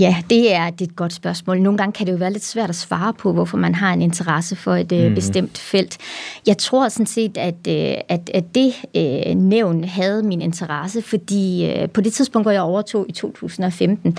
ja, 0.00 0.16
det 0.30 0.54
er, 0.54 0.70
det 0.70 0.80
er 0.80 0.90
et 0.90 0.96
godt 0.96 1.12
spørgsmål. 1.12 1.60
Nogle 1.60 1.78
gange 1.78 1.92
kan 1.92 2.06
det 2.06 2.12
jo 2.12 2.16
være 2.16 2.32
lidt 2.32 2.44
svært 2.44 2.70
at 2.70 2.76
svare 2.76 3.14
på, 3.14 3.32
hvorfor 3.32 3.56
man 3.56 3.74
har 3.74 3.92
en 3.92 4.02
interesse 4.02 4.56
for 4.56 4.74
et 4.74 4.92
øh, 4.92 5.14
bestemt 5.14 5.58
felt. 5.58 5.98
Jeg 6.46 6.58
tror 6.58 6.88
sådan 6.88 7.06
set, 7.06 7.36
at, 7.36 7.54
øh, 7.68 7.94
at, 8.08 8.30
at 8.34 8.44
det 8.54 8.74
øh, 8.96 9.34
nævn 9.34 9.84
havde 9.84 10.22
min 10.22 10.42
interesse, 10.42 11.02
fordi 11.02 11.66
øh, 11.70 11.88
på 11.88 12.00
det 12.00 12.12
tidspunkt, 12.12 12.44
hvor 12.44 12.52
jeg 12.52 12.62
overtog 12.62 13.06
i 13.08 13.12
2015, 13.12 14.18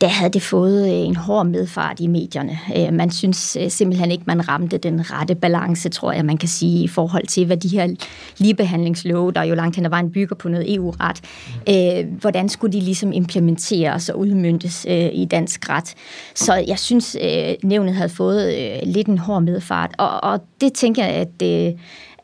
der 0.00 0.08
havde 0.08 0.32
det 0.32 0.42
fået 0.42 0.86
øh, 0.86 1.06
en 1.06 1.16
hård 1.16 1.46
medfart 1.46 2.00
i 2.00 2.06
medierne. 2.06 2.58
Øh, 2.76 2.92
man 2.92 3.10
synes 3.10 3.58
simpelthen 3.68 4.10
ikke, 4.10 4.24
man 4.26 4.48
ramte 4.48 4.78
den 4.78 5.10
rette 5.10 5.34
balance, 5.34 5.88
tror 5.88 6.12
jeg, 6.12 6.24
man 6.24 6.36
kan 6.36 6.48
sige, 6.48 6.84
i 6.84 6.88
forhold 6.88 7.26
til, 7.26 7.46
hvad 7.46 7.56
de 7.56 7.68
her 7.68 7.94
ligebehandlingslove, 8.38 9.32
der 9.32 9.42
jo 9.42 9.54
langt 9.54 9.76
hen 9.76 9.84
ad 9.84 9.90
vejen 9.90 10.10
bygger 10.10 10.36
på 10.36 10.48
noget 10.48 10.74
EU-ret, 10.74 11.20
øh, 11.68 12.20
hvordan 12.20 12.48
skulle 12.48 12.72
de 12.72 12.80
ligesom 12.80 13.12
implementeres 13.12 14.08
og 14.08 14.18
udmyndtes 14.18 14.86
øh, 14.88 15.10
i 15.14 15.24
dansk 15.24 15.70
ret. 15.70 15.94
Så 16.34 16.54
jeg 16.54 16.78
synes, 16.78 17.16
øh, 17.22 17.54
nævnet 17.62 17.94
havde 17.94 18.08
fået 18.08 18.54
øh, 18.54 18.78
lidt 18.82 19.06
en 19.06 19.18
hård 19.18 19.42
medfart, 19.42 19.90
og, 19.98 20.24
og 20.24 20.40
det 20.60 20.72
tænker 20.72 21.04
jeg, 21.04 21.14
at... 21.14 21.42
Øh, 21.42 21.72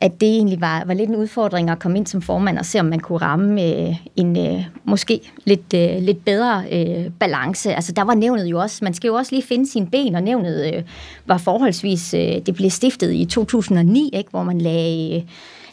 at 0.01 0.21
det 0.21 0.29
egentlig 0.29 0.61
var, 0.61 0.85
var 0.87 0.95
lidt 0.95 1.11
en 1.11 1.17
udfordring 1.17 1.71
at 1.71 1.79
komme 1.79 1.99
ind 1.99 2.07
som 2.07 2.23
formand 2.23 2.59
og 2.59 2.67
se, 2.67 2.81
om 2.81 2.87
man 2.87 3.01
kunne 3.01 3.19
ramme 3.19 3.63
øh, 3.63 3.97
en 4.17 4.39
øh, 4.39 4.65
måske 4.85 5.21
lidt, 5.45 5.75
øh, 5.75 6.03
lidt 6.03 6.25
bedre 6.25 6.65
øh, 6.73 7.11
balance. 7.19 7.75
Altså 7.75 7.93
der 7.93 8.03
var 8.03 8.15
nævnet 8.15 8.47
jo 8.47 8.61
også, 8.61 8.79
man 8.83 8.95
skal 8.95 9.09
jo 9.09 9.15
også 9.15 9.35
lige 9.35 9.47
finde 9.47 9.71
sine 9.71 9.87
ben, 9.87 10.15
og 10.15 10.23
nævnet 10.23 10.75
øh, 10.75 10.83
var 11.27 11.39
forholdsvis, 11.39 12.15
øh, 12.15 12.21
det 12.21 12.55
blev 12.55 12.71
stiftet 12.71 13.13
i 13.13 13.25
2009, 13.25 14.11
ikke, 14.13 14.31
hvor 14.31 14.43
man 14.43 14.61
lagde... 14.61 15.17
Øh, 15.17 15.23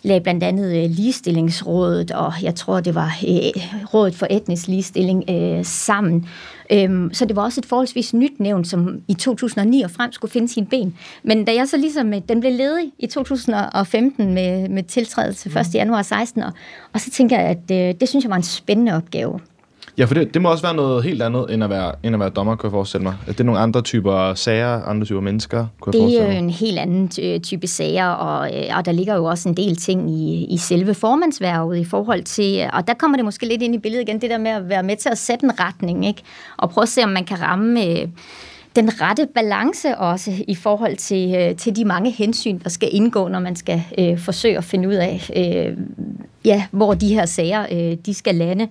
lagde 0.08 0.22
blandt 0.22 0.44
andet 0.44 0.84
øh, 0.84 0.90
ligestillingsrådet, 0.90 2.12
og 2.12 2.34
jeg 2.42 2.56
tror, 2.56 2.80
det 2.80 2.96
var 2.96 3.18
øh, 3.28 3.64
Rådet 3.94 4.16
for 4.16 4.28
Etnisk 4.30 4.68
Ligestilling 4.68 5.24
øh, 5.30 5.66
sammen. 5.66 6.30
Øhm, 6.72 7.14
så 7.14 7.26
det 7.26 7.36
var 7.36 7.42
også 7.44 7.62
et 7.62 7.66
forholdsvis 7.66 8.14
nyt 8.14 8.40
nævn, 8.40 8.66
som 8.66 9.02
i 9.08 9.14
2009 9.14 9.82
og 9.82 9.92
frem 9.92 10.12
skulle 10.12 10.32
finde 10.32 10.48
sine 10.48 10.66
ben. 10.66 10.98
Men 11.24 11.46
da 11.46 11.54
jeg 11.54 11.68
så 11.68 11.78
ligesom, 11.78 12.22
den 12.22 12.40
blev 12.40 12.52
ledig 12.52 12.92
i 13.00 13.08
2015 13.08 14.34
med, 14.34 14.70
med 14.70 14.84
tiltrædelse 14.84 15.60
1. 15.60 15.76
januar 15.76 16.02
16, 16.02 16.44
og, 16.44 16.52
og 16.94 17.00
så 17.00 17.12
tænker 17.12 17.40
jeg, 17.40 17.50
at 17.50 17.70
det 18.00 18.10
synes 18.10 18.24
jeg 18.24 18.30
var 18.30 18.36
en 18.36 18.44
spændende 18.44 18.96
opgave. 18.96 19.40
Ja, 19.98 20.06
for 20.06 20.14
det, 20.14 20.34
det 20.34 20.42
må 20.42 20.52
også 20.52 20.64
være 20.64 20.74
noget 20.76 21.04
helt 21.04 21.22
andet, 21.22 21.54
end 21.54 21.64
at 21.64 21.70
være, 21.70 21.92
end 22.04 22.16
at 22.16 22.20
være 22.20 22.30
dommer, 22.30 22.56
kunne 22.56 22.68
jeg 22.68 22.72
forestille 22.72 23.04
mig. 23.04 23.16
Det 23.28 23.40
er 23.40 23.44
nogle 23.44 23.60
andre 23.62 23.82
typer 23.82 24.34
sager, 24.34 24.84
andre 24.84 25.06
typer 25.06 25.22
mennesker, 25.22 25.68
kunne 25.80 25.94
jeg 25.94 25.94
Det 25.94 26.02
forestille 26.02 26.24
er 26.24 26.28
mig. 26.28 26.40
jo 26.40 26.44
en 26.44 26.50
helt 26.50 26.80
anden 26.80 27.42
type 27.42 27.68
sager, 27.68 28.08
og, 28.08 28.56
øh, 28.58 28.78
og 28.78 28.86
der 28.86 28.92
ligger 28.92 29.16
jo 29.16 29.26
også 29.26 29.50
en 29.50 29.58
del 29.58 29.76
ting 29.76 30.12
i, 30.12 30.46
i 30.46 30.58
selve 30.58 30.94
formandsværvet 30.94 31.78
i 31.78 31.84
forhold 31.84 32.24
til, 32.24 32.70
og 32.74 32.88
der 32.88 32.94
kommer 32.94 33.18
det 33.18 33.26
måske 33.26 33.46
lidt 33.48 33.62
ind 33.62 33.76
i 33.76 33.78
billedet 33.78 34.10
igen, 34.10 34.22
det 34.22 34.30
der 34.30 34.38
med 34.38 34.52
at 34.52 34.70
være 34.70 34.84
med 34.84 34.96
til 34.96 35.10
at 35.10 35.18
sætte 35.18 35.46
en 35.46 35.60
retning, 35.60 36.08
ikke? 36.08 36.22
og 36.58 36.70
prøve 36.70 36.84
at 36.84 36.90
se, 36.90 37.04
om 37.04 37.10
man 37.10 37.26
kan 37.26 37.42
ramme 37.42 37.86
øh, 37.86 38.08
den 38.76 39.02
rette 39.02 39.28
balance 39.36 39.98
også 39.98 40.32
i 40.48 40.56
forhold 40.56 40.96
til, 40.98 41.36
øh, 41.36 41.56
til 41.56 41.76
de 41.76 41.86
mange 41.86 42.12
hensyn, 42.12 42.60
der 42.64 42.70
skal 42.70 42.90
indgå, 42.92 43.28
når 43.28 43.40
man 43.40 43.56
skal 43.56 43.84
øh, 43.98 44.20
forsøge 44.20 44.58
at 44.58 44.64
finde 44.64 44.88
ud 44.88 44.94
af, 44.94 45.30
øh, 45.36 45.78
ja, 46.46 46.64
hvor 46.72 46.94
de 46.94 47.14
her 47.14 47.26
sager 47.26 47.66
øh, 47.72 47.98
de 48.06 48.14
skal 48.14 48.36
lande. 48.36 48.68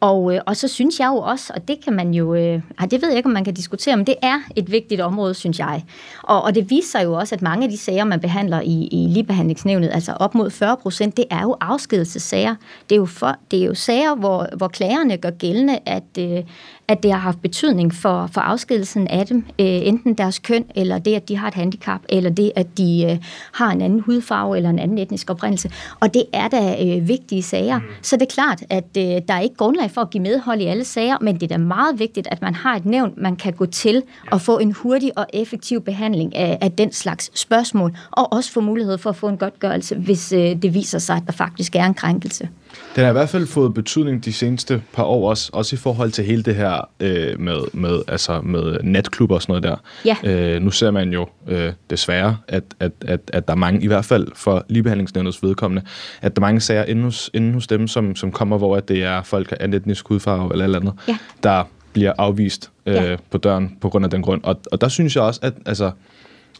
Og, 0.00 0.34
øh, 0.34 0.40
og 0.46 0.56
så 0.56 0.68
synes 0.68 1.00
jeg 1.00 1.06
jo 1.06 1.16
også, 1.16 1.52
og 1.56 1.68
det 1.68 1.84
kan 1.84 1.92
man 1.92 2.14
jo, 2.14 2.34
øh, 2.34 2.62
ej, 2.78 2.86
det 2.86 3.02
ved 3.02 3.08
jeg 3.08 3.16
ikke, 3.16 3.26
om 3.26 3.32
man 3.32 3.44
kan 3.44 3.54
diskutere, 3.54 3.96
men 3.96 4.06
det 4.06 4.14
er 4.22 4.40
et 4.56 4.72
vigtigt 4.72 5.00
område, 5.00 5.34
synes 5.34 5.58
jeg. 5.58 5.84
Og, 6.22 6.42
og 6.42 6.54
det 6.54 6.70
viser 6.70 6.90
sig 6.90 7.04
jo 7.04 7.12
også, 7.12 7.34
at 7.34 7.42
mange 7.42 7.64
af 7.64 7.70
de 7.70 7.78
sager, 7.78 8.04
man 8.04 8.20
behandler 8.20 8.60
i, 8.60 8.88
i 8.92 9.06
ligebehandlingsnævnet, 9.08 9.90
altså 9.92 10.12
op 10.12 10.34
mod 10.34 10.50
40 10.50 10.76
procent, 10.76 11.16
det 11.16 11.24
er 11.30 11.42
jo 11.42 11.56
afskedelsessager. 11.60 12.54
Det 12.90 12.94
er 12.94 13.00
jo, 13.00 13.06
for, 13.06 13.36
det 13.50 13.62
er 13.62 13.66
jo 13.66 13.74
sager, 13.74 14.14
hvor, 14.14 14.48
hvor 14.56 14.68
klagerne 14.68 15.16
gør 15.16 15.30
gældende, 15.30 15.78
at, 15.86 16.18
øh, 16.18 16.44
at 16.90 17.02
det 17.02 17.12
har 17.12 17.18
haft 17.18 17.42
betydning 17.42 17.94
for, 17.94 18.26
for 18.32 18.40
afskedelsen 18.40 19.08
af 19.08 19.26
dem, 19.26 19.36
øh, 19.36 19.66
enten 19.66 20.14
deres 20.14 20.38
køn, 20.38 20.64
eller 20.74 20.98
det, 20.98 21.14
at 21.14 21.28
de 21.28 21.36
har 21.36 21.48
et 21.48 21.54
handicap, 21.54 22.00
eller 22.08 22.30
det, 22.30 22.52
at 22.56 22.78
de 22.78 23.06
øh, 23.10 23.18
har 23.52 23.70
en 23.70 23.80
anden 23.80 24.00
hudfarve, 24.00 24.56
eller 24.56 24.70
en 24.70 24.78
anden 24.78 24.98
etnisk 24.98 25.30
oprindelse. 25.30 25.70
Og 26.00 26.14
det 26.14 26.24
er 26.32 26.48
da 26.48 26.76
øh, 26.84 27.08
vigtige 27.08 27.42
sager. 27.42 27.78
Mm. 27.78 27.84
Så 28.02 28.16
det 28.16 28.22
er 28.22 28.30
klart, 28.30 28.62
at 28.70 28.84
øh, 28.98 29.04
der 29.04 29.34
er 29.34 29.40
ikke 29.40 29.56
grundlag 29.56 29.90
for 29.90 30.00
at 30.00 30.10
give 30.10 30.22
medhold 30.22 30.60
i 30.60 30.64
alle 30.64 30.84
sager, 30.84 31.16
men 31.20 31.34
det 31.34 31.42
er 31.42 31.56
da 31.56 31.58
meget 31.58 31.98
vigtigt, 31.98 32.28
at 32.30 32.42
man 32.42 32.54
har 32.54 32.76
et 32.76 32.86
nævn, 32.86 33.14
man 33.16 33.36
kan 33.36 33.52
gå 33.52 33.66
til 33.66 34.02
og 34.30 34.40
få 34.40 34.58
en 34.58 34.72
hurtig 34.72 35.18
og 35.18 35.26
effektiv 35.32 35.80
behandling 35.80 36.36
af, 36.36 36.58
af 36.60 36.72
den 36.72 36.92
slags 36.92 37.40
spørgsmål, 37.40 37.96
og 38.10 38.32
også 38.32 38.52
få 38.52 38.60
mulighed 38.60 38.98
for 38.98 39.10
at 39.10 39.16
få 39.16 39.28
en 39.28 39.36
godtgørelse, 39.36 39.94
hvis 39.94 40.32
øh, 40.32 40.62
det 40.62 40.74
viser 40.74 40.98
sig, 40.98 41.16
at 41.16 41.22
der 41.26 41.32
faktisk 41.32 41.76
er 41.76 41.84
en 41.84 41.94
krænkelse. 41.94 42.48
Den 42.96 43.02
har 43.04 43.10
i 43.10 43.12
hvert 43.12 43.28
fald 43.28 43.46
fået 43.46 43.74
betydning 43.74 44.24
de 44.24 44.32
seneste 44.32 44.82
par 44.92 45.02
år 45.04 45.30
også, 45.30 45.50
også 45.52 45.76
i 45.76 45.78
forhold 45.78 46.10
til 46.10 46.24
hele 46.24 46.42
det 46.42 46.54
her 46.54 46.88
øh, 47.00 47.40
med, 47.40 47.56
med, 47.72 48.02
altså 48.08 48.40
med 48.40 48.78
natklubber 48.82 49.34
og 49.34 49.42
sådan 49.42 49.62
noget 49.62 49.62
der. 49.62 50.16
Ja. 50.24 50.54
Øh, 50.54 50.62
nu 50.62 50.70
ser 50.70 50.90
man 50.90 51.12
jo 51.12 51.26
øh, 51.48 51.72
desværre, 51.90 52.36
at, 52.48 52.62
at, 52.80 52.92
at, 53.06 53.20
at 53.32 53.48
der 53.48 53.54
er 53.54 53.58
mange, 53.58 53.82
i 53.82 53.86
hvert 53.86 54.04
fald 54.04 54.28
for 54.34 54.64
ligebehandlingsnævnets 54.68 55.42
vedkommende, 55.42 55.82
at 56.22 56.36
der 56.36 56.42
er 56.42 56.46
mange 56.46 56.60
sager 56.60 56.84
inde 56.84 57.02
hos, 57.02 57.30
inde 57.34 57.52
hos 57.52 57.66
dem, 57.66 57.88
som, 57.88 58.16
som 58.16 58.32
kommer, 58.32 58.58
hvor 58.58 58.76
at 58.76 58.88
det 58.88 59.02
er 59.04 59.22
folk 59.22 59.54
af 59.60 59.68
etnisk 59.68 60.08
hudfarve 60.08 60.52
eller 60.52 60.64
eller 60.64 60.78
andet, 60.80 60.92
Ja. 61.08 61.16
der 61.42 61.64
bliver 61.92 62.12
afvist 62.18 62.70
øh, 62.86 62.94
Ja. 62.94 63.16
på 63.30 63.38
døren 63.38 63.76
på 63.80 63.88
grund 63.88 64.04
af 64.04 64.10
den 64.10 64.22
grund. 64.22 64.40
Og, 64.44 64.60
og 64.72 64.80
der 64.80 64.88
synes 64.88 65.16
jeg 65.16 65.24
også, 65.24 65.40
at 65.42 65.54
altså, 65.66 65.90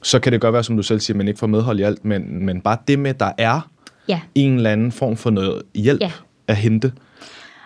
så 0.02 0.18
kan 0.18 0.32
det 0.32 0.40
godt 0.40 0.52
være, 0.52 0.64
som 0.64 0.76
du 0.76 0.82
selv 0.82 1.00
siger, 1.00 1.14
at 1.14 1.18
man 1.18 1.28
ikke 1.28 1.38
får 1.40 1.46
medhold 1.46 1.80
i 1.80 1.82
alt, 1.82 2.04
men, 2.04 2.44
men 2.46 2.60
bare 2.60 2.76
det 2.88 2.98
med, 2.98 3.14
der 3.14 3.32
er 3.38 3.68
Ja. 4.10 4.20
en 4.34 4.56
eller 4.56 4.70
anden 4.70 4.92
form 4.92 5.16
for 5.16 5.30
noget 5.30 5.62
hjælp 5.74 6.00
Ja. 6.00 6.12
at 6.48 6.56
hente. 6.56 6.92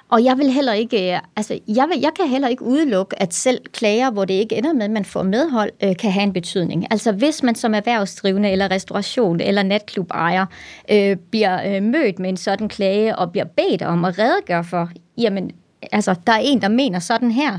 Og 0.08 0.24
jeg 0.24 0.38
vil 0.38 0.50
heller 0.50 0.72
ikke, 0.72 1.12
øh, 1.14 1.20
altså 1.36 1.58
jeg, 1.68 1.88
vil, 1.88 2.00
jeg 2.00 2.10
kan 2.16 2.28
heller 2.28 2.48
ikke 2.48 2.62
udelukke, 2.62 3.22
at 3.22 3.34
selv 3.34 3.58
klager, 3.72 4.10
hvor 4.10 4.24
det 4.24 4.34
ikke 4.34 4.56
ender 4.58 4.72
med, 4.72 4.82
at 4.82 4.90
man 4.90 5.04
får 5.04 5.22
medhold, 5.22 5.70
øh, 5.84 5.96
kan 5.96 6.10
have 6.12 6.22
en 6.22 6.32
betydning. 6.32 6.86
Altså 6.90 7.12
hvis 7.12 7.42
man 7.42 7.54
som 7.54 7.74
erhvervsdrivende 7.74 8.50
eller 8.50 8.70
restauration 8.70 9.40
eller 9.40 9.62
natklubejer 9.62 10.46
øh, 10.90 11.16
bliver 11.30 11.76
øh, 11.76 11.82
mødt 11.82 12.18
med 12.18 12.28
en 12.28 12.36
sådan 12.36 12.68
klage 12.68 13.16
og 13.16 13.32
bliver 13.32 13.44
bedt 13.44 13.82
om 13.82 14.04
at 14.04 14.18
redegøre 14.18 14.64
for, 14.64 14.90
jamen 15.18 15.50
altså 15.92 16.14
der 16.26 16.32
er 16.32 16.40
en, 16.42 16.60
der 16.62 16.68
mener 16.68 16.98
sådan 16.98 17.30
her, 17.30 17.58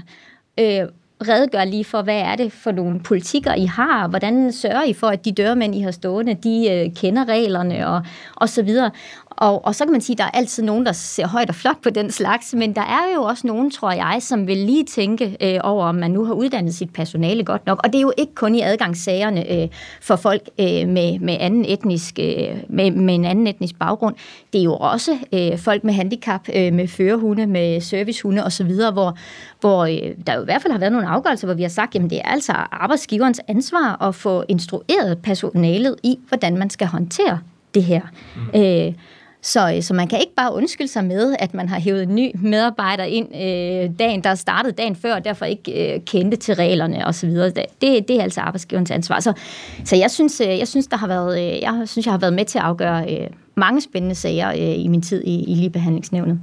øh, 0.60 0.80
redegør 1.22 1.64
lige 1.64 1.86
for, 1.86 2.02
hvad 2.02 2.20
er 2.20 2.36
det 2.36 2.52
for 2.52 2.72
nogle 2.72 3.00
politikker, 3.00 3.54
I 3.54 3.66
har, 3.66 4.08
hvordan 4.08 4.52
sørger 4.52 4.84
I 4.84 4.94
for, 4.94 5.08
at 5.08 5.26
de 5.26 5.32
dørmænd, 5.32 5.76
I 5.76 5.82
har 5.82 5.92
stående, 5.92 6.34
de 6.34 6.70
øh, 6.72 6.96
kender 6.96 7.26
reglerne 7.26 7.88
og, 7.88 8.02
og 8.36 8.50
så 8.50 8.64
videre. 8.64 8.92
Og, 9.38 9.66
og 9.66 9.76
så 9.76 9.86
kan 9.86 9.92
man 9.92 10.02
sige, 10.02 10.14
at 10.14 10.18
der 10.18 10.24
er 10.24 10.30
altid 10.32 10.64
nogen, 10.64 10.86
der 10.86 10.92
ser 10.92 11.28
højt 11.28 11.50
og 11.50 11.56
flot 11.56 11.82
på 11.84 11.90
den 11.90 12.12
slags, 12.12 12.54
men 12.54 12.76
der 12.76 12.82
er 12.82 13.16
jo 13.16 13.24
også 13.24 13.48
nogen, 13.48 13.72
tror 13.72 13.92
jeg, 13.92 14.18
som 14.20 14.48
vil 14.48 14.58
lige 14.58 14.86
tænke 14.86 15.38
øh, 15.42 15.60
over, 15.64 15.86
om 15.86 15.96
man 15.96 16.12
nu 16.12 16.26
har 16.26 16.34
uddannet 16.34 16.76
sit 16.76 16.94
personale 16.94 17.44
godt 17.44 17.66
nok. 17.66 17.80
Og 17.84 17.94
det 17.94 17.98
er 17.98 18.02
jo 18.02 18.14
ikke 18.18 18.36
kun 18.36 18.56
i 18.56 18.62
adgangssagerne 18.62 19.52
øh, 19.52 19.68
for 20.02 20.16
folk 20.16 20.42
øh, 20.60 20.88
med, 20.88 21.20
med, 21.20 21.38
anden 21.40 21.66
etnisk, 21.66 22.20
øh, 22.20 22.58
med, 22.70 22.92
med 22.92 23.16
en 23.16 23.26
anden 23.26 23.48
etnisk 23.48 23.80
baggrund. 23.80 24.16
Det 24.54 24.60
er 24.60 24.64
jo 24.64 24.76
også 24.76 25.18
øh, 25.34 25.58
folk 25.58 25.84
med 25.84 25.94
handicap, 25.94 26.42
øh, 26.56 26.74
med 26.74 26.88
førerhunde, 26.88 27.48
med 27.48 27.82
servicehunde 27.82 28.44
osv., 28.46 28.72
hvor, 28.94 29.18
hvor 29.60 29.86
øh, 29.86 30.16
der 30.28 30.34
jo 30.36 30.42
i 30.42 30.46
hvert 30.46 30.62
fald 30.62 30.72
har 30.72 30.80
været 30.80 30.92
nogle 30.92 31.08
afgørelser, 31.08 31.48
hvor 31.48 31.56
vi 31.56 31.62
har 31.62 31.70
sagt, 31.70 31.96
at 31.96 32.02
det 32.02 32.18
er 32.18 32.30
altså 32.30 32.52
arbejdsgiverens 32.72 33.42
ansvar 33.48 34.08
at 34.08 34.16
få 34.16 34.44
instrueret 34.48 35.18
personalet 35.24 35.96
i, 36.04 36.20
hvordan 36.28 36.58
man 36.58 36.70
skal 36.70 36.88
håndtere 36.88 37.40
det 37.74 37.84
her. 37.84 38.02
Mm. 38.36 38.62
Øh, 38.62 38.94
så, 39.46 39.74
øh, 39.76 39.82
så 39.82 39.94
man 39.94 40.08
kan 40.08 40.20
ikke 40.20 40.36
bare 40.36 40.54
undskylde 40.54 40.92
sig 40.92 41.06
med, 41.06 41.36
at 41.40 41.54
man 41.54 41.70
har 41.70 41.80
hævet 41.80 42.04
en 42.04 42.16
ny 42.16 42.32
medarbejder 42.36 43.04
ind 43.04 43.28
øh, 43.36 44.00
dagen, 44.00 44.24
der 44.24 44.36
startede 44.36 44.74
dagen 44.74 44.96
før, 44.96 45.16
og 45.16 45.26
derfor 45.26 45.46
ikke 45.46 45.96
øh, 45.96 46.02
kendte 46.06 46.38
til 46.38 46.56
reglerne 46.56 47.08
osv. 47.08 47.30
Det, 47.30 47.66
det 47.82 48.10
er 48.10 48.22
altså 48.24 48.42
arbejdsgiverens 48.42 48.92
ansvar. 48.92 49.20
Så, 49.20 49.34
så 49.84 49.96
jeg, 49.96 50.12
synes, 50.12 50.42
øh, 50.42 50.48
jeg 50.48 50.68
synes, 50.68 50.88
der 50.88 50.98
har 50.98 51.08
været, 51.08 51.40
øh, 51.40 51.62
jeg 51.62 51.84
synes, 51.86 52.06
jeg 52.06 52.14
har 52.14 52.20
været 52.20 52.34
med 52.34 52.46
til 52.46 52.58
at 52.58 52.64
afgøre 52.64 53.14
øh, 53.14 53.28
mange 53.56 53.82
spændende 53.82 54.16
sager 54.16 54.50
øh, 54.50 54.86
i 54.86 54.88
min 54.88 55.02
tid 55.02 55.24
i, 55.24 55.44
i 55.44 55.56
ligebehandlingsnævnet. 55.56 56.40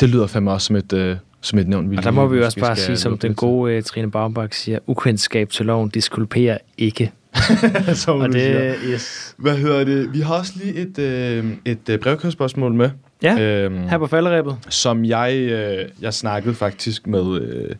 Det 0.00 0.08
lyder 0.08 0.26
fandme 0.26 0.50
også 0.50 0.66
som 0.66 0.76
et, 0.76 0.92
øh, 0.92 1.16
som 1.40 1.58
et 1.58 1.68
nævn, 1.68 1.90
vi 1.90 1.96
Og 1.96 2.02
der 2.02 2.10
lige 2.10 2.20
må 2.20 2.26
vi 2.26 2.38
jo 2.38 2.44
også 2.44 2.60
bare 2.60 2.76
sige, 2.76 2.96
som 2.96 3.18
den 3.18 3.34
gode 3.34 3.76
uh, 3.76 3.82
Trine 3.82 4.10
Baumbach 4.10 4.58
siger, 4.58 4.78
ukendskab 4.86 5.50
til 5.50 5.66
loven 5.66 5.88
diskulperer 5.88 6.58
ikke. 6.78 7.12
som 7.94 8.20
Og 8.20 8.28
du 8.28 8.32
siger. 8.32 8.58
det, 8.58 8.76
yes. 8.84 9.34
Hvad 9.38 9.56
hedder 9.56 9.84
det? 9.84 10.12
Vi 10.12 10.20
har 10.20 10.34
også 10.34 10.52
lige 10.56 10.74
et, 10.74 10.98
øh, 10.98 11.44
et 11.64 11.88
øh, 11.90 11.98
brevkørespørgsmål 11.98 12.74
med. 12.74 12.90
Ja, 13.22 13.40
øhm, 13.40 13.88
her 13.88 13.98
på 13.98 14.06
falderæbet. 14.06 14.56
som 14.68 15.04
jeg, 15.04 15.34
øh, 15.34 15.88
jeg 16.00 16.14
snakkede 16.14 16.54
faktisk 16.54 17.06
med, 17.06 17.40
øh, 17.40 17.74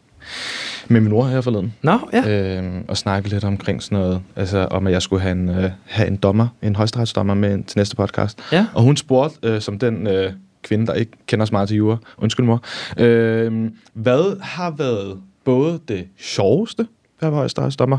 med 0.88 1.00
min 1.00 1.10
mor 1.10 1.24
her 1.24 1.40
forleden. 1.40 1.74
Nå, 1.82 1.98
ja. 2.12 2.58
Øh, 2.58 2.64
og 2.88 2.96
snakkede 2.96 3.34
lidt 3.34 3.44
omkring 3.44 3.82
sådan 3.82 3.98
noget, 3.98 4.20
altså 4.36 4.58
om 4.58 4.86
at 4.86 4.92
jeg 4.92 5.02
skulle 5.02 5.22
have 5.22 5.32
en, 5.32 5.48
øh, 5.48 5.70
have 5.84 6.08
en 6.08 6.16
dommer, 6.16 6.48
en 6.62 6.76
højesteretsdommer 6.76 7.34
med 7.34 7.64
til 7.64 7.78
næste 7.78 7.96
podcast. 7.96 8.38
Ja. 8.52 8.66
Og 8.74 8.82
hun 8.82 8.96
spurgte, 8.96 9.48
øh, 9.48 9.60
som 9.60 9.78
den 9.78 10.06
øh, 10.06 10.32
kvinde, 10.62 10.86
der 10.86 10.94
ikke 10.94 11.12
kender 11.26 11.46
så 11.46 11.52
meget 11.52 11.68
til 11.68 11.76
jura, 11.76 11.96
undskyld 12.18 12.46
mor, 12.46 12.62
øh, 12.98 13.70
hvad 13.92 14.40
har 14.42 14.70
været 14.78 15.18
både 15.44 15.80
det 15.88 16.06
sjoveste 16.18 16.86
hvad 17.18 17.28
var 17.28 17.30
være 17.30 17.38
højesteretsdommer, 17.38 17.98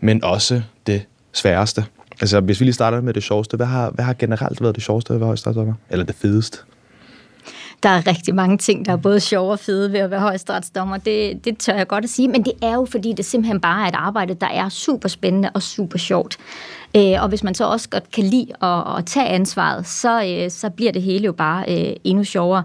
men 0.00 0.24
også 0.24 0.62
det 0.86 1.06
sværeste? 1.32 1.84
Altså, 2.20 2.40
hvis 2.40 2.60
vi 2.60 2.64
lige 2.64 2.74
starter 2.74 3.00
med 3.00 3.14
det 3.14 3.22
sjoveste, 3.22 3.56
hvad 3.56 3.66
har, 3.66 3.90
hvad 3.90 4.04
har 4.04 4.14
generelt 4.14 4.60
været 4.60 4.74
det 4.74 4.84
sjoveste 4.84 5.10
ved 5.10 5.16
at 5.16 5.20
være 5.20 5.26
højesteretsdommer? 5.26 5.74
Eller 5.90 6.04
det 6.04 6.14
fedeste? 6.14 6.58
Der 7.82 7.88
er 7.88 8.06
rigtig 8.06 8.34
mange 8.34 8.58
ting, 8.58 8.86
der 8.86 8.92
er 8.92 8.96
både 8.96 9.20
sjove 9.20 9.52
og 9.52 9.58
fede 9.58 9.92
ved 9.92 10.00
at 10.00 10.10
være 10.10 10.20
højesteretsdommer. 10.20 10.96
Det, 10.96 11.44
det 11.44 11.58
tør 11.58 11.74
jeg 11.74 11.86
godt 11.86 12.04
at 12.04 12.10
sige, 12.10 12.28
men 12.28 12.44
det 12.44 12.52
er 12.62 12.74
jo 12.74 12.84
fordi, 12.84 13.12
det 13.12 13.24
simpelthen 13.24 13.60
bare 13.60 13.84
er 13.84 13.88
et 13.88 13.94
arbejde, 13.94 14.34
der 14.34 14.46
er 14.46 14.68
super 14.68 15.08
spændende 15.08 15.50
og 15.54 15.62
super 15.62 15.98
sjovt. 15.98 16.36
Øh, 16.96 17.22
og 17.22 17.28
hvis 17.28 17.42
man 17.42 17.54
så 17.54 17.64
også 17.64 17.88
godt 17.88 18.10
kan 18.10 18.24
lide 18.24 18.46
at, 18.62 18.98
at 18.98 19.06
tage 19.06 19.26
ansvaret, 19.26 19.86
så, 19.86 20.24
øh, 20.24 20.50
så 20.50 20.70
bliver 20.70 20.92
det 20.92 21.02
hele 21.02 21.24
jo 21.24 21.32
bare 21.32 21.64
øh, 21.68 21.96
endnu 22.04 22.24
sjovere. 22.24 22.64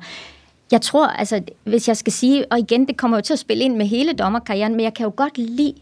Jeg 0.72 0.82
tror, 0.82 1.08
altså, 1.08 1.42
hvis 1.64 1.88
jeg 1.88 1.98
skal 1.98 2.14
sige, 2.14 2.46
og 2.52 2.60
igen, 2.60 2.88
det 2.88 2.98
kommer 2.98 3.18
jo 3.18 3.22
til 3.22 3.34
at 3.34 3.40
spille 3.40 3.64
ind 3.64 3.76
med 3.76 3.86
hele 3.86 4.14
dommerkarrieren, 4.14 4.76
men 4.76 4.84
jeg 4.84 4.94
kan 4.94 5.04
jo 5.04 5.14
godt 5.16 5.38
lide, 5.38 5.74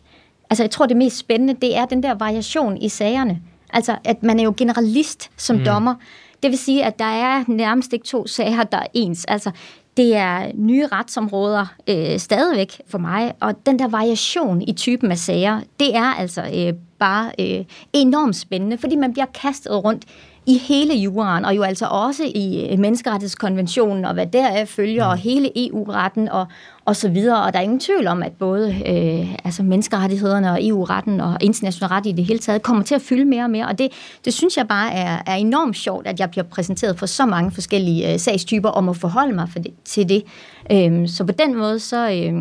altså 0.50 0.64
jeg 0.64 0.72
tror, 0.72 0.86
det 0.86 0.98
mest 0.98 1.18
spændende, 1.18 1.54
det 1.62 1.78
er 1.78 1.86
den 1.86 2.04
der 2.04 2.14
variation 2.14 2.78
i 2.78 2.90
sagerne. 2.90 3.42
Altså, 3.74 3.96
at 4.04 4.24
man 4.24 4.40
er 4.40 4.44
jo 4.44 4.54
generalist 4.58 5.30
som 5.38 5.56
mm. 5.56 5.66
dommer. 5.66 5.96
Det 6.44 6.52
vil 6.52 6.58
sige, 6.58 6.86
at 6.86 7.00
der 7.00 7.06
er 7.06 7.44
nærmest 7.48 7.94
ikke 7.94 8.06
to 8.06 8.28
sager, 8.28 8.64
der 8.64 8.78
er 8.78 8.88
ens. 8.94 9.26
Altså, 9.26 9.52
det 9.98 10.16
er 10.16 10.52
nye 10.56 10.88
retsområder 10.88 11.66
øh, 11.88 12.20
stadigvæk 12.20 12.82
for 12.88 12.98
mig, 12.98 13.34
og 13.40 13.66
den 13.66 13.80
der 13.80 13.88
variation 13.88 14.62
i 14.62 14.74
typen 14.74 15.12
af 15.12 15.18
sager, 15.18 15.62
det 15.80 15.96
er 15.96 16.14
altså 16.14 16.42
øh, 16.42 16.74
bare 17.00 17.32
øh, 17.40 17.66
enormt 17.94 18.36
spændende, 18.36 18.78
fordi 18.78 18.96
man 18.96 19.14
bliver 19.14 19.26
kastet 19.26 19.84
rundt 19.84 20.06
i 20.48 20.58
hele 20.58 20.94
juraen, 20.94 21.46
og 21.46 21.56
jo 21.56 21.64
altså 21.64 21.86
også 21.86 22.24
i 22.36 22.68
øh, 22.72 22.80
menneskerettighedskonventionen, 22.80 24.06
og 24.06 24.14
hvad 24.14 24.28
deraf 24.28 24.68
følger, 24.68 25.06
mm. 25.06 25.10
og 25.10 25.18
hele 25.18 25.68
EU-retten, 25.68 26.30
og, 26.30 26.48
og 26.86 26.96
så 26.96 27.10
videre. 27.10 27.44
Og 27.44 27.54
der 27.54 27.60
er 27.60 27.64
ingen 27.64 27.80
tvivl 27.80 28.08
om, 28.08 28.24
at 28.24 28.32
både 28.34 28.70
øh, 28.70 29.36
altså 29.44 29.64
menneskerettighederne 29.64 30.52
og 30.52 30.66
EU-retten 30.66 31.22
og 31.22 31.38
international 31.42 31.90
ret 31.90 32.06
i 32.06 32.12
det 32.12 32.26
hele 32.26 32.40
taget 32.40 32.62
kommer 32.62 32.84
til 32.84 32.96
at 32.96 33.02
fylde 33.02 33.26
mere 33.26 33.44
og 33.44 33.50
mere. 33.50 33.68
Og 33.68 33.78
det, 33.78 33.92
det 34.26 34.34
synes 34.34 34.58
jeg 34.58 34.68
bare 34.68 34.94
er, 34.94 35.22
er 35.26 35.36
enormt 35.36 35.78
sjovt, 35.78 36.08
at 36.08 36.20
jeg 36.20 36.30
bliver 36.30 36.44
præsenteret 36.44 37.00
for 37.00 37.06
så 37.06 37.26
mange 37.26 37.52
forskellige 37.52 38.14
øh, 38.14 38.20
sagstyper, 38.20 38.70
og 38.70 38.84
må 38.84 38.94
forholde 38.94 39.34
mig 39.34 39.50
for 39.50 39.60
det, 39.60 39.74
til 39.86 40.10
det. 40.10 40.24
Øh, 40.72 41.08
så 41.08 41.24
på 41.24 41.32
den 41.32 41.58
måde, 41.58 41.80
så, 41.80 42.12
øh, 42.12 42.34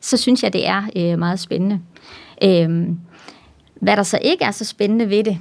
så 0.00 0.16
synes 0.16 0.42
jeg, 0.42 0.52
det 0.52 0.68
er 0.68 0.82
øh, 0.96 1.18
meget 1.18 1.40
spændende. 1.40 1.80
Øh, 2.44 2.88
hvad 3.80 3.96
der 3.96 4.02
så 4.02 4.18
ikke 4.22 4.44
er 4.44 4.50
så 4.50 4.64
spændende 4.64 5.10
ved 5.10 5.24
det, 5.24 5.38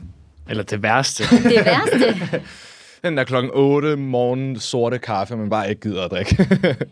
Eller 0.49 0.63
det 0.63 0.83
værste. 0.83 1.23
det 1.53 1.65
værste, 1.65 2.41
Den 3.03 3.17
der 3.17 3.23
klokken 3.23 3.51
8 3.53 3.95
morgen 3.95 4.59
sorte 4.59 4.99
kaffe, 4.99 5.37
man 5.37 5.49
bare 5.49 5.69
ikke 5.69 5.81
gider 5.81 6.05
at 6.05 6.11
drikke. 6.11 6.47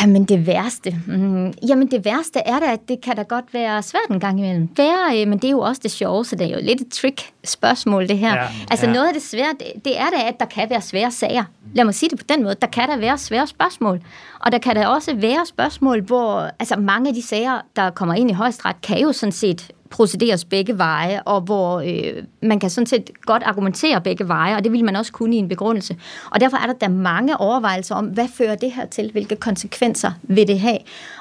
Jamen 0.00 0.24
det 0.24 0.46
værste. 0.46 0.96
Mm, 1.06 1.52
jamen 1.68 1.90
det 1.90 2.04
værste 2.04 2.38
er 2.46 2.58
da, 2.58 2.72
at 2.72 2.80
det 2.88 3.00
kan 3.00 3.16
da 3.16 3.22
godt 3.22 3.44
være 3.54 3.82
svært 3.82 4.10
en 4.10 4.20
gang 4.20 4.38
imellem. 4.38 4.68
Være, 4.76 5.20
øh, 5.20 5.28
men 5.28 5.38
det 5.38 5.44
er 5.44 5.50
jo 5.50 5.60
også 5.60 5.80
det 5.82 5.90
sjove, 5.90 6.24
så 6.24 6.36
det 6.36 6.46
er 6.46 6.50
jo 6.50 6.58
lidt 6.62 6.80
et 6.80 6.92
trick-spørgsmål 6.92 8.08
det 8.08 8.18
her. 8.18 8.34
Ja, 8.34 8.46
altså 8.70 8.86
ja. 8.86 8.92
noget 8.92 9.06
af 9.06 9.14
det 9.14 9.22
svære, 9.22 9.54
det, 9.58 9.84
det 9.84 10.00
er 10.00 10.06
da, 10.16 10.28
at 10.28 10.40
der 10.40 10.46
kan 10.46 10.70
være 10.70 10.80
svære 10.80 11.10
sager. 11.10 11.44
Lad 11.74 11.84
mig 11.84 11.94
sige 11.94 12.10
det 12.10 12.18
på 12.18 12.24
den 12.28 12.42
måde. 12.42 12.54
Der 12.62 12.66
kan 12.66 12.88
der 12.88 12.96
være 12.96 13.18
svære 13.18 13.46
spørgsmål. 13.46 14.00
Og 14.40 14.52
der 14.52 14.58
kan 14.58 14.76
der 14.76 14.86
også 14.86 15.14
være 15.14 15.46
spørgsmål, 15.46 16.02
hvor 16.02 16.50
altså 16.58 16.76
mange 16.76 17.08
af 17.08 17.14
de 17.14 17.22
sager, 17.22 17.60
der 17.76 17.90
kommer 17.90 18.14
ind 18.14 18.30
i 18.30 18.34
højesteret, 18.34 18.76
kan 18.82 18.98
jo 18.98 19.12
sådan 19.12 19.32
set 19.32 19.70
procederes 19.92 20.44
begge 20.44 20.78
veje, 20.78 21.22
og 21.22 21.40
hvor 21.40 21.80
øh, 21.80 22.22
man 22.42 22.60
kan 22.60 22.70
sådan 22.70 22.86
set 22.86 23.10
godt 23.22 23.42
argumentere 23.42 24.00
begge 24.00 24.28
veje, 24.28 24.56
og 24.56 24.64
det 24.64 24.72
vil 24.72 24.84
man 24.84 24.96
også 24.96 25.12
kunne 25.12 25.36
i 25.36 25.38
en 25.38 25.48
begrundelse. 25.48 25.96
Og 26.30 26.40
derfor 26.40 26.56
er 26.56 26.66
der 26.66 26.72
da 26.72 26.88
mange 26.88 27.36
overvejelser 27.36 27.94
om, 27.94 28.06
hvad 28.06 28.28
fører 28.34 28.54
det 28.54 28.72
her 28.72 28.86
til? 28.86 29.12
Hvilke 29.12 29.36
konsekvenser 29.36 30.12
vil 30.22 30.48
det 30.48 30.60
have? 30.60 30.78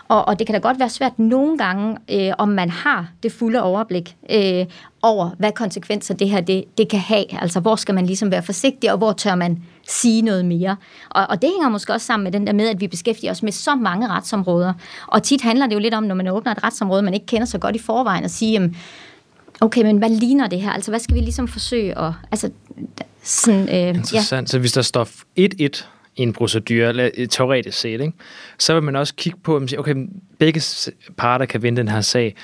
Og, 0.08 0.28
og 0.28 0.40
det 0.40 0.48
kan 0.48 0.54
da 0.54 0.60
godt 0.60 0.80
være 0.80 0.90
svært 0.90 1.20
nogle 1.20 1.58
gange, 1.58 1.98
øh, 2.12 2.34
om 2.38 2.50
man 2.50 2.70
har 2.70 3.08
det 3.24 3.32
fulde 3.32 3.64
overblik 3.64 4.16
øh, 4.30 4.66
over, 5.02 5.30
hvad 5.40 5.52
konsekvenser 5.52 6.14
det 6.14 6.30
her 6.30 6.42
det, 6.42 6.78
det 6.78 6.90
kan 6.90 7.00
have. 7.00 7.42
Altså, 7.42 7.60
hvor 7.60 7.76
skal 7.76 7.96
man 7.96 8.06
ligesom 8.06 8.32
være 8.32 8.44
forsigtig, 8.44 8.92
og 8.92 8.98
hvor 8.98 9.12
tør 9.12 9.36
man 9.36 9.64
sige 9.92 10.22
noget 10.22 10.46
mere. 10.46 10.76
Og, 11.10 11.28
og 11.30 11.42
det 11.42 11.50
hænger 11.54 11.70
måske 11.70 11.94
også 11.94 12.06
sammen 12.06 12.24
med 12.24 12.32
den 12.32 12.48
der 12.48 12.54
med, 12.54 12.68
at 12.68 12.82
vi 12.82 12.88
beskæftiger 12.88 13.32
os 13.32 13.44
med 13.44 13.52
så 13.52 13.76
mange 13.76 14.08
retsområder. 14.08 14.74
Og 15.08 15.24
tit 15.24 15.42
handler 15.42 15.68
det 15.68 15.74
jo 15.74 15.80
lidt 15.80 15.94
om, 15.94 16.04
når 16.04 16.16
man 16.16 16.28
åbner 16.28 16.52
et 16.52 16.64
retsområde, 16.64 17.02
man 17.02 17.14
ikke 17.14 17.26
kender 17.26 17.46
så 17.46 17.58
godt 17.58 17.76
i 17.76 17.80
forvejen, 17.80 18.24
at 18.24 18.32
sige, 18.32 18.52
jamen, 18.52 18.78
okay, 19.62 19.84
men 19.84 19.98
hvad 19.98 20.10
ligner 20.10 20.48
det 20.48 20.62
her? 20.62 20.72
Altså, 20.72 20.92
hvad 20.92 21.00
skal 21.00 21.16
vi 21.16 21.20
ligesom 21.20 21.48
forsøge 21.48 22.00
at... 22.00 22.14
Altså, 22.32 22.50
sådan, 23.24 23.62
øh, 23.62 23.74
ja. 23.74 23.94
Interessant. 23.94 24.50
Så 24.50 24.60
hvis 24.60 24.72
der 24.72 24.82
står 24.82 25.08
1-1 25.40 25.86
i 26.16 26.22
en 26.22 26.34
procedure, 26.34 26.90
eller 26.90 27.28
teoretisk 27.30 27.78
set, 27.80 28.02
ikke? 28.02 28.14
så 28.60 28.74
vil 28.74 28.84
man 28.84 28.96
også 28.96 29.16
kigge 29.16 29.40
på, 29.44 29.56
at 29.56 29.78
okay, 29.78 29.96
begge 30.40 30.62
parter 31.18 31.46
kan 31.46 31.64
vinde 31.64 31.78
den 31.78 31.88
her 31.88 32.02
sag. 32.02 32.36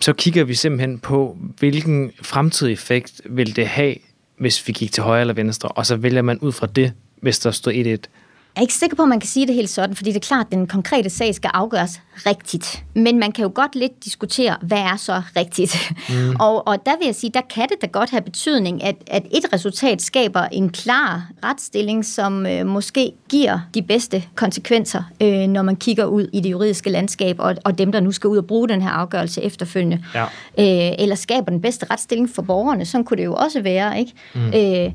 Så 0.00 0.12
kigger 0.12 0.44
vi 0.44 0.54
simpelthen 0.54 0.98
på, 0.98 1.38
hvilken 1.58 2.12
fremtidig 2.22 2.72
effekt 2.72 3.20
vil 3.24 3.56
det 3.56 3.66
have, 3.66 3.94
hvis 4.40 4.68
vi 4.68 4.72
gik 4.72 4.92
til 4.92 5.02
højre 5.02 5.20
eller 5.20 5.34
venstre, 5.34 5.68
og 5.68 5.86
så 5.86 5.96
vælger 5.96 6.22
man 6.22 6.38
ud 6.38 6.52
fra 6.52 6.66
det, 6.66 6.92
hvis 7.22 7.38
der 7.38 7.50
står 7.50 7.96
1-1. 7.96 8.19
Jeg 8.54 8.60
er 8.60 8.62
ikke 8.62 8.74
sikker 8.74 8.96
på, 8.96 9.02
at 9.02 9.08
man 9.08 9.20
kan 9.20 9.28
sige 9.28 9.46
det 9.46 9.54
helt 9.54 9.70
sådan, 9.70 9.96
fordi 9.96 10.10
det 10.10 10.16
er 10.16 10.26
klart, 10.26 10.46
at 10.46 10.52
den 10.52 10.66
konkrete 10.66 11.10
sag 11.10 11.34
skal 11.34 11.50
afgøres 11.54 12.00
rigtigt. 12.26 12.84
Men 12.94 13.18
man 13.18 13.32
kan 13.32 13.42
jo 13.42 13.52
godt 13.54 13.74
lidt 13.74 14.04
diskutere, 14.04 14.56
hvad 14.62 14.78
er 14.78 14.96
så 14.96 15.22
rigtigt? 15.36 15.92
Mm. 16.08 16.36
Og, 16.40 16.68
og 16.68 16.86
der 16.86 16.92
vil 16.98 17.06
jeg 17.06 17.14
sige, 17.14 17.30
der 17.34 17.40
kan 17.54 17.68
det 17.68 17.82
da 17.82 17.86
godt 17.86 18.10
have 18.10 18.22
betydning, 18.22 18.84
at, 18.84 18.96
at 19.06 19.22
et 19.30 19.52
resultat 19.52 20.02
skaber 20.02 20.40
en 20.40 20.70
klar 20.70 21.30
retstilling, 21.44 22.04
som 22.04 22.46
øh, 22.46 22.66
måske 22.66 23.12
giver 23.28 23.60
de 23.74 23.82
bedste 23.82 24.24
konsekvenser, 24.34 25.02
øh, 25.22 25.46
når 25.48 25.62
man 25.62 25.76
kigger 25.76 26.04
ud 26.04 26.28
i 26.32 26.40
det 26.40 26.50
juridiske 26.50 26.90
landskab, 26.90 27.36
og, 27.38 27.56
og 27.64 27.78
dem, 27.78 27.92
der 27.92 28.00
nu 28.00 28.12
skal 28.12 28.28
ud 28.28 28.38
og 28.38 28.46
bruge 28.46 28.68
den 28.68 28.82
her 28.82 28.90
afgørelse 28.90 29.42
efterfølgende. 29.42 30.04
Ja. 30.14 30.24
Øh, 30.58 30.94
eller 30.98 31.14
skaber 31.14 31.50
den 31.50 31.60
bedste 31.60 31.86
retsstilling 31.90 32.30
for 32.34 32.42
borgerne. 32.42 32.86
Sådan 32.86 33.04
kunne 33.04 33.16
det 33.16 33.24
jo 33.24 33.34
også 33.34 33.60
være, 33.60 34.00
ikke? 34.00 34.12
Mm. 34.34 34.46
Øh, 34.46 34.92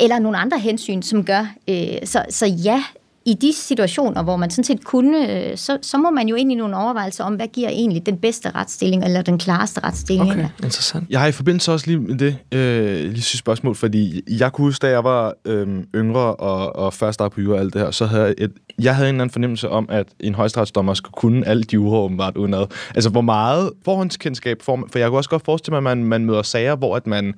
eller 0.00 0.18
nogle 0.18 0.38
andre 0.38 0.58
hensyn, 0.58 1.02
som 1.02 1.24
gør. 1.24 1.54
Øh, 1.68 1.96
så, 2.04 2.24
så 2.30 2.46
ja, 2.46 2.84
i 3.26 3.34
de 3.34 3.52
situationer, 3.52 4.22
hvor 4.22 4.36
man 4.36 4.50
sådan 4.50 4.64
set 4.64 4.84
kunne, 4.84 5.50
øh, 5.50 5.56
så, 5.56 5.78
så 5.82 5.98
må 5.98 6.10
man 6.10 6.28
jo 6.28 6.36
ind 6.36 6.52
i 6.52 6.54
nogle 6.54 6.76
overvejelser 6.76 7.24
om, 7.24 7.34
hvad 7.34 7.46
giver 7.46 7.68
egentlig 7.68 8.06
den 8.06 8.16
bedste 8.16 8.50
retsstilling, 8.50 9.04
eller 9.04 9.22
den 9.22 9.38
klareste 9.38 9.80
retsstilling. 9.84 10.30
Okay, 10.30 10.48
interessant. 10.62 11.10
Jeg 11.10 11.20
har 11.20 11.26
i 11.26 11.32
forbindelse 11.32 11.72
også 11.72 11.86
lige 11.86 11.98
med 11.98 12.18
det 12.18 12.36
øh, 12.52 13.02
lige 13.02 13.14
sidste 13.14 13.38
spørgsmål, 13.38 13.74
fordi 13.74 14.22
jeg 14.38 14.52
kunne 14.52 14.64
huske, 14.66 14.82
da 14.82 14.90
jeg 14.90 15.04
var 15.04 15.34
øh, 15.44 15.68
yngre 15.94 16.34
og, 16.34 16.76
og 16.76 16.94
først 16.94 17.14
startede 17.14 17.34
på 17.34 17.40
jura 17.40 17.54
og 17.54 17.60
alt 17.60 17.74
det 17.74 17.82
her, 17.82 17.90
så 17.90 18.06
havde 18.06 18.24
jeg, 18.24 18.34
et, 18.38 18.52
jeg 18.78 18.96
havde 18.96 19.08
en 19.08 19.14
eller 19.14 19.22
anden 19.22 19.32
fornemmelse 19.32 19.68
om, 19.68 19.86
at 19.90 20.06
en 20.20 20.34
højesteretsdommer 20.34 20.94
skulle 20.94 21.14
kunne 21.16 21.46
alt 21.46 21.74
jura 21.74 21.98
åbenbart 21.98 22.36
udenad. 22.36 22.66
Altså, 22.94 23.10
hvor 23.10 23.20
meget 23.20 23.70
forhåndskendskab 23.84 24.62
får 24.62 24.76
man? 24.76 24.88
For 24.92 24.98
jeg 24.98 25.08
kunne 25.08 25.18
også 25.18 25.30
godt 25.30 25.44
forestille 25.44 25.80
mig, 25.80 25.90
at 25.90 25.98
man, 25.98 26.06
man 26.06 26.24
møder 26.24 26.42
sager, 26.42 26.76
hvor 26.76 26.96
at 26.96 27.06
man 27.06 27.34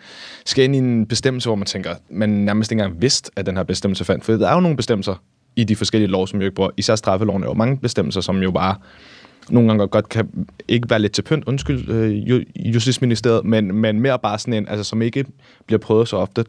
skal 0.46 0.64
ind 0.64 0.74
i 0.74 0.78
en 0.78 1.06
bestemmelse, 1.06 1.48
hvor 1.48 1.56
man 1.56 1.66
tænker, 1.66 1.94
man 2.10 2.28
nærmest 2.28 2.72
ikke 2.72 2.82
engang 2.82 3.02
vidste, 3.02 3.30
at 3.36 3.46
den 3.46 3.56
her 3.56 3.64
bestemmelse 3.64 4.04
fandt. 4.04 4.24
For 4.24 4.32
der 4.32 4.48
er 4.48 4.54
jo 4.54 4.60
nogle 4.60 4.76
bestemmelser 4.76 5.14
i 5.56 5.64
de 5.64 5.76
forskellige 5.76 6.10
lov, 6.10 6.26
som 6.26 6.40
jo 6.40 6.44
ikke 6.44 6.54
bruger. 6.54 6.70
Især 6.76 6.96
straffeloven 6.96 7.42
er 7.42 7.46
jo 7.46 7.54
mange 7.54 7.76
bestemmelser, 7.76 8.20
som 8.20 8.42
jo 8.42 8.50
bare 8.50 8.74
nogle 9.50 9.68
gange 9.68 9.86
godt 9.86 10.08
kan 10.08 10.28
ikke 10.68 10.90
være 10.90 10.98
lidt 10.98 11.12
til 11.12 11.22
pynt, 11.22 11.44
undskyld, 11.44 11.88
øh, 11.88 12.74
Justitsministeriet, 12.74 13.44
men, 13.44 13.74
men 13.74 14.00
mere 14.00 14.18
bare 14.18 14.38
sådan 14.38 14.54
en, 14.54 14.68
altså 14.68 14.84
som 14.84 15.02
ikke 15.02 15.24
bliver 15.66 15.78
prøvet 15.78 16.08
så 16.08 16.16
ofte. 16.16 16.44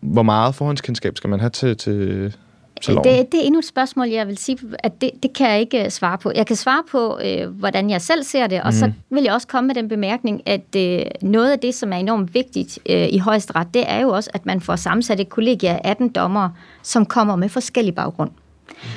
Hvor 0.00 0.22
meget 0.22 0.54
forhåndskendskab 0.54 1.16
skal 1.16 1.30
man 1.30 1.40
have 1.40 1.50
til, 1.50 1.76
til, 1.76 2.34
til 2.82 2.94
loven? 2.94 3.08
Det, 3.08 3.32
det 3.32 3.40
er 3.40 3.44
endnu 3.44 3.58
et 3.58 3.64
spørgsmål, 3.64 4.08
jeg 4.08 4.28
vil 4.28 4.38
sige, 4.38 4.58
at 4.78 5.00
det, 5.00 5.10
det 5.22 5.32
kan 5.32 5.50
jeg 5.50 5.60
ikke 5.60 5.84
øh, 5.84 5.90
svare 5.90 6.18
på. 6.18 6.32
Jeg 6.34 6.46
kan 6.46 6.56
svare 6.56 6.82
på, 6.90 7.18
øh, 7.24 7.48
hvordan 7.48 7.90
jeg 7.90 8.00
selv 8.00 8.24
ser 8.24 8.46
det, 8.46 8.62
og 8.62 8.68
mm. 8.68 8.72
så 8.72 8.92
vil 9.10 9.22
jeg 9.22 9.32
også 9.32 9.46
komme 9.46 9.66
med 9.66 9.74
den 9.74 9.88
bemærkning, 9.88 10.42
at 10.48 10.76
øh, 10.76 11.02
noget 11.22 11.52
af 11.52 11.58
det, 11.58 11.74
som 11.74 11.92
er 11.92 11.96
enormt 11.96 12.34
vigtigt 12.34 12.78
øh, 12.88 13.08
i 13.12 13.18
højesteret, 13.18 13.66
det 13.74 13.84
er 13.86 14.00
jo 14.00 14.08
også, 14.08 14.30
at 14.34 14.46
man 14.46 14.60
får 14.60 14.76
sammensat 14.76 15.20
et 15.20 15.28
kollegie 15.28 15.70
af 15.70 15.80
18 15.84 16.08
dommere, 16.08 16.52
som 16.82 17.06
kommer 17.06 17.36
med 17.36 17.48
forskellig 17.48 17.94
baggrund. 17.94 18.30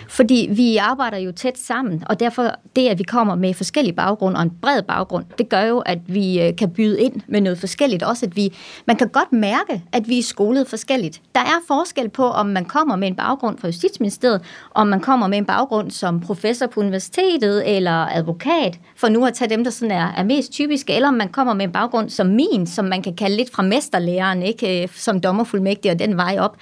Fordi 0.10 0.50
vi 0.52 0.78
arbejder 0.78 1.18
jo 1.18 1.32
tæt 1.32 1.58
sammen, 1.58 2.04
og 2.06 2.20
derfor 2.20 2.52
det, 2.76 2.88
at 2.88 3.00
vi 3.00 3.04
kommer 3.04 3.36
med 3.36 3.54
forskellige 3.54 3.96
baggrunde 3.96 4.38
og 4.38 4.44
en 4.44 4.52
bred 4.62 4.82
baggrund, 4.84 5.26
det 5.38 5.50
gør 5.50 5.62
jo, 5.62 5.80
at 5.80 6.00
vi 6.08 6.42
øh, 6.42 6.56
kan 6.56 6.72
byde 6.72 7.02
ind 7.02 7.22
med 7.28 7.42
noget 7.42 7.60
forskelligt. 7.60 8.04
Også 8.04 8.26
at 8.26 8.36
vi, 8.36 8.54
man 8.86 8.96
kan 8.96 9.08
godt 9.08 9.34
mærke, 9.34 9.84
at 9.92 10.10
vi 10.10 10.20
er 10.20 10.24
skolet 10.24 10.68
forskelligt. 10.68 11.22
Der 11.36 11.42
er 11.42 11.60
forskel 11.68 12.10
på, 12.10 12.26
om 12.26 12.46
man 12.46 12.66
kommer 12.66 12.96
med 12.96 13.08
en 13.08 13.16
baggrund 13.16 13.58
fra 13.58 13.68
Justitsministeriet, 13.68 14.42
om 14.74 14.88
man 14.88 15.00
kommer 15.00 15.28
med 15.28 15.38
en 15.38 15.46
baggrund 15.46 15.92
som 15.92 16.20
professor 16.20 16.68
på 16.68 16.80
universitetet 16.80 17.76
eller 17.76 18.16
advokat, 18.16 18.80
for 18.98 19.10
nu 19.10 19.26
at 19.26 19.34
tage 19.34 19.50
dem, 19.50 19.64
der 19.64 19.72
sådan 19.72 19.92
er, 19.92 20.14
er 20.18 20.24
mest 20.24 20.52
typiske, 20.52 20.94
eller 20.94 21.08
om 21.08 21.14
man 21.14 21.30
kommer 21.30 21.54
med 21.54 21.66
en 21.66 21.72
baggrund 21.72 22.10
som 22.10 22.28
min, 22.28 22.68
som 22.68 22.86
man 22.86 23.02
kan 23.02 23.16
kalde 23.16 23.38
lidt 23.38 23.52
fra 23.54 23.64
mesterlæreren, 23.64 24.44
ikke? 24.44 24.84
Øh, 24.84 24.90
som 24.94 25.22
dommerfuldmægtig 25.22 25.92
og 25.92 26.00
den 26.00 26.18
vej 26.18 26.38
op. 26.40 26.58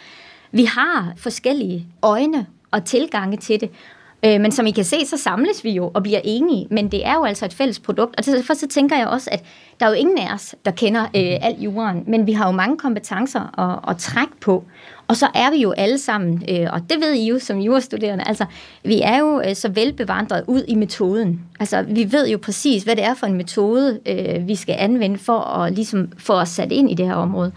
Vi 0.52 0.66
har 0.66 1.14
forskellige 1.18 1.88
øjne 2.02 2.46
og 2.74 2.86
tilgange 2.86 3.38
til 3.38 3.62
det. 3.62 3.70
Øh, 4.26 4.42
men 4.42 4.52
som 4.52 4.66
I 4.66 4.72
kan 4.72 4.84
se, 4.84 5.06
så 5.06 5.18
samles 5.18 5.64
vi 5.64 5.72
jo 5.72 5.92
og 5.94 6.04
bliver 6.04 6.20
enige, 6.24 6.68
men 6.72 6.92
det 6.92 7.06
er 7.06 7.14
jo 7.14 7.24
altså 7.24 7.46
et 7.46 7.54
fælles 7.54 7.80
produkt. 7.80 8.16
Og 8.18 8.26
derfor 8.26 8.54
så 8.54 8.68
tænker 8.68 8.98
jeg 8.98 9.08
også, 9.08 9.30
at 9.32 9.44
der 9.80 9.86
er 9.86 9.90
jo 9.90 9.96
ingen 9.96 10.18
af 10.18 10.34
os, 10.34 10.56
der 10.66 10.72
kender 10.72 11.02
øh, 11.02 11.38
alt 11.42 11.60
juraen, 11.60 12.04
men 12.08 12.28
vi 12.28 12.32
har 12.32 12.46
jo 12.46 12.52
mange 12.52 12.78
kompetencer 12.78 13.60
at, 13.60 13.90
at 13.90 13.98
trække 13.98 14.34
på. 14.42 14.64
Og 15.08 15.16
så 15.16 15.28
er 15.36 15.52
vi 15.52 15.58
jo 15.58 15.72
alle 15.72 15.98
sammen, 15.98 16.44
øh, 16.50 16.68
og 16.74 16.82
det 16.90 17.02
ved 17.02 17.14
I 17.14 17.28
jo 17.28 17.40
som 17.40 17.60
jurastuderende, 17.60 18.24
altså 18.28 18.46
vi 18.84 19.02
er 19.02 19.20
jo 19.20 19.42
øh, 19.42 19.56
så 19.56 19.70
velbevandret 19.70 20.44
ud 20.48 20.64
i 20.68 20.76
metoden. 20.76 21.42
Altså 21.60 21.82
vi 21.82 22.12
ved 22.12 22.28
jo 22.30 22.38
præcis, 22.38 22.84
hvad 22.84 22.96
det 22.96 23.04
er 23.04 23.14
for 23.14 23.28
en 23.28 23.34
metode, 23.34 24.00
øh, 24.06 24.48
vi 24.48 24.56
skal 24.56 24.76
anvende 24.80 25.18
for 25.18 25.40
at 25.40 25.74
ligesom 25.74 26.12
få 26.18 26.34
os 26.34 26.50
sat 26.50 26.72
ind 26.72 26.92
i 26.92 26.94
det 26.94 27.06
her 27.06 27.16
område. 27.16 27.52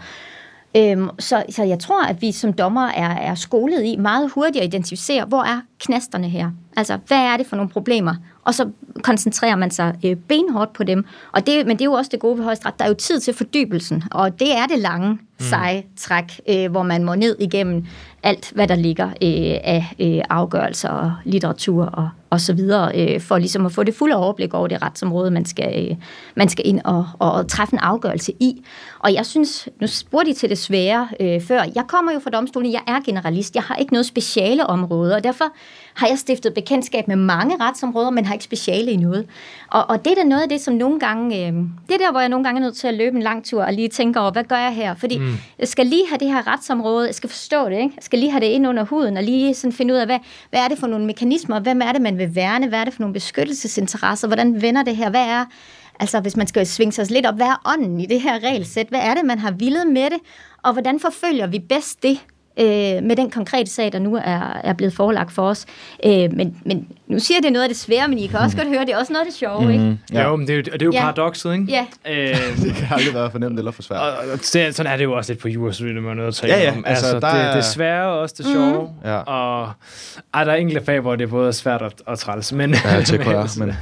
Øhm, 0.75 1.09
så, 1.19 1.43
så 1.49 1.63
jeg 1.63 1.79
tror, 1.79 2.05
at 2.05 2.21
vi 2.21 2.31
som 2.31 2.53
dommer 2.53 2.87
er, 2.87 3.09
er 3.09 3.35
skolet 3.35 3.85
i 3.85 3.95
meget 3.95 4.31
hurtigt 4.31 4.57
at 4.57 4.67
identificere, 4.67 5.25
hvor 5.25 5.43
er 5.43 5.61
knasterne 5.79 6.29
her? 6.29 6.51
Altså, 6.77 6.97
hvad 7.07 7.17
er 7.17 7.37
det 7.37 7.47
for 7.47 7.55
nogle 7.55 7.69
problemer? 7.69 8.15
Og 8.43 8.53
så 8.53 8.69
koncentrerer 9.03 9.55
man 9.55 9.71
sig 9.71 9.95
øh, 10.05 10.15
benhårdt 10.15 10.73
på 10.73 10.83
dem. 10.83 11.05
Og 11.31 11.47
det, 11.47 11.67
men 11.67 11.77
det 11.77 11.81
er 11.81 11.85
jo 11.85 11.93
også 11.93 12.09
det 12.11 12.19
gode 12.19 12.37
ved 12.37 12.43
højesteret. 12.43 12.79
Der 12.79 12.85
er 12.85 12.89
jo 12.89 12.95
tid 12.95 13.19
til 13.19 13.33
fordybelsen, 13.33 14.03
og 14.11 14.39
det 14.39 14.57
er 14.57 14.65
det 14.65 14.79
lange, 14.79 15.19
seje 15.39 15.83
træk, 15.97 16.41
øh, 16.49 16.71
hvor 16.71 16.83
man 16.83 17.03
må 17.03 17.15
ned 17.15 17.35
igennem 17.39 17.85
alt, 18.23 18.51
hvad 18.55 18.67
der 18.67 18.75
ligger 18.75 19.07
øh, 19.07 19.57
af 19.63 19.85
øh, 19.99 20.21
afgørelser 20.29 20.89
og 20.89 21.13
litteratur 21.23 21.85
og, 21.85 22.09
og 22.29 22.41
så 22.41 22.53
videre, 22.53 22.91
øh, 22.95 23.21
for 23.21 23.37
ligesom 23.37 23.65
at 23.65 23.71
få 23.71 23.83
det 23.83 23.95
fulde 23.95 24.15
overblik 24.15 24.53
over 24.53 24.67
det 24.67 24.81
retsområde, 24.81 25.31
man 25.31 25.45
skal, 25.45 25.89
øh, 25.91 25.97
man 26.35 26.49
skal 26.49 26.67
ind 26.67 26.81
og, 26.85 27.05
og, 27.19 27.31
og 27.31 27.47
træffe 27.47 27.73
en 27.73 27.79
afgørelse 27.79 28.31
i. 28.39 28.63
Og 28.99 29.13
jeg 29.13 29.25
synes, 29.25 29.69
nu 29.81 29.87
spurgte 29.87 30.31
I 30.31 30.33
til 30.33 30.49
det 30.49 30.57
svære 30.57 31.07
øh, 31.19 31.41
før. 31.41 31.63
Jeg 31.75 31.83
kommer 31.87 32.11
jo 32.13 32.19
fra 32.19 32.29
domstolen, 32.29 32.71
jeg 32.71 32.81
er 32.87 32.99
generalist, 33.05 33.55
jeg 33.55 33.63
har 33.63 33.75
ikke 33.75 33.93
noget 33.93 34.05
speciale 34.05 34.67
område, 34.67 35.15
og 35.15 35.23
derfor 35.23 35.45
har 35.93 36.07
jeg 36.07 36.17
stiftet 36.17 36.53
bekendtskab 36.53 37.07
med 37.07 37.15
mange 37.15 37.55
retsområder, 37.59 38.09
men 38.09 38.25
har 38.25 38.33
ikke 38.33 38.45
speciale 38.45 38.91
i 38.91 38.95
noget. 38.95 39.25
Og, 39.67 39.89
og 39.89 40.05
det 40.05 40.11
er 40.11 40.15
da 40.15 40.23
noget 40.23 40.41
af 40.41 40.49
det, 40.49 40.61
som 40.61 40.73
nogle 40.73 40.99
gange, 40.99 41.47
øh, 41.47 41.53
det 41.87 41.93
er 41.93 41.97
der, 41.97 42.11
hvor 42.11 42.19
jeg 42.19 42.29
nogle 42.29 42.43
gange 42.43 42.59
er 42.61 42.63
nødt 42.63 42.77
til 42.77 42.87
at 42.87 42.93
løbe 42.93 43.15
en 43.15 43.23
lang 43.23 43.45
tur 43.45 43.63
og 43.63 43.73
lige 43.73 43.89
tænke 43.89 44.19
over, 44.19 44.31
hvad 44.31 44.43
gør 44.43 44.57
jeg 44.57 44.75
her? 44.75 44.95
Fordi 44.95 45.17
mm. 45.17 45.26
Mm. 45.27 45.37
jeg 45.59 45.67
skal 45.67 45.85
lige 45.85 46.07
have 46.09 46.19
det 46.19 46.27
her 46.27 46.47
retsområde, 46.47 47.07
jeg 47.07 47.15
skal 47.15 47.29
forstå 47.29 47.65
det, 47.69 47.77
ikke? 47.77 47.93
jeg 47.95 48.03
skal 48.03 48.19
lige 48.19 48.31
have 48.31 48.41
det 48.41 48.47
ind 48.47 48.67
under 48.67 48.83
huden 48.83 49.17
og 49.17 49.23
lige 49.23 49.53
sådan 49.53 49.73
finde 49.73 49.93
ud 49.93 49.99
af, 49.99 50.05
hvad, 50.05 50.19
hvad 50.49 50.59
er 50.59 50.67
det 50.67 50.77
for 50.77 50.87
nogle 50.87 51.05
mekanismer, 51.05 51.59
hvem 51.59 51.81
er 51.81 51.91
det, 51.91 52.01
man 52.01 52.17
vil 52.17 52.35
værne, 52.35 52.67
hvad 52.67 52.79
er 52.79 52.83
det 52.83 52.93
for 52.93 53.01
nogle 53.01 53.13
beskyttelsesinteresser, 53.13 54.27
hvordan 54.27 54.61
vender 54.61 54.83
det 54.83 54.95
her, 54.95 55.09
hvad 55.09 55.27
er 55.27 55.45
Altså, 55.99 56.19
hvis 56.19 56.37
man 56.37 56.47
skal 56.47 56.67
svinge 56.67 56.91
sig 56.91 57.11
lidt 57.11 57.25
op, 57.25 57.35
hvad 57.35 57.47
er 57.47 57.61
ånden 57.65 57.99
i 57.99 58.05
det 58.05 58.21
her 58.21 58.39
regelsæt? 58.43 58.87
Hvad 58.87 58.99
er 58.99 59.13
det, 59.13 59.25
man 59.25 59.39
har 59.39 59.51
villet 59.51 59.87
med 59.87 60.03
det? 60.03 60.19
Og 60.63 60.73
hvordan 60.73 60.99
forfølger 60.99 61.47
vi 61.47 61.59
bedst 61.59 62.03
det 62.03 62.19
øh, 62.59 63.03
med 63.03 63.15
den 63.15 63.29
konkrete 63.29 63.71
sag, 63.71 63.91
der 63.91 63.99
nu 63.99 64.15
er, 64.15 64.59
er 64.63 64.73
blevet 64.73 64.93
forelagt 64.93 65.31
for 65.31 65.49
os. 65.49 65.65
Øh, 66.05 66.33
men, 66.33 66.57
men 66.65 66.87
nu 67.07 67.19
siger 67.19 67.41
det 67.41 67.51
noget 67.51 67.63
af 67.63 67.69
det 67.69 67.77
svære, 67.77 68.07
men 68.07 68.17
I 68.17 68.27
kan 68.27 68.39
også 68.39 68.57
mm. 68.57 68.63
godt 68.63 68.75
høre, 68.75 68.85
det 68.85 68.93
er 68.93 68.97
også 68.97 69.13
noget 69.13 69.25
af 69.25 69.31
det 69.31 69.39
sjove, 69.39 69.65
mm. 69.65 69.71
ikke? 69.71 69.97
Ja. 70.13 70.23
Jo, 70.23 70.35
men 70.35 70.47
det 70.47 70.53
er 70.53 70.57
jo, 70.57 70.61
det 70.61 70.81
er 70.81 70.85
jo 70.85 70.91
ja. 70.91 71.01
paradokset, 71.01 71.53
ikke? 71.53 71.65
Ja. 71.69 71.85
Øh, 72.09 72.57
det 72.63 72.75
kan 72.75 72.87
aldrig 72.91 73.13
være 73.13 73.31
for 73.31 73.39
nemt 73.39 73.59
eller 73.59 73.71
for 73.71 73.81
svært. 73.81 73.99
Og, 73.99 74.07
og 74.33 74.39
det, 74.39 74.75
sådan 74.75 74.91
er 74.91 74.97
det 74.97 75.03
jo 75.03 75.13
også 75.13 75.31
lidt 75.31 75.41
på 75.41 75.47
jurastudiet, 75.47 76.03
man 76.03 76.19
er 76.19 76.23
nødt 76.23 76.35
til 76.35 76.47
at 76.47 76.59
ja, 76.59 76.63
ja. 76.63 76.71
om. 76.71 76.83
Altså, 76.85 77.05
altså 77.05 77.19
der 77.19 77.33
det, 77.33 77.41
er... 77.41 77.55
det 77.55 77.65
svære 77.65 78.07
og 78.07 78.19
også 78.19 78.35
det 78.37 78.45
sjove. 78.45 78.81
Mm. 79.03 79.09
Ja. 79.09 79.17
Og 79.17 79.71
ej, 80.33 80.43
der 80.43 80.51
er 80.51 80.55
enkelte 80.55 80.85
fag, 80.85 80.99
hvor 80.99 81.15
det 81.15 81.23
er 81.23 81.29
både 81.29 81.53
svært 81.53 81.81
og, 81.81 81.91
og 82.05 82.19
træls. 82.19 82.53
Men, 82.53 82.75
ja, 82.85 82.99
det 82.99 83.21
kunne 83.21 83.37
jeg, 83.37 83.49
men... 83.57 83.73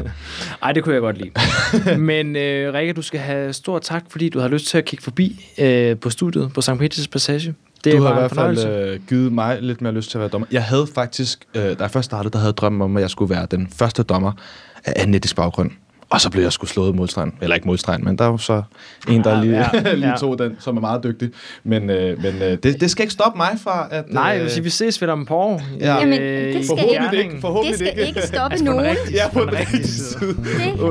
Ej, 0.63 0.71
det 0.71 0.83
kunne 0.83 0.93
jeg 0.93 1.01
godt 1.01 1.17
lide. 1.17 1.31
men 2.11 2.35
øh, 2.35 2.73
Rikke, 2.73 2.93
du 2.93 3.01
skal 3.01 3.19
have 3.19 3.53
stor 3.53 3.79
tak, 3.79 4.03
fordi 4.09 4.29
du 4.29 4.39
har 4.39 4.47
lyst 4.47 4.65
til 4.65 4.77
at 4.77 4.85
kigge 4.85 5.03
forbi 5.03 5.51
øh, 5.57 5.97
på 5.97 6.09
studiet 6.09 6.53
på 6.53 6.61
St. 6.61 6.77
Peters 6.79 7.07
Passage. 7.07 7.53
Det 7.85 7.99
du 7.99 8.03
har 8.03 8.11
i 8.11 8.13
hvert 8.13 8.31
fald 8.31 8.67
øh, 8.67 8.99
givet 9.07 9.31
mig 9.31 9.61
lidt 9.61 9.81
mere 9.81 9.93
lyst 9.93 10.11
til 10.11 10.17
at 10.17 10.19
være 10.19 10.29
dommer. 10.29 10.47
Jeg 10.51 10.63
havde 10.63 10.87
faktisk, 10.95 11.45
øh, 11.55 11.63
da 11.63 11.75
jeg 11.79 11.91
først 11.91 12.05
startede, 12.05 12.31
der 12.31 12.37
havde 12.37 12.49
jeg 12.49 12.57
drømmen 12.57 12.81
om, 12.81 12.97
at 12.97 13.01
jeg 13.01 13.09
skulle 13.09 13.35
være 13.35 13.47
den 13.51 13.67
første 13.75 14.03
dommer 14.03 14.31
af 14.85 14.93
annetisk 14.95 15.35
baggrund. 15.35 15.71
Og 16.09 16.21
så 16.21 16.29
blev 16.29 16.43
jeg 16.43 16.51
sgu 16.51 16.65
slået 16.65 16.95
modstregen. 16.95 17.33
Eller 17.41 17.55
ikke 17.55 17.67
modstregen, 17.67 18.05
men 18.05 18.17
der 18.17 18.25
er 18.25 18.29
jo 18.29 18.37
så 18.37 18.63
en, 19.09 19.23
der 19.23 19.35
ja, 19.35 19.41
lige, 19.41 19.57
ja, 19.57 19.93
lige 19.93 20.09
ja. 20.09 20.15
tog 20.15 20.39
den, 20.39 20.55
som 20.59 20.77
er 20.77 20.81
meget 20.81 21.03
dygtig. 21.03 21.29
Men, 21.63 21.89
øh, 21.89 22.23
men 22.23 22.35
øh, 22.41 22.57
det, 22.63 22.81
det 22.81 22.91
skal 22.91 23.03
ikke 23.03 23.13
stoppe 23.13 23.37
mig 23.37 23.49
fra 23.63 23.87
at... 23.91 24.05
Nej, 24.09 24.23
jeg 24.23 24.41
vil 24.41 24.51
sige, 24.51 24.63
vi 24.63 24.69
ses 24.69 25.01
ved 25.01 25.09
om 25.09 25.25
på 25.25 25.35
år. 25.35 25.61
Ja. 25.79 25.95
Jamen, 25.95 26.21
det 26.21 26.65
skal, 26.65 26.77
forhåbentlig 26.77 27.19
ikke, 27.19 27.41
forhåbentlig 27.41 27.79
det 27.79 27.87
skal 27.87 27.99
ikke, 27.99 28.07
ikke 28.07 28.27
stoppe 28.27 28.53
altså, 28.53 28.65
nogen. 28.65 28.95
Ja, 29.11 29.29
på 29.33 29.39
den 29.39 29.53
rigtige 29.53 29.87
side. 29.87 30.35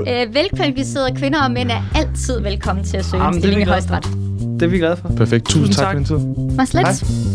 Det, 0.07 0.27
øh, 0.27 0.35
velkvalificerede 0.35 1.17
kvinder 1.17 1.43
og 1.45 1.51
mænd 1.51 1.71
er 1.71 1.83
altid 1.95 2.41
velkommen 2.41 2.85
til 2.85 2.97
at 2.97 3.05
søge 3.05 3.23
Jamen, 3.23 3.37
en 3.37 3.41
stilling 3.41 3.63
i 3.63 3.65
højesteret. 3.65 4.24
Det 4.41 4.63
er 4.63 4.67
vi 4.67 4.79
glade 4.79 4.97
for. 4.97 5.09
Perfekt. 5.09 5.45
Tusind, 5.47 5.67
Tusind 5.67 5.75
tak, 5.75 5.97
tak 5.97 6.09
for 6.09 6.17
din 6.17 6.47
tid. 6.49 6.57
Var 6.57 6.65
slet. 6.65 7.34